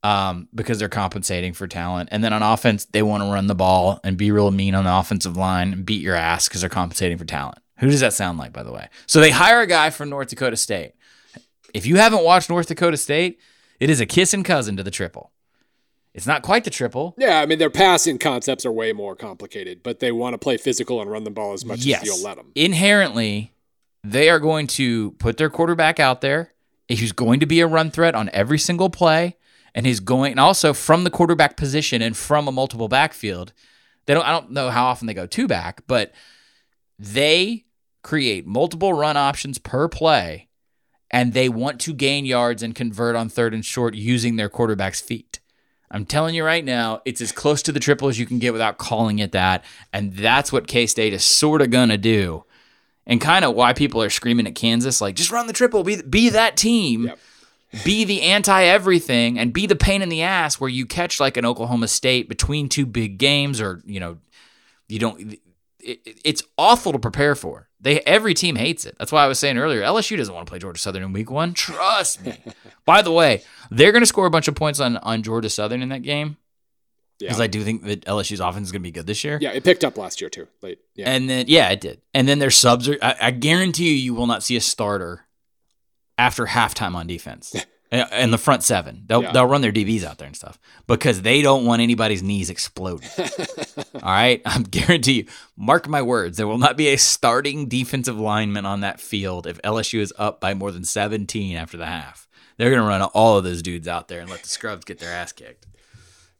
um, 0.03 0.47
because 0.53 0.78
they're 0.78 0.89
compensating 0.89 1.53
for 1.53 1.68
talent. 1.68 2.09
And 2.11 2.24
then 2.24 2.32
on 2.32 2.43
offense, 2.43 2.86
they 2.86 3.01
want 3.01 3.24
to 3.24 3.32
run 3.32 3.47
the 3.47 3.55
ball 3.55 3.99
and 4.03 4.18
be 4.18 4.32
real 4.32 4.51
mean 4.51 4.76
on 4.76 4.84
the 4.84 4.95
offensive 4.95 5.36
line 5.36 5.74
and 5.74 5.86
beat 5.86 6.01
your 6.01 6.16
ass 6.16 6.47
because 6.47 6.61
they're 6.61 6.70
compensating 6.70 7.18
for 7.18 7.26
talent. 7.26 7.57
Who 7.80 7.89
does 7.89 8.01
that 8.01 8.13
sound 8.13 8.38
like, 8.38 8.53
by 8.53 8.61
the 8.61 8.72
way? 8.72 8.89
So 9.07 9.20
they 9.20 9.32
hire 9.32 9.61
a 9.61 9.68
guy 9.68 9.89
from 9.89 10.09
North 10.09 10.28
Dakota 10.30 10.57
State. 10.57 10.93
If 11.74 11.86
you 11.86 11.95
haven't 11.95 12.24
watched 12.24 12.49
North 12.49 12.68
Dakota 12.68 12.97
State, 12.97 13.39
it 13.80 13.89
is 13.89 13.99
a 13.99 14.05
kissing 14.05 14.43
cousin 14.43 14.78
to 14.78 14.84
the 14.84 14.91
triple. 14.91 15.32
It's 16.16 16.26
not 16.26 16.43
quite 16.43 16.63
the 16.63 16.70
triple. 16.70 17.13
Yeah, 17.18 17.41
I 17.41 17.45
mean 17.45 17.59
their 17.59 17.70
passing 17.70 18.18
concepts 18.18 18.66
are 18.66 18.72
way 18.72 18.93
more 18.93 19.18
complicated, 19.18 19.84
but 19.84 19.99
they 19.99 20.13
want 20.13 20.34
to 20.34 20.38
play 20.38 20.55
physical 20.55 21.01
and 21.01 21.11
run 21.11 21.26
the 21.26 21.30
ball 21.30 21.51
as 21.51 21.66
much 21.66 21.80
yes. 21.80 22.01
as 22.01 22.07
you'll 22.07 22.24
let 22.26 22.38
them. 22.38 22.53
Inherently, 22.55 23.51
they 24.01 24.30
are 24.30 24.39
going 24.39 24.68
to 24.68 25.11
put 25.11 25.36
their 25.36 25.49
quarterback 25.49 25.99
out 25.99 26.22
there. 26.22 26.53
He's 26.88 27.11
going 27.11 27.41
to 27.41 27.45
be 27.45 27.59
a 27.59 27.68
run 27.68 27.91
threat 27.91 28.16
on 28.16 28.30
every 28.32 28.57
single 28.57 28.89
play, 28.89 29.36
and 29.74 29.86
he's 29.86 29.99
going 29.99 30.32
and 30.32 30.39
also 30.39 30.72
from 30.72 31.03
the 31.03 31.09
quarterback 31.09 31.57
position 31.57 32.01
and 32.01 32.16
from 32.16 32.47
a 32.47 32.51
multiple 32.51 32.88
backfield. 32.88 33.51
They 34.05 34.13
don't. 34.13 34.26
I 34.26 34.32
don't 34.32 34.51
know 34.51 34.70
how 34.70 34.86
often 34.86 35.07
they 35.07 35.13
go 35.13 35.28
two 35.28 35.49
back, 35.49 35.82
but 35.86 36.13
they 36.97 37.66
create 38.03 38.47
multiple 38.47 38.93
run 38.93 39.18
options 39.18 39.57
per 39.57 39.89
play, 39.89 40.47
and 41.11 41.34
they 41.34 41.49
want 41.49 41.82
to 41.82 41.93
gain 41.93 42.24
yards 42.24 42.63
and 42.63 42.74
convert 42.74 43.18
on 43.18 43.28
third 43.28 43.53
and 43.53 43.66
short 43.66 43.95
using 43.95 44.38
their 44.38 44.47
quarterback's 44.47 45.01
feet. 45.01 45.34
I'm 45.91 46.05
telling 46.05 46.36
you 46.36 46.43
right 46.43 46.65
now, 46.65 47.01
it's 47.05 47.21
as 47.21 47.31
close 47.31 47.61
to 47.63 47.71
the 47.71 47.79
triple 47.79 48.07
as 48.07 48.19
you 48.19 48.25
can 48.25 48.39
get 48.39 48.53
without 48.53 48.77
calling 48.77 49.19
it 49.19 49.31
that. 49.33 49.63
And 49.93 50.13
that's 50.13 50.51
what 50.51 50.67
K 50.67 50.88
State 50.88 51.13
is 51.13 51.23
sort 51.23 51.61
of 51.61 51.69
going 51.69 51.89
to 51.89 51.97
do. 51.97 52.43
And 53.07 53.21
kind 53.21 53.45
of 53.45 53.53
why 53.53 53.73
people 53.73 54.01
are 54.01 54.09
screaming 54.09 54.47
at 54.47 54.55
Kansas, 54.55 54.99
like, 54.99 55.15
just 55.15 55.31
run 55.31 55.45
the 55.45 55.53
triple, 55.53 55.83
be, 55.83 56.01
be 56.01 56.29
that 56.29 56.57
team, 56.57 57.05
yep. 57.05 57.19
be 57.83 58.03
the 58.03 58.23
anti 58.23 58.63
everything, 58.63 59.38
and 59.38 59.53
be 59.53 59.67
the 59.67 59.75
pain 59.75 60.01
in 60.01 60.09
the 60.09 60.23
ass 60.23 60.59
where 60.59 60.69
you 60.69 60.88
catch 60.88 61.19
like 61.19 61.38
an 61.38 61.45
Oklahoma 61.45 61.88
State 61.88 62.27
between 62.27 62.67
two 62.67 62.88
big 62.88 63.19
games, 63.19 63.61
or, 63.61 63.83
you 63.86 63.99
know, 63.99 64.17
you 64.88 64.97
don't, 64.97 65.38
it, 65.79 65.99
it's 66.25 66.41
awful 66.57 66.93
to 66.93 66.99
prepare 66.99 67.36
for. 67.36 67.67
They 67.86 67.99
every 68.01 68.33
team 68.33 68.55
hates 68.55 68.83
it. 68.83 68.95
That's 68.97 69.11
why 69.11 69.23
I 69.23 69.27
was 69.27 69.38
saying 69.38 69.59
earlier, 69.59 69.83
LSU 69.83 70.17
doesn't 70.17 70.33
want 70.33 70.47
to 70.47 70.49
play 70.49 70.57
Georgia 70.57 70.81
Southern 70.81 71.03
in 71.03 71.13
week 71.13 71.29
one. 71.29 71.53
Trust 71.53 72.25
me. 72.25 72.36
By 72.86 73.03
the 73.03 73.11
way, 73.11 73.43
they're 73.69 73.91
going 73.91 74.01
to 74.01 74.07
score 74.07 74.25
a 74.25 74.31
bunch 74.31 74.47
of 74.47 74.55
points 74.55 74.79
on 74.79 74.97
on 74.97 75.21
Georgia 75.21 75.51
Southern 75.51 75.83
in 75.83 75.89
that 75.89 76.01
game. 76.01 76.38
Because 77.19 77.38
yeah. 77.38 77.43
I 77.43 77.47
do 77.47 77.63
think 77.63 77.83
that 77.83 78.03
LSU's 78.05 78.39
offense 78.39 78.67
is 78.67 78.71
going 78.71 78.81
to 78.81 78.88
be 78.88 78.91
good 78.91 79.05
this 79.05 79.23
year. 79.23 79.38
Yeah, 79.39 79.51
it 79.51 79.63
picked 79.63 79.83
up 79.83 79.99
last 79.99 80.19
year 80.19 80.31
too. 80.31 80.47
Late. 80.63 80.79
Yeah. 80.95 81.11
And 81.11 81.29
then 81.29 81.45
yeah, 81.47 81.69
it 81.69 81.79
did. 81.79 82.01
And 82.15 82.27
then 82.27 82.39
their 82.39 82.49
subs 82.49 82.89
are. 82.89 82.97
I, 83.03 83.15
I 83.21 83.31
guarantee 83.31 83.89
you, 83.89 83.95
you 83.95 84.15
will 84.15 84.27
not 84.27 84.41
see 84.41 84.57
a 84.57 84.61
starter 84.61 85.27
after 86.17 86.47
halftime 86.47 86.95
on 86.95 87.05
defense. 87.05 87.55
and 87.91 88.33
the 88.33 88.38
front 88.38 88.63
seven. 88.63 89.03
They'll 89.05 89.23
yeah. 89.23 89.31
they'll 89.31 89.45
run 89.45 89.61
their 89.61 89.71
DBs 89.71 90.03
out 90.03 90.17
there 90.17 90.27
and 90.27 90.36
stuff 90.36 90.59
because 90.88 91.21
they 91.21 91.41
don't 91.41 91.65
want 91.65 91.81
anybody's 91.81 92.23
knees 92.23 92.49
exploding. 92.49 93.09
All 93.77 94.01
right, 94.03 94.41
I'm 94.45 94.63
guarantee 94.69 95.13
you. 95.13 95.25
Mark 95.55 95.88
my 95.88 96.01
words. 96.01 96.38
There 96.38 96.47
will 96.47 96.57
not 96.57 96.77
be 96.77 96.89
a 96.89 96.97
starting 96.97 97.67
defensive 97.67 98.19
lineman 98.19 98.65
on 98.65 98.81
that 98.81 98.99
field 98.99 99.47
if 99.47 99.61
LSU 99.61 99.99
is 99.99 100.13
up 100.17 100.39
by 100.41 100.53
more 100.53 100.71
than 100.71 100.83
17 100.83 101.55
after 101.55 101.77
the 101.77 101.86
half. 101.86 102.27
They're 102.57 102.71
gonna 102.71 102.88
run 102.88 103.01
all 103.01 103.38
of 103.38 103.43
those 103.43 103.61
dudes 103.61 103.88
out 103.88 104.07
there 104.07 104.21
and 104.21 104.29
let 104.29 104.43
the 104.43 104.49
scrubs 104.49 104.86
get 104.86 104.99
their 104.99 105.11
ass 105.11 105.31
kicked. 105.31 105.67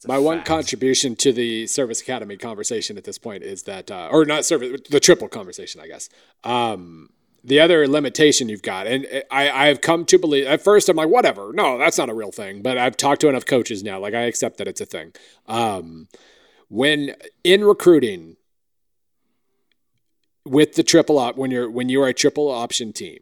My 0.07 0.15
fact. 0.15 0.23
one 0.23 0.43
contribution 0.43 1.15
to 1.17 1.33
the 1.33 1.67
service 1.67 2.01
academy 2.01 2.37
conversation 2.37 2.97
at 2.97 3.05
this 3.05 3.17
point 3.17 3.43
is 3.43 3.63
that, 3.63 3.89
uh, 3.89 4.09
or 4.11 4.25
not 4.25 4.45
service, 4.45 4.81
the 4.89 4.99
triple 4.99 5.27
conversation, 5.27 5.81
I 5.81 5.87
guess. 5.87 6.09
Um, 6.43 7.09
the 7.45 7.59
other 7.59 7.87
limitation 7.87 8.49
you've 8.49 8.63
got, 8.63 8.87
and 8.87 9.05
I, 9.29 9.49
I've 9.69 9.79
come 9.79 10.03
to 10.05 10.17
believe 10.17 10.47
at 10.47 10.63
first 10.63 10.89
I'm 10.89 10.97
like, 10.97 11.09
whatever, 11.09 11.51
no, 11.53 11.77
that's 11.77 11.97
not 11.97 12.09
a 12.09 12.13
real 12.13 12.31
thing. 12.31 12.63
But 12.63 12.77
I've 12.77 12.97
talked 12.97 13.21
to 13.21 13.29
enough 13.29 13.45
coaches 13.45 13.83
now, 13.83 13.99
like 13.99 14.15
I 14.15 14.21
accept 14.21 14.57
that 14.57 14.67
it's 14.67 14.81
a 14.81 14.85
thing. 14.85 15.13
Um, 15.47 16.07
when 16.67 17.15
in 17.43 17.63
recruiting 17.63 18.37
with 20.43 20.73
the 20.73 20.83
triple 20.83 21.19
op, 21.19 21.37
when 21.37 21.51
you're 21.51 21.69
when 21.69 21.87
you're 21.87 22.07
a 22.07 22.13
triple 22.13 22.49
option 22.49 22.91
team, 22.91 23.19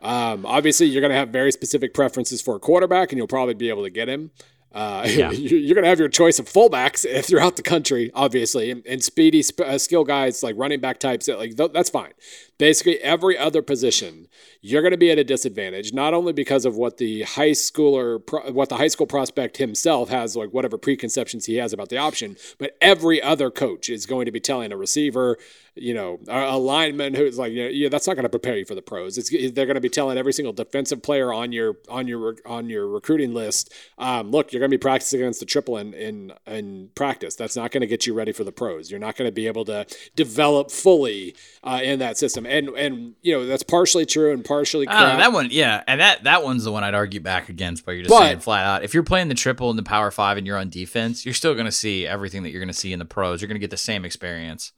um, 0.00 0.46
obviously 0.46 0.86
you're 0.86 1.00
going 1.00 1.12
to 1.12 1.18
have 1.18 1.30
very 1.30 1.50
specific 1.50 1.92
preferences 1.92 2.40
for 2.40 2.54
a 2.54 2.60
quarterback, 2.60 3.10
and 3.10 3.18
you'll 3.18 3.26
probably 3.26 3.54
be 3.54 3.68
able 3.68 3.82
to 3.82 3.90
get 3.90 4.08
him. 4.08 4.30
Uh, 4.72 5.04
yeah. 5.08 5.30
You're 5.30 5.74
going 5.74 5.84
to 5.84 5.88
have 5.88 5.98
your 5.98 6.08
choice 6.08 6.38
of 6.38 6.46
fullbacks 6.46 7.06
throughout 7.24 7.56
the 7.56 7.62
country, 7.62 8.10
obviously, 8.14 8.70
and, 8.70 8.86
and 8.86 9.02
speedy 9.02 9.42
uh, 9.64 9.78
skill 9.78 10.04
guys 10.04 10.42
like 10.42 10.54
running 10.56 10.80
back 10.80 10.98
types. 10.98 11.28
Like 11.28 11.56
that's 11.56 11.90
fine. 11.90 12.12
Basically, 12.58 12.98
every 12.98 13.38
other 13.38 13.62
position, 13.62 14.28
you're 14.60 14.82
going 14.82 14.92
to 14.92 14.98
be 14.98 15.10
at 15.10 15.18
a 15.18 15.24
disadvantage, 15.24 15.94
not 15.94 16.12
only 16.12 16.32
because 16.32 16.66
of 16.66 16.76
what 16.76 16.98
the 16.98 17.22
high 17.22 17.50
schooler, 17.50 18.20
what 18.52 18.68
the 18.68 18.76
high 18.76 18.88
school 18.88 19.06
prospect 19.06 19.56
himself 19.56 20.10
has, 20.10 20.36
like 20.36 20.50
whatever 20.50 20.76
preconceptions 20.76 21.46
he 21.46 21.56
has 21.56 21.72
about 21.72 21.88
the 21.88 21.96
option, 21.96 22.36
but 22.58 22.76
every 22.80 23.20
other 23.22 23.50
coach 23.50 23.88
is 23.88 24.04
going 24.04 24.26
to 24.26 24.32
be 24.32 24.40
telling 24.40 24.72
a 24.72 24.76
receiver, 24.76 25.38
you 25.74 25.94
know, 25.94 26.18
a, 26.28 26.58
lineman 26.58 27.14
who's 27.14 27.38
like, 27.38 27.52
yeah, 27.52 27.88
that's 27.88 28.06
not 28.06 28.14
going 28.14 28.24
to 28.24 28.28
prepare 28.28 28.56
you 28.56 28.64
for 28.64 28.74
the 28.74 28.82
pros. 28.82 29.16
It's, 29.16 29.30
they're 29.30 29.66
going 29.66 29.76
to 29.76 29.80
be 29.80 29.88
telling 29.88 30.18
every 30.18 30.32
single 30.32 30.52
defensive 30.52 31.02
player 31.02 31.32
on 31.32 31.52
your 31.52 31.76
on 31.88 32.08
your 32.08 32.36
on 32.44 32.68
your 32.68 32.88
recruiting 32.88 33.32
list, 33.32 33.72
um, 33.98 34.30
look, 34.30 34.52
you're 34.52 34.60
going 34.60 34.70
to 34.70 34.76
be 34.76 34.80
practicing 34.80 35.20
against 35.20 35.40
the 35.40 35.46
triple 35.46 35.76
in 35.76 35.94
in, 35.94 36.32
in 36.46 36.90
practice. 36.94 37.34
That's 37.34 37.56
not 37.56 37.70
going 37.70 37.82
to 37.82 37.86
get 37.86 38.06
you 38.06 38.14
ready 38.14 38.32
for 38.32 38.44
the 38.44 38.52
pros. 38.52 38.90
You're 38.90 39.00
not 39.00 39.16
going 39.16 39.28
to 39.28 39.32
be 39.32 39.46
able 39.46 39.64
to 39.66 39.86
develop 40.16 40.70
fully 40.70 41.36
uh, 41.62 41.80
in 41.82 41.98
that 42.00 42.18
system. 42.18 42.46
And 42.46 42.68
and 42.70 43.14
you 43.22 43.32
know 43.32 43.46
that's 43.46 43.62
partially 43.62 44.06
true 44.06 44.32
and 44.32 44.44
partially 44.44 44.86
uh, 44.86 45.16
that 45.16 45.32
one, 45.32 45.48
yeah, 45.50 45.82
and 45.86 46.00
that 46.00 46.24
that 46.24 46.42
one's 46.42 46.64
the 46.64 46.72
one 46.72 46.84
I'd 46.84 46.94
argue 46.94 47.20
back 47.20 47.48
against. 47.48 47.84
But 47.84 47.92
you're 47.92 48.04
just 48.04 48.10
but, 48.10 48.20
saying 48.20 48.40
flat 48.40 48.66
out, 48.66 48.84
if 48.84 48.94
you're 48.94 49.02
playing 49.02 49.28
the 49.28 49.34
triple 49.34 49.70
in 49.70 49.76
the 49.76 49.82
Power 49.82 50.10
Five 50.10 50.36
and 50.36 50.46
you're 50.46 50.58
on 50.58 50.68
defense, 50.68 51.24
you're 51.24 51.34
still 51.34 51.54
going 51.54 51.66
to 51.66 51.72
see 51.72 52.06
everything 52.06 52.42
that 52.42 52.50
you're 52.50 52.60
going 52.60 52.68
to 52.68 52.74
see 52.74 52.92
in 52.92 52.98
the 52.98 53.04
pros. 53.04 53.40
You're 53.40 53.48
going 53.48 53.56
to 53.56 53.60
get 53.60 53.70
the 53.70 53.76
same 53.76 54.04
experience. 54.04 54.72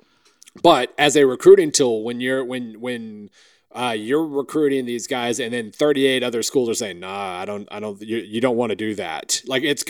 But 0.61 0.93
as 0.99 1.17
a 1.17 1.27
recruiting 1.27 1.73
tool, 1.73 2.05
when 2.05 2.21
you're 2.21 2.45
when 2.45 2.81
when 2.81 3.31
uh, 3.75 3.95
you're 3.97 4.27
recruiting 4.27 4.85
these 4.85 5.07
guys, 5.07 5.41
and 5.41 5.53
then 5.53 5.73
38 5.73 6.23
other 6.23 6.43
schools 6.43 6.69
are 6.69 6.75
saying, 6.75 7.01
"Nah, 7.01 7.41
I 7.41 7.45
don't, 7.45 7.67
I 7.71 7.81
don't, 7.81 8.01
you, 8.03 8.19
you 8.19 8.41
don't 8.41 8.57
want 8.57 8.71
to 8.71 8.77
do 8.77 8.95
that." 8.97 9.41
Like 9.47 9.63
it's 9.63 9.83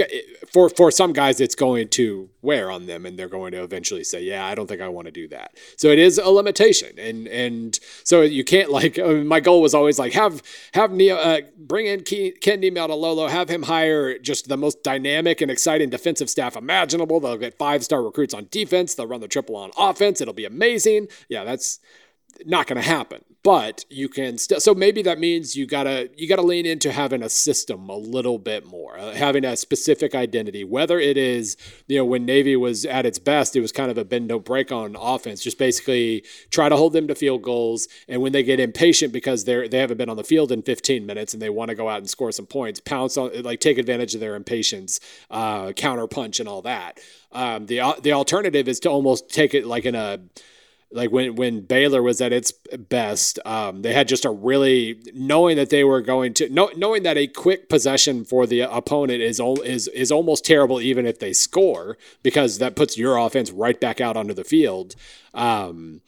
for 0.52 0.68
for 0.68 0.90
some 0.90 1.12
guys, 1.12 1.40
it's 1.40 1.54
going 1.54 1.88
to 1.88 2.30
wear 2.42 2.70
on 2.70 2.86
them, 2.86 3.04
and 3.06 3.18
they're 3.18 3.28
going 3.28 3.52
to 3.52 3.62
eventually 3.62 4.04
say, 4.04 4.22
"Yeah, 4.22 4.46
I 4.46 4.54
don't 4.54 4.68
think 4.68 4.80
I 4.80 4.88
want 4.88 5.06
to 5.06 5.12
do 5.12 5.26
that." 5.28 5.56
So 5.76 5.88
it 5.88 5.98
is 5.98 6.18
a 6.18 6.28
limitation, 6.28 6.96
and 6.98 7.26
and 7.28 7.78
so 8.04 8.20
you 8.20 8.44
can't 8.44 8.70
like. 8.70 8.98
I 8.98 9.06
mean, 9.08 9.26
my 9.26 9.40
goal 9.40 9.60
was 9.60 9.74
always 9.74 9.98
like 9.98 10.12
have 10.12 10.42
have 10.74 10.92
Neo 10.92 11.16
uh, 11.16 11.40
bring 11.58 11.86
in 11.86 12.02
Ken 12.02 12.62
Niumatalolo, 12.62 13.28
have 13.28 13.48
him 13.48 13.64
hire 13.64 14.16
just 14.18 14.48
the 14.48 14.56
most 14.56 14.84
dynamic 14.84 15.40
and 15.40 15.50
exciting 15.50 15.90
defensive 15.90 16.30
staff 16.30 16.56
imaginable. 16.56 17.18
They'll 17.18 17.36
get 17.36 17.58
five 17.58 17.82
star 17.82 18.02
recruits 18.02 18.32
on 18.32 18.46
defense. 18.50 18.94
They'll 18.94 19.08
run 19.08 19.20
the 19.20 19.28
triple 19.28 19.56
on 19.56 19.72
offense. 19.76 20.20
It'll 20.20 20.34
be 20.34 20.44
amazing. 20.44 21.08
Yeah, 21.28 21.42
that's 21.42 21.80
not 22.46 22.66
going 22.66 22.80
to 22.80 22.88
happen 22.88 23.24
but 23.42 23.84
you 23.90 24.08
can 24.08 24.38
still 24.38 24.60
so 24.60 24.74
maybe 24.74 25.02
that 25.02 25.18
means 25.18 25.56
you 25.56 25.66
gotta 25.66 26.10
you 26.16 26.28
gotta 26.28 26.42
lean 26.42 26.66
into 26.66 26.92
having 26.92 27.22
a 27.22 27.28
system 27.28 27.88
a 27.88 27.96
little 27.96 28.38
bit 28.38 28.66
more 28.66 28.98
uh, 28.98 29.12
having 29.12 29.44
a 29.44 29.56
specific 29.56 30.14
identity 30.14 30.64
whether 30.64 30.98
it 30.98 31.16
is 31.16 31.56
you 31.88 31.96
know 31.96 32.04
when 32.04 32.24
navy 32.24 32.56
was 32.56 32.84
at 32.84 33.04
its 33.04 33.18
best 33.18 33.56
it 33.56 33.60
was 33.60 33.72
kind 33.72 33.90
of 33.90 33.98
a 33.98 34.04
bend 34.04 34.28
don't 34.28 34.44
break 34.44 34.70
on 34.70 34.96
offense 34.98 35.42
just 35.42 35.58
basically 35.58 36.24
try 36.50 36.68
to 36.68 36.76
hold 36.76 36.92
them 36.92 37.08
to 37.08 37.14
field 37.14 37.42
goals 37.42 37.88
and 38.08 38.22
when 38.22 38.32
they 38.32 38.42
get 38.42 38.60
impatient 38.60 39.12
because 39.12 39.44
they're 39.44 39.68
they 39.68 39.78
haven't 39.78 39.96
been 39.96 40.10
on 40.10 40.16
the 40.16 40.24
field 40.24 40.52
in 40.52 40.62
15 40.62 41.04
minutes 41.04 41.32
and 41.32 41.42
they 41.42 41.50
want 41.50 41.68
to 41.68 41.74
go 41.74 41.88
out 41.88 41.98
and 41.98 42.08
score 42.08 42.32
some 42.32 42.46
points 42.46 42.80
pounce 42.80 43.16
on 43.16 43.42
like 43.42 43.60
take 43.60 43.78
advantage 43.78 44.14
of 44.14 44.20
their 44.20 44.34
impatience 44.34 45.00
uh, 45.30 45.72
counter 45.72 46.06
punch 46.06 46.40
and 46.40 46.48
all 46.48 46.62
that. 46.62 47.00
Um, 47.32 47.66
the 47.66 47.80
the 48.02 48.12
alternative 48.12 48.68
is 48.68 48.80
to 48.80 48.90
almost 48.90 49.30
take 49.30 49.54
it 49.54 49.66
like 49.66 49.84
in 49.84 49.94
a 49.94 50.20
like 50.92 51.10
when 51.10 51.34
when 51.34 51.60
Baylor 51.62 52.02
was 52.02 52.20
at 52.20 52.32
its 52.32 52.52
best, 52.52 53.38
um, 53.44 53.82
they 53.82 53.92
had 53.92 54.08
just 54.08 54.24
a 54.24 54.30
really 54.30 55.00
knowing 55.14 55.56
that 55.56 55.70
they 55.70 55.84
were 55.84 56.00
going 56.00 56.34
to 56.34 56.48
know, 56.48 56.70
knowing 56.76 57.02
that 57.02 57.16
a 57.16 57.26
quick 57.26 57.68
possession 57.68 58.24
for 58.24 58.46
the 58.46 58.60
opponent 58.60 59.22
is 59.22 59.40
is 59.64 59.88
is 59.88 60.12
almost 60.12 60.44
terrible 60.44 60.80
even 60.80 61.06
if 61.06 61.18
they 61.18 61.32
score 61.32 61.96
because 62.22 62.58
that 62.58 62.76
puts 62.76 62.98
your 62.98 63.16
offense 63.16 63.50
right 63.50 63.80
back 63.80 64.00
out 64.00 64.16
onto 64.16 64.34
the 64.34 64.44
field. 64.44 64.94
Um, 65.34 66.02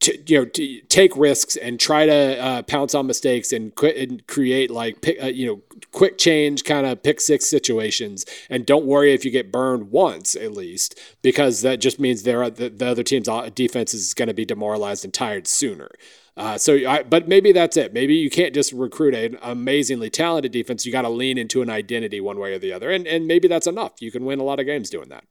to, 0.00 0.16
you 0.26 0.38
know 0.38 0.44
to 0.44 0.80
take 0.82 1.16
risks 1.16 1.56
and 1.56 1.80
try 1.80 2.06
to 2.06 2.40
uh, 2.40 2.62
pounce 2.62 2.94
on 2.94 3.06
mistakes 3.06 3.52
and, 3.52 3.72
and 3.82 4.26
create 4.26 4.70
like 4.70 5.00
pick, 5.00 5.22
uh, 5.22 5.26
you 5.26 5.46
know 5.46 5.62
quick 5.92 6.18
change 6.18 6.64
kind 6.64 6.86
of 6.86 7.02
pick 7.02 7.20
six 7.20 7.46
situations 7.46 8.24
and 8.48 8.66
don't 8.66 8.86
worry 8.86 9.12
if 9.12 9.24
you 9.24 9.30
get 9.30 9.52
burned 9.52 9.90
once 9.90 10.36
at 10.36 10.52
least 10.52 10.98
because 11.22 11.62
that 11.62 11.80
just 11.80 11.98
means 11.98 12.22
there 12.22 12.48
the, 12.50 12.68
the 12.68 12.86
other 12.86 13.02
team's 13.02 13.28
defense 13.54 13.94
is 13.94 14.14
going 14.14 14.28
to 14.28 14.34
be 14.34 14.44
demoralized 14.44 15.04
and 15.04 15.14
tired 15.14 15.46
sooner 15.46 15.90
uh, 16.38 16.56
so, 16.56 16.76
I, 16.88 17.02
but 17.02 17.26
maybe 17.26 17.50
that's 17.50 17.76
it. 17.76 17.92
Maybe 17.92 18.14
you 18.14 18.30
can't 18.30 18.54
just 18.54 18.72
recruit 18.72 19.12
an 19.12 19.38
amazingly 19.42 20.08
talented 20.08 20.52
defense. 20.52 20.86
You 20.86 20.92
got 20.92 21.02
to 21.02 21.08
lean 21.08 21.36
into 21.36 21.62
an 21.62 21.68
identity 21.68 22.20
one 22.20 22.38
way 22.38 22.54
or 22.54 22.60
the 22.60 22.72
other, 22.72 22.92
and 22.92 23.08
and 23.08 23.26
maybe 23.26 23.48
that's 23.48 23.66
enough. 23.66 23.94
You 24.00 24.12
can 24.12 24.24
win 24.24 24.38
a 24.38 24.44
lot 24.44 24.60
of 24.60 24.66
games 24.66 24.88
doing 24.88 25.08
that. 25.08 25.24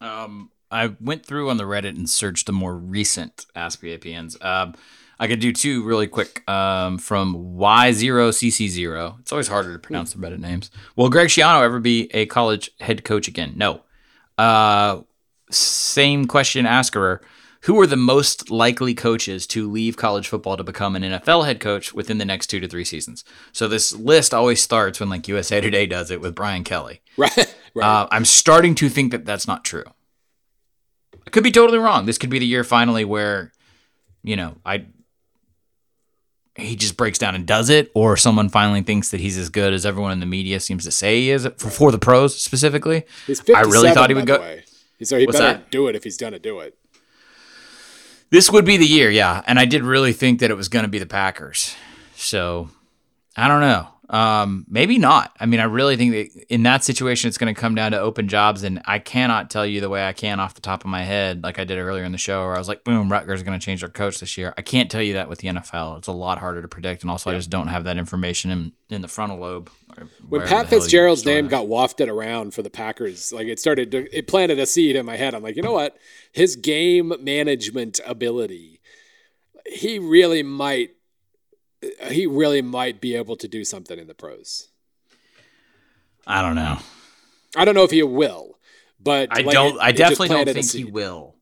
Um, 0.00 0.50
I 0.70 0.94
went 1.00 1.24
through 1.24 1.50
on 1.50 1.56
the 1.56 1.64
Reddit 1.64 1.96
and 1.96 2.08
searched 2.08 2.46
the 2.46 2.52
more 2.52 2.76
recent 2.76 3.46
Ask 3.54 3.82
APNs. 3.82 4.42
Um, 4.44 4.74
I 5.20 5.26
could 5.26 5.40
do 5.40 5.52
two 5.52 5.82
really 5.84 6.06
quick 6.06 6.48
um, 6.48 6.98
from 6.98 7.56
Y0CC0. 7.56 9.20
It's 9.20 9.32
always 9.32 9.48
harder 9.48 9.72
to 9.72 9.78
pronounce 9.78 10.12
the 10.12 10.18
Reddit 10.18 10.38
names. 10.38 10.70
Will 10.94 11.08
Greg 11.08 11.28
Schiano 11.28 11.62
ever 11.62 11.80
be 11.80 12.08
a 12.14 12.26
college 12.26 12.70
head 12.80 13.04
coach 13.04 13.26
again? 13.26 13.54
No. 13.56 13.82
Uh, 14.36 15.00
same 15.50 16.26
question 16.26 16.66
asker. 16.66 17.20
Who 17.62 17.80
are 17.80 17.88
the 17.88 17.96
most 17.96 18.50
likely 18.50 18.94
coaches 18.94 19.44
to 19.48 19.68
leave 19.68 19.96
college 19.96 20.28
football 20.28 20.56
to 20.56 20.62
become 20.62 20.94
an 20.94 21.02
NFL 21.02 21.44
head 21.44 21.58
coach 21.58 21.92
within 21.92 22.18
the 22.18 22.24
next 22.24 22.46
two 22.46 22.60
to 22.60 22.68
three 22.68 22.84
seasons? 22.84 23.24
So 23.50 23.66
this 23.66 23.92
list 23.92 24.32
always 24.32 24.62
starts 24.62 25.00
when 25.00 25.08
like 25.08 25.26
USA 25.26 25.60
Today 25.60 25.84
does 25.86 26.12
it 26.12 26.20
with 26.20 26.34
Brian 26.34 26.64
Kelly. 26.64 27.00
Right. 27.18 27.56
right. 27.74 27.84
Uh, 27.84 28.06
I'm 28.12 28.24
starting 28.24 28.76
to 28.76 28.88
think 28.88 29.10
that 29.10 29.24
that's 29.24 29.48
not 29.48 29.64
true. 29.64 29.82
I 31.28 31.30
could 31.30 31.44
be 31.44 31.50
totally 31.50 31.78
wrong. 31.78 32.06
This 32.06 32.16
could 32.16 32.30
be 32.30 32.38
the 32.38 32.46
year 32.46 32.64
finally 32.64 33.04
where, 33.04 33.52
you 34.22 34.34
know, 34.34 34.56
I 34.64 34.86
he 36.56 36.74
just 36.74 36.96
breaks 36.96 37.18
down 37.18 37.34
and 37.34 37.46
does 37.46 37.68
it, 37.68 37.90
or 37.94 38.16
someone 38.16 38.48
finally 38.48 38.80
thinks 38.80 39.10
that 39.10 39.20
he's 39.20 39.36
as 39.36 39.50
good 39.50 39.74
as 39.74 39.84
everyone 39.84 40.10
in 40.10 40.20
the 40.20 40.26
media 40.26 40.58
seems 40.58 40.84
to 40.84 40.90
say 40.90 41.20
he 41.20 41.30
is 41.30 41.46
for, 41.58 41.68
for 41.68 41.92
the 41.92 41.98
pros 41.98 42.40
specifically. 42.40 43.04
I 43.54 43.60
really 43.60 43.90
thought 43.92 44.08
he 44.08 44.14
would 44.14 44.26
go. 44.26 44.56
So 45.02 45.18
he 45.18 45.26
What's 45.26 45.38
better 45.38 45.58
that? 45.58 45.70
do 45.70 45.86
it 45.88 45.94
if 45.94 46.04
he's 46.04 46.16
gonna 46.16 46.38
do 46.38 46.60
it. 46.60 46.78
This 48.30 48.50
would 48.50 48.64
be 48.64 48.78
the 48.78 48.86
year, 48.86 49.10
yeah. 49.10 49.42
And 49.46 49.58
I 49.58 49.66
did 49.66 49.82
really 49.82 50.14
think 50.14 50.40
that 50.40 50.50
it 50.50 50.56
was 50.56 50.68
going 50.68 50.82
to 50.84 50.88
be 50.88 50.98
the 50.98 51.06
Packers. 51.06 51.76
So 52.16 52.70
I 53.36 53.48
don't 53.48 53.60
know. 53.60 53.88
Um, 54.10 54.64
maybe 54.68 54.96
not. 54.96 55.36
I 55.38 55.44
mean, 55.44 55.60
I 55.60 55.64
really 55.64 55.96
think 55.96 56.12
that 56.12 56.44
in 56.48 56.62
that 56.62 56.82
situation, 56.82 57.28
it's 57.28 57.36
going 57.36 57.54
to 57.54 57.60
come 57.60 57.74
down 57.74 57.92
to 57.92 58.00
open 58.00 58.26
jobs, 58.26 58.62
and 58.62 58.80
I 58.86 58.98
cannot 58.98 59.50
tell 59.50 59.66
you 59.66 59.82
the 59.82 59.90
way 59.90 60.06
I 60.06 60.14
can 60.14 60.40
off 60.40 60.54
the 60.54 60.62
top 60.62 60.82
of 60.82 60.90
my 60.90 61.02
head, 61.02 61.42
like 61.42 61.58
I 61.58 61.64
did 61.64 61.78
earlier 61.78 62.04
in 62.04 62.12
the 62.12 62.18
show, 62.18 62.44
where 62.44 62.54
I 62.54 62.58
was 62.58 62.68
like, 62.68 62.84
"Boom, 62.84 63.12
Rutgers 63.12 63.40
is 63.40 63.42
going 63.44 63.58
to 63.58 63.64
change 63.64 63.80
their 63.80 63.90
coach 63.90 64.18
this 64.20 64.38
year." 64.38 64.54
I 64.56 64.62
can't 64.62 64.90
tell 64.90 65.02
you 65.02 65.12
that 65.14 65.28
with 65.28 65.40
the 65.40 65.48
NFL. 65.48 65.98
It's 65.98 66.08
a 66.08 66.12
lot 66.12 66.38
harder 66.38 66.62
to 66.62 66.68
predict, 66.68 67.02
and 67.02 67.10
also 67.10 67.28
yeah. 67.28 67.36
I 67.36 67.38
just 67.38 67.50
don't 67.50 67.68
have 67.68 67.84
that 67.84 67.98
information 67.98 68.50
in 68.50 68.72
in 68.88 69.02
the 69.02 69.08
frontal 69.08 69.38
lobe. 69.38 69.70
When 70.28 70.46
Pat 70.46 70.68
Fitzgerald's 70.68 71.26
name 71.26 71.48
got 71.48 71.66
wafted 71.66 72.08
around 72.08 72.54
for 72.54 72.62
the 72.62 72.70
Packers, 72.70 73.32
like 73.32 73.48
it 73.48 73.58
started, 73.58 73.90
to, 73.90 74.16
it 74.16 74.28
planted 74.28 74.58
a 74.58 74.66
seed 74.66 74.94
in 74.94 75.04
my 75.04 75.16
head. 75.16 75.34
I'm 75.34 75.42
like, 75.42 75.56
you 75.56 75.62
know 75.62 75.72
what? 75.72 75.96
His 76.30 76.56
game 76.56 77.12
management 77.20 77.98
ability, 78.06 78.80
he 79.66 79.98
really 79.98 80.42
might 80.44 80.90
he 82.10 82.26
really 82.26 82.62
might 82.62 83.00
be 83.00 83.14
able 83.14 83.36
to 83.36 83.48
do 83.48 83.64
something 83.64 83.98
in 83.98 84.06
the 84.06 84.14
pros. 84.14 84.68
I 86.26 86.42
don't 86.42 86.56
know. 86.56 86.78
I 87.56 87.64
don't 87.64 87.74
know 87.74 87.84
if 87.84 87.90
he 87.90 88.02
will, 88.02 88.58
but 89.00 89.28
I 89.30 89.40
like 89.40 89.54
don't. 89.54 89.76
It, 89.76 89.80
I 89.80 89.92
definitely 89.92 90.28
don't 90.28 90.48
think 90.48 90.70
he 90.70 90.84
will. 90.84 91.34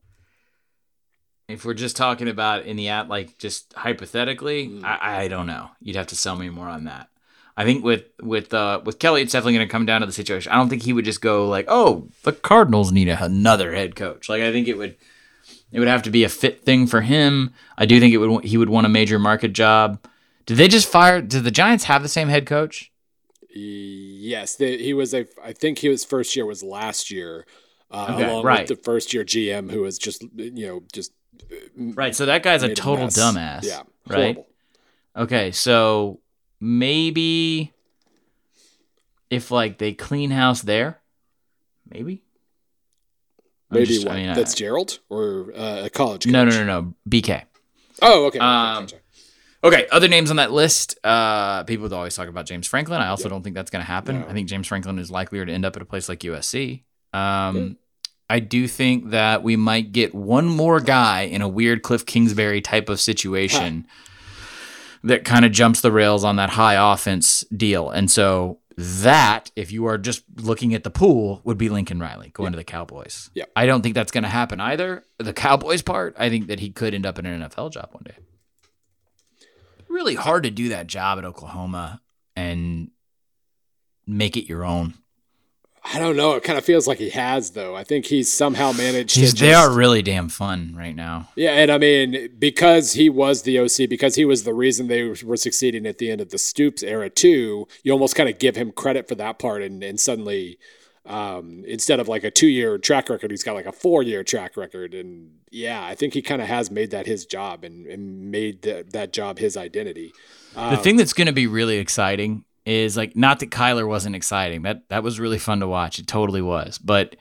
If 1.47 1.63
we're 1.63 1.73
just 1.73 1.95
talking 1.95 2.27
about 2.27 2.65
in 2.65 2.75
the 2.75 2.89
app, 2.89 3.09
like 3.09 3.37
just 3.37 3.73
hypothetically, 3.73 4.67
mm. 4.67 4.83
I, 4.83 5.23
I 5.23 5.27
don't 5.27 5.47
know. 5.47 5.69
You'd 5.79 5.95
have 5.95 6.07
to 6.07 6.15
sell 6.15 6.35
me 6.35 6.49
more 6.49 6.67
on 6.67 6.85
that. 6.85 7.09
I 7.55 7.63
think 7.63 7.83
with 7.83 8.05
with 8.21 8.53
uh, 8.53 8.81
with 8.85 8.99
Kelly, 8.99 9.21
it's 9.23 9.33
definitely 9.33 9.53
going 9.53 9.67
to 9.67 9.71
come 9.71 9.85
down 9.85 10.01
to 10.01 10.07
the 10.07 10.13
situation. 10.13 10.51
I 10.51 10.55
don't 10.55 10.69
think 10.69 10.83
he 10.83 10.93
would 10.93 11.05
just 11.05 11.21
go 11.21 11.47
like, 11.47 11.65
"Oh, 11.67 12.07
the 12.23 12.33
Cardinals 12.33 12.91
need 12.91 13.09
a, 13.09 13.23
another 13.23 13.73
head 13.73 13.95
coach." 13.95 14.29
Like 14.29 14.43
I 14.43 14.51
think 14.51 14.67
it 14.67 14.77
would 14.77 14.95
it 15.71 15.79
would 15.79 15.87
have 15.87 16.03
to 16.03 16.11
be 16.11 16.23
a 16.23 16.29
fit 16.29 16.63
thing 16.63 16.85
for 16.87 17.01
him. 17.01 17.53
I 17.77 17.85
do 17.85 17.99
think 17.99 18.13
it 18.13 18.17
would 18.17 18.45
he 18.45 18.57
would 18.57 18.69
want 18.69 18.85
a 18.85 18.89
major 18.89 19.17
market 19.17 19.53
job. 19.53 19.99
Did 20.47 20.57
they 20.57 20.67
just 20.67 20.89
fire? 20.89 21.21
Did 21.21 21.43
the 21.43 21.51
Giants 21.51 21.83
have 21.83 22.01
the 22.01 22.09
same 22.09 22.29
head 22.29 22.47
coach? 22.47 22.91
Yes, 23.53 24.55
they, 24.55 24.77
he 24.77 24.93
was 24.93 25.13
a. 25.13 25.27
I 25.43 25.53
think 25.53 25.79
his 25.79 26.03
first 26.03 26.35
year 26.35 26.45
was 26.45 26.63
last 26.63 27.11
year, 27.11 27.45
uh, 27.91 28.13
okay, 28.13 28.29
along 28.29 28.45
right. 28.45 28.59
with 28.67 28.69
the 28.69 28.83
first 28.83 29.13
year 29.13 29.23
GM 29.23 29.69
who 29.69 29.81
was 29.81 29.97
just 29.97 30.23
you 30.35 30.67
know 30.67 30.83
just 30.93 31.11
uh, 31.51 31.55
right. 31.77 32.15
So 32.15 32.25
that 32.25 32.43
guy's 32.43 32.63
a 32.63 32.73
total 32.73 33.05
a 33.05 33.09
dumbass. 33.09 33.63
Yeah, 33.63 33.83
right. 34.07 34.35
Horrible. 34.35 34.47
Okay, 35.17 35.51
so 35.51 36.21
maybe 36.61 37.73
if 39.29 39.51
like 39.51 39.79
they 39.79 39.93
clean 39.93 40.31
house 40.31 40.61
there, 40.61 41.01
maybe. 41.89 42.23
Maybe 43.69 43.85
just, 43.85 44.07
what? 44.07 44.15
I 44.15 44.23
mean, 44.23 44.33
That's 44.33 44.53
I, 44.53 44.57
Gerald 44.57 44.99
or 45.09 45.51
uh, 45.53 45.85
a 45.85 45.89
college. 45.89 46.23
Coach? 46.23 46.31
No, 46.31 46.45
no, 46.45 46.51
no, 46.51 46.63
no. 46.63 46.93
BK. 47.09 47.43
Oh, 48.01 48.27
okay. 48.27 48.39
Um, 48.39 48.85
gotcha. 48.85 48.97
Okay, 49.63 49.87
other 49.91 50.07
names 50.07 50.29
on 50.29 50.37
that 50.37 50.51
list. 50.51 50.99
Uh, 51.03 51.63
people 51.63 51.91
always 51.93 52.15
talk 52.15 52.27
about 52.27 52.45
James 52.45 52.67
Franklin. 52.67 53.01
I 53.01 53.07
also 53.07 53.23
yep. 53.23 53.31
don't 53.31 53.43
think 53.43 53.55
that's 53.55 53.71
going 53.71 53.83
to 53.83 53.87
happen. 53.87 54.21
No. 54.21 54.27
I 54.27 54.33
think 54.33 54.47
James 54.47 54.67
Franklin 54.67 54.99
is 54.99 55.09
likelier 55.09 55.45
to 55.45 55.51
end 55.51 55.65
up 55.65 55.75
at 55.75 55.81
a 55.81 55.85
place 55.85 56.07
like 56.07 56.19
USC. 56.19 56.83
Um, 57.13 57.77
I 58.29 58.39
do 58.39 58.67
think 58.67 59.11
that 59.11 59.41
we 59.41 59.55
might 59.55 59.91
get 59.91 60.13
one 60.13 60.45
more 60.45 60.79
guy 60.79 61.21
in 61.21 61.41
a 61.41 61.47
weird 61.47 61.81
Cliff 61.81 62.05
Kingsbury 62.05 62.61
type 62.61 62.89
of 62.89 62.99
situation 62.99 63.87
huh. 63.89 64.03
that 65.05 65.25
kind 65.25 65.45
of 65.45 65.51
jumps 65.51 65.81
the 65.81 65.91
rails 65.91 66.23
on 66.23 66.35
that 66.35 66.51
high 66.51 66.93
offense 66.93 67.43
deal. 67.55 67.89
And 67.89 68.11
so 68.11 68.59
that, 68.77 69.49
if 69.55 69.71
you 69.71 69.85
are 69.85 69.97
just 69.97 70.23
looking 70.35 70.75
at 70.75 70.83
the 70.83 70.91
pool, 70.91 71.41
would 71.45 71.57
be 71.57 71.69
Lincoln 71.69 71.99
Riley 71.99 72.29
going 72.29 72.47
yep. 72.47 72.53
to 72.53 72.57
the 72.57 72.63
Cowboys. 72.63 73.31
Yeah, 73.33 73.45
I 73.55 73.65
don't 73.65 73.81
think 73.81 73.95
that's 73.95 74.11
going 74.11 74.23
to 74.23 74.29
happen 74.29 74.59
either. 74.59 75.03
The 75.17 75.33
Cowboys 75.33 75.81
part, 75.81 76.15
I 76.19 76.29
think 76.29 76.47
that 76.47 76.59
he 76.59 76.69
could 76.69 76.93
end 76.93 77.07
up 77.07 77.17
in 77.17 77.25
an 77.25 77.41
NFL 77.41 77.71
job 77.71 77.89
one 77.91 78.03
day 78.05 78.17
really 79.97 80.15
hard 80.15 80.43
to 80.43 80.51
do 80.51 80.69
that 80.69 80.87
job 80.87 81.17
at 81.17 81.25
Oklahoma 81.25 82.01
and 82.35 82.91
make 84.05 84.37
it 84.37 84.47
your 84.47 84.63
own. 84.63 84.93
I 85.93 85.99
don't 85.99 86.17
know. 86.17 86.33
It 86.33 86.43
kind 86.43 86.59
of 86.59 86.65
feels 86.65 86.85
like 86.85 86.97
he 86.97 87.09
has, 87.11 87.51
though. 87.51 87.75
I 87.75 87.83
think 87.83 88.05
he's 88.05 88.31
somehow 88.31 88.73
managed. 88.73 89.15
He's, 89.15 89.33
they 89.33 89.53
are 89.53 89.71
really 89.71 90.01
damn 90.01 90.29
fun 90.29 90.75
right 90.77 90.95
now. 90.95 91.29
Yeah, 91.35 91.51
and 91.51 91.71
I 91.71 91.77
mean, 91.77 92.35
because 92.37 92.93
he 92.93 93.09
was 93.09 93.43
the 93.43 93.57
OC, 93.59 93.89
because 93.89 94.15
he 94.15 94.25
was 94.25 94.43
the 94.43 94.53
reason 94.53 94.87
they 94.87 95.03
were 95.23 95.37
succeeding 95.37 95.85
at 95.85 95.97
the 95.97 96.11
end 96.11 96.19
of 96.21 96.29
the 96.29 96.37
Stoops 96.37 96.83
era 96.83 97.09
too. 97.09 97.67
You 97.83 97.91
almost 97.93 98.15
kind 98.15 98.29
of 98.29 98.37
give 98.37 98.55
him 98.55 98.71
credit 98.73 99.07
for 99.07 99.15
that 99.15 99.39
part, 99.39 99.63
and 99.63 99.81
and 99.81 99.99
suddenly 99.99 100.59
um, 101.07 101.63
instead 101.65 101.99
of 101.99 102.07
like 102.07 102.23
a 102.23 102.31
two 102.31 102.47
year 102.47 102.77
track 102.77 103.09
record, 103.09 103.31
he's 103.31 103.43
got 103.43 103.55
like 103.55 103.65
a 103.65 103.71
four 103.71 104.03
year 104.03 104.23
track 104.23 104.57
record. 104.57 104.93
And 104.93 105.39
yeah, 105.49 105.83
I 105.83 105.95
think 105.95 106.13
he 106.13 106.21
kind 106.21 106.41
of 106.41 106.47
has 106.47 106.69
made 106.69 106.91
that 106.91 107.05
his 107.05 107.25
job 107.25 107.63
and, 107.63 107.87
and 107.87 108.29
made 108.31 108.61
the, 108.61 108.85
that 108.91 109.13
job 109.13 109.39
his 109.39 109.57
identity. 109.57 110.13
Um, 110.55 110.75
the 110.75 110.81
thing 110.81 110.97
that's 110.97 111.13
going 111.13 111.27
to 111.27 111.33
be 111.33 111.47
really 111.47 111.77
exciting 111.77 112.43
is 112.65 112.97
like 112.97 113.15
not 113.15 113.39
that 113.39 113.49
Kyler 113.49 113.87
wasn't 113.87 114.15
exciting. 114.15 114.63
That 114.63 114.87
that 114.89 115.03
was 115.03 115.19
really 115.19 115.39
fun 115.39 115.61
to 115.61 115.67
watch. 115.67 115.99
It 115.99 116.07
totally 116.07 116.41
was. 116.41 116.77
But 116.77 117.15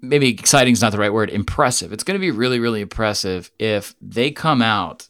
maybe 0.00 0.28
exciting 0.28 0.72
is 0.72 0.82
not 0.82 0.92
the 0.92 0.98
right 0.98 1.12
word. 1.12 1.30
Impressive. 1.30 1.92
It's 1.92 2.04
going 2.04 2.18
to 2.18 2.20
be 2.20 2.30
really 2.30 2.60
really 2.60 2.82
impressive 2.82 3.50
if 3.58 3.94
they 4.00 4.30
come 4.30 4.62
out 4.62 5.08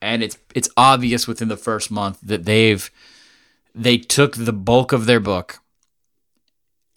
and 0.00 0.22
it's 0.22 0.38
it's 0.54 0.68
obvious 0.76 1.26
within 1.26 1.48
the 1.48 1.56
first 1.56 1.90
month 1.90 2.18
that 2.22 2.44
they've 2.44 2.90
they 3.74 3.96
took 3.96 4.36
the 4.36 4.52
bulk 4.52 4.92
of 4.92 5.06
their 5.06 5.20
book 5.20 5.60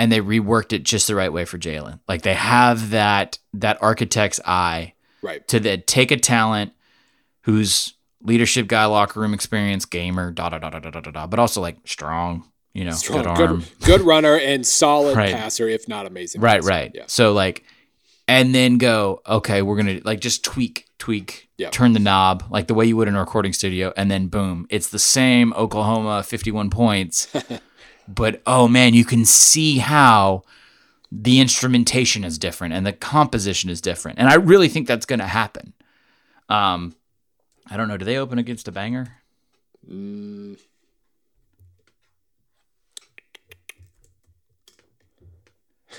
and 0.02 0.12
they 0.12 0.20
reworked 0.20 0.74
it 0.74 0.82
just 0.84 1.06
the 1.08 1.14
right 1.14 1.32
way 1.32 1.46
for 1.46 1.60
Jalen. 1.60 2.00
Like 2.08 2.24
they 2.24 2.34
have 2.34 2.90
that 2.90 3.38
that 3.54 3.78
architect's 3.84 4.40
eye, 4.46 4.94
right? 5.22 5.48
To 5.50 5.60
the, 5.60 5.78
take 5.78 6.10
a 6.10 6.18
talent, 6.18 6.74
who's 7.44 7.94
leadership 8.24 8.68
guy, 8.68 8.86
locker 8.86 9.20
room 9.20 9.34
experience, 9.34 9.86
gamer, 9.86 10.32
da 10.32 10.50
da 10.50 10.58
da 10.58 10.70
da 10.72 10.80
da 10.80 10.90
da 11.00 11.12
da, 11.12 11.28
but 11.28 11.40
also 11.40 11.62
like 11.62 11.78
strong, 11.86 12.44
you 12.74 12.84
know, 12.86 12.92
Strong, 12.94 13.24
good 13.24 13.36
good, 13.36 13.50
arm. 13.50 13.64
good 13.86 14.02
runner 14.02 14.36
and 14.38 14.66
solid 14.66 15.16
Right. 15.24 15.34
passer, 15.36 15.70
if 15.70 15.88
not 15.88 16.06
amazing. 16.08 16.42
Right, 16.42 16.62
passer. 16.62 16.70
right. 16.70 16.92
Yeah. 16.96 17.04
So 17.08 17.34
like, 17.34 17.64
and 18.28 18.56
then 18.56 18.78
go, 18.80 19.22
okay, 19.28 19.62
we're 19.62 19.76
gonna 19.78 20.00
like 20.04 20.20
just 20.20 20.44
tweak, 20.44 20.88
tweak, 20.98 21.50
Yeah. 21.58 21.70
turn 21.70 21.94
the 21.94 22.00
knob 22.00 22.44
like 22.50 22.68
the 22.68 22.74
way 22.74 22.86
you 22.86 22.96
would 22.98 23.08
in 23.08 23.16
a 23.16 23.20
recording 23.20 23.54
studio, 23.54 23.94
and 23.98 24.10
then 24.10 24.28
boom, 24.30 24.66
it's 24.70 24.88
the 24.90 25.00
same 25.00 25.54
Oklahoma 25.54 26.24
fifty-one 26.24 26.70
points, 26.70 27.28
but 28.08 28.42
oh 28.46 28.68
man, 28.68 28.94
you 28.94 29.06
can 29.06 29.26
see 29.26 29.78
how 29.78 30.44
the 31.12 31.40
instrumentation 31.40 32.24
is 32.24 32.38
different 32.38 32.74
and 32.74 32.86
the 32.86 32.94
composition 32.94 33.70
is 33.70 33.82
different, 33.82 34.20
and 34.20 34.30
I 34.30 34.36
really 34.36 34.68
think 34.68 34.88
that's 34.88 35.06
gonna 35.06 35.28
happen. 35.28 35.74
Um, 36.50 36.96
I 37.70 37.78
don't 37.78 37.88
know. 37.88 37.98
Do 37.98 38.06
they 38.06 38.18
open 38.18 38.40
against 38.40 38.68
a 38.68 38.72
banger? 38.72 39.18
Mm, 39.90 40.58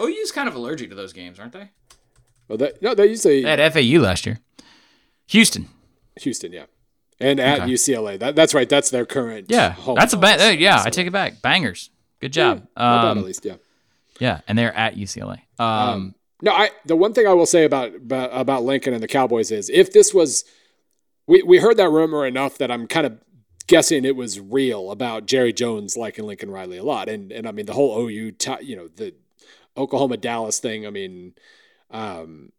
OU's 0.00 0.32
kind 0.32 0.48
of 0.48 0.54
allergic 0.54 0.90
to 0.90 0.94
those 0.96 1.12
games, 1.12 1.38
aren't 1.38 1.52
they? 1.52 1.70
well, 2.48 2.58
they, 2.58 2.72
no, 2.80 2.94
they 2.94 3.06
usually 3.08 3.42
They 3.42 3.56
had 3.56 3.72
FAU 3.72 4.00
last 4.00 4.26
year. 4.26 4.38
Houston. 5.28 5.68
Houston, 6.20 6.52
yeah, 6.52 6.66
and 7.22 7.40
at 7.40 7.60
Okay. 7.62 7.72
UCLA. 7.72 8.18
That, 8.18 8.34
that's 8.36 8.54
right. 8.54 8.68
That's 8.68 8.90
their 8.90 9.06
current. 9.06 9.46
Yeah, 9.48 9.70
home 9.72 9.94
that's 9.96 10.12
a 10.14 10.18
uh, 10.40 10.50
yeah. 10.50 10.82
I 10.84 10.90
take 10.90 11.06
it 11.06 11.12
back. 11.12 11.40
Bangers. 11.42 11.90
Good 12.20 12.32
job. 12.32 12.66
bad, 12.76 13.06
Um, 13.08 13.18
at 13.18 13.24
least, 13.24 13.44
yeah. 13.44 13.54
yeah, 14.20 14.40
and 14.46 14.56
they're 14.58 14.76
at 14.76 14.96
UCLA. 14.96 15.40
Um, 15.58 15.66
Um, 15.66 16.14
no, 16.42 16.52
I 16.52 16.70
the 16.86 16.96
one 16.96 17.12
thing 17.14 17.26
I 17.26 17.32
will 17.32 17.46
say 17.46 17.64
about, 17.64 17.94
about 17.94 18.30
about 18.32 18.62
Lincoln 18.64 18.94
and 18.94 19.02
the 19.02 19.08
Cowboys 19.08 19.50
is 19.50 19.70
if 19.70 19.92
this 19.92 20.12
was 20.12 20.44
we 21.26 21.42
we 21.42 21.58
heard 21.58 21.76
that 21.76 21.88
rumor 21.90 22.26
enough 22.26 22.58
that 22.58 22.70
I'm 22.70 22.86
kind 22.88 23.06
of 23.06 23.18
guessing 23.68 24.04
it 24.04 24.16
was 24.16 24.40
real 24.40 24.90
about 24.90 25.26
Jerry 25.26 25.52
Jones 25.52 25.96
liking 25.96 26.26
Lincoln 26.26 26.50
Riley 26.50 26.78
a 26.78 26.82
lot, 26.84 27.08
and 27.08 27.30
and 27.32 27.46
I 27.46 27.52
mean 27.52 27.66
the 27.66 27.74
whole 27.74 27.96
OU, 28.08 28.32
ti- 28.32 28.56
you 28.62 28.74
know, 28.76 28.88
the 28.88 29.14
Oklahoma 29.76 30.16
Dallas 30.16 30.58
thing. 30.58 30.84
I 30.86 30.90
mean, 30.90 31.34
um, 31.90 32.50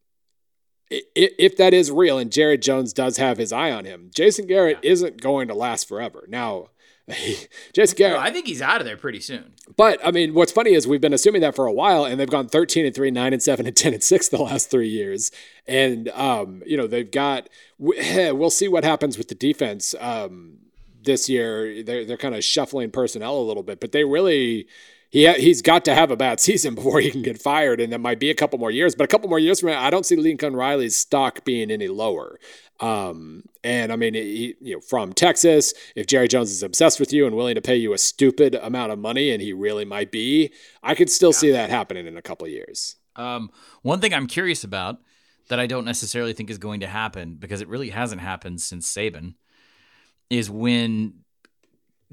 if 1.15 1.57
that 1.57 1.73
is 1.73 1.91
real 1.91 2.17
and 2.17 2.31
Jerry 2.31 2.57
Jones 2.57 2.93
does 2.93 3.17
have 3.17 3.37
his 3.37 3.51
eye 3.51 3.71
on 3.71 3.85
him, 3.85 4.11
Jason 4.13 4.47
Garrett 4.47 4.79
isn't 4.83 5.21
going 5.21 5.47
to 5.47 5.53
last 5.53 5.87
forever. 5.87 6.25
Now, 6.27 6.69
Jason 7.73 7.97
Garrett, 7.97 8.21
I 8.21 8.31
think 8.31 8.47
he's 8.47 8.61
out 8.61 8.79
of 8.79 8.85
there 8.85 8.95
pretty 8.95 9.19
soon. 9.19 9.53
but 9.75 9.99
I 10.05 10.11
mean, 10.11 10.33
what's 10.33 10.51
funny 10.53 10.73
is 10.73 10.87
we've 10.87 11.01
been 11.01 11.13
assuming 11.13 11.41
that 11.41 11.55
for 11.55 11.65
a 11.65 11.73
while, 11.73 12.05
and 12.05 12.19
they've 12.19 12.29
gone 12.29 12.47
13 12.47 12.85
and 12.85 12.95
3, 12.95 13.11
9 13.11 13.33
and 13.33 13.43
7, 13.43 13.67
and 13.67 13.75
10 13.75 13.93
and 13.93 14.03
6 14.03 14.27
the 14.29 14.37
last 14.37 14.71
three 14.71 14.87
years. 14.87 15.29
And, 15.67 16.09
um, 16.09 16.63
you 16.65 16.77
know, 16.77 16.87
they've 16.87 17.09
got, 17.09 17.49
we- 17.77 17.97
we'll 18.31 18.49
see 18.49 18.67
what 18.67 18.83
happens 18.83 19.17
with 19.17 19.27
the 19.27 19.35
defense 19.35 19.93
um, 19.99 20.59
this 21.01 21.27
year. 21.27 21.83
They're, 21.83 22.05
they're 22.05 22.17
kind 22.17 22.35
of 22.35 22.43
shuffling 22.43 22.91
personnel 22.91 23.37
a 23.37 23.43
little 23.43 23.63
bit, 23.63 23.79
but 23.81 23.91
they 23.91 24.05
really, 24.05 24.67
he, 25.13 25.31
he's 25.33 25.61
got 25.61 25.85
to 25.85 25.93
have 25.93 26.09
a 26.09 26.17
bad 26.17 26.39
season 26.39 26.73
before 26.73 26.99
he 26.99 27.11
can 27.11 27.21
get 27.21 27.39
fired. 27.39 27.79
And 27.79 27.93
that 27.93 28.01
might 28.01 28.19
be 28.19 28.31
a 28.31 28.35
couple 28.35 28.57
more 28.57 28.71
years, 28.71 28.95
but 28.95 29.03
a 29.03 29.07
couple 29.07 29.29
more 29.29 29.39
years 29.39 29.59
from 29.59 29.69
now, 29.69 29.81
I 29.81 29.91
don't 29.91 30.07
see 30.07 30.15
Lincoln 30.15 30.55
Riley's 30.55 30.97
stock 30.97 31.45
being 31.45 31.69
any 31.69 31.87
lower. 31.87 32.39
Um, 32.79 33.43
and 33.63 33.93
I 33.93 33.95
mean, 33.95 34.15
he, 34.15 34.55
you 34.59 34.73
know, 34.73 34.81
from 34.81 35.13
Texas, 35.13 35.75
if 35.95 36.07
Jerry 36.07 36.27
Jones 36.27 36.49
is 36.49 36.63
obsessed 36.63 36.99
with 36.99 37.13
you 37.13 37.27
and 37.27 37.35
willing 37.35 37.53
to 37.53 37.61
pay 37.61 37.75
you 37.75 37.93
a 37.93 37.97
stupid 37.99 38.55
amount 38.55 38.91
of 38.91 38.97
money, 38.97 39.29
and 39.29 39.39
he 39.39 39.53
really 39.53 39.85
might 39.85 40.11
be, 40.11 40.51
I 40.81 40.95
could 40.95 41.11
still 41.11 41.31
see 41.31 41.51
that 41.51 41.69
happening 41.69 42.07
in 42.07 42.17
a 42.17 42.21
couple 42.21 42.47
of 42.47 42.51
years. 42.51 42.95
Um, 43.15 43.51
one 43.83 44.01
thing 44.01 44.15
I'm 44.15 44.25
curious 44.25 44.63
about 44.63 44.97
that 45.49 45.59
I 45.59 45.67
don't 45.67 45.85
necessarily 45.85 46.33
think 46.33 46.49
is 46.49 46.57
going 46.57 46.79
to 46.79 46.87
happen 46.87 47.35
because 47.35 47.61
it 47.61 47.67
really 47.67 47.89
hasn't 47.89 48.21
happened 48.21 48.61
since 48.61 48.91
Saban 48.91 49.35
is 50.31 50.49
when 50.49 51.22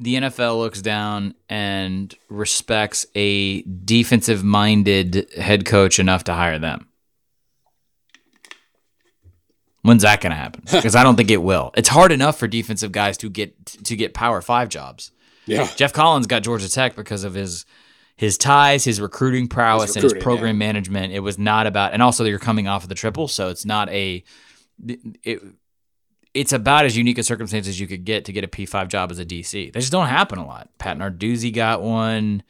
the 0.01 0.15
NFL 0.17 0.59
looks 0.59 0.81
down 0.81 1.35
and 1.49 2.15
respects 2.31 3.07
a 3.15 3.63
defensive 3.63 4.43
minded 4.43 5.31
head 5.37 5.67
coach 5.67 5.99
enough 5.99 6.25
to 6.25 6.33
hire 6.33 6.59
them. 6.59 6.89
When's 9.83 10.03
that 10.03 10.21
going 10.21 10.31
to 10.31 10.37
happen? 10.37 10.63
Because 10.73 10.95
I 10.97 11.03
don't 11.03 11.17
think 11.17 11.31
it 11.31 11.43
will. 11.43 11.71
It's 11.77 11.89
hard 11.89 12.13
enough 12.13 12.39
for 12.39 12.49
defensive 12.49 12.93
guys 12.93 13.19
to 13.19 13.29
get 13.31 13.67
to 13.67 13.95
get 13.95 14.15
Power 14.15 14.41
Five 14.41 14.71
jobs. 14.71 15.13
Yeah, 15.47 15.69
Geoff 15.77 15.93
Collins 15.93 16.27
got 16.27 16.43
Georgia 16.43 16.69
Tech 16.69 16.97
because 16.97 17.25
of 17.25 17.35
his 17.35 17.67
his 18.17 18.39
ties, 18.39 18.85
his 18.85 19.01
recruiting 19.01 19.49
prowess, 19.49 19.97
and 19.97 20.03
his 20.03 20.15
program 20.15 20.59
management. 20.59 21.13
It 21.13 21.21
was 21.21 21.39
not 21.39 21.67
about, 21.67 21.93
and 21.93 22.03
also 22.03 22.25
you're 22.25 22.39
coming 22.39 22.69
off 22.69 22.83
of 22.83 22.89
the 22.89 22.95
triple, 22.95 23.29
so 23.29 23.49
it's 23.49 23.65
not 23.65 23.89
a. 23.91 24.25
It, 25.23 25.43
it's 26.35 26.53
about 26.53 26.85
as 26.85 26.97
unique 26.97 27.19
a 27.19 27.23
circumstance 27.23 27.67
as 27.67 27.81
you 27.81 27.87
could 27.87 28.05
get 28.05 28.25
to 28.27 28.33
get 28.33 28.45
a 28.45 28.49
P5 28.49 28.89
job 28.89 29.11
as 29.11 29.19
a 29.19 29.25
DC. 29.25 29.73
They 29.73 29.81
just 29.81 29.93
don't 29.93 30.07
happen 30.07 30.39
a 30.39 30.47
lot. 30.47 30.69
Pat 30.79 30.97
Narduzzi 30.99 31.53
got 31.53 31.83
one. 31.83 32.43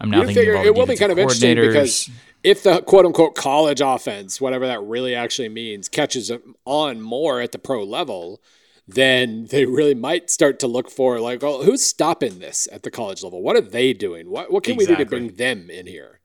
I'm 0.00 0.10
now 0.10 0.20
You 0.20 0.26
thinking 0.26 0.40
figure 0.42 0.54
of 0.54 0.60
all 0.60 0.66
it 0.66 0.74
will 0.74 0.86
be 0.86 0.96
kind 0.96 1.12
of 1.12 1.18
interesting 1.18 1.56
because 1.56 2.10
if 2.44 2.62
the 2.62 2.80
quote 2.82 3.04
unquote 3.04 3.34
college 3.34 3.80
offense, 3.80 4.40
whatever 4.40 4.66
that 4.66 4.82
really 4.82 5.14
actually 5.14 5.48
means, 5.48 5.88
catches 5.88 6.30
on 6.64 7.00
more 7.00 7.40
at 7.40 7.52
the 7.52 7.58
pro 7.58 7.82
level, 7.82 8.40
then 8.86 9.46
they 9.50 9.66
really 9.66 9.94
might 9.94 10.30
start 10.30 10.58
to 10.60 10.66
look 10.66 10.90
for 10.90 11.20
like, 11.20 11.42
oh, 11.42 11.62
who's 11.62 11.84
stopping 11.84 12.38
this 12.38 12.68
at 12.72 12.84
the 12.84 12.90
college 12.90 13.22
level? 13.22 13.42
What 13.42 13.56
are 13.56 13.60
they 13.60 13.92
doing? 13.92 14.30
What 14.30 14.52
what 14.52 14.64
can 14.64 14.76
we 14.76 14.86
do 14.86 14.96
to 14.96 15.04
bring 15.04 15.34
them 15.34 15.68
in 15.70 15.86
here? 15.86 16.20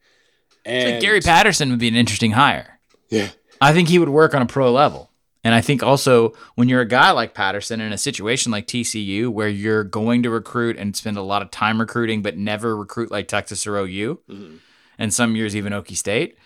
Like 0.66 0.76
And 0.76 1.02
Gary 1.02 1.20
Patterson 1.20 1.70
would 1.72 1.80
be 1.80 1.88
an 1.88 1.96
interesting 1.96 2.32
hire. 2.32 2.80
yeah, 3.10 3.30
I 3.60 3.74
think 3.74 3.90
he 3.90 4.00
would 4.00 4.10
work 4.10 4.34
on 4.34 4.42
a 4.42 4.46
pro 4.46 4.72
level. 4.72 5.10
And 5.44 5.54
I 5.54 5.60
think 5.62 5.84
also 5.84 6.34
when 6.56 6.70
you're 6.70 6.82
a 6.82 6.88
guy 6.88 7.12
like 7.12 7.34
Patterson 7.34 7.82
in 7.82 7.92
a 7.92 7.98
situation 7.98 8.52
like 8.52 8.66
TCU 8.68 9.28
where 9.28 9.50
you're 9.50 9.84
going 9.84 10.24
to 10.24 10.30
recruit 10.30 10.78
and 10.78 10.96
spend 10.96 11.18
a 11.18 11.22
lot 11.22 11.42
of 11.42 11.52
time 11.52 11.80
recruiting 11.80 12.22
but 12.22 12.38
never 12.38 12.78
recruit 12.78 13.12
like 13.12 13.28
Texas 13.28 13.68
or 13.68 13.78
OU 13.78 14.20
Mm-hmm. 14.30 14.56
and 14.98 15.14
some 15.14 15.36
years 15.36 15.54
even 15.56 15.74
Okie 15.74 15.98
State, 15.98 16.38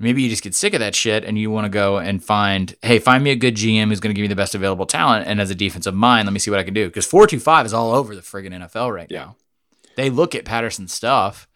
maybe 0.00 0.22
you 0.22 0.28
just 0.28 0.42
get 0.42 0.54
sick 0.54 0.74
of 0.74 0.80
that 0.80 0.94
shit 0.96 1.24
and 1.24 1.38
you 1.38 1.50
want 1.50 1.66
to 1.66 1.68
go 1.68 1.98
and 1.98 2.24
find, 2.24 2.74
hey, 2.82 2.98
find 2.98 3.22
me 3.22 3.30
a 3.30 3.36
good 3.36 3.54
GM 3.54 3.88
who's 3.88 4.00
going 4.00 4.12
to 4.12 4.14
give 4.18 4.22
me 4.24 4.28
the 4.28 4.34
best 4.34 4.54
available 4.56 4.86
talent. 4.86 5.28
And 5.28 5.40
as 5.40 5.50
a 5.50 5.54
defensive 5.54 5.94
mind, 5.94 6.26
let 6.26 6.32
me 6.32 6.38
see 6.40 6.50
what 6.50 6.58
I 6.58 6.64
can 6.64 6.74
do. 6.74 6.86
Because 6.88 7.06
425 7.06 7.66
is 7.66 7.72
all 7.74 7.92
over 7.94 8.16
the 8.16 8.22
friggin' 8.22 8.52
NFL 8.52 8.92
right 8.92 9.06
Yeah. 9.10 9.18
now. 9.26 9.36
They 9.96 10.08
look 10.10 10.34
at 10.34 10.44
Patterson's 10.44 10.92
stuff. 10.92 11.46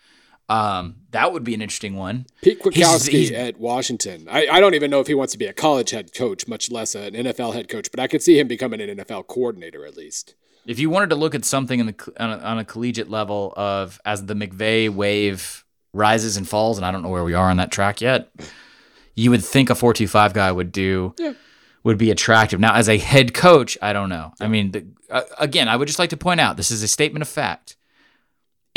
Um, 0.49 0.97
that 1.13 1.33
would 1.33 1.43
be 1.45 1.55
an 1.55 1.63
interesting 1.63 1.97
one. 1.97 2.27
Pete 2.43 2.59
He's- 2.73 2.89
Kwiatkowski 3.07 3.11
he's- 3.13 3.33
at 3.33 3.59
Washington. 3.59 4.27
I, 4.31 4.47
I 4.47 4.61
don't 4.61 4.75
even 4.75 4.91
know 4.91 5.01
if 5.01 5.07
he 5.07 5.15
wants 5.15 5.33
to 5.33 5.39
be 5.39 5.47
a 5.47 5.53
college 5.55 5.91
head 5.91 6.13
coach, 6.15 6.47
much 6.47 6.71
less 6.71 6.95
an 6.95 7.15
NFL 7.15 7.55
head 7.55 7.69
coach, 7.69 7.91
but 7.91 7.99
I 8.01 8.07
could 8.07 8.23
see 8.23 8.39
him 8.39 8.47
becoming 8.49 8.81
an 8.81 8.99
NFL 8.99 9.27
coordinator 9.27 9.87
at 9.87 9.97
least. 9.97 10.35
If 10.67 10.79
you 10.79 10.91
wanted 10.91 11.11
to 11.11 11.17
look 11.17 11.35
at 11.35 11.45
something 11.45 11.81
in 11.81 11.87
the 11.87 12.13
on 12.19 12.31
a, 12.31 12.37
on 12.39 12.59
a 12.59 12.65
collegiate 12.65 13.11
level 13.11 13.53
of 13.57 14.01
as 14.05 14.27
the 14.27 14.35
McVay 14.35 14.89
wave 14.91 15.65
rises 15.93 16.37
and 16.37 16.49
falls, 16.49 16.77
and 16.79 16.85
I 16.87 16.91
don't 16.91 17.03
know 17.03 17.11
where 17.11 17.25
we 17.25 17.35
are 17.35 17.51
on 17.51 17.57
that 17.59 17.71
track 17.71 18.01
yet, 18.01 18.29
you 19.15 19.31
would 19.31 19.45
think 19.45 19.71
a 19.71 19.75
four 19.75 19.93
two 19.95 20.09
five 20.09 20.33
guy 20.35 20.51
would 20.53 20.73
do 20.73 21.15
Yeah. 21.19 21.33
would 21.85 21.99
be 21.99 22.11
attractive. 22.11 22.61
Now, 22.61 22.75
as 22.75 22.89
a 22.89 22.97
head 22.99 23.33
coach, 23.35 23.77
I 23.83 23.93
don't 23.93 24.09
know. 24.09 24.33
I 24.41 24.49
mean, 24.49 24.73
the, 24.73 24.87
uh, 25.11 25.23
again, 25.39 25.69
I 25.69 25.77
would 25.77 25.87
just 25.87 25.99
like 25.99 26.11
to 26.11 26.17
point 26.17 26.41
out 26.41 26.57
this 26.57 26.71
is 26.71 26.83
a 26.83 26.89
statement 26.89 27.23
of 27.23 27.29
fact. 27.29 27.74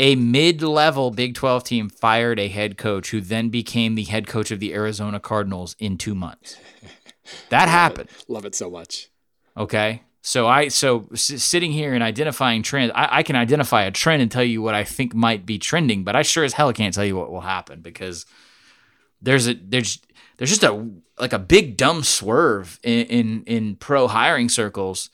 A 0.00 0.14
mid 0.14 0.62
level 0.62 1.10
Big 1.10 1.34
12 1.34 1.64
team 1.64 1.88
fired 1.88 2.38
a 2.38 2.48
head 2.48 2.78
coach 2.78 3.10
who 3.10 3.20
then 3.20 3.48
became 3.48 3.94
the 3.94 4.04
head 4.04 4.26
coach 4.26 4.50
of 4.50 4.60
the 4.60 4.72
Arizona 4.74 5.18
Cardinals 5.18 5.74
in 5.78 5.98
two 5.98 6.14
months. 6.14 6.56
That 7.50 7.68
happened. 7.68 8.08
Love 8.26 8.46
it 8.46 8.54
so 8.54 8.70
much. 8.70 9.10
Okay. 9.54 10.02
So 10.22 10.46
I 10.46 10.68
so 10.68 11.08
s- 11.12 11.42
sitting 11.42 11.72
here 11.72 11.94
and 11.94 12.02
identifying 12.02 12.62
trends, 12.62 12.92
I, 12.94 13.18
I 13.18 13.22
can 13.22 13.36
identify 13.36 13.82
a 13.82 13.90
trend 13.90 14.22
and 14.22 14.30
tell 14.30 14.42
you 14.44 14.62
what 14.62 14.74
I 14.74 14.84
think 14.84 15.14
might 15.14 15.46
be 15.46 15.58
trending, 15.58 16.04
but 16.04 16.16
I 16.16 16.22
sure 16.22 16.44
as 16.44 16.54
hell 16.54 16.72
can't 16.72 16.94
tell 16.94 17.04
you 17.04 17.16
what 17.16 17.30
will 17.30 17.42
happen 17.42 17.80
because 17.80 18.26
there's 19.22 19.48
a 19.48 19.54
there's 19.54 20.00
there's 20.36 20.50
just 20.50 20.64
a 20.64 20.90
like 21.18 21.32
a 21.32 21.38
big 21.38 21.76
dumb 21.76 22.02
swerve 22.02 22.78
in 22.82 23.06
in, 23.06 23.44
in 23.44 23.76
pro 23.76 24.08
hiring 24.08 24.48
circles. 24.48 25.10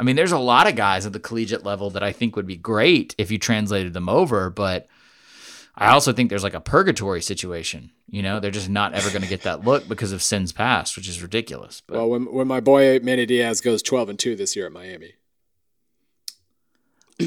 I 0.00 0.02
mean, 0.02 0.16
there's 0.16 0.32
a 0.32 0.38
lot 0.38 0.66
of 0.66 0.76
guys 0.76 1.04
at 1.04 1.12
the 1.12 1.20
collegiate 1.20 1.62
level 1.62 1.90
that 1.90 2.02
I 2.02 2.10
think 2.10 2.34
would 2.34 2.46
be 2.46 2.56
great 2.56 3.14
if 3.18 3.30
you 3.30 3.38
translated 3.38 3.92
them 3.92 4.08
over, 4.08 4.48
but 4.48 4.88
I 5.74 5.90
also 5.92 6.14
think 6.14 6.30
there's 6.30 6.42
like 6.42 6.54
a 6.54 6.60
purgatory 6.60 7.20
situation. 7.20 7.90
You 8.08 8.22
know, 8.22 8.40
they're 8.40 8.50
just 8.50 8.70
not 8.70 8.94
ever 8.94 9.10
going 9.10 9.20
to 9.20 9.28
get 9.28 9.42
that 9.42 9.62
look 9.62 9.86
because 9.86 10.12
of 10.12 10.22
sins 10.22 10.52
past, 10.52 10.96
which 10.96 11.06
is 11.06 11.20
ridiculous. 11.20 11.82
But 11.86 11.98
Well, 11.98 12.08
when 12.08 12.32
when 12.32 12.48
my 12.48 12.60
boy 12.60 12.98
Manny 13.00 13.26
Diaz 13.26 13.60
goes 13.60 13.82
twelve 13.82 14.08
and 14.08 14.18
two 14.18 14.34
this 14.34 14.56
year 14.56 14.64
at 14.64 14.72
Miami, 14.72 15.16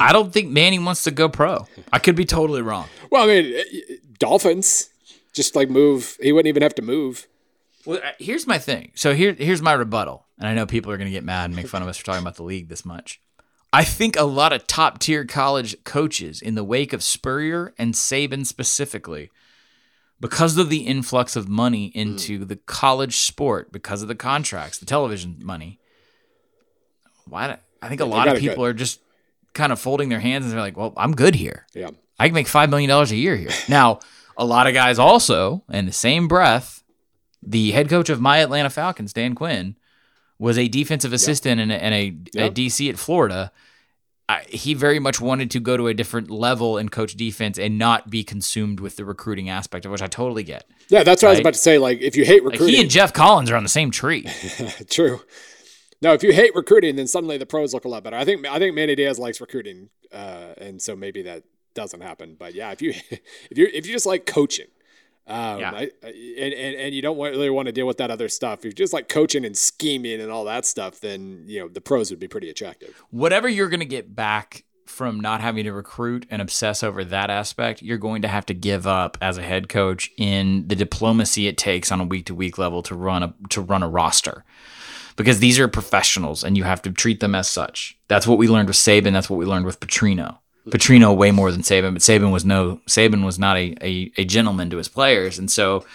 I 0.02 0.12
don't 0.12 0.34
think 0.34 0.50
Manny 0.50 0.80
wants 0.80 1.04
to 1.04 1.12
go 1.12 1.30
pro. 1.30 1.68
I 1.92 2.00
could 2.00 2.16
be 2.16 2.26
totally 2.26 2.64
wrong. 2.64 2.88
well, 3.12 3.26
I 3.26 3.28
mean, 3.28 3.54
eh, 3.56 3.96
Dolphins 4.18 4.90
just 5.32 5.56
like 5.56 5.70
move. 5.70 6.18
He 6.20 6.32
wouldn't 6.32 6.50
even 6.50 6.64
have 6.64 6.74
to 6.76 6.82
move. 6.82 7.28
Well, 7.86 8.00
here's 8.18 8.48
my 8.48 8.58
thing. 8.58 8.94
So 8.96 9.14
here, 9.14 9.34
here's 9.34 9.62
my 9.62 9.74
rebuttal, 9.74 10.26
and 10.44 10.50
I 10.50 10.56
know 10.56 10.66
people 10.66 10.92
are 10.92 10.98
going 10.98 11.08
to 11.08 11.12
get 11.12 11.24
mad 11.24 11.46
and 11.46 11.56
make 11.56 11.68
fun 11.68 11.82
of 11.82 11.88
us 11.88 11.96
for 11.98 12.04
talking 12.04 12.22
about 12.22 12.36
the 12.36 12.44
league 12.44 12.68
this 12.68 12.84
much. 12.84 13.22
I 13.72 13.86
think 13.86 14.18
a 14.18 14.24
lot 14.26 14.52
of 14.52 14.68
top 14.68 15.00
tier 15.00 15.24
college 15.24 15.82
coaches, 15.86 16.42
in 16.42 16.56
the 16.56 16.66
wake 16.66 16.92
of 16.92 17.02
Spurrier 17.02 17.74
and 17.78 17.94
Saban 17.94 18.46
specifically, 18.46 19.32
because 20.20 20.58
of 20.58 20.70
the 20.70 20.82
influx 20.82 21.38
of 21.38 21.48
money 21.48 21.86
into 21.96 22.44
the 22.44 22.58
college 22.58 23.16
sport, 23.16 23.72
because 23.72 24.02
of 24.02 24.10
the 24.10 24.16
contracts, 24.16 24.78
the 24.80 24.86
television 24.86 25.38
money, 25.42 25.80
why? 27.26 27.48
do- 27.48 27.62
I 27.82 27.88
think 27.88 28.02
a 28.02 28.06
lot 28.06 28.28
of 28.28 28.38
people 28.40 28.66
are 28.66 28.74
just 28.74 29.00
kind 29.54 29.72
of 29.72 29.80
folding 29.80 30.10
their 30.10 30.20
hands 30.20 30.44
and 30.44 30.54
they're 30.54 30.60
like, 30.60 30.76
well, 30.76 30.92
I'm 30.98 31.16
good 31.16 31.36
here. 31.36 31.66
Yeah. 31.74 31.92
I 32.20 32.28
can 32.28 32.34
make 32.36 32.48
five 32.50 32.70
million 32.70 32.90
dollars 32.90 33.12
a 33.14 33.16
year 33.16 33.38
here. 33.38 33.52
Now, 33.70 34.00
a 34.38 34.44
lot 34.46 34.68
of 34.68 34.74
guys 34.74 35.00
also, 35.00 35.64
in 35.70 35.86
the 35.86 35.92
same 35.94 36.28
breath, 36.28 36.84
the 37.42 37.72
head 37.72 37.88
coach 37.90 38.10
of 38.10 38.20
my 38.20 38.40
Atlanta 38.40 38.70
Falcons, 38.70 39.14
Dan 39.14 39.36
Quinn, 39.36 39.78
was 40.44 40.58
a 40.58 40.68
defensive 40.68 41.14
assistant 41.14 41.62
and 41.62 41.72
a, 41.72 41.82
and 41.82 41.94
a, 41.94 42.48
a 42.48 42.52
DC 42.52 42.90
at 42.90 43.00
Florida. 43.00 43.50
I, 44.28 44.44
he 44.50 44.74
very 44.74 45.00
much 45.00 45.22
wanted 45.22 45.50
to 45.52 45.62
go 45.62 45.78
to 45.78 45.88
a 45.88 45.94
different 45.94 46.30
level 46.30 46.78
and 46.78 46.92
coach 46.92 47.16
defense 47.16 47.58
and 47.58 47.78
not 47.78 48.10
be 48.10 48.26
consumed 48.26 48.82
with 48.82 48.98
the 48.98 49.06
recruiting 49.06 49.50
aspect 49.50 49.86
of 49.86 49.92
which 49.94 50.02
I 50.02 50.08
totally 50.08 50.44
get. 50.44 50.66
Yeah, 50.90 51.04
that's 51.04 51.24
what 51.24 51.30
I 51.30 51.32
was 51.32 51.40
about 51.40 51.54
to 51.54 51.60
say. 51.60 51.78
Like, 51.78 52.02
if 52.02 52.18
you 52.18 52.26
hate 52.26 52.44
Like 52.44 52.54
recruiting, 52.54 52.76
he 52.76 52.82
and 52.82 52.90
Geoff 52.90 53.14
Collins 53.14 53.50
are 53.52 53.56
on 53.56 53.64
the 53.64 53.70
same 53.70 53.90
tree. 53.90 54.28
True. 54.90 55.22
No, 56.02 56.12
if 56.12 56.24
you 56.24 56.34
hate 56.34 56.54
recruiting, 56.54 56.98
then 56.98 57.08
suddenly 57.08 57.38
the 57.38 57.46
pros 57.46 57.74
look 57.74 57.86
a 57.86 57.88
lot 57.88 58.04
better. 58.04 58.18
I 58.18 58.26
think 58.26 58.46
I 58.46 58.60
think 58.60 58.76
Manny 58.76 58.96
Diaz 58.96 59.18
likes 59.18 59.40
recruiting, 59.40 59.90
uh, 60.12 60.56
and 60.58 60.82
so 60.82 60.94
maybe 60.94 61.22
that 61.22 61.44
doesn't 61.74 62.02
happen. 62.02 62.36
But 62.38 62.54
yeah, 62.54 62.72
if 62.72 62.82
you 62.82 62.90
if 63.50 63.58
you 63.58 63.70
if 63.74 63.88
you 63.88 63.94
just 63.94 64.06
like 64.06 64.26
coaching, 64.26 64.68
um, 65.28 65.60
Yeah. 65.60 65.72
I, 65.74 65.92
I- 66.04 66.36
and, 66.40 66.54
and 66.54 66.76
and 66.76 66.96
you 66.96 67.02
don't 67.02 67.18
really 67.18 67.50
want 67.50 67.68
to 67.68 67.72
deal 67.72 67.88
with 67.88 67.98
that 67.98 68.12
other 68.12 68.28
stuff, 68.30 68.60
if 68.60 68.66
you're 68.66 68.74
just 68.74 68.94
like 68.94 69.08
coaching 69.10 69.46
and 69.46 69.56
scheming 69.58 70.20
and 70.22 70.32
all 70.32 70.46
that 70.46 70.66
stuff, 70.66 71.00
then 71.00 71.44
you 71.48 71.60
know 71.60 71.68
the 71.68 71.82
pros 71.82 72.10
would 72.10 72.20
be 72.20 72.28
pretty 72.28 72.50
attractive. 72.50 73.02
whatever 73.10 73.48
you're 73.48 73.70
going 73.70 73.80
to 73.80 73.86
get 73.86 74.16
back 74.16 74.66
from 74.86 75.20
not 75.20 75.40
having 75.40 75.64
to 75.64 75.72
recruit 75.72 76.26
and 76.30 76.42
obsess 76.42 76.84
over 76.84 77.06
that 77.06 77.30
aspect, 77.30 77.82
you're 77.82 77.98
going 77.98 78.22
to 78.22 78.28
have 78.28 78.46
to 78.46 78.54
give 78.54 78.86
up 78.86 79.18
as 79.22 79.38
a 79.38 79.42
head 79.42 79.70
coach 79.70 80.12
in 80.18 80.68
the 80.68 80.76
diplomacy 80.76 81.48
it 81.48 81.58
takes 81.58 81.90
on 81.92 82.02
a 82.02 82.04
week 82.04 82.26
to 82.26 82.36
week 82.36 82.58
level 82.58 82.84
to 82.84 82.94
run 82.94 83.24
a 83.24 83.34
to 83.50 83.62
run 83.62 83.82
a 83.82 83.88
roster. 83.90 84.44
Because 85.16 85.40
these 85.40 85.60
are 85.60 85.68
professionals 85.68 86.44
and 86.44 86.58
you 86.58 86.64
have 86.64 86.82
to 86.82 86.92
treat 86.92 87.20
them 87.22 87.34
as 87.36 87.48
such. 87.48 87.98
That's 88.08 88.26
what 88.28 88.38
we 88.40 88.48
learned 88.48 88.68
with 88.68 88.78
Saban, 88.78 89.14
that's 89.14 89.30
what 89.30 89.38
we 89.38 89.46
learned 89.46 89.66
with 89.66 89.80
Petrino. 89.80 90.40
Petrino 90.70 91.16
way 91.16 91.32
more 91.32 91.52
than 91.52 91.62
Saban, 91.62 91.94
but 91.94 92.02
Saban 92.02 92.32
was 92.32 92.46
no 92.46 92.80
Saban 92.88 93.26
was 93.26 93.38
not 93.38 93.58
a, 93.58 93.76
a, 93.82 94.12
a 94.18 94.26
gentleman 94.26 94.70
to 94.70 94.78
his 94.78 94.88
players. 94.88 95.38
And 95.40 95.52
so 95.52 95.86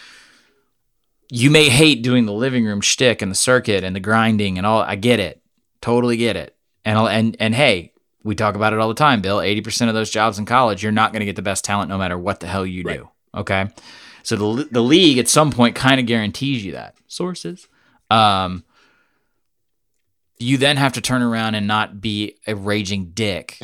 you 1.30 1.50
may 1.50 1.68
hate 1.68 2.02
doing 2.02 2.26
the 2.26 2.32
living 2.32 2.64
room 2.64 2.80
shtick 2.80 3.22
and 3.22 3.30
the 3.30 3.36
circuit 3.36 3.84
and 3.84 3.94
the 3.94 4.00
grinding 4.00 4.56
and 4.58 4.66
all. 4.66 4.80
I 4.82 4.96
get 4.96 5.20
it, 5.20 5.42
totally 5.80 6.16
get 6.16 6.36
it. 6.36 6.54
And 6.84 6.98
I'll- 6.98 7.08
and 7.08 7.36
and 7.40 7.54
hey, 7.54 7.92
we 8.24 8.34
talk 8.34 8.54
about 8.56 8.72
it 8.72 8.78
all 8.78 8.88
the 8.88 8.94
time, 8.94 9.20
Bill. 9.20 9.40
Eighty 9.40 9.60
percent 9.60 9.88
of 9.88 9.94
those 9.94 10.10
jobs 10.10 10.38
in 10.38 10.44
college, 10.46 10.82
you're 10.82 10.92
not 10.92 11.12
going 11.12 11.20
to 11.20 11.26
get 11.26 11.36
the 11.36 11.42
best 11.42 11.64
talent 11.64 11.88
no 11.88 11.98
matter 11.98 12.18
what 12.18 12.40
the 12.40 12.46
hell 12.46 12.66
you 12.66 12.82
Right. 12.82 12.98
do. 12.98 13.08
Okay, 13.34 13.68
so 14.22 14.36
the 14.36 14.68
the 14.70 14.82
league 14.82 15.18
at 15.18 15.28
some 15.28 15.50
point 15.52 15.74
kind 15.76 16.00
of 16.00 16.06
guarantees 16.06 16.64
you 16.64 16.72
that 16.72 16.94
sources. 17.06 17.68
Um, 18.10 18.64
you 20.38 20.56
then 20.58 20.76
have 20.76 20.92
to 20.94 21.00
turn 21.00 21.22
around 21.22 21.54
and 21.56 21.66
not 21.66 22.00
be 22.00 22.36
a 22.46 22.54
raging 22.54 23.10
dick, 23.14 23.58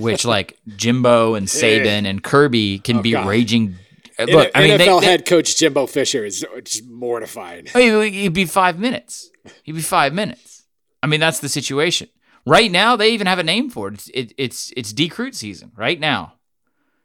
which 0.00 0.24
like 0.24 0.58
Jimbo 0.76 1.34
and 1.34 1.46
Saban 1.46 2.04
and 2.06 2.22
Kirby 2.22 2.78
can 2.78 2.98
Oh, 2.98 3.02
be 3.02 3.12
God. 3.12 3.26
raging. 3.26 3.76
Look, 4.18 4.28
N- 4.46 4.50
I 4.54 4.60
mean, 4.68 4.78
NFL 4.78 5.00
they- 5.00 5.06
head 5.06 5.24
coach 5.24 5.56
Jimbo 5.56 5.86
Fisher 5.86 6.24
is 6.24 6.44
just 6.64 6.84
mortifying. 6.86 7.68
I 7.74 7.78
mean, 7.78 8.12
he'd 8.12 8.26
oh, 8.28 8.30
be 8.30 8.44
five 8.44 8.78
minutes. 8.78 9.30
He'd 9.62 9.72
be 9.72 9.80
five 9.80 10.12
minutes. 10.12 10.64
I 11.02 11.06
mean, 11.06 11.20
that's 11.20 11.38
the 11.38 11.48
situation. 11.48 12.08
Right 12.46 12.70
now, 12.70 12.96
they 12.96 13.12
even 13.12 13.26
have 13.26 13.38
a 13.38 13.42
name 13.42 13.70
for 13.70 13.88
it. 13.88 13.94
It's 13.94 14.08
it, 14.08 14.32
it's 14.36 14.72
it's 14.76 14.92
decruit 14.92 15.34
season 15.34 15.72
right 15.76 15.98
now. 15.98 16.34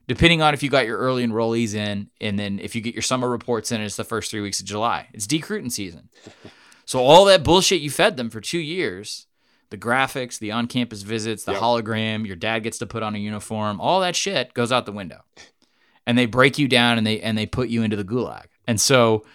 Depending 0.07 0.41
on 0.41 0.53
if 0.53 0.61
you 0.61 0.69
got 0.69 0.85
your 0.85 0.97
early 0.99 1.25
enrollees 1.25 1.73
in, 1.73 2.09
and 2.21 2.37
then 2.37 2.59
if 2.59 2.75
you 2.75 2.81
get 2.81 2.93
your 2.93 3.01
summer 3.01 3.29
reports 3.29 3.71
in, 3.71 3.81
it's 3.81 3.95
the 3.95 4.03
first 4.03 4.29
three 4.29 4.41
weeks 4.41 4.59
of 4.59 4.65
July. 4.65 5.07
It's 5.13 5.25
decruiting 5.25 5.69
season. 5.71 6.09
So 6.85 6.99
all 7.03 7.25
that 7.25 7.43
bullshit 7.43 7.81
you 7.81 7.89
fed 7.89 8.15
them 8.17 8.29
for 8.29 8.39
two 8.41 8.59
years, 8.59 9.27
the 9.71 9.77
graphics, 9.77 10.37
the 10.39 10.51
on-campus 10.51 11.01
visits, 11.01 11.43
the 11.43 11.53
Yep. 11.53 11.61
hologram, 11.61 12.25
your 12.27 12.35
dad 12.35 12.59
gets 12.59 12.77
to 12.77 12.85
put 12.85 13.01
on 13.03 13.15
a 13.15 13.17
uniform, 13.17 13.81
all 13.81 13.99
that 14.01 14.15
shit 14.15 14.53
goes 14.53 14.71
out 14.71 14.85
the 14.85 14.91
window. 14.91 15.21
And 16.05 16.17
they 16.17 16.27
break 16.27 16.59
you 16.59 16.67
down 16.67 16.97
and 16.99 17.05
they 17.07 17.19
and 17.19 17.35
they 17.37 17.47
put 17.47 17.69
you 17.69 17.81
into 17.81 17.95
the 17.95 18.03
gulag. 18.03 18.45
And 18.67 18.79
so 18.79 19.25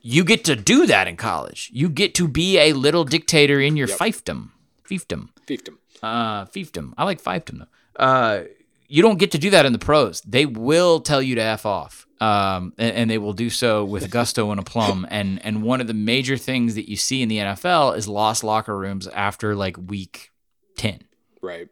you 0.00 0.24
get 0.24 0.44
to 0.46 0.56
do 0.56 0.86
that 0.86 1.06
in 1.06 1.16
college. 1.16 1.70
You 1.72 1.88
get 1.88 2.14
to 2.16 2.26
be 2.26 2.58
a 2.58 2.72
little 2.72 3.04
dictator 3.04 3.60
in 3.60 3.76
your 3.76 3.88
Yep. 3.88 3.98
fiefdom. 3.98 4.50
Fiefdom. 4.88 5.28
Fiefdom. 5.46 5.76
Uh, 6.02 6.44
fiefdom. 6.46 6.92
I 6.98 7.04
like 7.04 7.22
fiefdom 7.22 7.58
though. 7.60 8.02
Uh, 8.02 8.44
you 8.88 9.02
don't 9.02 9.18
get 9.18 9.30
to 9.32 9.38
do 9.38 9.50
that 9.50 9.64
in 9.66 9.72
the 9.72 9.78
pros. 9.78 10.20
They 10.22 10.44
will 10.46 11.00
tell 11.00 11.22
you 11.22 11.34
to 11.36 11.42
f 11.42 11.64
off, 11.66 12.06
um, 12.22 12.72
and, 12.78 12.96
and 12.96 13.10
they 13.10 13.18
will 13.18 13.32
do 13.32 13.50
so 13.50 13.84
with 13.84 14.10
gusto 14.10 14.50
and 14.50 14.60
aplomb. 14.60 15.06
And 15.10 15.44
and 15.44 15.62
one 15.62 15.80
of 15.80 15.86
the 15.86 15.94
major 15.94 16.36
things 16.36 16.74
that 16.76 16.88
you 16.88 16.96
see 16.96 17.22
in 17.22 17.28
the 17.28 17.38
NFL 17.38 17.96
is 17.96 18.06
lost 18.06 18.44
locker 18.44 18.76
rooms 18.76 19.08
after 19.08 19.54
like 19.56 19.76
week 19.76 20.30
ten 20.76 21.00
Right. 21.40 21.68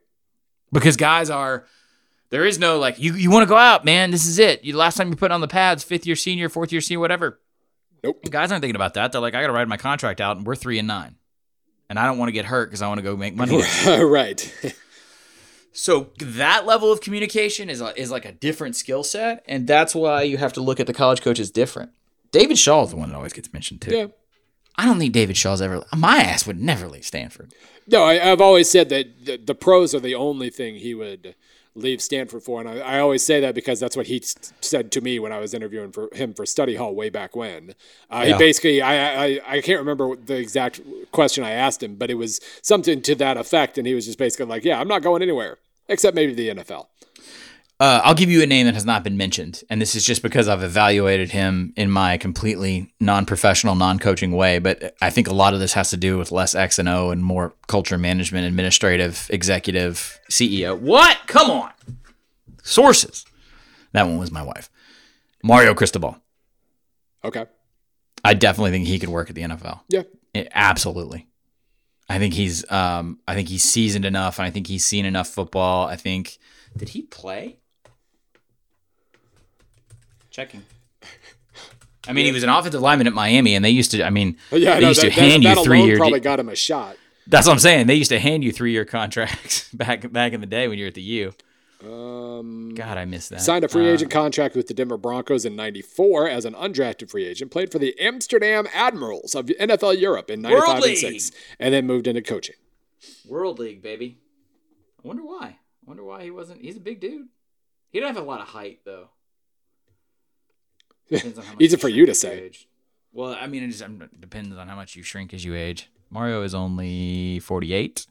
because 0.72 0.96
guys 0.96 1.30
are. 1.30 1.66
There 2.30 2.44
is 2.44 2.58
no 2.60 2.78
like 2.78 2.98
you. 3.00 3.14
You 3.14 3.28
want 3.30 3.42
to 3.42 3.48
go 3.48 3.56
out, 3.56 3.84
man. 3.84 4.12
This 4.12 4.24
is 4.26 4.38
it. 4.38 4.62
You 4.62 4.76
last 4.76 4.96
time 4.96 5.08
you 5.10 5.16
put 5.16 5.32
on 5.32 5.40
the 5.40 5.48
pads, 5.48 5.82
fifth 5.82 6.06
year 6.06 6.14
senior, 6.16 6.48
fourth 6.48 6.70
year 6.70 6.80
senior, 6.80 7.00
whatever. 7.00 7.40
Nope. 8.04 8.22
Guys 8.30 8.52
aren't 8.52 8.62
thinking 8.62 8.76
about 8.76 8.94
that. 8.94 9.10
They're 9.12 9.20
like, 9.20 9.34
I 9.34 9.40
got 9.40 9.48
to 9.48 9.52
ride 9.52 9.66
my 9.68 9.76
contract 9.76 10.20
out, 10.20 10.36
and 10.36 10.46
we're 10.46 10.54
three 10.54 10.78
and 10.78 10.86
nine, 10.86 11.16
and 11.88 11.98
I 11.98 12.06
don't 12.06 12.18
want 12.18 12.28
to 12.28 12.32
get 12.32 12.44
hurt 12.44 12.66
because 12.70 12.82
I 12.82 12.88
want 12.88 12.98
to 12.98 13.02
go 13.02 13.16
make 13.16 13.34
money. 13.34 13.60
right. 13.86 14.40
so 15.72 16.10
that 16.18 16.66
level 16.66 16.92
of 16.92 17.00
communication 17.00 17.70
is 17.70 17.80
a, 17.80 17.98
is 18.00 18.10
like 18.10 18.24
a 18.24 18.32
different 18.32 18.76
skill 18.76 19.04
set, 19.04 19.44
and 19.46 19.66
that's 19.66 19.94
why 19.94 20.22
you 20.22 20.36
have 20.38 20.52
to 20.54 20.60
look 20.60 20.80
at 20.80 20.86
the 20.86 20.94
college 20.94 21.22
coaches 21.22 21.50
different. 21.50 21.90
David 22.32 22.58
Shaw 22.58 22.84
is 22.84 22.90
the 22.90 22.96
one 22.96 23.10
that 23.10 23.16
always 23.16 23.32
gets 23.32 23.52
mentioned 23.52 23.80
too. 23.80 23.96
Yeah. 23.96 24.06
I 24.76 24.86
don't 24.86 24.98
think 24.98 25.12
David 25.12 25.36
Shaw's 25.36 25.60
ever. 25.60 25.84
My 25.94 26.18
ass 26.18 26.46
would 26.46 26.60
never 26.60 26.88
leave 26.88 27.04
Stanford. 27.04 27.52
No, 27.86 28.04
I, 28.04 28.30
I've 28.30 28.40
always 28.40 28.70
said 28.70 28.88
that 28.88 29.26
the, 29.26 29.36
the 29.36 29.54
pros 29.54 29.94
are 29.94 30.00
the 30.00 30.14
only 30.14 30.48
thing 30.48 30.76
he 30.76 30.94
would 30.94 31.34
leave 31.74 32.02
Stanford 32.02 32.42
for, 32.42 32.60
and 32.60 32.68
I, 32.68 32.78
I 32.78 33.00
always 33.00 33.24
say 33.24 33.40
that 33.40 33.54
because 33.54 33.80
that's 33.80 33.96
what 33.96 34.06
he 34.08 34.22
said 34.60 34.90
to 34.92 35.00
me 35.00 35.18
when 35.18 35.32
I 35.32 35.38
was 35.38 35.54
interviewing 35.54 35.92
for 35.92 36.08
him 36.12 36.34
for 36.34 36.44
Study 36.46 36.74
Hall 36.74 36.94
way 36.94 37.10
back 37.10 37.34
when. 37.36 37.74
Uh, 38.10 38.24
He 38.24 38.32
basically, 38.38 38.82
I, 38.82 39.24
I 39.26 39.40
I 39.46 39.60
can't 39.60 39.78
remember 39.78 40.16
the 40.16 40.36
exact 40.36 40.80
question 41.12 41.44
I 41.44 41.52
asked 41.52 41.82
him, 41.82 41.94
but 41.96 42.10
it 42.10 42.14
was 42.14 42.40
something 42.62 43.00
to 43.02 43.14
that 43.16 43.36
effect, 43.36 43.78
and 43.78 43.86
he 43.86 43.94
was 43.94 44.06
just 44.06 44.18
basically 44.18 44.46
like, 44.46 44.64
"Yeah, 44.64 44.80
I'm 44.80 44.88
not 44.88 45.02
going 45.02 45.22
anywhere 45.22 45.58
except 45.88 46.14
maybe 46.14 46.34
the 46.34 46.48
NFL." 46.50 46.89
Uh, 47.80 48.02
I'll 48.04 48.14
give 48.14 48.28
you 48.28 48.42
a 48.42 48.46
name 48.46 48.66
that 48.66 48.74
has 48.74 48.84
not 48.84 49.02
been 49.02 49.16
mentioned, 49.16 49.62
and 49.70 49.80
this 49.80 49.94
is 49.94 50.04
just 50.04 50.22
because 50.22 50.48
I've 50.48 50.62
evaluated 50.62 51.30
him 51.30 51.72
in 51.76 51.90
my 51.90 52.18
completely 52.18 52.92
non-professional, 53.00 53.74
non-coaching 53.74 54.32
way. 54.32 54.58
But 54.58 54.94
I 55.00 55.08
think 55.08 55.28
a 55.28 55.32
lot 55.32 55.54
of 55.54 55.60
this 55.60 55.72
has 55.72 55.88
to 55.88 55.96
do 55.96 56.18
with 56.18 56.30
less 56.30 56.54
X 56.54 56.78
and 56.78 56.90
O 56.90 57.10
and 57.10 57.24
more 57.24 57.54
culture 57.68 57.96
management, 57.96 58.46
administrative, 58.46 59.26
executive, 59.30 60.20
CEO. 60.30 60.78
What? 60.78 61.20
Come 61.26 61.50
on, 61.50 61.72
sources. 62.62 63.24
That 63.92 64.06
one 64.06 64.18
was 64.18 64.30
my 64.30 64.42
wife, 64.42 64.68
Mario 65.42 65.72
Cristobal. 65.72 66.18
Okay. 67.24 67.46
I 68.22 68.34
definitely 68.34 68.72
think 68.72 68.88
he 68.88 68.98
could 68.98 69.08
work 69.08 69.30
at 69.30 69.36
the 69.36 69.42
NFL. 69.42 69.80
Yeah. 69.88 70.02
Eh, 70.34 70.44
absolutely. 70.52 71.28
I 72.10 72.18
think 72.18 72.34
he's 72.34 72.70
um 72.70 73.20
I 73.26 73.34
think 73.34 73.48
he's 73.48 73.64
seasoned 73.64 74.04
enough 74.04 74.38
and 74.38 74.46
I 74.46 74.50
think 74.50 74.66
he's 74.66 74.84
seen 74.84 75.06
enough 75.06 75.28
football. 75.28 75.86
I 75.86 75.96
think 75.96 76.38
did 76.76 76.90
he 76.90 77.02
play? 77.02 77.59
Checking. 80.40 80.64
I 82.08 82.12
mean, 82.14 82.24
he 82.24 82.32
was 82.32 82.42
an 82.42 82.48
offensive 82.48 82.80
lineman 82.80 83.06
at 83.06 83.12
Miami, 83.12 83.54
and 83.54 83.62
they 83.64 83.70
used 83.70 83.90
to. 83.90 84.02
I 84.02 84.08
mean, 84.10 84.38
Yeah, 84.50 84.76
they 84.76 84.80
no, 84.80 84.88
used 84.88 85.02
that, 85.02 85.12
to 85.12 85.20
hand 85.20 85.44
that, 85.44 85.48
you 85.50 85.54
that 85.54 85.64
three 85.64 85.82
year. 85.82 85.98
probably 85.98 86.20
got 86.20 86.40
him 86.40 86.48
a 86.48 86.56
shot. 86.56 86.96
That's 87.26 87.46
what 87.46 87.52
I'm 87.52 87.58
saying. 87.58 87.86
They 87.86 87.94
used 87.94 88.10
to 88.10 88.18
hand 88.18 88.42
you 88.42 88.50
three 88.50 88.72
year 88.72 88.84
contracts 88.86 89.68
back 89.74 90.10
back 90.10 90.32
in 90.32 90.40
the 90.40 90.46
day 90.46 90.66
when 90.66 90.78
you 90.78 90.84
were 90.84 90.88
at 90.88 90.94
the 90.94 91.02
U. 91.02 91.32
Um, 91.84 92.74
God, 92.74 92.96
I 92.98 93.04
miss 93.04 93.28
that. 93.28 93.40
Signed 93.42 93.64
a 93.64 93.68
free 93.68 93.88
Uh, 93.88 93.92
agent 93.92 94.10
contract 94.10 94.54
with 94.56 94.66
the 94.66 94.74
Denver 94.74 94.96
Broncos 94.96 95.44
in 95.44 95.56
94 95.56 96.28
as 96.28 96.44
an 96.44 96.54
undrafted 96.54 97.10
free 97.10 97.24
agent. 97.26 97.50
Played 97.50 97.70
for 97.72 97.78
the 97.78 97.98
Amsterdam 98.00 98.66
Admirals 98.74 99.34
of 99.34 99.46
NFL 99.46 99.98
Europe 99.98 100.30
in 100.30 100.42
95 100.42 100.82
and 100.84 100.96
6. 100.96 101.32
And 101.58 101.72
then 101.72 101.86
moved 101.86 102.06
into 102.06 102.20
coaching. 102.22 102.56
World 103.26 103.58
League, 103.58 103.80
baby. 103.82 104.18
I 105.02 105.08
wonder 105.08 105.22
why. 105.22 105.44
I 105.46 105.56
wonder 105.86 106.04
why 106.04 106.22
he 106.24 106.30
wasn't. 106.30 106.60
He's 106.60 106.76
a 106.76 106.80
big 106.80 107.00
dude. 107.00 107.28
He 107.90 107.98
didn't 108.00 108.14
have 108.14 108.22
a 108.24 108.26
lot 108.26 108.40
of 108.40 108.48
height 108.48 108.80
though. 108.84 109.08
Depends 111.10 111.38
on 111.38 111.44
how 111.44 111.52
much 111.54 111.62
Easy 111.62 111.76
for 111.76 111.88
you 111.88 112.06
to 112.06 112.14
say. 112.14 112.40
age. 112.44 112.68
Well, 113.12 113.36
I 113.40 113.46
mean, 113.46 113.62
it 113.64 113.68
just 113.68 113.82
um, 113.82 114.08
depends 114.18 114.56
on 114.56 114.68
how 114.68 114.76
much 114.76 114.94
you 114.96 115.02
shrink 115.02 115.34
as 115.34 115.44
you 115.44 115.54
age. 115.54 115.90
Mario 116.10 116.42
is 116.42 116.54
only 116.54 117.38
48, 117.40 118.06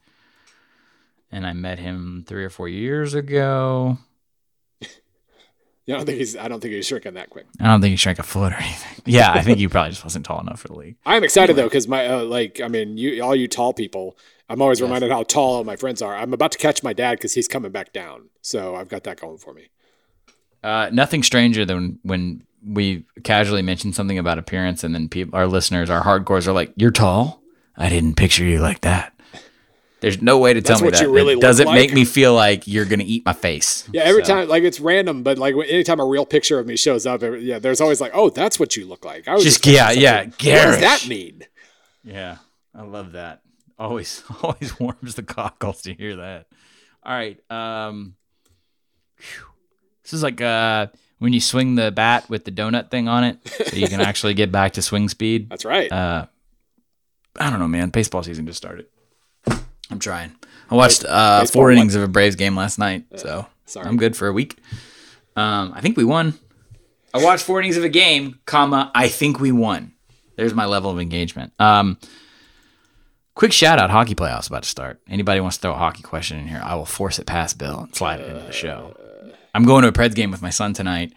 and 1.32 1.46
I 1.48 1.54
met 1.54 1.80
him 1.80 2.24
three 2.28 2.44
or 2.46 2.50
four 2.50 2.68
years 2.68 3.14
ago. 3.14 3.98
Yeah, 5.86 5.96
I 5.96 5.98
don't 5.98 6.06
think 6.06 6.18
he's 6.20 6.38
I 6.38 6.48
don't 6.48 6.60
think 6.60 6.76
he's 6.76 6.86
shrinking 6.86 7.16
that 7.16 7.32
quick. 7.32 7.48
I 7.60 7.66
don't 7.66 7.82
think 7.82 7.90
he 7.90 7.96
shrank 7.96 8.20
a 8.20 8.24
foot 8.24 8.54
or 8.54 8.58
anything. 8.58 9.02
Yeah, 9.08 9.32
I 9.32 9.42
think 9.42 9.58
he 9.58 9.68
probably 9.68 9.90
just 9.90 10.04
wasn't 10.04 10.24
tall 10.24 10.40
enough 10.40 10.60
for 10.60 10.68
the 10.68 10.76
league. 10.76 10.98
I'm 11.04 11.24
excited 11.24 11.56
though 11.56 11.64
because 11.64 11.88
my 11.88 12.06
uh, 12.06 12.24
like 12.26 12.62
I 12.62 12.68
mean 12.68 12.96
you 13.00 13.24
all 13.24 13.36
you 13.36 13.48
tall 13.48 13.74
people. 13.74 14.16
I'm 14.50 14.62
always 14.62 14.80
Yes. 14.80 14.86
reminded 14.86 15.10
how 15.10 15.24
tall 15.24 15.56
all 15.56 15.64
my 15.64 15.76
friends 15.76 16.04
are. 16.04 16.16
I'm 16.16 16.32
about 16.32 16.52
to 16.52 16.60
catch 16.60 16.84
my 16.84 16.94
dad 16.94 17.14
because 17.18 17.34
he's 17.34 17.48
coming 17.48 17.72
back 17.72 17.92
down. 17.92 18.30
So 18.44 18.76
I've 18.76 18.88
got 18.88 19.04
that 19.06 19.20
going 19.20 19.40
for 19.40 19.52
me. 19.52 19.70
Uh, 20.64 20.92
nothing 20.94 21.24
stranger 21.24 21.66
than 21.66 21.98
when 22.04 22.44
we 22.66 23.06
casually 23.24 23.62
mention 23.62 23.94
something 23.94 24.18
about 24.18 24.38
appearance, 24.38 24.84
and 24.84 24.94
then 24.94 25.08
people, 25.10 25.38
our 25.38 25.48
listeners, 25.48 25.90
our 25.90 26.04
hardcores, 26.04 26.48
are 26.48 26.52
like, 26.54 26.74
"You're 26.76 26.92
tall. 26.92 27.42
I 27.78 27.90
didn't 27.90 28.16
picture 28.16 28.44
you 28.44 28.60
like 28.60 28.82
that." 28.82 29.14
There's 30.02 30.22
no 30.22 30.38
way 30.38 30.54
to 30.54 30.62
tell 30.62 30.80
That's 30.80 31.02
me 31.02 31.06
that. 31.08 31.12
really 31.12 31.34
it 31.34 31.36
look 31.38 31.42
doesn't 31.42 31.74
make 31.74 31.94
me 31.94 32.06
feel 32.06 32.34
like 32.34 32.68
you're 32.68 32.86
gonna 32.86 33.04
eat 33.06 33.26
my 33.26 33.34
face. 33.34 33.88
Yeah, 33.92 34.04
every 34.04 34.24
So, 34.24 34.34
time, 34.34 34.48
like 34.48 34.64
it's 34.64 34.80
random, 34.80 35.24
but 35.24 35.38
like 35.38 35.54
anytime 35.68 36.00
a 36.00 36.06
real 36.06 36.26
picture 36.26 36.58
of 36.58 36.66
me 36.68 36.78
shows 36.78 37.06
up, 37.06 37.22
yeah, 37.22 37.60
there's 37.60 37.82
always 37.82 38.00
like, 38.00 38.12
oh, 38.14 38.30
that's 38.30 38.58
what 38.60 38.78
you 38.78 38.88
look 38.88 39.04
like. 39.04 39.28
I 39.28 39.34
was 39.34 39.44
Just 39.44 39.58
expecting 39.58 40.02
yeah, 40.02 40.12
yeah, 40.12 40.22
something- 40.24 40.54
What 40.54 40.64
does 40.66 40.80
that 40.80 41.06
mean? 41.10 41.44
Yeah, 42.06 42.38
I 42.74 42.84
love 42.84 43.12
that. 43.12 43.42
Always, 43.78 44.24
always 44.42 44.80
warms 44.80 45.16
the 45.16 45.24
cockles 45.24 45.82
to 45.82 45.94
hear 45.94 46.16
that. 46.16 46.48
All 47.04 47.14
right. 47.14 47.38
Um, 47.52 48.16
phew. 49.18 49.46
this 50.04 50.14
is 50.14 50.24
like 50.24 50.40
uh 50.40 50.88
when 51.20 51.34
you 51.34 51.40
swing 51.40 51.76
the 51.76 51.92
bat 51.92 52.30
with 52.30 52.46
the 52.46 52.52
donut 52.52 52.90
thing 52.90 53.08
on 53.08 53.24
it, 53.24 53.38
so 53.48 53.76
you 53.76 53.88
can 53.88 54.02
actually 54.10 54.34
get 54.34 54.52
back 54.52 54.74
to 54.74 54.82
swing 54.82 55.08
speed. 55.10 55.50
That's 55.50 55.66
right. 55.66 55.92
Uh, 55.92 56.26
I 57.38 57.50
don't 57.50 57.60
know, 57.60 57.68
man. 57.68 57.90
Baseball 57.90 58.24
season 58.24 58.46
just 58.48 58.58
started. 58.58 58.88
I'm 59.92 60.00
trying. 60.00 60.36
I 60.70 60.76
watched 60.76 61.04
uh, 61.06 61.46
four 61.46 61.72
innings 61.72 61.96
of 61.96 62.04
a 62.04 62.08
Braves 62.08 62.36
game 62.36 62.56
last 62.56 62.78
night, 62.80 63.06
so 63.16 63.48
sorry. 63.66 63.88
I'm 63.88 63.98
good 63.98 64.16
for 64.16 64.28
a 64.28 64.34
week. 64.34 64.58
Um, 65.36 65.72
I 65.74 65.82
think 65.82 65.98
we 65.98 66.04
won. 66.04 66.36
I 67.14 67.24
watched 67.24 67.44
four 67.44 67.60
innings 67.60 67.78
of 67.78 67.84
a 67.84 67.90
game, 67.90 68.40
comma. 68.46 68.92
I 68.94 69.08
think 69.08 69.40
we 69.40 69.52
won. 69.52 69.94
There's 70.36 70.54
my 70.54 70.66
level 70.66 70.92
of 70.92 71.00
engagement. 71.00 71.54
Um, 71.60 71.98
quick 73.34 73.52
shout 73.52 73.80
out: 73.80 73.90
hockey 73.90 74.14
playoffs 74.16 74.48
about 74.48 74.64
to 74.64 74.70
start. 74.70 75.00
Anybody 75.10 75.40
wants 75.42 75.58
to 75.58 75.62
throw 75.62 75.74
a 75.74 75.78
hockey 75.78 76.04
question 76.04 76.38
in 76.38 76.48
here? 76.48 76.62
I 76.64 76.76
will 76.76 76.86
force 76.86 77.18
it 77.18 77.26
past 77.26 77.58
Bill 77.58 77.80
and 77.82 77.96
slide 77.96 78.20
it 78.20 78.30
into 78.30 78.46
the 78.46 78.52
show. 78.52 78.96
I'm 79.54 79.64
going 79.64 79.84
to 79.84 79.90
a 79.90 79.92
Preds 79.92 80.16
game 80.16 80.32
with 80.32 80.42
my 80.42 80.50
son 80.50 80.74
tonight. 80.74 81.14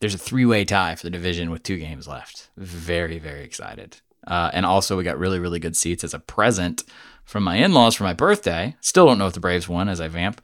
There's 0.00 0.14
a 0.14 0.18
three 0.18 0.44
way 0.44 0.64
tie 0.64 0.94
for 0.94 1.04
the 1.04 1.10
division 1.10 1.50
with 1.50 1.62
two 1.62 1.78
games 1.78 2.06
left. 2.06 2.50
Very, 2.56 3.18
very 3.18 3.44
excited. 3.44 3.98
Uh, 4.26 4.50
and 4.52 4.66
also, 4.66 4.96
we 4.96 5.04
got 5.04 5.18
really, 5.18 5.38
really 5.38 5.60
good 5.60 5.76
seats 5.76 6.02
as 6.02 6.12
a 6.12 6.18
present 6.18 6.82
from 7.24 7.44
my 7.44 7.56
in 7.56 7.72
laws 7.72 7.94
for 7.94 8.04
my 8.04 8.12
birthday. 8.12 8.76
Still 8.80 9.06
don't 9.06 9.18
know 9.18 9.28
if 9.28 9.34
the 9.34 9.40
Braves 9.40 9.68
won 9.68 9.88
as 9.88 10.00
I 10.00 10.08
vamp. 10.08 10.40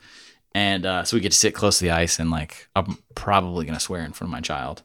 And 0.55 0.87
uh, 0.87 1.05
so 1.05 1.17
we 1.17 1.21
get 1.21 1.33
to 1.33 1.39
sit 1.39 1.55
close 1.55 1.79
to 1.79 1.85
the 1.85 1.91
ice, 1.91 2.19
and 2.19 2.31
like, 2.31 2.69
I'm 2.77 2.99
probably 3.15 3.65
going 3.65 3.77
to 3.77 3.81
swear 3.81 4.05
in 4.05 4.13
front 4.13 4.29
of 4.29 4.33
my 4.33 4.41
child 4.43 4.83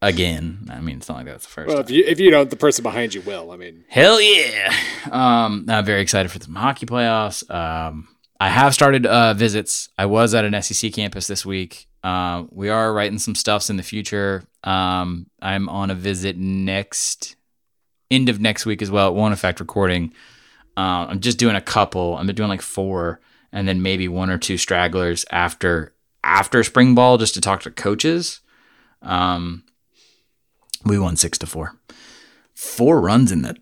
again. 0.00 0.68
I 0.70 0.80
mean, 0.80 0.98
it's 0.98 1.08
not 1.08 1.18
like 1.18 1.26
that's 1.26 1.46
the 1.46 1.50
first 1.50 1.68
well, 1.68 1.76
time. 1.78 1.84
if 1.84 1.90
you 1.90 2.04
if 2.06 2.20
you 2.20 2.30
don't, 2.30 2.48
the 2.48 2.56
person 2.56 2.82
behind 2.82 3.14
you 3.14 3.22
will. 3.22 3.50
I 3.50 3.56
mean, 3.56 3.84
Hell 3.88 4.20
yeah! 4.20 4.74
Um, 5.10 5.66
I'm 5.68 5.84
very 5.84 6.00
excited 6.00 6.30
for 6.30 6.38
the 6.38 6.50
hockey 6.52 6.86
playoffs. 6.86 7.48
Um, 7.52 8.08
I 8.42 8.48
have 8.48 8.74
started 8.74 9.06
uh, 9.06 9.34
visits. 9.34 9.88
I 9.96 10.06
was 10.06 10.34
at 10.34 10.44
an 10.44 10.60
SEC 10.60 10.92
campus 10.92 11.28
this 11.28 11.46
week. 11.46 11.86
Uh, 12.02 12.42
we 12.50 12.70
are 12.70 12.92
writing 12.92 13.20
some 13.20 13.36
stuffs 13.36 13.70
in 13.70 13.76
the 13.76 13.84
future. 13.84 14.42
Um, 14.64 15.26
I'm 15.40 15.68
on 15.68 15.92
a 15.92 15.94
visit 15.94 16.36
next 16.36 17.36
end 18.10 18.28
of 18.28 18.40
next 18.40 18.66
week 18.66 18.82
as 18.82 18.90
well. 18.90 19.10
It 19.10 19.14
won't 19.14 19.32
affect 19.32 19.60
recording. 19.60 20.12
Uh, 20.76 21.06
I'm 21.08 21.20
just 21.20 21.38
doing 21.38 21.54
a 21.54 21.60
couple. 21.60 22.16
I'm 22.16 22.26
doing 22.26 22.48
like 22.48 22.62
four, 22.62 23.20
and 23.52 23.68
then 23.68 23.80
maybe 23.80 24.08
one 24.08 24.28
or 24.28 24.38
two 24.38 24.58
stragglers 24.58 25.24
after 25.30 25.94
after 26.24 26.64
spring 26.64 26.96
ball, 26.96 27.18
just 27.18 27.34
to 27.34 27.40
talk 27.40 27.62
to 27.62 27.70
coaches. 27.70 28.40
Um, 29.02 29.62
we 30.84 30.98
won 30.98 31.14
six 31.14 31.38
to 31.38 31.46
four. 31.46 31.76
Four 32.56 33.00
runs 33.00 33.30
in 33.30 33.42
the 33.42 33.56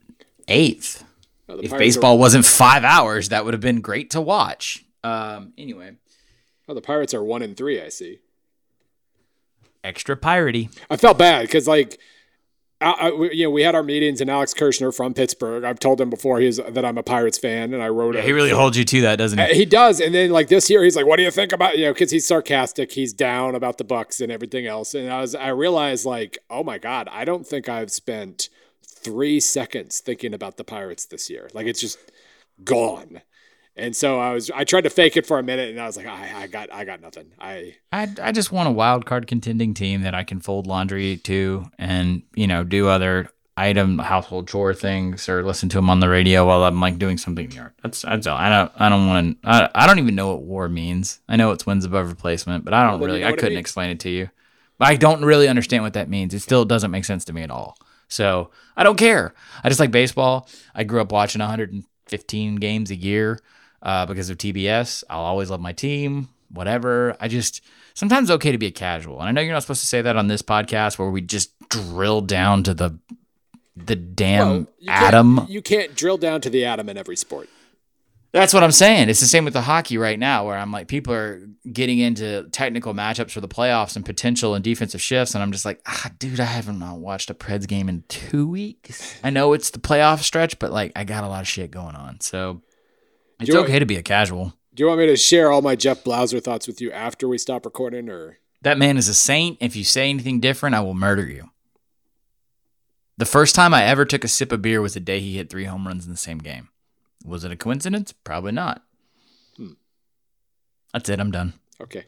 eighth. 0.48 1.04
No, 1.56 1.60
If 1.62 1.70
Pirates 1.70 1.78
baseball 1.96 2.18
wasn't 2.18 2.44
five 2.44 2.84
hours, 2.84 3.28
that 3.30 3.44
would 3.44 3.54
have 3.54 3.60
been 3.60 3.80
great 3.80 4.10
to 4.10 4.20
watch. 4.20 4.84
Um, 5.02 5.52
anyway, 5.58 5.88
Are, 5.88 5.94
oh, 6.68 6.74
the 6.74 6.80
Pirates 6.80 7.14
are 7.14 7.22
one 7.24 7.42
and 7.42 7.56
three. 7.56 7.80
I 7.80 7.88
see. 7.88 8.18
extra 9.82 10.16
piratey. 10.16 10.68
I 10.90 10.96
felt 10.96 11.18
bad 11.18 11.42
because 11.42 11.66
like. 11.68 11.98
I, 12.82 12.92
I- 12.92 13.30
you 13.32 13.44
know, 13.44 13.50
we 13.50 13.60
had 13.62 13.74
our 13.74 13.82
meetings, 13.82 14.22
and 14.22 14.30
Alex 14.30 14.54
Kirshner 14.54 14.94
from 14.94 15.12
Pittsburgh. 15.12 15.64
I've 15.64 15.78
told 15.78 16.00
him 16.00 16.08
before 16.08 16.40
he's 16.40 16.56
that 16.56 16.82
I'm 16.82 16.96
a 16.96 17.02
Pirates 17.02 17.36
fan, 17.36 17.74
and 17.74 17.82
I 17.82 17.88
wrote. 17.90 18.14
Yeah, 18.14 18.22
a- 18.22 18.24
he 18.24 18.32
really 18.32 18.48
holds 18.48 18.78
you 18.78 18.84
to 18.86 19.00
that, 19.02 19.16
doesn't 19.16 19.38
Uh, 19.38 19.48
he? 19.48 19.54
He 19.54 19.64
does, 19.66 20.00
and 20.00 20.14
then 20.14 20.30
like 20.30 20.48
this 20.48 20.70
year, 20.70 20.82
he's 20.82 20.96
like, 20.96 21.04
"What 21.04 21.16
do 21.18 21.22
you 21.22 21.30
think 21.30 21.52
about 21.52 21.76
you 21.76 21.84
know?" 21.84 21.92
Because 21.92 22.10
he's 22.10 22.26
sarcastic, 22.26 22.92
he's 22.92 23.12
down 23.12 23.54
about 23.54 23.76
the 23.76 23.84
Bucs 23.84 24.22
and 24.22 24.32
everything 24.32 24.66
else. 24.66 24.94
And 24.94 25.10
I 25.12 25.20
was, 25.20 25.34
I 25.34 25.48
realized 25.48 26.06
like, 26.06 26.38
oh 26.48 26.64
my 26.64 26.78
god, 26.78 27.06
I 27.12 27.26
don't 27.26 27.46
think 27.46 27.68
I've 27.68 27.90
spent 27.92 28.48
three 29.02 29.40
seconds 29.40 30.00
thinking 30.00 30.34
about 30.34 30.56
the 30.56 30.64
Pirates 30.64 31.06
this 31.06 31.30
year. 31.30 31.50
Like 31.54 31.66
it's 31.66 31.80
just 31.80 31.98
gone. 32.64 33.22
And 33.76 33.94
so 33.96 34.18
I 34.18 34.32
was, 34.34 34.50
I 34.50 34.64
tried 34.64 34.82
to 34.82 34.90
fake 34.90 35.16
it 35.16 35.26
for 35.26 35.38
a 35.38 35.42
minute, 35.42 35.70
and 35.70 35.80
I 35.80 35.86
was 35.86 35.96
like, 35.96 36.06
I, 36.06 36.42
I 36.42 36.46
got, 36.48 36.72
I 36.72 36.84
got 36.84 37.00
nothing. 37.00 37.32
I, 37.38 37.76
I, 37.92 38.08
I 38.20 38.32
just 38.32 38.52
want 38.52 38.68
a 38.68 38.72
wild 38.72 39.06
card 39.06 39.26
contending 39.26 39.74
team 39.74 40.02
that 40.02 40.14
I 40.14 40.24
can 40.24 40.40
fold 40.40 40.66
laundry 40.66 41.16
to 41.18 41.70
and, 41.78 42.22
you 42.34 42.46
know, 42.46 42.64
do 42.64 42.88
other 42.88 43.30
item 43.56 43.98
household 43.98 44.48
chore 44.48 44.74
things 44.74 45.28
or 45.28 45.44
listen 45.44 45.68
to 45.70 45.78
them 45.78 45.88
on 45.88 46.00
the 46.00 46.08
radio 46.08 46.46
while 46.46 46.64
I'm 46.64 46.80
like 46.80 46.98
doing 46.98 47.16
something 47.16 47.44
in 47.44 47.50
the 47.50 47.56
yard. 47.56 47.72
That's, 47.82 48.02
that's 48.02 48.26
all. 48.26 48.36
I 48.36 48.48
don't, 48.50 48.72
I 48.76 48.88
don't 48.88 49.06
want 49.06 49.42
to, 49.42 49.48
I, 49.48 49.70
I 49.74 49.86
don't 49.86 50.00
even 50.00 50.14
know 50.14 50.32
what 50.32 50.42
war 50.42 50.68
means. 50.68 51.20
I 51.28 51.36
know 51.36 51.52
it's 51.52 51.64
wins 51.64 51.84
above 51.84 52.08
replacement, 52.08 52.64
but 52.64 52.74
I 52.74 52.90
don't 52.90 53.00
you 53.00 53.06
really, 53.06 53.20
know 53.20 53.28
I 53.28 53.32
couldn't 53.32 53.56
explain 53.56 53.90
it 53.90 54.00
to 54.00 54.10
you. 54.10 54.30
I 54.80 54.96
don't 54.96 55.24
really 55.24 55.46
understand 55.46 55.84
what 55.84 55.92
that 55.92 56.08
means. 56.10 56.34
It 56.34 56.40
still 56.40 56.64
doesn't 56.64 56.90
make 56.90 57.04
sense 57.04 57.24
to 57.26 57.32
me 57.32 57.42
at 57.42 57.50
all. 57.50 57.76
So 58.10 58.50
I 58.76 58.82
don't 58.84 58.98
care. 58.98 59.32
I 59.64 59.68
just 59.68 59.80
like 59.80 59.90
baseball. 59.90 60.48
I 60.74 60.84
grew 60.84 61.00
up 61.00 61.12
watching 61.12 61.38
115 61.40 62.56
games 62.56 62.90
a 62.90 62.96
year 62.96 63.40
uh, 63.82 64.04
because 64.04 64.28
of 64.28 64.36
TBS. 64.36 65.04
I'll 65.08 65.20
always 65.20 65.48
love 65.48 65.60
my 65.60 65.72
team, 65.72 66.28
whatever. 66.50 67.16
I 67.20 67.28
just 67.28 67.62
sometimes 67.94 68.28
it's 68.28 68.34
okay 68.34 68.52
to 68.52 68.58
be 68.58 68.66
a 68.66 68.72
casual. 68.72 69.20
And 69.20 69.28
I 69.28 69.32
know 69.32 69.40
you're 69.40 69.54
not 69.54 69.62
supposed 69.62 69.80
to 69.80 69.86
say 69.86 70.02
that 70.02 70.16
on 70.16 70.26
this 70.26 70.42
podcast 70.42 70.98
where 70.98 71.08
we 71.08 71.22
just 71.22 71.56
drill 71.70 72.20
down 72.20 72.64
to 72.64 72.74
the 72.74 72.98
the 73.76 73.96
damn 73.96 74.48
well, 74.48 74.66
you 74.78 74.86
can't- 74.88 75.02
atom. 75.14 75.46
You 75.48 75.62
can't 75.62 75.94
drill 75.94 76.18
down 76.18 76.40
to 76.42 76.50
the 76.50 76.64
atom 76.66 76.88
in 76.88 76.98
every 76.98 77.16
sport. 77.16 77.48
That's 78.32 78.54
what 78.54 78.62
I'm 78.62 78.70
saying. 78.70 79.08
It's 79.08 79.18
the 79.18 79.26
same 79.26 79.44
with 79.44 79.54
the 79.54 79.60
hockey 79.60 79.98
right 79.98 80.18
now, 80.18 80.46
where 80.46 80.56
I'm 80.56 80.70
like, 80.70 80.86
people 80.86 81.12
are 81.12 81.48
getting 81.70 81.98
into 81.98 82.48
technical 82.52 82.94
matchups 82.94 83.32
for 83.32 83.40
the 83.40 83.48
playoffs 83.48 83.96
and 83.96 84.04
potential 84.04 84.54
and 84.54 84.62
defensive 84.62 85.02
shifts, 85.02 85.34
and 85.34 85.42
I'm 85.42 85.50
just 85.50 85.64
like, 85.64 85.80
ah, 85.86 86.10
dude, 86.18 86.38
I 86.38 86.44
haven't 86.44 86.78
not 86.78 86.98
watched 86.98 87.30
a 87.30 87.34
Preds 87.34 87.66
game 87.66 87.88
in 87.88 88.04
two 88.08 88.46
weeks. 88.46 89.18
I 89.24 89.30
know 89.30 89.52
it's 89.52 89.70
the 89.70 89.80
playoff 89.80 90.20
stretch, 90.20 90.60
but 90.60 90.70
like, 90.70 90.92
I 90.94 91.02
got 91.02 91.24
a 91.24 91.28
lot 91.28 91.40
of 91.40 91.48
shit 91.48 91.72
going 91.72 91.96
on, 91.96 92.20
so 92.20 92.62
it's 93.40 93.54
okay 93.54 93.80
to 93.80 93.86
be 93.86 93.96
a 93.96 94.02
casual. 94.02 94.54
Do 94.74 94.84
you 94.84 94.86
want 94.86 95.00
me 95.00 95.06
to 95.08 95.16
share 95.16 95.50
all 95.50 95.62
my 95.62 95.74
Jeff 95.74 96.04
Blauser 96.04 96.42
thoughts 96.42 96.68
with 96.68 96.80
you 96.80 96.92
after 96.92 97.26
we 97.26 97.36
stop 97.36 97.64
recording, 97.64 98.08
or 98.08 98.38
That 98.62 98.78
man 98.78 98.96
is 98.96 99.08
a 99.08 99.14
saint. 99.14 99.58
If 99.60 99.74
you 99.74 99.82
say 99.82 100.08
anything 100.08 100.38
different, 100.38 100.76
I 100.76 100.80
will 100.80 100.94
murder 100.94 101.26
you. 101.26 101.50
The 103.18 103.26
first 103.26 103.56
time 103.56 103.74
I 103.74 103.84
ever 103.84 104.04
took 104.04 104.22
a 104.22 104.28
sip 104.28 104.52
of 104.52 104.62
beer 104.62 104.80
was 104.80 104.94
the 104.94 105.00
day 105.00 105.18
he 105.18 105.36
hit 105.36 105.50
three 105.50 105.64
home 105.64 105.86
runs 105.86 106.06
in 106.06 106.12
the 106.12 106.16
same 106.16 106.38
game. 106.38 106.68
Was 107.24 107.44
it 107.44 107.52
a 107.52 107.56
coincidence? 107.56 108.12
Probably 108.12 108.52
not. 108.52 108.82
Hmm. 109.56 109.72
That's 110.92 111.08
it. 111.08 111.20
I'm 111.20 111.30
done. 111.30 111.54
okay? 111.80 112.06